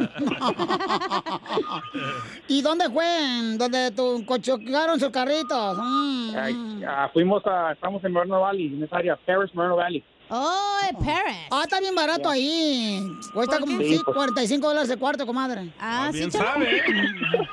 ¿Y 2.48 2.62
dónde 2.62 2.88
fue? 2.90 3.38
¿En 3.38 3.58
¿Dónde 3.58 3.90
tu, 3.90 4.24
chocaron 4.40 4.98
sus 4.98 5.10
carritos? 5.10 5.78
Mm. 5.78 6.82
Ah, 6.86 7.10
fuimos 7.12 7.46
a, 7.46 7.72
estamos 7.72 8.02
en 8.04 8.12
Moreno 8.12 8.40
Valley, 8.40 8.74
en 8.74 8.84
esa 8.84 8.96
área, 8.96 9.16
Paris, 9.16 9.54
Moreno 9.54 9.76
Valley. 9.76 10.02
Oh, 10.32 10.78
Paris. 11.04 11.36
Ah, 11.50 11.62
está 11.64 11.80
bien 11.80 11.94
barato 11.94 12.28
ahí. 12.28 13.16
Cuesta 13.34 13.58
¿Por 13.58 13.66
como 13.68 13.80
sí, 13.80 13.96
Sí, 13.96 14.00
pues. 14.04 14.14
45 14.14 14.66
dólares 14.68 14.88
de 14.88 14.96
cuarto, 14.96 15.26
comadre. 15.26 15.72
Ah, 15.80 16.08
sí, 16.12 16.18
Bien 16.18 16.30
sabe, 16.30 16.76
¿eh? 16.76 16.82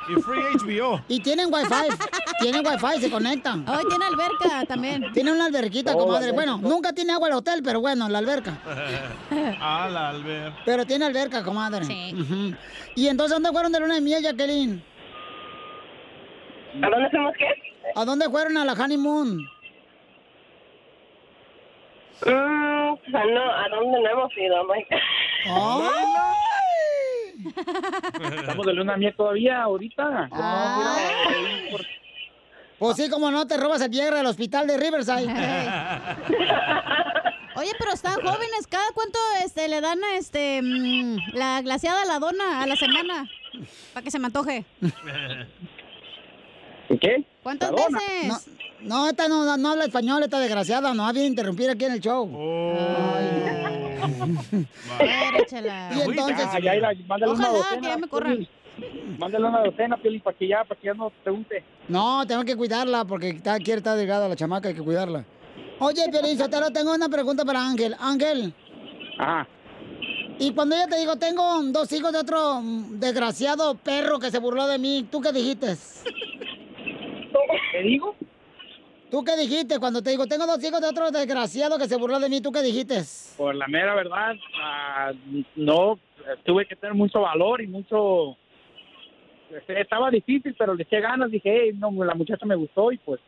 Y 0.09 0.21
free 0.21 0.80
HBO. 0.80 1.01
Y 1.07 1.19
tienen 1.21 1.51
wifi. 1.51 1.73
tienen 2.41 2.63
wifi, 2.65 3.01
se 3.01 3.09
conectan. 3.09 3.65
Oh, 3.67 3.80
tiene 3.88 4.05
alberca 4.05 4.65
también. 4.67 5.11
Tiene 5.13 5.32
una 5.32 5.45
alberquita, 5.47 5.93
Oh, 5.95 5.99
comadre. 6.05 6.32
Bueno, 6.34 6.53
alberca. 6.53 6.69
nunca 6.69 6.93
tiene 6.93 7.13
agua 7.13 7.30
el 7.30 7.34
hotel, 7.34 7.61
pero 7.63 7.82
bueno, 7.82 8.07
la 8.09 8.19
alberca. 8.19 8.57
Ah, 9.59 9.89
la 9.91 10.09
Albert. 10.09 10.55
Pero 10.65 10.86
tiene 10.86 11.05
alberca, 11.05 11.43
comadre. 11.43 11.84
Sí. 11.86 12.13
¿Y 12.95 13.07
entonces 13.07 13.34
dónde 13.36 13.49
fueron 13.51 13.71
de 13.71 13.80
luna 13.80 13.95
de 13.95 14.01
miel, 14.01 14.21
Jacqueline? 14.23 14.84
¿A 16.84 16.89
dónde 16.89 17.09
fuimos 17.09 17.34
qué? 17.38 17.45
¿A 17.95 18.05
dónde 18.05 18.30
fueron 18.30 18.57
a 18.57 18.65
la 18.65 18.73
honeymoon? 18.73 19.39
Mm, 22.26 22.95
ah, 23.13 23.24
no, 23.32 23.51
¿a 23.51 23.70
dónde 23.70 24.01
no 24.01 24.09
hemos 24.09 24.38
ido? 24.38 24.63
Mike? 24.65 24.99
Estamos 28.39 28.65
de 28.65 28.74
luna 28.74 28.97
miel 28.97 29.15
todavía, 29.15 29.61
ahorita. 29.61 30.30
Ay. 30.32 31.78
Pues 32.80 32.97
sí, 32.97 33.09
como 33.09 33.32
no, 33.32 33.47
te 33.47 33.57
robas 33.57 33.82
el 33.82 33.89
piedra 33.89 34.18
del 34.18 34.26
hospital 34.28 34.68
de 34.68 34.78
Riverside. 34.78 35.28
Oye, 37.55 37.72
pero 37.80 37.91
están 37.91 38.15
jóvenes. 38.15 38.68
¿Cada 38.70 38.86
cuánto 38.93 39.18
este, 39.43 39.68
le 39.68 39.82
dan 39.82 40.03
a 40.03 40.18
este 40.18 40.61
mm, 40.61 41.18
la 41.34 41.61
glaciada 41.61 42.03
a 42.03 42.05
la 42.05 42.20
dona 42.20 42.61
a 42.61 42.68
la 42.68 42.76
semana? 42.76 43.28
Para 43.93 44.03
que 44.03 44.11
se 44.11 44.20
me 44.20 44.28
antoje. 44.28 44.63
¿Y 46.89 46.97
qué? 46.99 47.24
¿Cuántas 47.41 47.72
veces? 47.72 48.56
No, 48.82 48.99
no, 49.03 49.09
esta 49.09 49.28
no, 49.28 49.57
no 49.57 49.69
habla 49.71 49.86
español, 49.86 50.23
esta 50.23 50.39
desgraciada. 50.39 50.93
No 50.93 51.05
había 51.05 51.25
interrumpir 51.25 51.69
aquí 51.69 51.86
en 51.86 51.93
el 51.93 51.99
show. 51.99 52.30
Ay, 53.99 54.67
échala. 55.39 55.89
Y 55.95 56.01
entonces, 56.01 56.47
Ah, 56.51 56.59
ya, 56.59 56.75
ya, 56.75 56.91
mándale 57.07 57.32
una 57.34 57.49
Ojalá 57.49 57.57
docena. 57.57 57.82
que 57.82 57.88
ya 57.88 57.97
me 57.97 58.07
corran. 58.07 58.47
Mándale 59.17 59.45
una 59.47 59.59
docena, 59.63 59.97
Piolín, 59.97 60.21
para 60.21 60.38
que 60.38 60.47
ya, 60.47 60.63
para 60.63 60.80
que 60.80 60.86
ya 60.88 60.93
no 60.93 61.09
pregunte. 61.23 61.63
no, 61.88 62.25
tengo 62.28 62.43
que 62.43 62.55
cuidarla 62.55 63.05
porque 63.05 63.30
está, 63.30 63.57
quiere 63.57 63.80
estar 63.80 63.97
delgada 63.97 64.30
la 64.30 64.36
chamaca, 64.36 64.67
hay 64.69 64.75
que 64.75 64.82
cuidarla. 64.84 65.25
Oye, 65.80 66.03
Piolín 66.11 66.38
Sotelo, 66.38 66.69
tengo 66.71 66.93
una 66.93 67.09
pregunta 67.09 67.43
para 67.43 67.65
Ángel. 67.65 67.95
Ángel, 67.99 68.53
Ajá. 69.17 69.47
y 70.38 70.51
cuando 70.53 70.75
ella 70.75 70.88
te 70.88 70.97
digo, 70.99 71.15
tengo 71.15 71.63
dos 71.63 71.91
hijos 71.91 72.11
de 72.11 72.19
otro 72.19 72.61
desgraciado 72.91 73.73
perro 73.76 74.19
que 74.19 74.30
se 74.30 74.38
burló 74.38 74.68
de 74.68 74.77
mí, 74.77 75.07
¿tú 75.11 75.19
qué 75.22 75.31
dijiste? 75.31 75.76
¿Qué 77.72 77.81
digo? 77.84 78.15
¿Tú 79.09 79.23
qué 79.23 79.38
dijiste 79.38 79.79
cuando 79.79 80.01
te 80.01 80.09
digo, 80.09 80.25
tengo 80.27 80.45
dos 80.45 80.61
hijos 80.63 80.81
de 80.81 80.88
otro 80.88 81.09
desgraciado 81.11 81.77
que 81.77 81.88
se 81.88 81.95
burló 81.95 82.19
de 82.19 82.29
mí? 82.29 82.41
¿Tú 82.41 82.51
qué 82.51 82.61
dijiste? 82.61 82.95
Por 83.38 83.55
la 83.55 83.67
mera 83.67 83.95
verdad, 83.95 84.35
ah, 84.61 85.13
no, 85.55 85.97
tuve 86.43 86.65
que 86.65 86.75
tener 86.75 86.93
mucho 86.93 87.21
valor 87.21 87.61
y 87.61 87.67
mucho... 87.67 88.35
este, 89.49 89.79
Estaba 89.79 90.11
difícil, 90.11 90.53
pero 90.57 90.73
le 90.73 90.84
eché 90.84 90.99
ganas. 90.99 91.31
Dije, 91.31 91.71
no, 91.75 91.91
la 92.03 92.15
muchacha 92.15 92.45
me 92.45 92.55
gustó 92.55 92.91
y 92.91 92.97
pues 92.97 93.21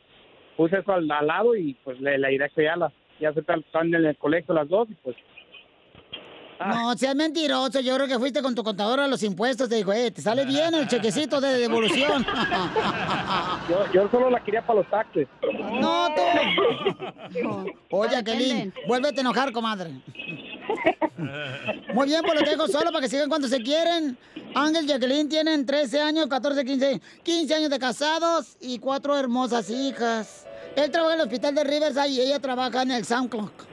puse 0.58 0.80
eso 0.80 0.92
al, 0.92 1.08
lado 1.08 1.56
y 1.56 1.76
pues 1.86 2.00
le, 2.02 2.18
la 2.18 2.32
idea 2.32 2.50
que 2.50 2.64
ya 2.64 2.76
ya 3.22 3.34
se 3.34 3.40
están 3.40 3.64
en 3.94 4.06
el 4.06 4.18
colegio 4.18 4.54
las 4.54 4.68
dos 4.68 4.90
y 4.90 4.96
pues 4.96 5.16
No, 6.60 6.98
seas 6.98 7.16
mentiroso. 7.16 7.80
Yo 7.80 7.96
creo 7.96 8.08
que 8.08 8.20
fuiste 8.20 8.42
con 8.42 8.54
tu 8.54 8.64
contador 8.64 9.00
a 9.00 9.08
los 9.08 9.24
impuestos. 9.24 9.70
Te 9.70 9.76
dijo, 9.76 9.94
eh, 9.94 10.12
te 10.12 10.22
sale 10.22 10.46
bien 10.46 10.74
el 10.74 10.88
chequecito 10.88 11.40
de 11.40 11.58
devolución. 11.58 12.26
yo, 13.70 13.92
yo 13.94 14.10
solo 14.10 14.30
la 14.30 14.44
quería 14.44 14.62
para 14.66 14.80
los 14.80 14.90
taxes. 14.90 15.28
no, 15.80 16.08
tú. 16.14 17.72
Oye, 17.92 18.12
Jacqueline, 18.12 18.74
vuélvete 18.88 19.20
a 19.20 19.22
enojar, 19.22 19.52
comadre. 19.52 19.92
Muy 21.94 22.08
bien, 22.08 22.22
pues 22.22 22.40
los 22.40 22.50
dejo 22.50 22.68
solo 22.68 22.92
para 22.92 23.02
que 23.02 23.10
sigan 23.10 23.30
cuando 23.30 23.48
se 23.48 23.62
quieren. 23.62 24.18
Ángel 24.56 24.86
y 24.86 24.88
Jacqueline 24.88 25.30
tienen 25.30 25.66
13 25.66 26.02
años, 26.02 26.28
14, 26.28 26.66
15, 26.66 27.02
15 27.24 27.56
años 27.56 27.70
de 27.70 27.80
casados 27.80 28.58
y 28.60 28.80
cuatro 28.80 29.18
hermosas 29.18 29.70
hijas. 29.70 30.46
Él 30.76 30.92
trabaja 30.92 31.16
en 31.16 31.22
el 31.22 31.26
hospital 31.26 31.56
de 31.56 31.64
Riverside 31.64 32.10
y 32.10 32.22
ella 32.22 32.40
trabaja 32.40 32.82
en 32.82 32.92
el 32.92 33.06
SoundCloud. 33.06 33.69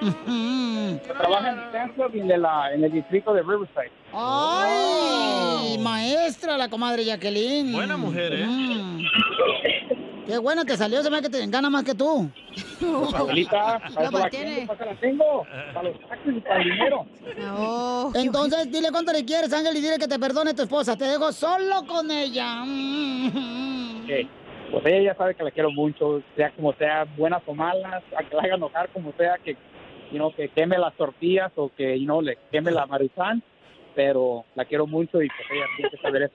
Trabaja 0.00 1.50
en 1.50 1.58
el 1.58 1.64
Stanford 1.66 2.14
y 2.14 2.20
en, 2.20 2.42
la- 2.42 2.72
en 2.74 2.84
el 2.84 2.92
distrito 2.92 3.32
de 3.34 3.42
Riverside. 3.42 3.90
¡Ay! 4.12 5.78
Maestra, 5.78 6.56
la 6.56 6.68
comadre 6.68 7.04
Jacqueline. 7.04 7.72
Buena 7.72 7.96
mujer, 7.96 8.32
¿eh? 8.34 8.44
Mm. 8.46 9.00
Qué 10.26 10.38
bueno 10.38 10.64
te 10.64 10.76
salió, 10.76 11.02
se 11.02 11.10
me 11.10 11.20
que 11.20 11.28
te 11.28 11.44
gana 11.48 11.68
más 11.70 11.82
que 11.82 11.94
tú. 11.94 12.28
Abuelita, 13.14 13.80
para 13.94 14.04
la 14.04 14.10
mantiene. 14.12 14.54
tengo, 14.54 14.66
para 14.66 14.84
eso 14.90 14.94
la 14.94 15.00
tengo, 15.00 15.46
para 15.74 15.88
los 15.88 16.00
taxis 16.08 16.36
y 16.36 16.40
para 16.40 16.62
el 16.62 16.70
dinero. 16.70 17.06
Entonces, 18.14 18.70
dile 18.70 18.90
cuánto 18.92 19.12
le 19.12 19.24
quieres, 19.24 19.52
Ángel, 19.52 19.76
y 19.76 19.80
dile 19.80 19.98
que 19.98 20.06
te 20.06 20.18
perdone 20.20 20.54
tu 20.54 20.62
esposa. 20.62 20.96
Te 20.96 21.04
dejo 21.04 21.32
solo 21.32 21.84
con 21.86 22.10
ella. 22.10 22.62
Mm. 22.64 24.04
Ok. 24.04 24.10
Pues 24.70 24.86
ella 24.86 25.12
ya 25.12 25.14
sabe 25.16 25.34
que 25.34 25.42
la 25.42 25.50
quiero 25.50 25.72
mucho, 25.72 26.22
sea 26.36 26.52
como 26.52 26.72
sea, 26.74 27.04
buenas 27.16 27.42
o 27.46 27.52
malas, 27.54 28.04
a 28.16 28.22
que 28.22 28.36
la 28.36 28.42
haga 28.42 28.54
enojar 28.54 28.88
como 28.90 29.12
sea, 29.18 29.34
que, 29.44 29.56
you 30.10 30.18
know, 30.18 30.34
que 30.34 30.48
queme 30.48 30.78
las 30.78 30.94
tortillas 30.94 31.52
o 31.56 31.70
que 31.76 31.98
you 31.98 32.04
know, 32.04 32.20
le 32.20 32.36
queme 32.50 32.70
la 32.70 32.86
marizán, 32.86 33.42
pero 33.94 34.44
la 34.54 34.64
quiero 34.64 34.86
mucho 34.86 35.20
y 35.22 35.28
pues 35.28 35.48
ella 35.50 35.64
tiene 35.76 35.90
que 35.90 35.96
saber 35.98 36.22
eso. 36.22 36.34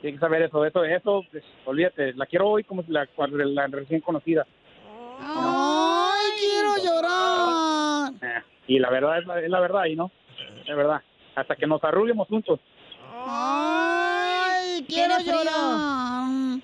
Tiene 0.00 0.16
que 0.16 0.20
saber 0.20 0.42
eso, 0.42 0.64
eso, 0.64 0.84
eso, 0.84 1.22
pues, 1.30 1.44
olvídate, 1.64 2.12
la 2.14 2.26
quiero 2.26 2.48
hoy 2.48 2.64
como 2.64 2.82
si 2.82 2.90
la, 2.90 3.06
la 3.16 3.66
recién 3.68 4.00
conocida. 4.00 4.44
¡Ay, 5.20 6.30
quiero 6.38 6.76
llorar! 6.84 8.12
Eh, 8.20 8.42
Y 8.66 8.78
la 8.80 8.90
verdad 8.90 9.18
es 9.18 9.26
la, 9.26 9.40
es 9.40 9.48
la 9.48 9.60
verdad, 9.60 9.84
y 9.84 9.94
no, 9.94 10.10
es 10.66 10.76
verdad, 10.76 11.00
hasta 11.36 11.54
que 11.54 11.66
nos 11.68 11.82
arruguemos 11.84 12.26
juntos. 12.26 12.58
¡Ay, 13.24 14.84
quiero 14.88 15.14
llorar! 15.20 16.60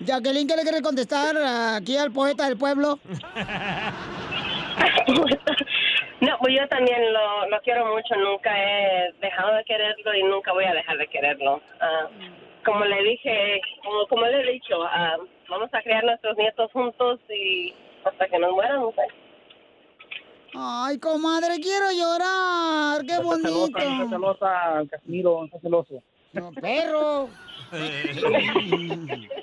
Jacqueline, 0.00 0.46
¿qué 0.46 0.56
le 0.56 0.62
quiere 0.62 0.82
contestar 0.82 1.36
aquí 1.76 1.96
al 1.96 2.10
poeta 2.12 2.46
del 2.46 2.56
pueblo? 2.56 2.98
No, 6.20 6.38
pues 6.38 6.54
yo 6.58 6.66
también 6.68 7.12
lo, 7.12 7.48
lo 7.50 7.60
quiero 7.62 7.84
mucho, 7.94 8.14
nunca 8.16 8.50
he 8.56 9.12
dejado 9.20 9.54
de 9.56 9.64
quererlo 9.64 10.14
y 10.14 10.22
nunca 10.22 10.52
voy 10.52 10.64
a 10.64 10.72
dejar 10.72 10.96
de 10.96 11.06
quererlo. 11.08 11.60
Ah, 11.80 12.08
como 12.64 12.84
le 12.84 13.02
dije, 13.02 13.60
como, 13.82 14.06
como 14.06 14.24
le 14.26 14.40
he 14.40 14.52
dicho, 14.52 14.82
ah, 14.84 15.16
vamos 15.50 15.68
a 15.74 15.82
criar 15.82 16.02
nuestros 16.04 16.36
nietos 16.38 16.70
juntos 16.72 17.20
y 17.28 17.74
hasta 18.04 18.26
que 18.28 18.38
nos 18.38 18.52
muéramos. 18.52 18.94
¿eh? 18.96 19.08
Ay, 20.54 20.98
comadre, 20.98 21.56
quiero 21.60 21.90
llorar. 21.92 23.02
¡Qué 23.06 23.16
No 23.16 23.22
bonito! 23.24 23.78
celosa, 23.78 23.98
no 23.98 24.08
celosa, 24.08 24.82
Casimiro, 24.90 25.46
no 25.52 25.60
celoso. 25.60 26.02
No, 26.32 26.52
perro. 26.52 27.28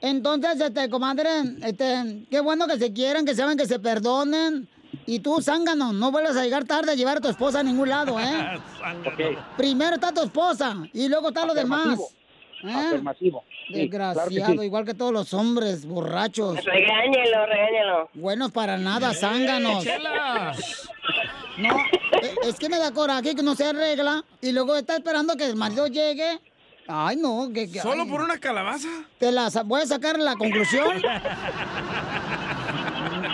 Entonces, 0.00 0.60
este, 0.60 0.88
comadre, 0.88 1.28
este, 1.62 2.24
qué 2.30 2.40
bueno 2.40 2.66
que 2.66 2.78
se 2.78 2.92
quieran, 2.92 3.24
que 3.26 3.34
saben 3.34 3.58
que 3.58 3.66
se 3.66 3.78
perdonen. 3.78 4.68
Y 5.06 5.20
tú, 5.20 5.40
zángano, 5.42 5.92
no 5.92 6.10
vuelvas 6.10 6.36
a 6.36 6.44
llegar 6.44 6.64
tarde 6.64 6.92
a 6.92 6.94
llevar 6.94 7.18
a 7.18 7.20
tu 7.20 7.28
esposa 7.28 7.60
a 7.60 7.62
ningún 7.62 7.88
lado, 7.88 8.18
¿eh? 8.18 8.58
Primero 9.56 9.94
está 9.94 10.12
tu 10.12 10.22
esposa 10.22 10.76
y 10.92 11.08
luego 11.08 11.28
está 11.28 11.44
lo 11.46 11.54
demás. 11.54 11.80
Afirmativo. 11.80 12.10
¿Eh? 12.62 12.72
Afirmativo. 12.88 13.44
Sí, 13.72 13.88
claro 13.88 14.14
que 14.14 14.34
Desgraciado, 14.34 14.60
sí. 14.60 14.66
igual 14.66 14.84
que 14.84 14.94
todos 14.94 15.12
los 15.12 15.32
hombres 15.32 15.86
borrachos. 15.86 16.64
Regáñelo, 16.64 17.46
regáñelo. 17.46 18.10
Buenos 18.14 18.50
para 18.52 18.76
nada, 18.76 19.14
zánganos. 19.14 19.84
No, 21.58 21.76
e- 22.22 22.48
es 22.48 22.58
que 22.58 22.68
me 22.68 22.78
da 22.78 22.90
coraje 22.92 23.34
que 23.34 23.42
no 23.42 23.54
se 23.54 23.64
arregla 23.66 24.24
y 24.40 24.52
luego 24.52 24.76
está 24.76 24.96
esperando 24.96 25.36
que 25.36 25.46
el 25.46 25.56
marido 25.56 25.86
llegue. 25.86 26.40
Ay, 26.88 27.16
no, 27.16 27.50
que... 27.54 27.70
que- 27.70 27.80
¿Solo 27.80 28.02
ay. 28.02 28.08
por 28.08 28.20
una 28.22 28.38
calabaza? 28.38 28.88
¿Te 29.18 29.30
la 29.32 29.48
voy 29.64 29.82
a 29.82 29.86
sacar 29.86 30.18
la 30.18 30.34
conclusión? 30.36 31.00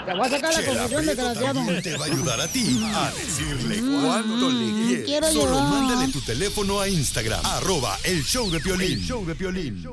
Te 0.06 0.12
voy 0.12 0.26
a 0.26 0.30
sacar 0.30 0.54
la 0.54 0.62
conclusión, 0.62 1.06
desgraciado. 1.06 1.60
te 1.82 1.96
va 1.96 2.04
a 2.04 2.08
ayudar 2.08 2.40
a 2.40 2.48
ti 2.48 2.80
a 2.94 3.10
decirle 3.10 3.80
cuánto 4.02 4.50
le 4.50 4.86
quieres. 4.86 5.04
quiero 5.06 5.26
Solo 5.32 5.60
mándale 5.62 6.12
tu 6.12 6.20
teléfono 6.20 6.80
a 6.80 6.88
Instagram, 6.88 7.44
arroba 7.44 7.98
el 8.04 8.22
show 8.22 8.48
de 8.50 8.60
Piolín. 8.60 8.92
El 8.92 9.04
show 9.04 9.24
de 9.26 9.34
Piolín. 9.34 9.84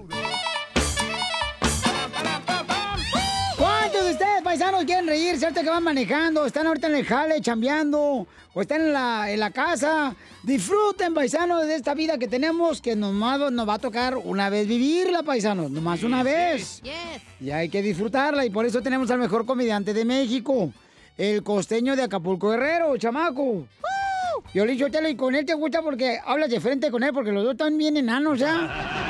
Paisanos, 4.54 4.84
quieren 4.86 5.08
reírse 5.08 5.46
ahorita 5.46 5.64
que 5.64 5.70
van 5.72 5.84
manejando? 5.84 6.46
Están 6.46 6.68
ahorita 6.68 6.86
en 6.86 6.94
el 6.94 7.06
jale, 7.06 7.42
chambeando, 7.42 8.28
o 8.54 8.62
están 8.62 8.82
en 8.82 8.94
la, 8.94 9.32
en 9.32 9.40
la 9.40 9.50
casa. 9.50 10.16
Disfruten, 10.44 11.12
paisanos, 11.12 11.66
de 11.66 11.74
esta 11.74 11.96
vida 11.96 12.20
que 12.20 12.28
tenemos, 12.28 12.80
que 12.80 12.96
nomás 12.96 13.52
nos 13.52 13.68
va 13.68 13.74
a 13.74 13.80
tocar 13.80 14.16
una 14.16 14.52
vez 14.52 14.68
vivirla, 14.68 15.24
paisanos. 15.24 15.72
Nomás 15.72 16.04
una 16.04 16.22
vez. 16.22 16.84
Y 17.42 17.50
hay 17.50 17.68
que 17.68 17.82
disfrutarla, 17.82 18.46
y 18.46 18.52
por 18.52 18.68
eso 18.68 18.84
tenemos 18.84 19.10
al 19.10 19.18
mejor 19.18 19.48
comediante 19.48 19.92
de 19.92 20.06
México, 20.06 20.72
el 21.18 21.42
costeño 21.42 21.96
de 21.96 22.04
Acapulco 22.04 22.52
Guerrero, 22.52 22.96
chamaco. 22.98 23.66
Yo 24.54 24.68
le 24.68 24.74
dicho, 24.74 24.86
y 24.88 25.16
con 25.16 25.34
él 25.34 25.48
te 25.48 25.56
gusta 25.56 25.82
porque 25.82 26.20
hablas 26.24 26.52
de 26.52 26.60
frente 26.60 26.92
con 26.92 27.02
él, 27.02 27.12
porque 27.12 27.32
los 27.32 27.44
dos 27.44 27.54
están 27.54 27.76
bien 27.76 27.98
enanos 27.98 28.38
ya. 28.38 29.03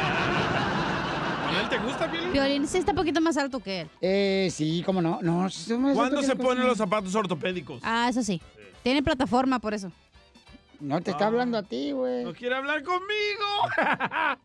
¿Con 1.83 1.91
él 1.91 1.97
te 1.97 2.05
gusta, 2.05 2.11
Piolín? 2.11 2.31
Piolín 2.31 2.67
sí 2.67 2.77
está 2.77 2.91
un 2.91 2.97
poquito 2.97 3.19
más 3.21 3.35
alto 3.37 3.59
que 3.59 3.81
él. 3.81 3.89
Eh, 4.01 4.49
sí, 4.51 4.83
cómo 4.85 5.01
no. 5.01 5.19
no 5.21 5.49
somos 5.49 5.95
¿Cuándo 5.95 6.21
se 6.21 6.31
el 6.31 6.37
ponen 6.37 6.65
los 6.65 6.77
zapatos 6.77 7.13
ortopédicos? 7.15 7.81
Ah, 7.83 8.07
eso 8.09 8.23
sí. 8.23 8.41
Tiene 8.83 9.03
plataforma 9.03 9.59
por 9.59 9.73
eso. 9.73 9.91
No 10.79 11.01
te 11.01 11.11
está 11.11 11.27
hablando 11.27 11.57
a 11.57 11.63
ti, 11.63 11.91
güey. 11.91 12.23
¿No 12.23 12.33
quiere 12.33 12.55
hablar 12.55 12.83
conmigo? 12.83 13.45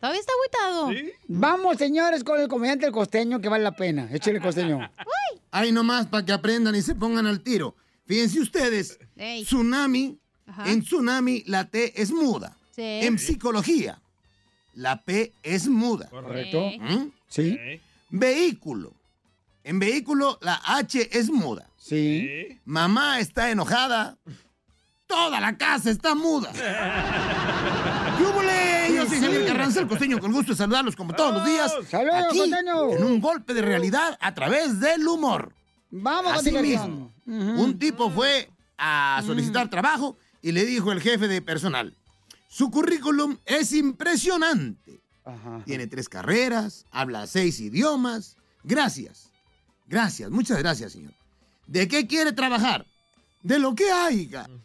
Todavía 0.00 0.20
está 0.20 0.32
agüitado. 0.32 0.90
Vamos, 1.28 1.76
señores, 1.78 2.22
con 2.22 2.40
el 2.40 2.48
comediante 2.48 2.86
el 2.86 2.92
costeño 2.92 3.40
que 3.40 3.48
vale 3.48 3.64
la 3.64 3.72
pena. 3.72 4.08
Échale 4.12 4.40
costeño. 4.40 4.78
Ahí 5.50 5.72
nomás 5.72 6.06
para 6.06 6.24
que 6.24 6.32
aprendan 6.32 6.74
y 6.74 6.82
se 6.82 6.94
pongan 6.94 7.26
al 7.26 7.40
tiro. 7.40 7.74
Fíjense 8.06 8.40
ustedes, 8.40 8.98
Ey. 9.16 9.42
tsunami, 9.44 10.18
Ajá. 10.46 10.70
en 10.70 10.82
tsunami 10.82 11.42
la 11.46 11.64
T 11.64 12.00
es 12.00 12.12
muda. 12.12 12.56
Sí. 12.70 12.82
En 12.82 13.18
psicología, 13.18 14.00
la 14.76 15.02
P 15.02 15.32
es 15.42 15.68
muda. 15.68 16.08
Correcto. 16.10 16.70
¿Mm? 16.78 17.10
Sí. 17.28 17.58
Vehículo. 18.10 18.94
En 19.64 19.80
vehículo 19.80 20.38
la 20.42 20.60
H 20.64 21.18
es 21.18 21.30
muda. 21.30 21.68
Sí. 21.76 22.60
Mamá 22.64 23.18
está 23.18 23.50
enojada. 23.50 24.18
Toda 25.06 25.40
la 25.40 25.56
casa 25.56 25.90
está 25.90 26.14
muda. 26.14 26.52
¡Yúbole! 28.20 28.94
Yo 28.94 29.06
soy 29.06 29.20
Javier 29.20 29.46
Carranza, 29.46 29.80
el 29.80 29.88
costeño, 29.88 30.18
con 30.18 30.32
gusto 30.32 30.52
de 30.52 30.58
saludarlos 30.58 30.94
como 30.94 31.14
todos 31.14 31.34
los 31.34 31.46
días. 31.46 31.72
¡Saludos, 31.88 32.24
aquí, 32.28 32.38
costeño! 32.38 32.90
En 32.92 33.04
un 33.04 33.20
golpe 33.20 33.54
de 33.54 33.62
realidad 33.62 34.18
a 34.20 34.34
través 34.34 34.78
del 34.80 35.06
humor. 35.06 35.52
Vamos 35.90 36.32
Así 36.32 36.52
mismo. 36.52 37.12
Un 37.26 37.78
tipo 37.78 38.10
fue 38.10 38.50
a 38.76 39.22
solicitar 39.24 39.70
trabajo 39.70 40.18
y 40.42 40.52
le 40.52 40.66
dijo 40.66 40.92
el 40.92 41.00
jefe 41.00 41.28
de 41.28 41.40
personal, 41.40 41.96
su 42.48 42.70
currículum 42.70 43.36
es 43.44 43.72
impresionante. 43.72 45.00
Tiene 45.64 45.86
tres 45.86 46.08
carreras, 46.08 46.84
habla 46.90 47.26
seis 47.26 47.60
idiomas. 47.60 48.36
Gracias. 48.62 49.30
Gracias, 49.86 50.30
muchas 50.30 50.58
gracias, 50.58 50.92
señor. 50.92 51.12
¿De 51.66 51.88
qué 51.88 52.06
quiere 52.06 52.32
trabajar? 52.32 52.86
De 53.42 53.58
lo 53.58 53.74
que 53.74 53.90
haya. 53.90 54.48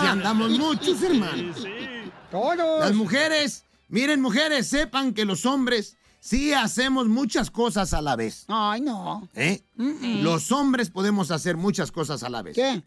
Si 0.00 0.06
andamos 0.06 0.58
muchos, 0.58 1.00
hermanos. 1.02 1.64
Todos. 2.30 2.80
Las 2.80 2.92
mujeres, 2.94 3.64
miren, 3.88 4.20
mujeres, 4.20 4.66
sepan 4.66 5.14
que 5.14 5.24
los 5.24 5.46
hombres 5.46 5.96
sí 6.20 6.52
hacemos 6.52 7.06
muchas 7.08 7.50
cosas 7.50 7.94
a 7.94 8.02
la 8.02 8.16
vez. 8.16 8.44
Ay, 8.48 8.80
no. 8.80 9.28
¿Eh? 9.34 9.62
Los 9.76 10.50
hombres 10.50 10.90
podemos 10.90 11.30
hacer 11.30 11.56
muchas 11.56 11.92
cosas 11.92 12.22
a 12.24 12.28
la 12.28 12.42
vez. 12.42 12.56
¿Qué? 12.56 12.82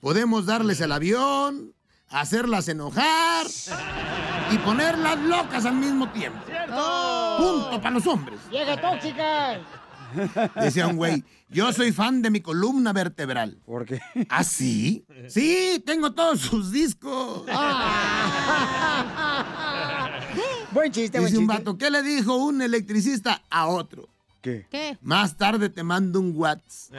Podemos 0.00 0.46
darles 0.46 0.80
el 0.80 0.90
avión, 0.90 1.72
hacerlas 2.12 2.68
enojar 2.68 3.46
y 4.50 4.58
ponerlas 4.58 5.18
locas 5.20 5.64
al 5.64 5.76
mismo 5.76 6.10
tiempo. 6.10 6.38
Punto 6.46 7.80
para 7.82 7.90
los 7.90 8.06
hombres. 8.06 8.38
¡Vieja 8.50 8.78
tóxica! 8.80 9.58
Decía 10.56 10.88
un 10.88 10.96
güey, 10.96 11.24
yo 11.48 11.72
soy 11.72 11.90
fan 11.90 12.20
de 12.20 12.28
mi 12.30 12.42
columna 12.42 12.92
vertebral. 12.92 13.56
¿Por 13.64 13.86
qué? 13.86 13.98
¿Ah, 14.28 14.44
sí? 14.44 15.06
Sí, 15.28 15.82
tengo 15.86 16.12
todos 16.12 16.38
sus 16.40 16.70
discos. 16.70 17.44
buen 20.72 20.92
chiste, 20.92 21.18
buen 21.18 21.30
Dice 21.30 21.38
un 21.38 21.46
chiste. 21.48 21.58
vato, 21.58 21.78
¿qué 21.78 21.90
le 21.90 22.02
dijo 22.02 22.36
un 22.36 22.60
electricista 22.60 23.40
a 23.48 23.68
otro? 23.68 24.06
¿Qué? 24.42 24.66
¿Qué? 24.70 24.98
Más 25.00 25.38
tarde 25.38 25.70
te 25.70 25.82
mando 25.82 26.20
un 26.20 26.32
WhatsApp. 26.36 26.92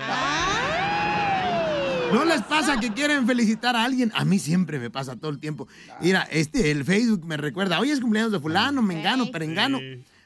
¿No 2.13 2.25
les 2.25 2.41
pasa 2.43 2.79
que 2.79 2.93
quieren 2.93 3.25
felicitar 3.25 3.75
a 3.75 3.83
alguien? 3.83 4.11
A 4.15 4.23
mí 4.23 4.37
siempre 4.39 4.79
me 4.79 4.89
pasa 4.89 5.15
todo 5.15 5.31
el 5.31 5.39
tiempo. 5.39 5.67
Mira, 5.99 6.27
este, 6.31 6.71
el 6.71 6.85
Facebook 6.85 7.25
me 7.25 7.37
recuerda, 7.37 7.79
hoy 7.79 7.89
es 7.91 7.99
cumpleaños 7.99 8.31
de 8.31 8.39
fulano, 8.39 8.81
mengano, 8.81 9.31
perengano. 9.31 9.79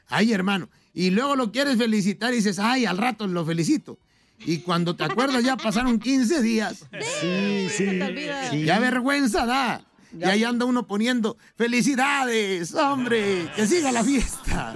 Ay, 0.08 0.32
hermano. 0.32 0.68
Y 0.92 1.10
luego 1.10 1.36
lo 1.36 1.50
quieres 1.50 1.78
felicitar 1.78 2.32
y 2.32 2.36
dices, 2.36 2.58
ay, 2.58 2.84
al 2.84 2.98
rato 2.98 3.26
lo 3.26 3.44
felicito. 3.44 3.98
Y 4.40 4.58
cuando 4.58 4.96
te 4.96 5.04
acuerdas 5.04 5.42
ya 5.42 5.56
pasaron 5.56 5.98
15 5.98 6.42
días. 6.42 6.84
Sí, 7.20 7.68
sí. 7.70 8.00
sí. 8.50 8.64
Qué 8.64 8.78
vergüenza 8.80 9.46
da. 9.46 9.84
Y 10.16 10.24
ahí 10.24 10.44
anda 10.44 10.64
uno 10.64 10.86
poniendo, 10.86 11.36
felicidades, 11.56 12.74
hombre, 12.74 13.50
que 13.54 13.66
siga 13.66 13.92
la 13.92 14.02
fiesta. 14.02 14.74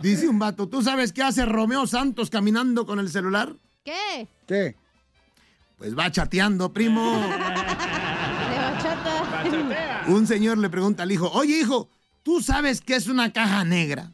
Dice 0.00 0.26
un 0.26 0.38
vato, 0.38 0.68
¿tú 0.68 0.82
sabes 0.82 1.12
qué 1.12 1.22
hace 1.22 1.44
Romeo 1.44 1.86
Santos 1.86 2.30
caminando 2.30 2.86
con 2.86 2.98
el 2.98 3.10
celular? 3.10 3.54
¿Qué? 3.84 4.26
¿Qué? 4.46 4.76
Pues 5.76 5.96
va 5.96 6.10
chateando, 6.10 6.72
primo. 6.72 7.12
De 7.20 8.58
bachata. 8.58 10.04
Un 10.06 10.26
señor 10.26 10.58
le 10.58 10.68
pregunta 10.70 11.02
al 11.02 11.12
hijo, 11.12 11.30
oye 11.32 11.58
hijo, 11.58 11.88
¿tú 12.22 12.40
sabes 12.40 12.80
qué 12.80 12.96
es 12.96 13.08
una 13.08 13.32
caja 13.32 13.64
negra? 13.64 14.12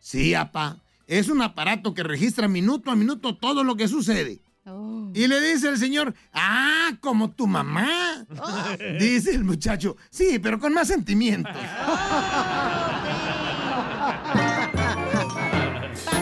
Sí, 0.00 0.34
apá, 0.34 0.78
es 1.06 1.28
un 1.28 1.42
aparato 1.42 1.94
que 1.94 2.02
registra 2.02 2.48
minuto 2.48 2.90
a 2.90 2.96
minuto 2.96 3.36
todo 3.36 3.64
lo 3.64 3.76
que 3.76 3.88
sucede. 3.88 4.40
Y 5.14 5.26
le 5.28 5.40
dice 5.40 5.68
el 5.68 5.78
señor, 5.78 6.14
ah, 6.32 6.90
como 7.00 7.30
tu 7.30 7.46
mamá. 7.46 8.26
Dice 8.98 9.34
el 9.34 9.44
muchacho, 9.44 9.96
sí, 10.10 10.38
pero 10.42 10.58
con 10.58 10.72
más 10.72 10.88
sentimientos. 10.88 11.54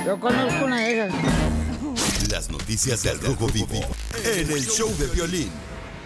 Yo 0.04 0.18
conozco 0.18 0.64
una 0.64 0.80
de 0.80 1.06
esas. 1.06 1.41
Las 2.32 2.50
noticias 2.50 3.02
del 3.02 3.20
Rojo 3.20 3.46
Vivo 3.48 3.78
en 4.24 4.50
el 4.50 4.64
show 4.64 4.88
de 4.98 5.06
violín. 5.08 5.50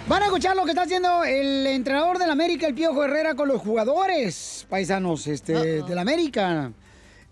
Van 0.08 0.22
a 0.22 0.26
escuchar 0.26 0.56
lo 0.56 0.64
que 0.64 0.70
está 0.72 0.82
haciendo 0.82 1.22
el 1.22 1.64
entrenador 1.68 2.18
del 2.18 2.28
América, 2.30 2.66
el 2.66 2.74
Piojo 2.74 3.04
Herrera, 3.04 3.36
con 3.36 3.46
los 3.46 3.62
jugadores 3.62 4.66
paisanos 4.68 5.28
este, 5.28 5.82
del 5.84 5.98
América. 5.98 6.72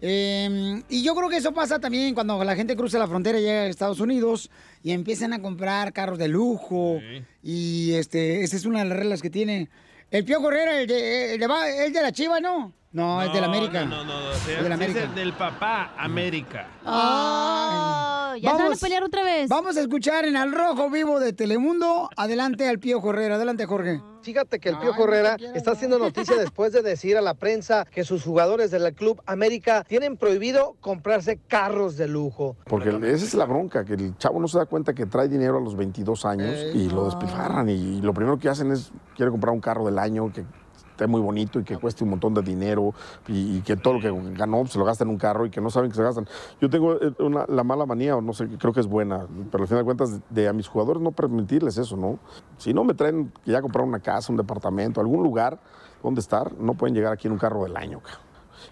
Eh, 0.00 0.80
y 0.88 1.02
yo 1.02 1.14
creo 1.16 1.28
que 1.28 1.38
eso 1.38 1.52
pasa 1.52 1.80
también 1.80 2.14
cuando 2.14 2.42
la 2.44 2.54
gente 2.54 2.76
cruza 2.76 2.98
la 3.00 3.08
frontera 3.08 3.38
y 3.38 3.42
llega 3.42 3.62
a 3.62 3.66
Estados 3.66 3.98
Unidos 3.98 4.48
y 4.84 4.92
empiezan 4.92 5.32
a 5.32 5.42
comprar 5.42 5.92
carros 5.92 6.18
de 6.18 6.28
lujo. 6.28 7.00
Y 7.42 7.94
este, 7.94 8.44
esa 8.44 8.56
es 8.56 8.64
una 8.64 8.78
de 8.84 8.84
las 8.90 8.96
reglas 8.98 9.20
que 9.22 9.30
tiene. 9.30 9.68
El 10.12 10.24
Piojo 10.24 10.48
Herrera, 10.52 10.80
el 10.80 10.86
de, 10.86 11.34
el 11.34 11.40
de, 11.40 11.46
va- 11.48 11.68
el 11.68 11.92
de 11.92 12.00
la 12.00 12.12
Chiva, 12.12 12.38
¿no? 12.38 12.72
No, 12.94 13.20
es 13.20 13.32
del 13.32 13.42
América. 13.44 13.84
No, 13.84 14.04
no, 14.04 14.20
no. 14.20 14.32
se- 14.34 14.54
Es 14.56 14.62
del 14.62 14.72
América. 14.72 15.06
del 15.14 15.32
papá 15.32 15.92
América. 15.98 16.68
Oh, 16.86 18.34
ya 18.40 18.56
se 18.56 18.62
van 18.62 18.72
a 18.72 18.76
pelear 18.76 19.02
otra 19.02 19.24
vez. 19.24 19.48
Vamos 19.48 19.76
a 19.76 19.80
escuchar 19.80 20.24
en 20.24 20.36
Al 20.36 20.52
Rojo 20.52 20.88
Vivo 20.90 21.18
de 21.18 21.32
Telemundo. 21.32 22.08
Adelante 22.16 22.68
al 22.68 22.78
Piojo 22.78 23.10
Herrera. 23.10 23.34
Adelante, 23.34 23.66
Jorge. 23.66 24.00
Fíjate 24.22 24.60
que 24.60 24.68
el 24.70 24.78
Piojo 24.78 25.04
Herrera 25.04 25.36
está 25.54 25.72
haciendo 25.72 25.98
noticia 25.98 26.36
después 26.36 26.72
de 26.72 26.82
decir 26.82 27.16
a 27.18 27.20
la 27.20 27.34
prensa 27.34 27.84
que 27.84 28.04
sus 28.04 28.22
jugadores 28.24 28.70
del 28.70 28.94
Club 28.94 29.20
América 29.26 29.84
tienen 29.86 30.16
prohibido 30.16 30.76
comprarse 30.80 31.38
carros 31.48 31.96
de 31.96 32.06
lujo. 32.08 32.56
Porque 32.66 32.90
esa 32.90 33.24
es 33.24 33.34
la 33.34 33.44
bronca, 33.44 33.84
que 33.84 33.94
el 33.94 34.16
chavo 34.18 34.38
no 34.40 34.46
se 34.48 34.56
da 34.58 34.66
cuenta 34.66 34.94
que 34.94 35.04
trae 35.06 35.28
dinero 35.28 35.58
a 35.58 35.60
los 35.60 35.76
22 35.76 36.24
años 36.24 36.56
y 36.74 36.88
lo 36.90 37.06
despilfarran 37.06 37.68
y 37.68 38.00
lo 38.00 38.14
primero 38.14 38.38
que 38.38 38.48
hacen 38.48 38.70
es 38.70 38.92
quiere 39.16 39.30
comprar 39.32 39.52
un 39.52 39.60
carro 39.60 39.84
del 39.84 39.98
año 39.98 40.32
que 40.32 40.44
esté 40.94 41.08
muy 41.08 41.20
bonito 41.20 41.58
y 41.58 41.64
que 41.64 41.76
cueste 41.76 42.04
un 42.04 42.10
montón 42.10 42.34
de 42.34 42.42
dinero 42.42 42.94
y, 43.26 43.56
y 43.58 43.60
que 43.62 43.76
todo 43.76 43.94
lo 43.94 44.00
que 44.00 44.12
ganó 44.36 44.64
se 44.66 44.78
lo 44.78 44.84
gasta 44.84 45.02
en 45.02 45.10
un 45.10 45.18
carro 45.18 45.44
y 45.44 45.50
que 45.50 45.60
no 45.60 45.68
saben 45.68 45.90
que 45.90 45.96
se 45.96 46.02
gastan. 46.04 46.26
Yo 46.60 46.70
tengo 46.70 46.94
eh, 46.94 47.12
una- 47.18 47.44
la 47.48 47.64
mala 47.64 47.84
manía, 47.84 48.16
o 48.16 48.20
no 48.20 48.32
sé, 48.32 48.46
creo 48.58 48.72
que 48.72 48.80
es 48.80 48.86
buena, 48.86 49.26
pero 49.50 49.64
al 49.64 49.68
final 49.68 49.82
de 49.82 49.84
cuentas 49.84 50.20
de 50.30 50.48
a 50.48 50.52
mis 50.52 50.68
jugadores 50.68 51.02
no 51.02 51.10
permitirles 51.10 51.76
eso, 51.78 51.96
¿no? 51.96 52.18
Si 52.58 52.72
no 52.72 52.84
me 52.84 52.94
traen 52.94 53.32
que 53.44 53.50
ya 53.50 53.60
comprar 53.60 53.84
una 53.84 53.98
casa, 53.98 54.30
un 54.32 54.36
departamento, 54.38 55.00
algún 55.00 55.22
lugar 55.24 55.58
donde 56.02 56.20
estar, 56.20 56.52
no 56.58 56.74
pueden 56.74 56.94
llegar 56.94 57.12
aquí 57.12 57.26
en 57.26 57.32
un 57.32 57.38
carro 57.38 57.64
del 57.64 57.76
año, 57.76 57.98
cabrón. 58.00 58.22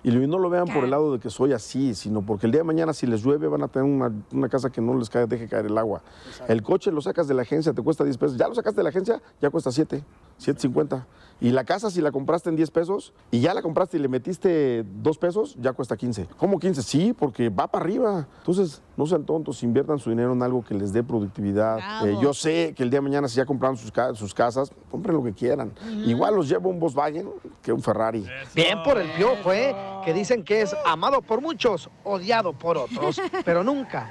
Y 0.05 0.11
no 0.11 0.39
lo 0.39 0.49
vean 0.49 0.67
por 0.67 0.85
el 0.85 0.91
lado 0.91 1.13
de 1.13 1.19
que 1.19 1.29
soy 1.29 1.53
así, 1.53 1.95
sino 1.95 2.23
porque 2.23 2.47
el 2.47 2.53
día 2.53 2.61
de 2.61 2.65
mañana 2.65 2.93
si 2.95 3.07
les 3.07 3.23
llueve 3.23 3.47
van 3.49 3.63
a 3.63 3.69
tener 3.69 3.89
una, 3.89 4.11
una 4.33 4.49
casa 4.49 4.71
que 4.71 4.81
no 4.81 4.95
les 4.97 5.11
cae, 5.11 5.27
deje 5.27 5.49
caer 5.49 5.67
el 5.67 5.77
agua. 5.77 6.03
El 6.49 6.63
coche 6.63 6.91
lo 6.91 7.01
sacas 7.03 7.29
de 7.29 7.35
la 7.35 7.43
agencia, 7.43 7.73
te 7.73 7.83
cuesta 7.83 8.03
10 8.03 8.17
pesos. 8.17 8.37
Ya 8.39 8.49
lo 8.49 8.55
sacaste 8.55 8.79
de 8.81 8.85
la 8.85 8.89
agencia, 8.89 9.21
ya 9.41 9.51
cuesta 9.51 9.71
7, 9.71 10.03
7.50. 10.45 11.05
Y 11.41 11.51
la 11.51 11.65
casa 11.65 11.91
si 11.91 12.01
la 12.01 12.13
compraste 12.13 12.51
en 12.51 12.55
10 12.57 12.71
pesos 12.71 13.13
y 13.33 13.41
ya 13.41 13.53
la 13.53 13.63
compraste 13.63 13.97
y 13.97 14.01
le 14.01 14.07
metiste 14.07 14.85
2 14.85 15.19
pesos, 15.19 15.57
ya 15.59 15.73
cuesta 15.73 15.97
15. 15.97 16.29
¿Cómo 16.37 16.61
15? 16.61 16.83
Sí, 16.85 17.13
porque 17.19 17.49
va 17.49 17.67
para 17.67 17.85
arriba. 17.85 18.29
Entonces, 18.39 18.81
no 18.97 19.07
sean 19.07 19.25
tontos, 19.25 19.61
inviertan 19.65 19.99
su 19.99 20.11
dinero 20.11 20.35
en 20.35 20.43
algo 20.45 20.63
que 20.65 20.75
les 20.75 20.93
dé 20.93 21.03
productividad. 21.03 22.07
Eh, 22.07 22.17
yo 22.23 22.33
sé 22.33 22.75
que 22.77 22.85
el 22.85 22.91
día 22.91 22.99
de 22.99 23.03
mañana 23.09 23.27
si 23.27 23.37
ya 23.39 23.45
compraron 23.45 23.77
sus, 23.77 23.91
ca- 23.91 24.15
sus 24.15 24.33
casas, 24.33 24.71
compren 24.89 25.17
lo 25.17 25.25
que 25.25 25.33
quieran. 25.33 25.73
Igual 26.07 26.37
los 26.37 26.49
llevo 26.49 26.69
un 26.71 26.79
Volkswagen 26.79 27.29
que 27.61 27.73
un 27.73 27.83
Ferrari. 27.83 28.25
Bien 28.55 28.81
por 28.85 28.99
el 28.99 29.11
Piojo, 29.13 29.53
¿eh? 29.53 29.75
Que 30.05 30.13
dicen 30.15 30.45
que 30.45 30.63
es 30.63 30.77
amado 30.87 31.23
por 31.23 31.41
muchos, 31.41 31.91
odiado 32.05 32.53
por 32.53 32.79
otros, 32.79 33.21
pero 33.45 33.65
nunca, 33.65 34.09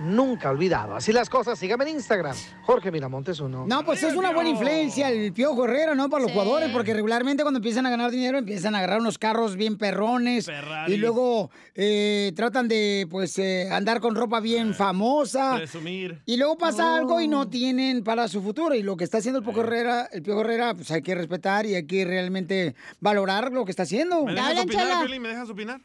nunca 0.00 0.50
olvidado. 0.50 0.94
Así 0.96 1.12
las 1.12 1.28
cosas, 1.28 1.58
sígame 1.58 1.84
en 1.84 1.96
Instagram. 1.96 2.36
Jorge 2.62 2.90
Miramontes 2.90 3.40
uno. 3.40 3.66
No, 3.66 3.84
pues 3.84 4.02
es 4.02 4.14
una 4.14 4.32
buena 4.32 4.50
influencia 4.50 5.10
el 5.10 5.32
Piojo 5.32 5.64
Herrera, 5.64 5.94
¿no? 5.94 6.08
Para 6.08 6.22
los 6.22 6.32
jugadores, 6.32 6.70
porque 6.70 6.94
regularmente 6.94 7.42
cuando 7.42 7.58
empiezan 7.58 7.86
a 7.86 7.90
ganar 7.90 8.10
dinero 8.10 8.38
empiezan 8.38 8.74
a 8.74 8.78
agarrar 8.78 9.00
unos 9.00 9.18
carros 9.18 9.56
bien 9.56 9.76
perrones 9.78 10.50
y 10.86 10.96
luego 10.96 11.50
eh, 11.74 12.32
tratan 12.36 12.68
de, 12.68 13.06
pues, 13.10 13.38
eh, 13.38 13.68
andar 13.70 14.00
con 14.00 14.14
ropa 14.14 14.40
bien 14.40 14.74
famosa. 14.74 15.56
Presumir. 15.56 16.20
Y 16.26 16.36
luego 16.36 16.56
pasa 16.56 16.96
algo 16.96 17.20
y 17.20 17.28
no 17.28 17.48
tienen 17.48 18.04
para 18.04 18.28
su 18.28 18.42
futuro. 18.42 18.74
Y 18.74 18.82
lo 18.82 18.96
que 18.96 19.04
está 19.04 19.18
haciendo 19.18 19.40
el 19.40 19.44
Piojo 19.44 19.60
Herrera, 19.60 20.08
el 20.12 20.22
Piojo 20.22 20.40
Herrera, 20.42 20.74
pues 20.74 20.90
hay 20.90 21.02
que 21.02 21.14
respetar 21.14 21.66
y 21.66 21.74
hay 21.74 21.86
que 21.86 22.04
realmente 22.04 22.74
valorar 23.00 23.52
lo 23.52 23.64
que 23.64 23.70
está 23.70 23.82
haciendo. 23.84 24.24
¿Me 24.24 24.34
dejas 24.34 24.58
opinar? 24.60 25.20
¿Me 25.20 25.28
dejas 25.28 25.50
opinar? 25.50 25.80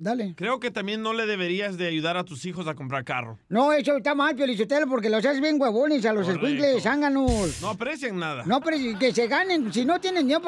Dale. 0.00 0.34
Creo 0.36 0.60
que 0.60 0.70
también 0.70 1.02
no 1.02 1.12
le 1.12 1.26
deberías 1.26 1.76
de 1.76 1.88
ayudar 1.88 2.16
a 2.16 2.24
tus 2.24 2.44
hijos 2.46 2.68
a 2.68 2.74
comprar 2.74 3.04
carro. 3.04 3.38
No, 3.48 3.72
eso 3.72 3.96
está 3.96 4.14
mal, 4.14 4.36
Piolichotelo, 4.36 4.86
porque 4.86 5.10
los 5.10 5.24
haces 5.24 5.40
bien 5.40 5.60
huevones 5.60 6.06
a 6.06 6.12
los 6.12 6.28
escuincles 6.28 6.82
zánganos. 6.84 7.60
No 7.60 7.70
aprecian 7.70 8.16
nada. 8.18 8.44
No, 8.46 8.60
si- 8.76 8.94
que 8.96 9.12
se 9.12 9.26
ganen. 9.26 9.72
Si 9.72 9.84
no 9.84 10.00
tienen 10.00 10.28
dinero 10.28 10.42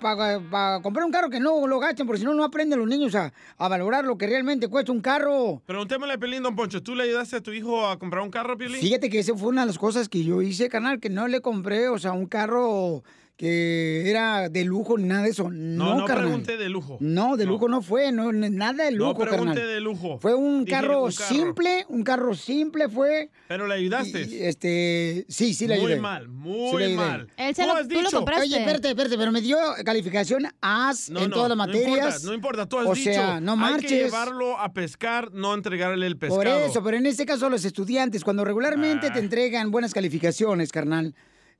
para 0.00 0.80
comprar 0.82 1.04
un 1.04 1.12
carro, 1.12 1.28
que 1.30 1.40
no 1.40 1.66
lo 1.66 1.78
gasten, 1.78 2.06
porque 2.06 2.20
si 2.20 2.24
no, 2.24 2.34
no 2.34 2.44
aprenden 2.44 2.78
los 2.78 2.88
niños 2.88 3.14
a, 3.14 3.32
a 3.58 3.68
valorar 3.68 4.04
lo 4.04 4.16
que 4.16 4.26
realmente 4.26 4.68
cuesta 4.68 4.92
un 4.92 5.00
carro. 5.00 5.60
Preguntémosle 5.66 6.14
a 6.14 6.18
Pelín, 6.18 6.42
don 6.42 6.56
Poncho, 6.56 6.82
¿tú 6.82 6.94
le 6.94 7.04
ayudaste 7.04 7.36
a 7.36 7.40
tu 7.42 7.52
hijo 7.52 7.86
a 7.86 7.98
comprar 7.98 8.22
un 8.22 8.30
carro, 8.30 8.56
Piolín? 8.56 8.80
Fíjate 8.80 9.10
que 9.10 9.18
esa 9.18 9.34
fue 9.34 9.48
una 9.48 9.62
de 9.62 9.66
las 9.68 9.78
cosas 9.78 10.08
que 10.08 10.24
yo 10.24 10.40
hice, 10.42 10.68
canal, 10.68 11.00
que 11.00 11.10
no 11.10 11.28
le 11.28 11.40
compré, 11.40 11.88
o 11.88 11.98
sea, 11.98 12.12
un 12.12 12.26
carro 12.26 13.02
que 13.36 14.08
era 14.08 14.48
de 14.48 14.64
lujo 14.64 14.96
ni 14.96 15.04
nada 15.04 15.22
de 15.24 15.28
eso. 15.30 15.50
No, 15.50 15.84
No, 15.90 15.98
no 15.98 16.04
carnal. 16.06 16.24
pregunté 16.24 16.56
de 16.56 16.68
lujo. 16.70 16.96
No, 17.00 17.36
de 17.36 17.44
lujo 17.44 17.68
no 17.68 17.82
fue, 17.82 18.10
no, 18.10 18.32
nada 18.32 18.84
de 18.84 18.92
lujo, 18.92 19.12
no 19.12 19.18
pregunté 19.30 19.54
carnal. 19.60 19.68
de 19.74 19.80
lujo. 19.80 20.18
Fue 20.18 20.34
un 20.34 20.64
Dije, 20.64 20.70
carro, 20.78 21.04
un 21.04 21.12
carro. 21.12 21.28
simple, 21.28 21.84
un 21.90 22.02
carro 22.02 22.34
simple 22.34 22.88
fue. 22.88 23.30
Pero 23.46 23.66
le 23.66 23.74
ayudaste. 23.74 24.22
Y, 24.22 24.42
este, 24.42 25.26
sí, 25.28 25.52
sí 25.52 25.66
le 25.66 25.76
Muy 25.76 25.84
ayudé. 25.92 26.00
mal, 26.00 26.28
muy 26.28 26.70
Sí 26.70 26.76
le 26.78 26.84
ayudé. 26.86 26.96
mal. 26.96 27.28
Él 27.36 27.54
se 27.54 27.66
lo- 27.66 27.72
has 27.74 27.86
tú 27.88 27.94
lo 27.94 28.00
dicho. 28.00 28.16
compraste. 28.16 28.44
Oye, 28.46 28.58
espérate, 28.58 28.88
espérate, 28.88 29.18
pero 29.18 29.32
me 29.32 29.42
dio 29.42 29.58
calificación 29.84 30.46
AS 30.62 31.10
No, 31.10 31.20
en 31.20 31.28
no, 31.28 31.36
todas 31.36 31.50
las 31.50 31.58
no 31.58 31.66
materias. 31.66 31.88
importa, 31.90 32.26
No 32.26 32.32
importa, 32.34 32.66
tú 32.66 32.78
has 32.78 32.86
o 32.86 32.94
dicho. 32.94 33.12
sea, 33.12 33.40
no 33.40 33.52
Hay 33.52 33.58
que 33.58 33.62
marches. 33.72 33.90
llevarlo 33.90 34.58
a 34.58 34.72
pescar, 34.72 35.30
no 35.34 35.52
entregarle 35.52 36.06
el 36.06 36.16
pescado. 36.16 36.38
Por 36.40 36.46
eso, 36.48 36.82
pero 36.82 36.96
en 36.96 37.04
este 37.04 37.26
caso 37.26 37.50
los 37.50 37.64
estudiantes, 37.66 38.24
cuando 38.24 38.42
Ah. 38.42 38.46
regularmente 38.46 39.10
te 39.10 39.18
entregan 39.18 39.70
buenas 39.70 39.92
calificaciones, 39.92 40.72
carnal, 40.72 41.14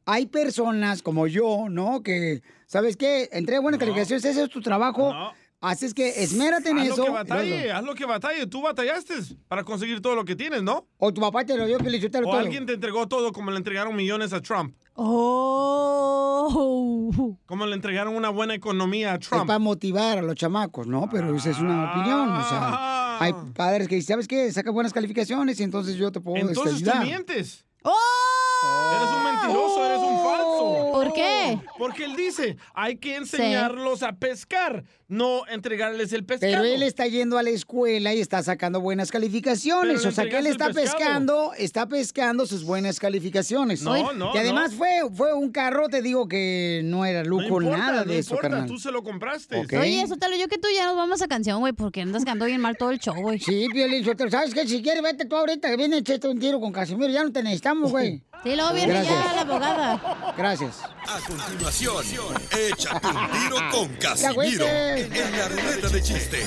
hay 0.06 0.26
personas 0.26 1.02
como 1.02 1.26
yo, 1.26 1.66
¿no? 1.68 2.02
Que, 2.02 2.40
¿sabes 2.66 2.96
qué? 2.96 3.28
Entrega 3.32 3.60
buenas 3.60 3.78
calificaciones, 3.80 4.24
ese 4.24 4.44
es 4.44 4.48
tu 4.50 4.60
trabajo. 4.62 5.12
Así 5.60 5.86
es 5.86 5.94
que 5.94 6.22
esmérate 6.22 6.68
en 6.68 6.78
haz 6.78 6.88
eso. 6.88 6.96
lo 6.98 7.04
que 7.06 7.10
batalle, 7.10 7.58
luego- 7.64 7.74
haz 7.78 7.84
lo 7.84 7.94
que 7.94 8.04
batalle. 8.04 8.46
Tú 8.46 8.60
batallaste 8.62 9.14
para 9.48 9.64
conseguir 9.64 10.00
todo 10.02 10.14
lo 10.14 10.24
que 10.24 10.36
tienes, 10.36 10.62
¿no? 10.62 10.86
O 10.98 11.12
tu 11.12 11.20
papá 11.20 11.44
te 11.44 11.56
lo 11.56 11.66
dio, 11.66 11.78
Felicitelo 11.78 12.28
O 12.28 12.30
todo. 12.30 12.40
alguien 12.40 12.66
te 12.66 12.74
entregó 12.74 13.08
todo 13.08 13.32
como 13.32 13.50
le 13.50 13.56
entregaron 13.56 13.96
millones 13.96 14.32
a 14.34 14.40
Trump. 14.42 14.76
Oh. 16.46 17.36
Como 17.46 17.66
le 17.66 17.74
entregaron 17.74 18.14
una 18.14 18.28
buena 18.28 18.54
economía 18.54 19.12
a 19.12 19.16
Es 19.16 19.28
Trump. 19.28 19.46
para 19.46 19.58
motivar 19.58 20.18
a 20.18 20.22
los 20.22 20.34
chamacos, 20.36 20.86
¿no? 20.86 21.08
Pero 21.10 21.34
esa 21.34 21.50
es 21.50 21.58
una 21.58 21.90
opinión, 21.90 22.30
o 22.32 22.48
sea, 22.48 23.18
hay 23.20 23.32
padres 23.54 23.88
que 23.88 23.96
dicen, 23.96 24.14
¿sabes 24.14 24.28
qué? 24.28 24.52
Saca 24.52 24.70
buenas 24.70 24.92
calificaciones 24.92 25.58
y 25.58 25.62
entonces 25.62 25.96
yo 25.96 26.12
te 26.12 26.20
puedo 26.20 26.36
este, 26.36 26.48
Entonces 26.50 26.82
tú 26.84 26.90
ayudar. 26.90 27.06
Mientes. 27.86 28.96
Eres 28.96 29.10
un 29.12 29.24
mentiroso, 29.24 29.84
eres 29.84 30.02
un 30.02 30.18
falso. 30.24 30.45
¿Por 31.06 31.14
qué? 31.14 31.58
Porque 31.78 32.04
él 32.04 32.16
dice, 32.16 32.56
hay 32.74 32.96
que 32.96 33.16
enseñarlos 33.16 34.02
a 34.02 34.12
pescar, 34.16 34.84
no 35.08 35.46
entregarles 35.48 36.12
el 36.12 36.24
pescado. 36.24 36.52
Pero 36.52 36.64
él 36.64 36.82
está 36.82 37.06
yendo 37.06 37.38
a 37.38 37.42
la 37.42 37.50
escuela 37.50 38.14
y 38.14 38.20
está 38.20 38.42
sacando 38.42 38.80
buenas 38.80 39.10
calificaciones. 39.12 40.04
O 40.04 40.10
sea 40.10 40.28
que 40.28 40.38
él 40.38 40.46
está 40.46 40.70
pescando, 40.70 41.52
está 41.56 41.86
pescando 41.86 42.46
sus 42.46 42.64
buenas 42.64 42.98
calificaciones. 42.98 43.82
No, 43.82 44.12
no, 44.12 44.34
Y 44.34 44.38
además 44.38 44.72
no. 44.72 44.78
fue, 44.78 44.88
fue 45.14 45.32
un 45.34 45.50
carro, 45.50 45.88
te 45.88 46.02
digo 46.02 46.28
que 46.28 46.80
no 46.84 47.04
era 47.04 47.22
No 47.22 47.30
lujo 47.30 47.44
importa, 47.44 47.76
nada 47.76 48.04
no 48.04 48.10
de 48.12 48.18
eso, 48.18 48.34
importa, 48.34 48.48
carnal. 48.50 48.68
tú 48.68 48.78
se 48.78 48.90
lo 48.90 49.02
compraste. 49.02 49.56
Ok. 49.58 49.74
Oye, 49.80 50.06
Sotelo, 50.06 50.36
yo 50.36 50.48
que 50.48 50.58
tú 50.58 50.68
ya 50.74 50.86
nos 50.86 50.96
vamos 50.96 51.22
a 51.22 51.28
canción, 51.28 51.60
güey, 51.60 51.72
porque 51.72 52.00
andas 52.02 52.24
cantando 52.24 52.46
bien 52.46 52.60
mal 52.60 52.76
todo 52.76 52.90
el 52.90 52.98
show, 52.98 53.14
güey. 53.14 53.38
Sí, 53.38 53.68
Piolín, 53.72 54.04
Sotelo, 54.04 54.30
¿sabes 54.30 54.52
qué? 54.54 54.66
Si 54.66 54.82
quieres, 54.82 55.02
vete 55.02 55.24
tú 55.24 55.36
ahorita, 55.36 55.68
que 55.70 55.76
viene 55.76 55.98
echate 55.98 56.28
un 56.28 56.38
tiro 56.38 56.60
con 56.60 56.72
Casimiro, 56.72 57.12
ya 57.12 57.22
no 57.24 57.30
te 57.32 57.42
necesitamos, 57.42 57.90
güey. 57.92 58.22
Sí, 58.42 58.54
luego 58.54 58.72
viene 58.74 58.92
Gracias. 58.92 59.24
ya 59.24 59.32
la 59.34 59.40
abogada. 59.40 60.32
Gracias. 60.36 60.76
A 61.08 61.20
continuación, 61.26 62.04
échate 62.52 63.06
un 63.08 63.30
tiro 63.30 63.56
con 63.72 63.88
Casimiro 63.94 64.66
en 64.66 65.38
la 65.38 65.48
ruleta 65.48 65.88
de 65.88 66.02
chiste. 66.02 66.44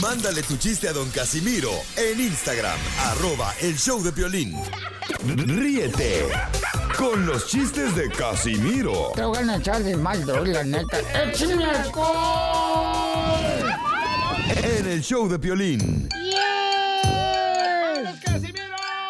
Mándale 0.00 0.42
tu 0.42 0.56
chiste 0.56 0.88
a 0.88 0.92
don 0.92 1.08
Casimiro 1.10 1.70
en 1.96 2.20
Instagram, 2.20 2.78
arroba 3.10 3.52
el 3.60 3.76
show 3.76 4.02
de 4.02 4.12
Piolín. 4.12 4.56
Ríete 5.26 6.28
con 6.96 7.26
los 7.26 7.46
chistes 7.46 7.94
de 7.96 8.10
Casimiro 8.10 9.12
Te 9.14 9.22
voy 9.24 9.38
a 9.38 9.56
echar 9.56 9.82
de 9.82 9.96
mal, 9.96 10.24
la 10.52 10.62
neta. 10.64 10.98
¡Échame 11.24 11.64
alcohol! 11.64 13.67
En 14.50 14.86
el 14.86 15.02
show 15.02 15.28
de 15.28 15.38
Piolín. 15.38 16.08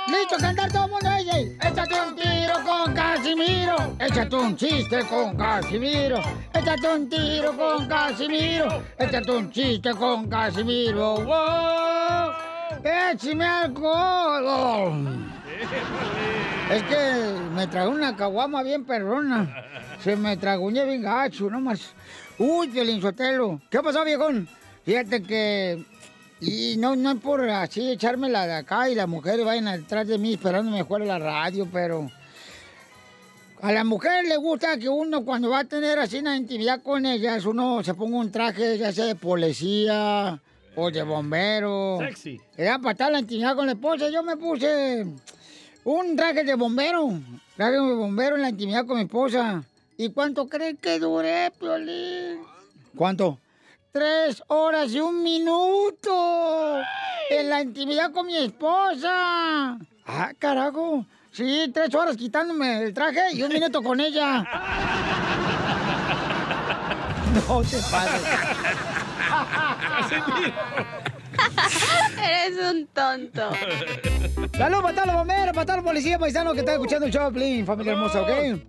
¡Listo, 0.08 0.36
a 0.36 0.38
cantar 0.38 0.72
todo 0.72 0.84
el 0.84 0.90
mundo, 0.90 1.10
ella! 1.18 1.38
Échate 1.38 1.94
un 2.00 2.16
tiro 2.16 2.54
con 2.64 2.94
Casimiro. 2.94 3.76
Échate 3.98 4.36
un 4.36 4.56
chiste 4.56 5.04
con 5.04 5.36
Casimiro. 5.36 6.20
Échate 6.54 6.88
un 6.88 7.08
tiro 7.08 7.56
con 7.56 7.86
Casimiro. 7.86 8.82
Échate 8.98 9.30
un 9.30 9.50
chiste 9.50 9.90
con 9.94 10.28
Casimiro. 10.28 11.16
¡Wow! 11.16 12.32
¡Échame 12.82 13.44
alcohol! 13.44 15.06
Es 16.70 16.82
que 16.82 17.34
me 17.54 17.66
trajo 17.66 17.90
una 17.90 18.16
caguama 18.16 18.62
bien 18.62 18.84
perrona. 18.84 19.64
Se 20.02 20.16
me 20.16 20.36
traguñé 20.36 20.84
bien 20.84 21.02
gacho, 21.02 21.50
nomás. 21.50 21.92
Uy, 22.38 22.68
Piolín 22.68 23.00
Sotelo. 23.00 23.60
¿Qué 23.70 23.80
pasó, 23.80 24.04
viejón? 24.04 24.48
Fíjate 24.88 25.22
que... 25.22 25.84
Y 26.40 26.78
no, 26.78 26.96
no 26.96 27.10
es 27.10 27.20
por 27.20 27.46
así 27.50 27.90
echármela 27.90 28.46
de 28.46 28.54
acá 28.54 28.88
y 28.88 28.94
las 28.94 29.06
mujeres 29.06 29.44
vayan 29.44 29.68
atrás 29.68 30.08
de 30.08 30.16
mí 30.16 30.32
esperándome 30.32 30.82
fuera 30.82 31.04
de 31.04 31.10
la 31.10 31.18
radio, 31.18 31.68
pero... 31.70 32.10
A 33.60 33.70
las 33.70 33.84
mujeres 33.84 34.26
les 34.26 34.38
gusta 34.38 34.78
que 34.78 34.88
uno 34.88 35.26
cuando 35.26 35.50
va 35.50 35.58
a 35.58 35.64
tener 35.64 35.98
así 35.98 36.20
una 36.20 36.38
intimidad 36.38 36.80
con 36.80 37.04
ellas, 37.04 37.44
uno 37.44 37.84
se 37.84 37.92
ponga 37.92 38.16
un 38.16 38.32
traje 38.32 38.78
ya 38.78 38.90
sea 38.90 39.04
de 39.04 39.14
policía 39.14 40.40
o 40.74 40.90
de 40.90 41.02
bombero. 41.02 41.98
Sexy. 42.00 42.40
Era 42.56 42.78
para 42.78 42.92
estar 42.92 43.12
la 43.12 43.18
intimidad 43.18 43.56
con 43.56 43.66
la 43.66 43.72
esposa. 43.72 44.08
Yo 44.08 44.22
me 44.22 44.38
puse 44.38 45.04
un 45.84 46.16
traje 46.16 46.44
de 46.44 46.54
bombero. 46.54 47.10
Traje 47.58 47.72
de 47.72 47.94
bombero 47.94 48.36
en 48.36 48.42
la 48.42 48.48
intimidad 48.48 48.86
con 48.86 48.96
mi 48.96 49.02
esposa. 49.02 49.62
¿Y 49.98 50.08
cuánto 50.12 50.48
creen 50.48 50.78
que 50.78 50.98
duré, 50.98 51.50
Piolín? 51.60 52.38
¿Cuánto? 52.96 53.38
Tres 53.92 54.42
horas 54.48 54.92
y 54.92 55.00
un 55.00 55.22
minuto 55.22 56.78
en 57.30 57.48
la 57.48 57.62
intimidad 57.62 58.12
con 58.12 58.26
mi 58.26 58.36
esposa. 58.36 59.78
Ah, 60.06 60.32
carajo. 60.38 61.06
Sí, 61.32 61.70
tres 61.72 61.94
horas 61.94 62.16
quitándome 62.16 62.82
el 62.82 62.92
traje 62.92 63.32
y 63.32 63.42
un 63.42 63.52
minuto 63.52 63.82
con 63.82 64.00
ella. 64.00 64.44
No 67.46 67.62
te 67.62 67.76
pases. 67.90 68.22
Eres 72.18 72.58
un 72.72 72.86
tonto. 72.88 73.50
Salud 74.56 74.82
para 74.82 74.94
todos 74.94 75.06
los 75.06 75.16
bomberos, 75.16 75.54
para 75.54 75.66
todos 75.66 75.76
los 75.76 75.84
policías 75.84 76.18
paisanos 76.18 76.54
que 76.54 76.60
están 76.60 76.74
escuchando 76.74 77.06
el 77.06 77.12
show, 77.12 77.30
Plin, 77.32 77.64
familia 77.64 77.92
hermosa, 77.92 78.22
¿ok? 78.22 78.60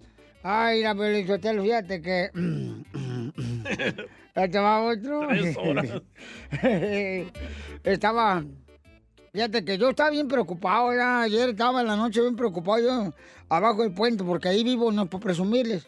Ay, 0.44 0.84
la 0.84 0.92
Hotel, 0.92 1.62
fíjate 1.62 2.02
que... 2.02 2.30
Va 4.40 4.82
otro. 4.82 5.28
Tres 5.28 5.58
horas. 5.62 6.02
estaba... 7.84 8.44
Fíjate 9.32 9.64
que 9.64 9.78
yo 9.78 9.90
estaba 9.90 10.10
bien 10.10 10.28
preocupado, 10.28 10.94
ya. 10.94 11.22
Ayer 11.22 11.50
estaba 11.50 11.82
en 11.82 11.88
la 11.88 11.96
noche 11.96 12.22
bien 12.22 12.36
preocupado 12.36 12.80
yo 12.80 13.14
abajo 13.48 13.84
del 13.84 13.94
puente, 13.94 14.24
porque 14.24 14.50
ahí 14.50 14.64
vivo, 14.64 14.92
no 14.92 15.06
por 15.08 15.20
presumirles. 15.20 15.86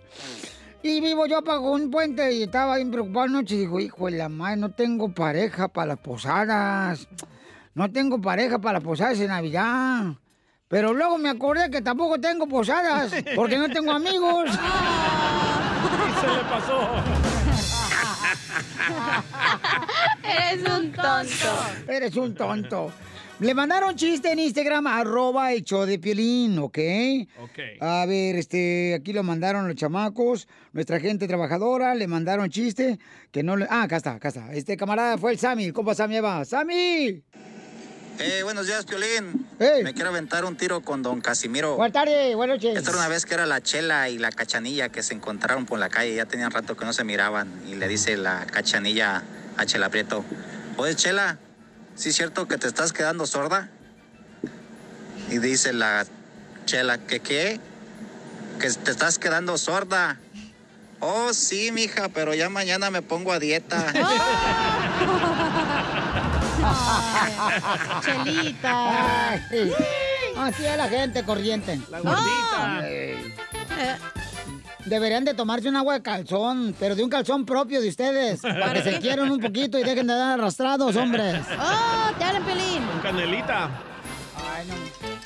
Y 0.84 1.00
vivo 1.00 1.26
yo 1.26 1.38
abajo 1.38 1.72
un 1.72 1.90
puente 1.90 2.32
y 2.34 2.44
estaba 2.44 2.76
bien 2.76 2.92
preocupado 2.92 3.26
anoche 3.26 3.56
y 3.56 3.60
digo, 3.60 3.80
hijo 3.80 4.08
de 4.08 4.18
la 4.18 4.30
madre, 4.30 4.58
no 4.58 4.72
tengo 4.72 5.14
pareja 5.14 5.68
para 5.68 5.88
las 5.88 6.00
posadas. 6.00 7.08
No 7.74 7.92
tengo 7.92 8.20
pareja 8.20 8.60
para 8.60 8.74
las 8.74 8.84
posadas 8.84 9.18
de 9.18 9.28
Navidad. 9.28 10.14
Pero 10.68 10.94
luego 10.94 11.18
me 11.18 11.30
acordé 11.30 11.70
que 11.70 11.82
tampoco 11.82 12.20
tengo 12.20 12.48
posadas, 12.48 13.12
porque 13.36 13.58
no 13.58 13.70
tengo 13.70 13.92
amigos. 13.92 14.52
Y 15.82 16.22
se 16.22 16.28
le 16.28 16.44
pasó. 16.44 17.21
Eres 20.24 20.70
un 20.70 20.92
tonto. 20.92 21.88
Eres 21.88 22.16
un 22.16 22.36
tonto. 22.36 22.92
Le 23.42 23.56
mandaron 23.56 23.96
chiste 23.96 24.32
en 24.32 24.38
Instagram, 24.38 24.86
arroba 24.86 25.52
show 25.64 25.86
de 25.86 25.98
Piolín, 25.98 26.60
¿ok? 26.60 26.78
Ok. 27.42 27.60
A 27.80 28.06
ver, 28.06 28.36
este, 28.36 28.94
aquí 28.94 29.14
lo 29.14 29.24
mandaron 29.24 29.68
los 29.68 29.76
chamacos, 29.76 30.48
nuestra 30.74 31.00
gente 31.00 31.28
trabajadora, 31.28 31.96
le 31.96 32.06
mandaron 32.06 32.52
chiste, 32.52 33.00
que 33.32 33.42
no 33.42 33.58
le... 33.58 33.66
Ah, 33.68 33.82
acá 33.82 33.98
está, 33.98 34.12
acá 34.14 34.28
está. 34.28 34.54
Este 34.54 34.78
camarada 34.78 35.18
fue 35.18 35.32
el 35.32 35.40
Sammy, 35.40 35.72
compa 35.72 35.96
Sammy 35.96 36.18
Eva. 36.18 36.46
¡Sammy! 36.46 37.24
Eh, 38.24 38.44
buenos 38.44 38.68
días, 38.68 38.86
Piolín. 38.86 39.48
Me 39.60 39.96
quiero 39.96 40.10
aventar 40.10 40.46
un 40.46 40.56
tiro 40.56 40.82
con 40.82 41.02
don 41.02 41.22
Casimiro. 41.22 41.76
Buenas 41.76 41.94
tardes, 41.94 42.36
buenas 42.36 42.58
noches. 42.58 42.78
Esta 42.78 42.92
era 42.92 43.00
una 43.00 43.08
vez 43.08 43.26
que 43.26 43.34
era 43.34 43.48
la 43.48 43.62
Chela 43.62 44.10
y 44.10 44.20
la 44.20 44.32
Cachanilla 44.32 44.90
que 44.90 45.02
se 45.02 45.16
encontraron 45.16 45.66
por 45.66 45.80
la 45.80 45.90
calle. 45.90 46.14
Ya 46.14 46.26
tenían 46.26 46.52
rato 46.52 46.78
que 46.78 46.86
no 46.86 46.94
se 46.94 47.04
miraban. 47.04 47.52
Y 47.68 47.76
le 47.76 47.88
dice 47.88 48.18
la 48.18 48.46
Cachanilla 48.46 49.24
a 49.58 49.66
Chela 49.66 49.90
Prieto. 49.90 50.24
Oye, 50.78 50.96
Chela, 50.96 51.40
¿sí 51.96 52.10
es 52.10 52.16
cierto 52.16 52.48
que 52.48 52.58
te 52.58 52.68
estás 52.68 52.94
quedando 52.94 53.26
sorda? 53.26 53.70
Y 55.32 55.40
dice 55.40 55.74
la 55.74 56.06
Chela, 56.66 57.00
¿que 57.00 57.22
qué? 57.22 57.60
Que 58.60 58.70
te 58.70 58.92
estás 58.92 59.18
quedando 59.18 59.58
sorda. 59.58 60.20
Oh, 61.00 61.34
sí, 61.34 61.72
mija, 61.72 62.10
pero 62.10 62.36
ya 62.36 62.50
mañana 62.50 62.92
me 62.92 63.02
pongo 63.02 63.32
a 63.32 63.40
dieta. 63.40 63.92
Chelita. 68.06 69.34
Así 70.38 70.66
es 70.66 70.78
la 70.78 70.88
gente 70.88 71.24
corriente. 71.24 71.80
La 71.90 72.00
gordita. 72.00 72.78
Ay. 72.80 73.34
Deberían 74.86 75.24
de 75.24 75.34
tomarse 75.34 75.70
un 75.70 75.76
agua 75.76 75.94
de 75.96 76.02
calzón, 76.02 76.76
pero 76.80 76.96
de 76.96 77.04
un 77.04 77.10
calzón 77.10 77.46
propio 77.46 77.82
de 77.82 77.90
ustedes, 77.90 78.42
para 78.42 78.74
que 78.74 78.82
se 78.82 79.00
quieran 79.00 79.32
un 79.32 79.40
poquito 79.40 79.78
y 79.78 79.84
dejen 79.84 80.08
de 80.08 80.14
dar 80.16 80.40
arrastrados, 80.40 80.96
hombres. 80.96 81.42
¡Oh, 81.60 82.12
te 82.18 82.24
hablan, 82.24 82.44
Pelín! 82.44 82.84
Con 82.92 83.00
canelita. 83.02 83.70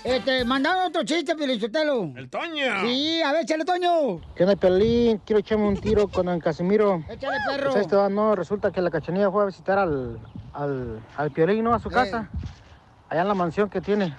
Este, 0.05 0.45
mandaron 0.45 0.85
otro 0.85 1.03
chiste, 1.03 1.35
Pelichotelo. 1.35 2.11
El 2.15 2.29
Toño. 2.29 2.81
Sí, 2.81 3.23
a 3.23 3.31
ver, 3.31 3.41
échale, 3.41 3.65
Toño. 3.65 4.21
¿Qué 4.35 4.43
onda, 4.43 4.55
Pelín? 4.55 5.19
Quiero 5.25 5.39
echarme 5.39 5.67
un 5.67 5.77
tiro 5.77 6.07
con 6.07 6.27
don 6.27 6.39
Casimiro. 6.39 7.03
Échale, 7.09 7.37
perro. 7.47 7.71
Pues 7.71 7.81
esto, 7.81 8.07
no, 8.09 8.35
resulta 8.35 8.71
que 8.71 8.81
la 8.81 8.91
cachanilla 8.91 9.31
fue 9.31 9.41
a 9.41 9.45
visitar 9.47 9.79
al, 9.79 10.19
al, 10.53 10.99
al 11.17 11.31
Piolín, 11.31 11.63
¿no? 11.63 11.73
A 11.73 11.79
su 11.79 11.89
casa. 11.89 12.29
Allá 13.09 13.23
en 13.23 13.27
la 13.27 13.33
mansión 13.33 13.67
que 13.67 13.81
tiene. 13.81 14.15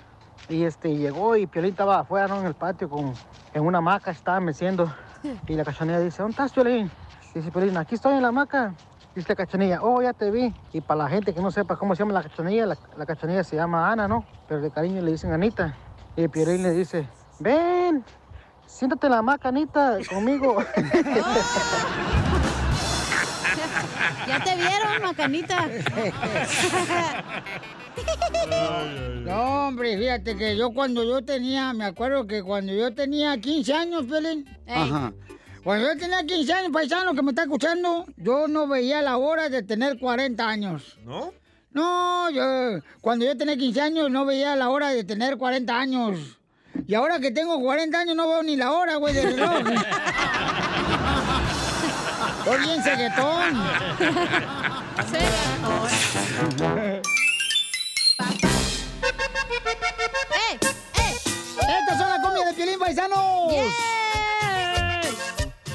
Y 0.48 0.64
este, 0.64 0.96
llegó 0.96 1.36
y 1.36 1.46
Piolín 1.46 1.70
estaba 1.70 2.00
afuera, 2.00 2.26
¿no? 2.26 2.40
En 2.40 2.46
el 2.46 2.54
patio 2.54 2.90
con, 2.90 3.14
en 3.54 3.62
una 3.62 3.78
hamaca, 3.78 4.10
estaba 4.10 4.40
meciendo. 4.40 4.92
Y 5.46 5.54
la 5.54 5.64
cachanilla 5.64 6.00
dice, 6.00 6.20
¿dónde 6.20 6.32
estás, 6.32 6.52
Piolín? 6.52 6.90
Dice 7.32 7.52
Piolín, 7.52 7.76
aquí 7.76 7.94
estoy 7.94 8.14
en 8.14 8.22
la 8.22 8.28
hamaca. 8.28 8.74
Dice 9.16 9.30
la 9.30 9.34
cachanilla, 9.34 9.80
oh, 9.82 10.02
ya 10.02 10.12
te 10.12 10.30
vi. 10.30 10.54
Y 10.74 10.82
para 10.82 11.04
la 11.04 11.08
gente 11.08 11.32
que 11.32 11.40
no 11.40 11.50
sepa 11.50 11.76
cómo 11.76 11.94
se 11.94 12.00
llama 12.02 12.12
la 12.12 12.22
cachanilla, 12.22 12.66
la, 12.66 12.76
la 12.98 13.06
cachanilla 13.06 13.42
se 13.42 13.56
llama 13.56 13.90
Ana, 13.90 14.06
¿no? 14.06 14.26
Pero 14.46 14.60
de 14.60 14.70
cariño 14.70 15.00
le 15.00 15.12
dicen 15.12 15.32
Anita. 15.32 15.74
Y 16.16 16.24
el 16.24 16.28
Piolín 16.30 16.62
le 16.62 16.72
dice, 16.72 17.08
ven, 17.38 18.04
siéntate 18.66 19.06
en 19.06 19.12
la 19.12 19.18
hamaca, 19.20 19.48
Anita, 19.48 19.96
conmigo. 20.08 20.58
Ya 24.26 24.42
te 24.42 24.56
vieron, 24.56 25.02
macanita. 25.02 25.68
No, 29.24 29.68
hombre, 29.68 29.96
fíjate 29.96 30.36
que 30.36 30.56
yo 30.56 30.72
cuando 30.72 31.04
yo 31.04 31.24
tenía, 31.24 31.72
me 31.72 31.84
acuerdo 31.84 32.26
que 32.26 32.42
cuando 32.42 32.72
yo 32.72 32.94
tenía 32.94 33.38
15 33.38 33.72
años, 33.72 34.04
Pelín. 34.06 34.46
Ajá. 34.66 35.12
Cuando 35.66 35.92
yo 35.92 35.98
tenía 35.98 36.22
15 36.24 36.52
años, 36.52 36.70
paisano 36.72 37.12
que 37.12 37.22
me 37.22 37.32
está 37.32 37.42
escuchando, 37.42 38.06
yo 38.16 38.46
no 38.46 38.68
veía 38.68 39.02
la 39.02 39.16
hora 39.16 39.48
de 39.48 39.64
tener 39.64 39.98
40 39.98 40.48
años. 40.48 40.96
¿No? 41.02 41.32
No, 41.72 42.30
yo, 42.30 42.80
cuando 43.00 43.24
yo 43.24 43.36
tenía 43.36 43.56
15 43.56 43.80
años 43.80 44.08
no 44.08 44.24
veía 44.24 44.54
la 44.54 44.68
hora 44.68 44.90
de 44.90 45.02
tener 45.02 45.36
40 45.36 45.76
años. 45.76 46.38
Y 46.86 46.94
ahora 46.94 47.18
que 47.18 47.32
tengo 47.32 47.60
40 47.60 47.98
años 47.98 48.14
no 48.14 48.28
veo 48.28 48.44
ni 48.44 48.54
la 48.54 48.70
hora, 48.74 48.94
güey, 48.94 49.12
del 49.12 49.34
reloj. 49.34 49.58
Estoy 52.38 52.60
bien 52.60 52.82
ceguetón. 52.84 53.60
¡Eh! 56.78 57.02
Estas 61.80 61.98
son 61.98 62.08
las 62.08 62.20
comidas 62.20 62.46
de 62.50 62.54
Piolín, 62.54 62.78
paisanos. 62.78 63.52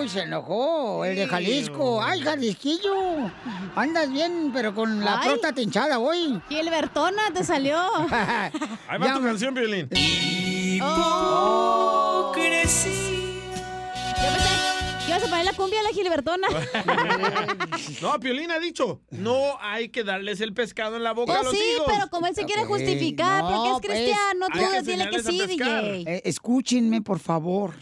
Uy, 0.00 0.08
se 0.08 0.22
enojó. 0.22 1.04
El 1.04 1.16
de 1.16 1.26
Jalisco. 1.26 2.02
Ay, 2.02 2.20
Jalisquillo. 2.20 3.30
Andas 3.76 4.10
bien, 4.10 4.50
pero 4.52 4.74
con 4.74 5.04
la 5.04 5.20
Ay. 5.20 5.28
próstata 5.28 5.60
hinchada 5.60 5.98
hoy. 5.98 6.40
Gilbertona 6.48 7.30
te 7.32 7.44
salió. 7.44 7.78
Ahí 8.88 8.98
va 8.98 9.14
tu 9.14 9.22
canción, 9.22 9.54
Piolín. 9.54 9.88
Oh. 10.82 12.32
Yo 12.34 12.40
pensé 12.40 13.08
que 15.08 15.14
ibas 15.16 15.24
a 15.24 15.30
poner 15.30 15.44
la 15.44 15.52
cumbia 15.54 15.78
de 15.78 15.84
la 15.84 15.90
Gilbertona. 15.90 16.48
No, 18.02 18.18
Piolín 18.20 18.50
ha 18.50 18.58
dicho, 18.58 19.00
no 19.10 19.56
hay 19.60 19.88
que 19.88 20.04
darles 20.04 20.40
el 20.40 20.52
pescado 20.54 20.96
en 20.96 21.02
la 21.02 21.12
boca 21.12 21.32
a 21.32 21.36
Pues 21.40 21.46
los 21.46 21.54
sí, 21.54 21.64
hijos. 21.74 21.86
pero 21.86 22.08
como 22.10 22.26
él 22.26 22.34
se 22.34 22.44
quiere 22.44 22.64
justificar 22.64 23.42
no, 23.42 23.50
porque 23.50 23.68
es 23.70 23.78
pues, 23.80 23.88
cristiano, 24.04 24.46
tú 24.46 24.58
hay 24.58 24.64
que 24.64 25.10
que 25.10 25.16
a 25.16 25.22
sí. 25.22 25.46
DJ. 25.46 26.02
Eh, 26.16 26.22
escúchenme, 26.24 27.02
por 27.02 27.18
favor. 27.18 27.74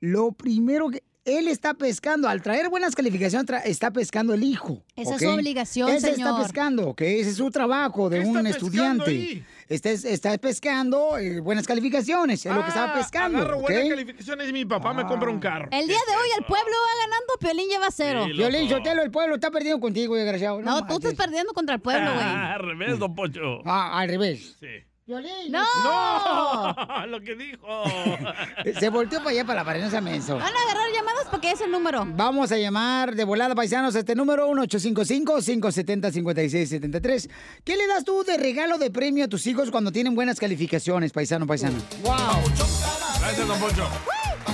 Lo 0.00 0.32
primero 0.32 0.88
que... 0.90 1.02
Él 1.26 1.48
está 1.48 1.74
pescando, 1.74 2.28
al 2.28 2.40
traer 2.42 2.70
buenas 2.70 2.94
calificaciones, 2.96 3.46
tra- 3.46 3.60
está 3.64 3.90
pescando 3.92 4.32
el 4.32 4.42
hijo. 4.42 4.82
Esa 4.96 5.16
es 5.16 5.20
su 5.22 5.28
obligación, 5.28 5.90
Ese 5.90 6.14
señor. 6.14 6.30
está 6.30 6.42
pescando, 6.42 6.88
¿ok? 6.88 7.02
Ese 7.02 7.30
es 7.30 7.36
su 7.36 7.50
trabajo 7.50 8.08
de 8.08 8.20
¿Qué 8.22 8.26
un 8.26 8.46
estudiante. 8.46 9.10
ahí? 9.10 9.44
Está, 9.70 9.90
está 9.90 10.36
pescando 10.38 11.16
eh, 11.16 11.38
buenas 11.38 11.64
calificaciones, 11.64 12.44
es 12.44 12.52
lo 12.52 12.60
que 12.62 12.68
estaba 12.70 12.90
Ah, 12.92 12.94
pescando. 12.98 13.38
Agarro 13.38 13.60
buenas 13.60 13.88
calificaciones 13.88 14.48
y 14.48 14.52
mi 14.52 14.64
papá 14.64 14.92
me 14.92 15.06
compra 15.06 15.30
un 15.30 15.38
carro. 15.38 15.68
El 15.70 15.86
día 15.86 15.96
de 16.08 16.16
hoy 16.16 16.28
el 16.38 16.44
pueblo 16.44 16.72
va 16.72 17.04
ganando, 17.06 17.34
Piolín 17.38 17.68
lleva 17.68 17.86
cero. 17.92 18.24
Sí, 18.26 18.32
Violín 18.32 18.64
loco. 18.68 18.78
Sotelo, 18.78 19.02
el 19.02 19.12
pueblo 19.12 19.36
está 19.36 19.52
perdiendo 19.52 19.78
contigo, 19.80 20.16
desgraciado. 20.16 20.60
No, 20.60 20.84
tú 20.88 20.96
estás 20.96 21.14
perdiendo 21.14 21.52
contra 21.52 21.76
el 21.76 21.80
pueblo, 21.80 22.12
güey. 22.12 22.24
Ah, 22.26 22.54
al 22.54 22.62
revés, 22.62 22.98
don 22.98 23.14
Pocho. 23.14 23.60
Ah, 23.64 23.96
al 24.00 24.08
revés. 24.08 24.56
Sí. 24.58 24.66
Violín. 25.10 25.50
¡No! 25.50 25.64
No, 25.82 27.06
lo 27.10 27.20
que 27.20 27.34
dijo. 27.34 27.82
Se 28.78 28.88
volteó 28.90 29.18
para 29.18 29.30
allá, 29.30 29.44
para 29.44 29.58
la 29.60 29.64
pared, 29.64 29.82
no 29.82 29.90
sea 29.90 30.00
menso. 30.00 30.36
Van 30.36 30.44
a 30.44 30.62
agarrar 30.62 30.88
llamadas 30.94 31.26
porque 31.28 31.50
es 31.50 31.60
el 31.60 31.72
número. 31.72 32.06
Vamos 32.06 32.52
a 32.52 32.58
llamar 32.58 33.16
de 33.16 33.24
volada, 33.24 33.56
paisanos, 33.56 33.96
a 33.96 33.98
este 33.98 34.14
número 34.14 34.48
1855-570-5673. 34.50 37.28
¿Qué 37.64 37.76
le 37.76 37.88
das 37.88 38.04
tú 38.04 38.22
de 38.22 38.36
regalo 38.36 38.78
de 38.78 38.92
premio 38.92 39.24
a 39.24 39.28
tus 39.28 39.48
hijos 39.48 39.72
cuando 39.72 39.90
tienen 39.90 40.14
buenas 40.14 40.38
calificaciones, 40.38 41.10
paisano, 41.10 41.44
paisano? 41.44 41.78
¡Wow! 42.04 42.14
Gracias, 43.20 43.48
don 43.48 43.58
Pocho. 43.58 43.88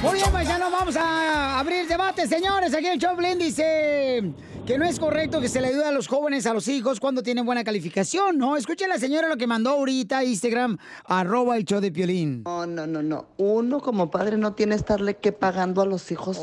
Muy 0.01 0.15
bien, 0.15 0.33
paisano, 0.33 0.71
vamos 0.71 0.97
a 0.97 1.59
abrir 1.59 1.87
debate, 1.87 2.27
señores. 2.27 2.73
Aquí 2.73 2.87
el 2.87 2.99
Choplin 2.99 3.39
dice 3.39 4.23
que 4.67 4.79
no 4.79 4.85
es 4.85 4.99
correcto 4.99 5.41
que 5.41 5.49
se 5.49 5.61
le 5.61 5.69
ayude 5.69 5.85
a 5.85 5.93
los 5.93 6.09
jóvenes, 6.09 6.45
a 6.45 6.53
los 6.53 6.67
hijos, 6.67 6.99
cuando 6.99 7.23
tienen 7.23 7.47
buena 7.47 7.63
calificación, 7.63 8.37
¿no? 8.37 8.57
Escuchen 8.57 8.89
la 8.89 8.99
señora 8.99 9.29
lo 9.29 9.37
que 9.37 9.47
mandó 9.47 9.71
ahorita 9.71 10.19
a 10.19 10.25
Instagram, 10.25 10.77
arroba 11.05 11.57
el 11.57 11.65
show 11.65 11.81
de 11.81 11.93
Piolín. 11.93 12.43
No, 12.43 12.67
no, 12.67 12.85
no, 12.85 13.01
no. 13.01 13.27
Uno 13.37 13.81
como 13.81 14.11
padre 14.11 14.37
no 14.37 14.55
tiene 14.55 14.75
que 14.75 14.81
estarle 14.81 15.17
que 15.19 15.31
pagando 15.31 15.83
a 15.83 15.87
los 15.87 16.11
hijos 16.11 16.41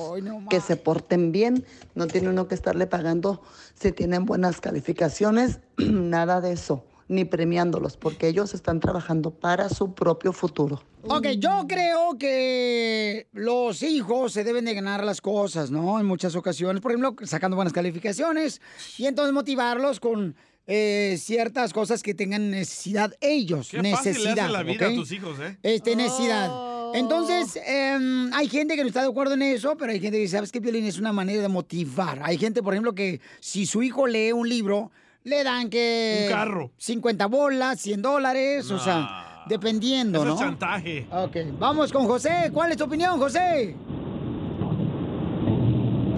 que 0.49 0.61
se 0.61 0.77
porten 0.77 1.33
bien. 1.33 1.65
No 1.95 2.07
tiene 2.07 2.29
uno 2.29 2.47
que 2.47 2.55
estarle 2.55 2.87
pagando 2.87 3.41
si 3.73 3.91
tienen 3.91 4.25
buenas 4.25 4.61
calificaciones. 4.61 5.59
Nada 5.77 6.39
de 6.39 6.53
eso. 6.53 6.85
Ni 7.07 7.25
premiándolos, 7.25 7.97
porque 7.97 8.27
ellos 8.27 8.53
están 8.53 8.79
trabajando 8.79 9.31
para 9.31 9.69
su 9.69 9.93
propio 9.93 10.33
futuro. 10.33 10.81
Ok, 11.03 11.27
yo 11.37 11.65
creo 11.67 12.17
que 12.17 13.27
los 13.33 13.83
hijos 13.83 14.31
se 14.31 14.43
deben 14.45 14.63
de 14.63 14.73
ganar 14.73 15.03
las 15.03 15.19
cosas, 15.19 15.69
¿no? 15.69 15.99
En 15.99 16.05
muchas 16.05 16.35
ocasiones, 16.35 16.81
por 16.81 16.91
ejemplo, 16.91 17.15
sacando 17.25 17.55
buenas 17.55 17.73
calificaciones 17.73 18.61
y 18.97 19.05
entonces 19.05 19.33
motivarlos 19.33 19.99
con 19.99 20.35
eh, 20.65 21.17
ciertas 21.19 21.73
cosas 21.73 22.01
que 22.01 22.13
tengan 22.13 22.49
necesidad 22.51 23.13
ellos. 23.19 23.67
Qué 23.69 23.77
fácil 23.77 23.83
le 23.83 23.91
necesidad. 23.91 24.39
hace 24.45 24.53
la 24.53 24.63
vida 24.63 24.87
a 24.87 24.95
tus 24.95 25.11
hijos, 25.11 25.37
¿eh? 25.41 25.57
Este, 25.61 25.95
necesidad. 25.97 26.49
Entonces, 26.93 27.59
em, 27.65 28.31
hay 28.33 28.47
gente 28.47 28.75
que 28.75 28.81
no 28.83 28.87
está 28.87 29.01
de 29.01 29.09
acuerdo 29.09 29.33
en 29.33 29.41
eso, 29.41 29.75
pero 29.77 29.91
hay 29.91 29.99
gente 29.99 30.17
que 30.17 30.21
dice, 30.21 30.37
¿sabes 30.37 30.51
qué, 30.51 30.59
Violín? 30.59 30.85
Es 30.85 30.99
una 30.99 31.11
manera 31.11 31.41
de 31.41 31.47
motivar. 31.49 32.21
Hay 32.23 32.37
gente, 32.37 32.63
por 32.63 32.73
ejemplo, 32.73 32.95
que 32.95 33.19
si 33.39 33.65
su 33.65 33.83
hijo 33.83 34.07
lee 34.07 34.31
un 34.31 34.47
libro, 34.47 34.91
le 35.23 35.43
dan 35.43 35.69
que... 35.69 36.25
Un 36.27 36.33
carro. 36.33 36.71
50 36.77 37.25
bolas, 37.27 37.79
100 37.79 38.01
dólares, 38.01 38.69
o 38.71 38.79
sea, 38.79 39.43
dependiendo, 39.47 40.19
Eso 40.19 40.27
¿no? 40.27 40.33
es 40.33 40.39
chantaje. 40.39 41.07
Ok, 41.11 41.37
vamos 41.59 41.91
con 41.91 42.05
José. 42.05 42.49
¿Cuál 42.53 42.71
es 42.71 42.77
tu 42.77 42.85
opinión, 42.85 43.17
José? 43.17 43.75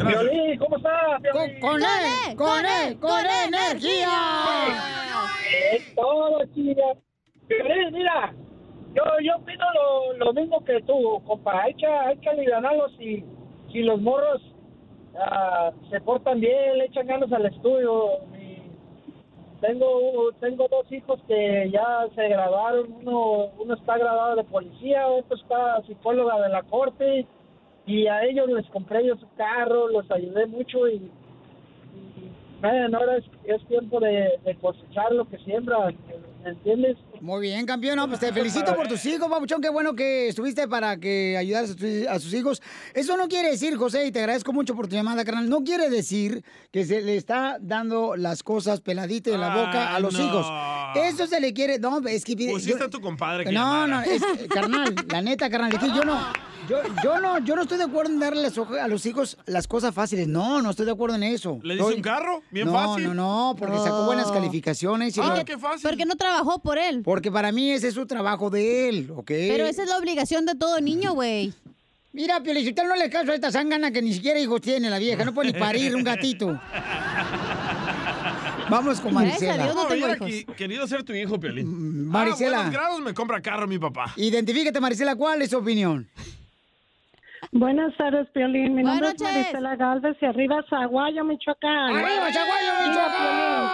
Violín, 0.05 0.59
¿cómo 0.59 0.77
estás? 0.77 1.21
Con, 1.31 1.59
con 1.59 1.81
él, 1.81 2.35
con 2.35 2.65
él, 2.65 2.99
con 2.99 3.25
energía. 3.47 4.09
Es 5.73 5.95
todo, 5.95 6.45
chica. 6.53 6.83
Violín, 7.47 7.93
mira, 7.93 8.33
yo, 8.93 9.03
yo 9.23 9.35
opino 9.37 9.65
lo, 9.73 10.25
lo 10.25 10.33
mismo 10.33 10.63
que 10.63 10.81
tú, 10.81 11.21
compa. 11.25 11.63
Hay 11.63 11.73
que, 11.75 11.87
hay 11.87 12.17
que 12.17 12.29
aliviarlos 12.29 12.91
si, 12.97 13.23
si 13.71 13.79
los 13.79 13.99
morros 14.01 14.41
ah, 15.19 15.71
se 15.89 15.99
portan 16.01 16.39
bien, 16.39 16.77
le 16.77 16.85
echan 16.85 17.07
ganas 17.07 17.31
al 17.31 17.45
estudio. 17.45 18.19
Tengo, 19.65 20.31
tengo 20.39 20.67
dos 20.67 20.91
hijos 20.91 21.19
que 21.27 21.69
ya 21.71 22.07
se 22.13 22.27
graduaron. 22.27 22.91
Uno, 23.01 23.47
uno 23.57 23.73
está 23.73 23.97
graduado 23.97 24.35
de 24.35 24.43
policía, 24.43 25.07
otro 25.07 25.35
está 25.35 25.81
psicóloga 25.87 26.39
de 26.41 26.49
la 26.49 26.63
corte. 26.63 27.25
Y 27.87 28.07
a 28.07 28.23
ellos 28.25 28.47
les 28.49 28.67
compré 28.67 29.05
yo 29.05 29.15
su 29.15 29.27
carro, 29.35 29.87
los 29.87 30.09
ayudé 30.11 30.45
mucho 30.47 30.87
y, 30.87 31.09
Ahora 32.65 33.17
es, 33.17 33.25
es 33.45 33.67
tiempo 33.67 33.99
de, 33.99 34.29
de 34.43 34.55
cosechar 34.59 35.11
lo 35.11 35.27
que 35.29 35.37
siembran, 35.39 35.95
¿me 36.43 36.49
entiendes? 36.49 36.97
Muy 37.21 37.41
bien, 37.41 37.65
campeón. 37.65 37.95
No, 37.97 38.07
pues 38.07 38.19
te 38.19 38.31
felicito 38.33 38.75
por 38.75 38.87
tus 38.87 39.05
hijos, 39.05 39.27
Pabuchón. 39.29 39.61
Qué 39.61 39.69
bueno 39.69 39.95
que 39.95 40.27
estuviste 40.27 40.67
para 40.67 40.97
que 40.97 41.37
ayudaras 41.37 41.71
a, 41.71 41.75
tus- 41.75 42.07
a 42.07 42.19
sus 42.19 42.33
hijos. 42.33 42.61
Eso 42.93 43.17
no 43.17 43.27
quiere 43.27 43.51
decir, 43.51 43.75
José, 43.77 44.05
y 44.07 44.11
te 44.11 44.19
agradezco 44.19 44.51
mucho 44.53 44.75
por 44.75 44.87
tu 44.87 44.95
llamada, 44.95 45.23
carnal. 45.23 45.49
No 45.49 45.63
quiere 45.63 45.89
decir 45.89 46.43
que 46.71 46.85
se 46.85 47.01
le 47.01 47.15
está 47.17 47.57
dando 47.61 48.15
las 48.15 48.43
cosas 48.43 48.81
peladitas 48.81 49.33
en 49.33 49.41
la 49.41 49.55
boca 49.55 49.95
a 49.95 49.99
los 49.99 50.13
no. 50.17 50.25
hijos. 50.25 50.47
Eso 50.95 51.27
se 51.27 51.39
le 51.39 51.53
quiere. 51.53 51.79
No, 51.79 51.99
es 52.07 52.25
que. 52.25 52.35
Pusiste 52.35 52.79
yo- 52.79 52.85
a 52.85 52.89
tu 52.89 52.99
compadre 53.01 53.45
que 53.45 53.51
No, 53.51 53.87
no, 53.87 54.01
llamara. 54.01 54.03
es, 54.11 54.23
carnal, 54.53 54.95
la 55.11 55.21
neta, 55.21 55.49
carnal, 55.49 55.71
es 55.73 55.79
que 55.79 55.87
yo 55.87 56.03
no, 56.03 56.19
yo, 56.69 56.77
yo 57.03 57.19
no, 57.19 57.39
yo 57.39 57.55
no 57.55 57.61
estoy 57.63 57.77
de 57.77 57.83
acuerdo 57.85 58.11
en 58.11 58.19
darle 58.19 58.47
a 58.81 58.87
los 58.87 59.05
hijos 59.05 59.37
las 59.45 59.67
cosas 59.67 59.93
fáciles. 59.93 60.27
No, 60.27 60.61
no 60.61 60.69
estoy 60.71 60.85
de 60.85 60.91
acuerdo 60.91 61.15
en 61.15 61.23
eso. 61.23 61.59
¿Le 61.63 61.75
dice 61.75 61.85
un 61.95 62.01
carro? 62.01 62.41
Bien 62.51 62.67
no, 62.67 62.73
fácil. 62.73 63.03
No, 63.05 63.13
no, 63.13 63.55
porque 63.57 63.77
sacó 63.77 64.05
buenas 64.05 64.27
Oh. 64.27 64.33
calificaciones. 64.33 65.15
y 65.17 65.21
Ah, 65.21 65.35
lo- 65.37 65.45
qué 65.45 65.57
Porque 65.57 66.05
no 66.05 66.15
trabajó 66.15 66.59
por 66.59 66.77
él. 66.77 67.01
Porque 67.03 67.31
para 67.31 67.51
mí 67.51 67.71
ese 67.71 67.89
es 67.89 67.93
su 67.93 68.05
trabajo 68.05 68.49
de 68.49 68.89
él, 68.89 69.11
¿ok? 69.15 69.27
Pero 69.27 69.65
esa 69.65 69.83
es 69.83 69.89
la 69.89 69.97
obligación 69.97 70.45
de 70.45 70.55
todo 70.55 70.79
niño, 70.81 71.13
güey. 71.13 71.53
Mira, 72.13 72.41
Piolichotel, 72.41 72.87
no 72.87 72.95
le 72.95 73.09
caso 73.09 73.31
a 73.31 73.35
esta 73.35 73.51
zángana 73.51 73.91
que 73.91 74.01
ni 74.01 74.13
siquiera 74.13 74.39
hijos 74.39 74.61
tiene 74.61 74.89
la 74.89 74.97
vieja. 74.99 75.25
No 75.25 75.33
puede 75.33 75.51
ni 75.51 75.59
parir 75.59 75.93
un 75.95 76.03
gatito. 76.03 76.59
Vamos 78.69 78.99
con 78.99 79.13
Marisela. 79.13 79.67
No, 79.73 79.83
hubiera 79.87 80.17
qui- 80.17 80.45
querido 80.55 80.87
ser 80.87 81.03
tu 81.03 81.13
hijo, 81.13 81.39
Piolín. 81.39 82.07
Marisela. 82.07 82.65
Ah, 82.65 82.69
grados 82.69 82.99
me 83.01 83.13
compra 83.13 83.41
carro 83.41 83.67
mi 83.67 83.77
papá. 83.77 84.13
Identifícate, 84.15 84.79
Marisela, 84.79 85.15
¿cuál 85.15 85.41
es 85.41 85.51
su 85.51 85.57
opinión? 85.57 86.07
Buenas 87.57 87.95
tardes, 87.95 88.27
Piolín. 88.31 88.75
Mi 88.75 88.83
nombre 88.83 89.13
Buenas 89.13 89.13
es 89.13 89.21
Marisela 89.21 89.77
Galvez 89.77 90.17
y 90.19 90.25
arriba 90.25 90.61
Zaguayo, 90.69 91.23
Michoacán. 91.23 91.95
¡Arriba, 91.95 92.29
Zaguayo, 92.33 92.71
Michoacán! 92.85 93.69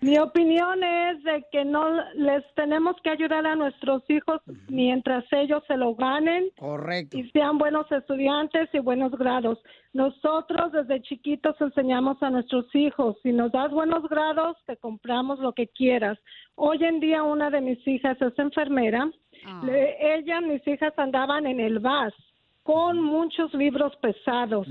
Mi 0.00 0.18
opinión 0.18 0.82
es 0.82 1.22
de 1.22 1.44
que 1.52 1.64
no 1.64 1.88
les 2.14 2.42
tenemos 2.56 2.96
que 3.04 3.10
ayudar 3.10 3.46
a 3.46 3.54
nuestros 3.54 4.02
hijos 4.10 4.40
mientras 4.68 5.24
ellos 5.30 5.62
se 5.68 5.76
lo 5.76 5.94
ganen. 5.94 6.50
Correcto. 6.58 7.16
Y 7.16 7.30
sean 7.30 7.58
buenos 7.58 7.86
estudiantes 7.92 8.70
y 8.72 8.80
buenos 8.80 9.12
grados. 9.12 9.60
Nosotros 9.92 10.72
desde 10.72 11.00
chiquitos 11.02 11.54
enseñamos 11.60 12.20
a 12.24 12.30
nuestros 12.30 12.66
hijos, 12.74 13.16
si 13.22 13.30
nos 13.30 13.52
das 13.52 13.70
buenos 13.70 14.02
grados, 14.08 14.56
te 14.66 14.76
compramos 14.76 15.38
lo 15.38 15.52
que 15.52 15.68
quieras. 15.68 16.18
Hoy 16.56 16.82
en 16.82 16.98
día 16.98 17.22
una 17.22 17.50
de 17.50 17.60
mis 17.60 17.86
hijas 17.86 18.20
es 18.20 18.36
enfermera. 18.36 19.08
Le- 19.64 20.14
ella, 20.16 20.40
mis 20.40 20.66
hijas 20.66 20.92
andaban 20.98 21.46
en 21.46 21.60
el 21.60 21.78
VAS 21.78 22.14
con 22.62 23.00
muchos 23.00 23.52
libros 23.54 23.94
pesados. 23.96 24.66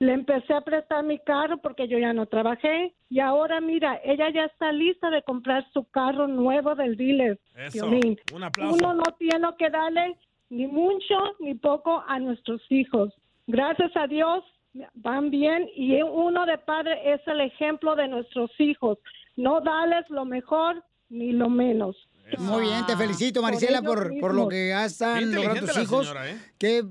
Le 0.00 0.12
empecé 0.12 0.54
a 0.54 0.60
prestar 0.60 1.02
mi 1.04 1.18
carro 1.18 1.58
porque 1.58 1.88
yo 1.88 1.98
ya 1.98 2.12
no 2.12 2.26
trabajé 2.26 2.94
y 3.10 3.18
ahora 3.18 3.60
mira, 3.60 4.00
ella 4.04 4.30
ya 4.30 4.44
está 4.44 4.70
lista 4.70 5.10
de 5.10 5.22
comprar 5.22 5.66
su 5.72 5.84
carro 5.90 6.28
nuevo 6.28 6.74
del 6.76 6.96
dealer. 6.96 7.38
Eso, 7.56 7.88
un 8.32 8.44
aplauso. 8.44 8.76
Uno 8.76 8.94
no 8.94 9.12
tiene 9.18 9.48
que 9.58 9.70
darle 9.70 10.16
ni 10.50 10.66
mucho 10.68 11.16
ni 11.40 11.54
poco 11.54 12.04
a 12.06 12.18
nuestros 12.20 12.62
hijos. 12.70 13.12
Gracias 13.48 13.90
a 13.96 14.06
Dios 14.06 14.44
van 14.94 15.30
bien 15.30 15.68
y 15.74 16.00
uno 16.02 16.46
de 16.46 16.58
padre 16.58 17.12
es 17.12 17.20
el 17.26 17.40
ejemplo 17.40 17.96
de 17.96 18.06
nuestros 18.06 18.50
hijos. 18.60 18.98
No 19.36 19.60
darles 19.60 20.08
lo 20.10 20.24
mejor 20.24 20.82
ni 21.08 21.32
lo 21.32 21.48
menos. 21.48 21.96
Muy 22.38 22.62
bien, 22.62 22.84
te 22.86 22.96
felicito, 22.96 23.40
Marisela, 23.42 23.80
Por 23.82 24.12
por, 24.20 24.34
lo 24.34 24.48
que 24.48 24.72
están 24.84 25.32
logrando 25.34 25.66
tus 25.66 25.82
hijos. 25.82 26.06
señora, 26.06 26.30
¿eh? 26.30 26.36
Qué, 26.58 26.84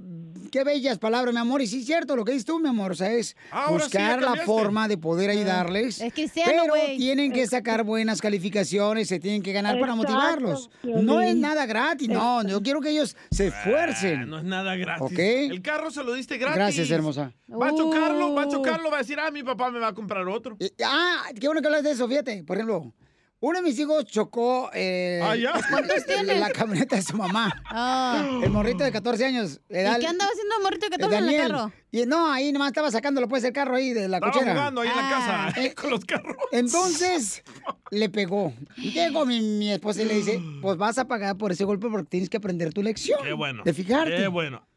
qué 0.51 0.63
bellas 0.63 0.97
palabras, 0.97 1.33
mi 1.33 1.39
amor. 1.39 1.61
Y 1.61 1.67
sí 1.67 1.81
es 1.81 1.85
cierto 1.85 2.15
lo 2.15 2.25
que 2.25 2.31
dices 2.31 2.45
tú, 2.45 2.59
mi 2.59 2.69
amor. 2.69 2.91
O 2.93 2.95
sea, 2.95 3.11
es 3.11 3.35
Ahora 3.51 3.83
buscar 3.83 4.21
la 4.21 4.35
forma 4.37 4.87
de 4.87 4.97
poder 4.97 5.29
ayudarles. 5.29 6.01
Es 6.01 6.13
cristiano, 6.13 6.51
Pero 6.63 6.73
tienen 6.97 7.31
que 7.31 7.45
sacar 7.45 7.83
buenas 7.83 8.21
calificaciones, 8.21 9.07
se 9.09 9.19
tienen 9.19 9.43
que 9.43 9.51
ganar 9.53 9.79
para 9.79 9.93
motivarlos. 9.95 10.69
No 10.83 11.21
es 11.21 11.35
nada 11.35 11.65
gratis, 11.65 12.09
no. 12.09 12.41
Yo 12.47 12.61
quiero 12.63 12.81
que 12.81 12.89
ellos 12.89 13.15
se 13.29 13.47
esfuercen. 13.47 14.21
Ah, 14.21 14.25
no 14.25 14.37
es 14.39 14.43
nada 14.43 14.75
gratis. 14.75 15.01
¿Ok? 15.05 15.19
El 15.19 15.61
carro 15.61 15.91
se 15.91 16.03
lo 16.03 16.13
diste 16.13 16.37
gratis. 16.37 16.55
Gracias, 16.57 16.89
hermosa. 16.89 17.31
Va 17.51 17.67
a 17.67 17.75
chocarlo, 17.75 18.33
va 18.33 18.43
a 18.43 18.47
Uh. 18.47 18.51
chocarlo, 18.51 18.89
va 18.89 18.97
a 18.97 18.99
decir, 18.99 19.19
ah, 19.19 19.29
mi 19.31 19.43
papá 19.43 19.69
me 19.69 19.79
va 19.79 19.89
a 19.89 19.93
comprar 19.93 20.27
otro. 20.27 20.57
Ah, 20.83 21.23
qué 21.39 21.47
bueno 21.47 21.61
que 21.61 21.67
hablas 21.67 21.83
de 21.83 21.91
eso, 21.91 22.07
fíjate. 22.07 22.43
Por 22.43 22.55
ejemplo, 22.57 22.93
uno 23.39 23.59
de 23.59 23.63
mis 23.63 23.77
hijos 23.79 24.05
chocó 24.05 24.69
eh, 24.73 25.19
Ah, 25.23 25.35
¿ya? 25.35 25.53
¿Cuántos 25.69 26.05
tiene? 26.05 26.35
la 26.39 26.49
camioneta 26.49 26.95
de 26.95 27.01
su 27.01 27.15
mamá. 27.15 27.53
Ah. 27.65 28.39
El 28.43 28.49
morrito 28.49 28.83
de 28.83 28.91
14 28.91 29.25
años. 29.25 29.61
¿Y 29.69 29.73
qué 29.73 29.85
andaba 29.85 30.31
haciendo 30.31 30.55
el 30.57 30.63
morrito 30.63 30.85
de 30.89 30.97
14 30.97 31.15
en 31.17 31.23
el 31.23 31.25
Daniel. 31.31 31.51
carro? 31.51 31.71
Y 31.91 32.05
no, 32.05 32.31
ahí 32.31 32.51
nomás 32.51 32.69
estaba 32.69 32.91
sacándolo 32.91 33.27
pues 33.27 33.43
el 33.43 33.53
carro 33.53 33.75
ahí 33.75 33.93
de 33.93 34.07
la 34.07 34.17
Estaba 34.17 34.33
cochera. 34.33 34.53
jugando 34.53 34.81
ahí 34.81 34.89
en 34.89 34.95
la 34.95 35.09
casa, 35.09 35.61
Eh, 35.61 35.73
con 35.79 35.89
los 35.91 36.03
carros. 36.05 36.35
Entonces, 36.51 37.43
le 37.91 38.09
pegó. 38.09 38.53
Llegó 38.77 39.25
mi, 39.25 39.39
mi 39.41 39.71
esposa 39.71 40.01
y 40.01 40.05
le 40.05 40.15
dice, 40.15 40.41
pues 40.61 40.77
vas 40.77 40.97
a 40.97 41.07
pagar 41.07 41.37
por 41.37 41.51
ese 41.51 41.63
golpe 41.63 41.87
porque 41.89 42.07
tienes 42.09 42.29
que 42.29 42.37
aprender 42.37 42.73
tu 42.73 42.81
lección. 42.83 43.19
Qué 43.23 43.33
bueno. 43.33 43.63
De 43.63 43.73
fijarte. 43.73 44.15
Qué 44.17 44.27
bueno. 44.27 44.67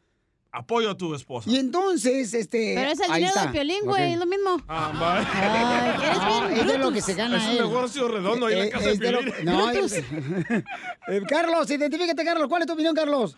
Apoyo 0.53 0.89
a 0.91 0.97
tu 0.97 1.15
esposa. 1.15 1.49
Y 1.49 1.55
entonces, 1.57 2.33
este... 2.33 2.73
Pero 2.75 2.91
es 2.91 2.99
el 2.99 3.07
dinero 3.13 3.27
está. 3.27 3.45
de 3.45 3.51
Piolín, 3.53 3.85
güey, 3.85 4.03
Ok. 4.07 4.13
es 4.13 4.19
lo 4.19 4.25
mismo. 4.25 4.57
Ah, 4.67 4.91
va. 5.01 5.17
Ay, 5.17 6.03
eres 6.03 6.27
bien 6.27 6.51
No, 6.51 6.61
es 6.61 6.67
de 6.67 6.77
lo 6.77 6.91
que 6.91 7.01
se 7.01 7.13
gana 7.13 7.37
Es 7.37 7.43
un 7.43 7.49
él. 7.51 7.57
negocio 7.59 8.07
redondo 8.09 8.45
ahí 8.47 8.53
en 8.53 8.59
la 8.59 8.65
Eh, 8.65 8.69
casa 8.69 8.89
de 8.89 8.97
de 8.97 9.11
lo- 9.13 9.19
Piolín. 9.21 9.45
No, 9.45 9.69
es- 9.69 9.93
Eh, 11.07 11.21
Carlos, 11.27 11.71
identifícate, 11.71 12.25
Carlos. 12.25 12.47
¿Cuál 12.49 12.63
es 12.63 12.67
tu 12.67 12.73
opinión, 12.73 12.93
Carlos? 12.93 13.37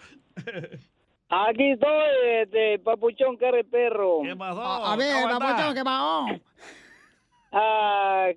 Aquí 1.30 1.72
estoy, 1.72 1.90
este, 2.42 2.80
papuchón 2.80 3.38
carre 3.38 3.64
perro. 3.64 4.22
¿Qué 4.24 4.36
pasó? 4.36 4.62
A, 4.62 4.94
a 4.94 4.96
ver, 4.96 5.24
papuchón, 5.30 5.74
¿qué 5.76 5.84
pasó? 5.84 6.26
Ah, 7.52 8.28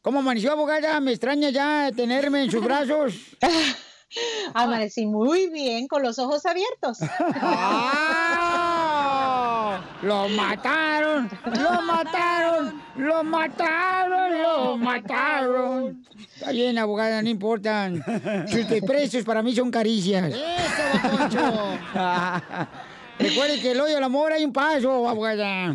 ¿Cómo 0.00 0.20
amaneció, 0.20 0.52
abogada? 0.52 1.00
Me 1.00 1.10
extraña 1.10 1.50
ya 1.50 1.90
tenerme 1.94 2.44
en 2.44 2.50
sus 2.50 2.62
brazos. 2.64 3.14
Amanecí 4.54 5.04
muy 5.04 5.48
bien 5.50 5.88
con 5.88 6.04
los 6.04 6.20
ojos 6.20 6.46
abiertos. 6.46 6.98
¡Ah! 8.28 8.76
¡Lo 10.02 10.28
mataron! 10.28 11.28
¡Lo 11.44 11.82
mataron! 11.82 12.80
¡Lo 12.96 13.24
mataron! 13.24 14.42
¡Lo 14.42 14.76
mataron! 14.76 16.06
Está 16.36 16.52
bien, 16.52 16.78
abogada, 16.78 17.20
no 17.20 17.28
importan. 17.28 18.00
Sus 18.46 18.68
desprecios 18.68 19.24
para 19.24 19.42
mí 19.42 19.56
son 19.56 19.72
caricias. 19.72 20.32
¡Eso, 20.32 21.08
Poncho! 21.16 21.78
Recuerde 23.18 23.60
que 23.60 23.70
el 23.72 23.80
hoyo 23.80 23.94
del 23.94 24.04
amor 24.04 24.32
hay 24.32 24.44
un 24.44 24.52
paso, 24.52 25.08
abogada. 25.08 25.72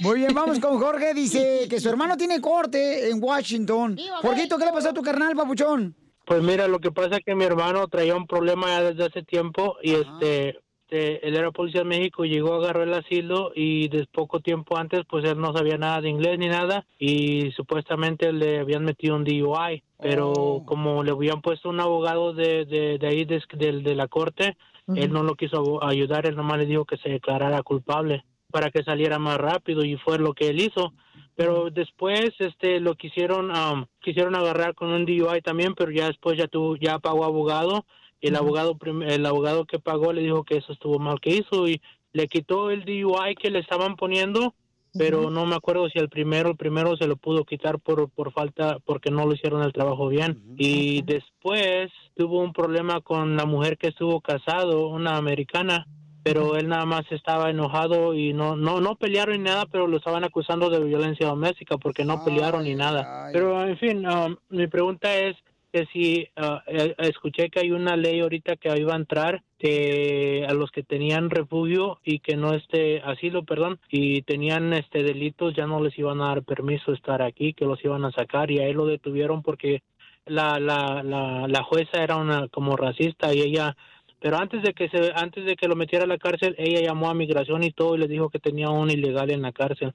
Muy 0.00 0.20
bien, 0.20 0.32
vamos 0.32 0.60
con 0.60 0.78
Jorge. 0.78 1.12
Dice 1.12 1.66
que 1.68 1.80
su 1.80 1.88
hermano 1.88 2.16
tiene 2.16 2.40
corte 2.40 3.10
en 3.10 3.22
Washington. 3.22 3.98
Jorgito, 4.22 4.58
¿qué 4.58 4.64
le 4.66 4.72
pasó 4.72 4.90
a 4.90 4.94
tu 4.94 5.02
carnal, 5.02 5.34
papuchón? 5.34 5.96
Pues 6.24 6.42
mira, 6.42 6.68
lo 6.68 6.78
que 6.78 6.92
pasa 6.92 7.16
es 7.16 7.22
que 7.24 7.34
mi 7.34 7.44
hermano 7.44 7.88
traía 7.88 8.14
un 8.14 8.26
problema 8.26 8.68
ya 8.68 8.82
desde 8.82 9.06
hace 9.06 9.22
tiempo 9.22 9.76
y 9.82 9.94
este, 9.94 10.58
este, 10.90 11.26
él 11.26 11.36
era 11.36 11.50
policía 11.50 11.82
en 11.82 11.88
México, 11.88 12.24
llegó, 12.24 12.54
agarró 12.54 12.82
el 12.82 12.94
asilo 12.94 13.52
y 13.54 13.88
de 13.88 14.06
poco 14.06 14.40
tiempo 14.40 14.76
antes 14.78 15.02
pues 15.08 15.24
él 15.24 15.38
no 15.38 15.52
sabía 15.52 15.76
nada 15.76 16.00
de 16.00 16.08
inglés 16.08 16.38
ni 16.38 16.48
nada 16.48 16.86
y 16.98 17.50
supuestamente 17.52 18.32
le 18.32 18.60
habían 18.60 18.84
metido 18.84 19.16
un 19.16 19.24
DUI, 19.24 19.82
pero 20.00 20.62
como 20.66 21.02
le 21.02 21.10
habían 21.10 21.42
puesto 21.42 21.68
un 21.68 21.80
abogado 21.80 22.32
de, 22.32 22.64
de, 22.64 22.98
de 22.98 23.06
ahí 23.06 23.24
de, 23.24 23.42
de- 23.54 23.82
de 23.82 23.94
la 23.94 24.08
corte, 24.08 24.56
él 24.96 25.12
no 25.12 25.22
lo 25.22 25.34
quiso 25.34 25.84
ayudar, 25.84 26.24
él 26.26 26.36
nomás 26.36 26.58
le 26.58 26.66
dijo 26.66 26.84
que 26.86 26.96
se 26.96 27.10
declarara 27.10 27.62
culpable 27.62 28.24
para 28.50 28.70
que 28.70 28.82
saliera 28.82 29.18
más 29.18 29.36
rápido 29.36 29.84
y 29.84 29.96
fue 29.96 30.18
lo 30.18 30.32
que 30.32 30.48
él 30.48 30.60
hizo. 30.60 30.94
Pero 31.36 31.70
después 31.70 32.32
este 32.38 32.80
lo 32.80 32.94
quisieron 32.94 33.54
am, 33.54 33.86
quisieron 34.00 34.34
agarrar 34.34 34.74
con 34.74 34.88
un 34.90 35.04
DUI 35.04 35.40
también 35.42 35.74
pero 35.74 35.90
ya 35.92 36.06
después 36.06 36.36
ya 36.38 36.48
tuvo 36.48 36.76
ya 36.76 36.98
pagó 36.98 37.24
abogado 37.24 37.84
y 38.20 38.28
el 38.28 38.36
abogado 38.36 38.76
el 39.06 39.26
abogado 39.26 39.64
que 39.64 39.78
pagó 39.78 40.12
le 40.12 40.22
dijo 40.22 40.44
que 40.44 40.58
eso 40.58 40.72
estuvo 40.72 40.98
mal 40.98 41.20
que 41.20 41.36
hizo 41.36 41.68
y 41.68 41.80
le 42.12 42.26
quitó 42.28 42.70
el 42.70 42.84
DUI 42.84 43.34
que 43.40 43.50
le 43.50 43.60
estaban 43.60 43.96
poniendo 43.96 44.54
pero 44.96 45.30
no 45.30 45.46
me 45.46 45.54
acuerdo 45.54 45.88
si 45.88 45.98
el 45.98 46.08
primero 46.08 46.50
el 46.50 46.56
primero 46.56 46.96
se 46.96 47.06
lo 47.06 47.16
pudo 47.16 47.44
quitar 47.44 47.78
por 47.78 48.08
por 48.10 48.32
falta 48.32 48.78
porque 48.84 49.10
no 49.10 49.26
lo 49.26 49.34
hicieron 49.34 49.62
el 49.62 49.72
trabajo 49.72 50.08
bien. 50.08 50.42
Y 50.56 51.02
después 51.02 51.90
tuvo 52.16 52.40
un 52.40 52.52
problema 52.52 53.00
con 53.00 53.36
la 53.36 53.44
mujer 53.44 53.76
que 53.78 53.88
estuvo 53.88 54.20
casado 54.20 54.88
una 54.88 55.16
americana 55.16 55.86
pero 56.24 56.56
él 56.56 56.68
nada 56.68 56.84
más 56.84 57.10
estaba 57.10 57.48
enojado 57.48 58.12
y 58.12 58.32
no 58.32 58.56
no 58.56 58.80
no 58.80 58.96
pelearon 58.96 59.36
ni 59.38 59.44
nada, 59.44 59.66
pero 59.70 59.86
lo 59.86 59.96
estaban 59.96 60.24
acusando 60.24 60.68
de 60.68 60.82
violencia 60.82 61.26
doméstica 61.26 61.78
porque 61.78 62.04
no 62.04 62.24
pelearon 62.24 62.64
ni 62.64 62.74
nada. 62.74 63.30
Pero 63.32 63.66
en 63.66 63.78
fin, 63.78 64.06
um, 64.06 64.36
mi 64.50 64.66
pregunta 64.66 65.14
es 65.16 65.36
que 65.78 65.86
si 65.92 66.28
uh, 66.36 66.58
escuché 66.98 67.50
que 67.50 67.60
hay 67.60 67.70
una 67.70 67.96
ley 67.96 68.20
ahorita 68.20 68.56
que 68.56 68.68
iba 68.78 68.94
a 68.94 68.96
entrar 68.96 69.42
que 69.58 70.44
a 70.48 70.52
los 70.52 70.70
que 70.70 70.82
tenían 70.82 71.30
refugio 71.30 72.00
y 72.04 72.20
que 72.20 72.36
no 72.36 72.54
este 72.54 73.00
asilo, 73.00 73.44
perdón, 73.44 73.78
y 73.90 74.22
tenían 74.22 74.72
este 74.72 75.02
delitos 75.02 75.54
ya 75.54 75.66
no 75.66 75.82
les 75.82 75.96
iban 75.98 76.20
a 76.20 76.28
dar 76.28 76.42
permiso 76.42 76.92
estar 76.92 77.22
aquí, 77.22 77.54
que 77.54 77.64
los 77.64 77.84
iban 77.84 78.04
a 78.04 78.12
sacar 78.12 78.50
y 78.50 78.58
a 78.58 78.66
él 78.66 78.76
lo 78.76 78.86
detuvieron 78.86 79.42
porque 79.42 79.82
la 80.26 80.58
la 80.58 81.02
la, 81.02 81.46
la 81.48 81.62
jueza 81.62 82.02
era 82.02 82.16
una 82.16 82.48
como 82.48 82.76
racista 82.76 83.32
y 83.32 83.40
ella 83.40 83.76
pero 84.20 84.36
antes 84.36 84.62
de 84.62 84.74
que 84.74 84.88
se 84.88 85.12
antes 85.14 85.44
de 85.44 85.56
que 85.56 85.68
lo 85.68 85.76
metiera 85.76 86.04
a 86.04 86.08
la 86.08 86.18
cárcel 86.18 86.54
ella 86.58 86.80
llamó 86.80 87.08
a 87.08 87.14
migración 87.14 87.62
y 87.62 87.70
todo 87.70 87.94
y 87.94 87.98
le 87.98 88.08
dijo 88.08 88.28
que 88.28 88.38
tenía 88.38 88.68
un 88.68 88.90
ilegal 88.90 89.30
en 89.30 89.42
la 89.42 89.52
cárcel 89.52 89.94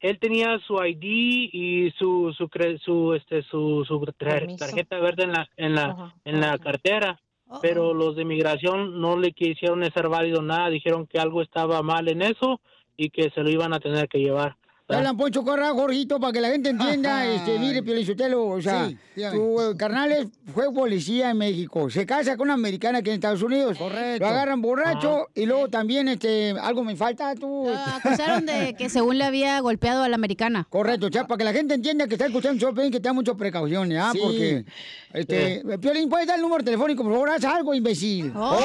él 0.00 0.18
tenía 0.18 0.58
su 0.66 0.82
ID 0.82 1.50
y 1.52 1.90
su 1.98 2.34
su 2.36 2.48
su 2.82 3.14
este 3.14 3.42
su, 3.42 3.84
su 3.86 4.56
tarjeta 4.58 4.98
verde 4.98 5.24
en 5.24 5.32
la 5.32 5.48
en 5.56 5.74
la 5.74 5.84
Ajá, 5.84 6.14
en 6.24 6.40
la 6.40 6.58
cartera. 6.58 7.20
Pero 7.60 7.94
los 7.94 8.14
de 8.14 8.24
migración 8.24 9.00
no 9.00 9.18
le 9.18 9.32
quisieron 9.32 9.82
ser 9.90 10.08
válido 10.08 10.40
nada. 10.40 10.70
Dijeron 10.70 11.08
que 11.08 11.18
algo 11.18 11.42
estaba 11.42 11.82
mal 11.82 12.06
en 12.08 12.22
eso 12.22 12.60
y 12.96 13.10
que 13.10 13.30
se 13.30 13.42
lo 13.42 13.50
iban 13.50 13.72
a 13.72 13.80
tener 13.80 14.08
que 14.08 14.20
llevar 14.20 14.56
Hablan 14.96 15.16
Poncho 15.16 15.44
Corra, 15.44 15.70
Jorgito, 15.70 16.18
para 16.20 16.32
que 16.32 16.40
la 16.40 16.48
gente 16.50 16.70
entienda. 16.70 17.26
este, 17.26 17.58
mire, 17.58 17.82
Piolichotelo, 17.82 18.46
o 18.46 18.60
sea, 18.60 18.88
Sí, 18.88 18.96
tu 19.32 19.60
eh, 19.60 19.76
carnal 19.76 20.12
es- 20.12 20.28
fue 20.54 20.72
policía 20.72 21.30
en 21.30 21.38
México. 21.38 21.88
Se 21.90 22.04
casa 22.06 22.36
con 22.36 22.46
una 22.48 22.54
americana 22.54 22.98
aquí 22.98 23.10
en 23.10 23.14
Estados 23.14 23.42
Unidos. 23.42 23.76
Correcto. 23.78 24.24
Lo 24.24 24.30
agarran 24.30 24.60
borracho 24.62 25.28
y 25.34 25.46
luego 25.46 25.68
también, 25.68 26.08
este, 26.08 26.50
algo 26.60 26.82
me 26.84 26.96
falta, 26.96 27.34
tú. 27.34 27.68
acusaron 27.70 28.46
de 28.46 28.74
que 28.74 28.88
según 28.88 29.18
le 29.18 29.24
había 29.24 29.58
golpeado 29.60 30.02
a 30.02 30.08
la 30.08 30.16
americana. 30.16 30.66
Correcto, 30.70 31.06
o 31.06 31.10
sea, 31.12 31.26
para 31.26 31.38
que 31.38 31.44
la 31.44 31.52
gente 31.52 31.74
entienda 31.74 32.06
que 32.06 32.14
está 32.14 32.26
escuchando 32.26 32.72
Piolín, 32.74 32.90
que 32.92 33.00
tenga 33.00 33.12
muchas 33.12 33.36
precauciones, 33.36 33.98
¿ah? 34.00 34.10
Sí. 34.12 34.20
Porque, 34.22 34.64
este, 35.12 35.62
Piolín, 35.78 36.08
¿puedes 36.08 36.26
dar 36.26 36.36
el 36.36 36.42
número 36.42 36.64
telefónico, 36.64 37.02
por 37.02 37.12
favor? 37.12 37.30
Haz 37.30 37.44
algo, 37.44 37.74
imbécil. 37.74 38.32
¡Oh! 38.34 38.58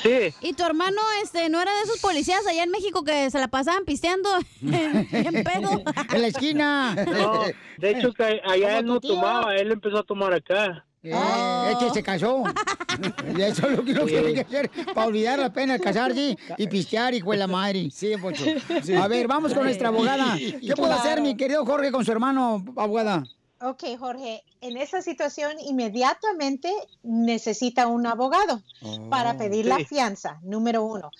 Sí. 0.03 0.35
¿Y 0.41 0.53
tu 0.55 0.65
hermano 0.65 1.01
este 1.23 1.49
no 1.49 1.62
era 1.62 1.73
de 1.73 1.83
esos 1.85 2.01
policías 2.01 2.45
allá 2.47 2.65
en 2.65 2.70
México 2.70 3.05
que 3.05 3.31
se 3.31 3.39
la 3.39 3.47
pasaban 3.49 3.85
pisteando 3.85 4.29
en, 4.62 5.07
en 5.12 5.45
pedo? 5.45 5.83
en 6.12 6.23
la 6.23 6.29
esquina. 6.29 6.95
No, 6.95 7.45
de 7.79 7.91
hecho 7.91 8.12
que 8.12 8.41
allá 8.45 8.79
él 8.79 8.87
no 8.87 9.01
tomaba, 9.01 9.55
él 9.57 9.70
empezó 9.70 9.99
a 9.99 10.03
tomar 10.03 10.33
acá. 10.33 10.85
Eh, 11.12 11.72
Es 11.72 11.78
que 11.78 11.90
se 11.90 12.02
casó. 12.02 12.43
Y 13.36 13.43
eso 13.43 13.68
es 13.68 13.76
lo 13.76 13.85
que 13.85 13.93
uno 13.93 14.02
Sí. 14.02 14.09
tiene 14.09 14.35
que 14.35 14.40
hacer 14.40 14.70
para 14.94 15.06
olvidar 15.06 15.39
la 15.39 15.52
pena 15.52 15.74
de 15.74 15.80
casarse 15.80 16.36
y 16.56 16.66
pistear, 16.66 17.14
de 17.14 17.36
la 17.36 17.47
madre. 17.47 17.90
Sí, 17.93 18.12
Pocho. 18.20 18.44
A 19.01 19.09
ver, 19.09 19.28
vamos 19.28 19.55
con 19.55 19.64
nuestra 19.64 19.89
abogada. 19.89 20.36
¿Qué 20.36 20.74
puede 20.76 20.93
hacer 20.94 21.20
mi 21.20 21.36
querido 21.36 21.64
Jorge 21.64 21.93
con 21.93 22.05
su 22.05 22.12
hermano, 22.12 22.64
abogada? 22.76 23.24
Ok, 23.60 23.85
Jorge, 23.98 24.43
en 24.60 24.76
esa 24.76 25.02
situación 25.02 25.52
inmediatamente 25.60 26.72
necesita 27.02 27.86
un 27.89 28.06
abogado 28.06 28.62
para 29.10 29.36
pedir 29.36 29.66
la 29.66 29.78
fianza, 29.80 30.39
número 30.43 30.85
uno. 30.85 31.10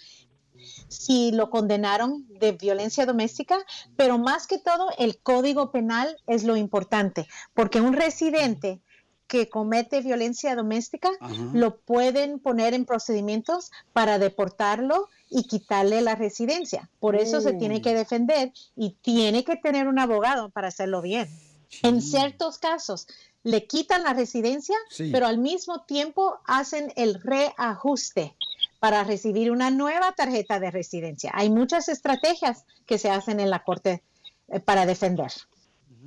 Si 0.89 1.33
lo 1.33 1.51
condenaron 1.51 2.27
de 2.29 2.53
violencia 2.53 3.07
doméstica, 3.07 3.59
pero 3.97 4.19
más 4.19 4.47
que 4.47 4.59
todo 4.59 4.91
el 4.99 5.19
código 5.19 5.71
penal 5.71 6.17
es 6.27 6.45
lo 6.45 6.57
importante, 6.57 7.27
porque 7.55 7.81
un 7.81 7.93
residente 7.93 8.81
que 9.29 9.49
comete 9.49 10.01
violencia 10.01 10.57
doméstica 10.57 11.11
lo 11.53 11.77
pueden 11.77 12.41
poner 12.41 12.75
en 12.75 12.87
procedimientos 12.87 13.71
para 13.93 14.19
deportarlo 14.19 15.09
y 15.31 15.45
quitarle 15.45 16.01
la 16.01 16.15
residencia. 16.15 16.89
Por 16.99 17.15
eso 17.15 17.41
se 17.43 17.53
tiene 17.53 17.83
que 17.83 17.95
defender 17.95 18.53
y 18.75 18.97
tiene 19.03 19.45
que 19.45 19.57
tener 19.57 19.87
un 19.87 19.99
abogado 19.99 20.49
para 20.49 20.69
hacerlo 20.69 21.03
bien. 21.03 21.29
En 21.83 22.01
ciertos 22.01 22.59
casos 22.59 23.07
le 23.43 23.67
quitan 23.67 24.03
la 24.03 24.15
residencia, 24.15 24.77
Sí. 24.91 25.11
pero 25.13 25.27
al 25.27 25.39
mismo 25.39 25.83
tiempo 25.85 26.41
hacen 26.47 26.93
el 26.97 27.21
reajuste 27.23 28.35
para 28.81 29.05
recibir 29.05 29.51
una 29.51 29.71
nueva 29.71 30.13
tarjeta 30.13 30.59
de 30.59 30.71
residencia. 30.71 31.31
Hay 31.35 31.51
muchas 31.51 31.89
estrategias 31.89 32.65
que 32.87 32.99
se 32.99 33.11
hacen 33.11 33.41
en 33.41 33.51
la 33.51 33.63
corte 33.63 34.03
eh, 34.49 34.61
para 34.61 34.87
defender. 34.87 35.31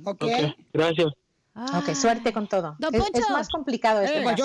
Ok. 0.04 0.24
Gracias. 0.72 1.12
Ok, 1.54 1.94
suerte 1.94 2.32
con 2.32 2.48
todo. 2.48 2.76
Don 2.78 2.94
Es, 2.94 3.00
Poncho. 3.00 3.20
es 3.20 3.28
más 3.30 3.48
complicado 3.50 4.00
este 4.00 4.24
caso. 4.24 4.36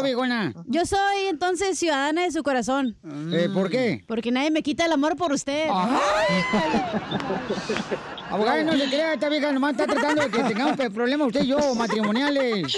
Yo 0.68 0.86
soy 0.86 1.28
entonces 1.30 1.80
ciudadana 1.80 2.24
de 2.24 2.32
su 2.32 2.44
corazón. 2.44 2.98
Eh, 3.32 3.48
¿Por 3.54 3.70
qué? 3.70 4.04
Porque 4.08 4.30
nadie 4.32 4.52
me 4.52 4.62
quita 4.62 4.86
el 4.86 4.92
amor 4.92 5.16
por 5.16 5.32
usted. 5.32 5.70
Abogada, 8.30 8.62
no 8.64 8.74
se 8.74 8.88
crea, 8.90 9.14
esta 9.14 9.30
vieja 9.30 9.54
nomás 9.54 9.72
está 9.72 9.88
tratando 9.88 10.22
de 10.24 10.30
que 10.30 10.44
tengamos 10.44 10.76
problemas 10.94 11.28
usted 11.28 11.44
y 11.44 11.48
yo, 11.48 11.76
matrimoniales. 11.76 12.78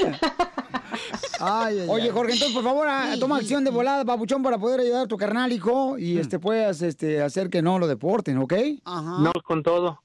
Oye, 1.88 2.12
Jorge, 2.12 2.34
entonces, 2.34 2.54
por 2.54 2.64
favor, 2.64 2.88
ah, 2.88 3.16
toma 3.20 3.38
acción 3.38 3.64
de 3.64 3.72
volada, 3.72 4.06
papuchón, 4.06 4.44
para 4.44 4.60
poder 4.60 4.82
ayudar 4.82 5.06
a 5.06 5.08
tu 5.08 5.18
carnal, 5.18 5.52
hijo, 5.52 5.98
y 5.98 6.16
Mm. 6.16 6.20
este 6.20 6.38
puedas 6.40 6.82
este, 6.84 7.22
hacer 7.24 7.50
que 7.50 7.62
no 7.64 7.80
lo 7.80 7.88
deporten, 7.88 8.38
¿ok? 8.38 8.54
No, 8.86 9.32
con 9.44 9.64
todo. 9.64 10.04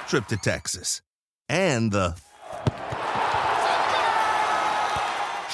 trip 0.08 0.28
to 0.28 0.38
Texas 0.38 1.02
and 1.48 1.92
the 1.92 2.16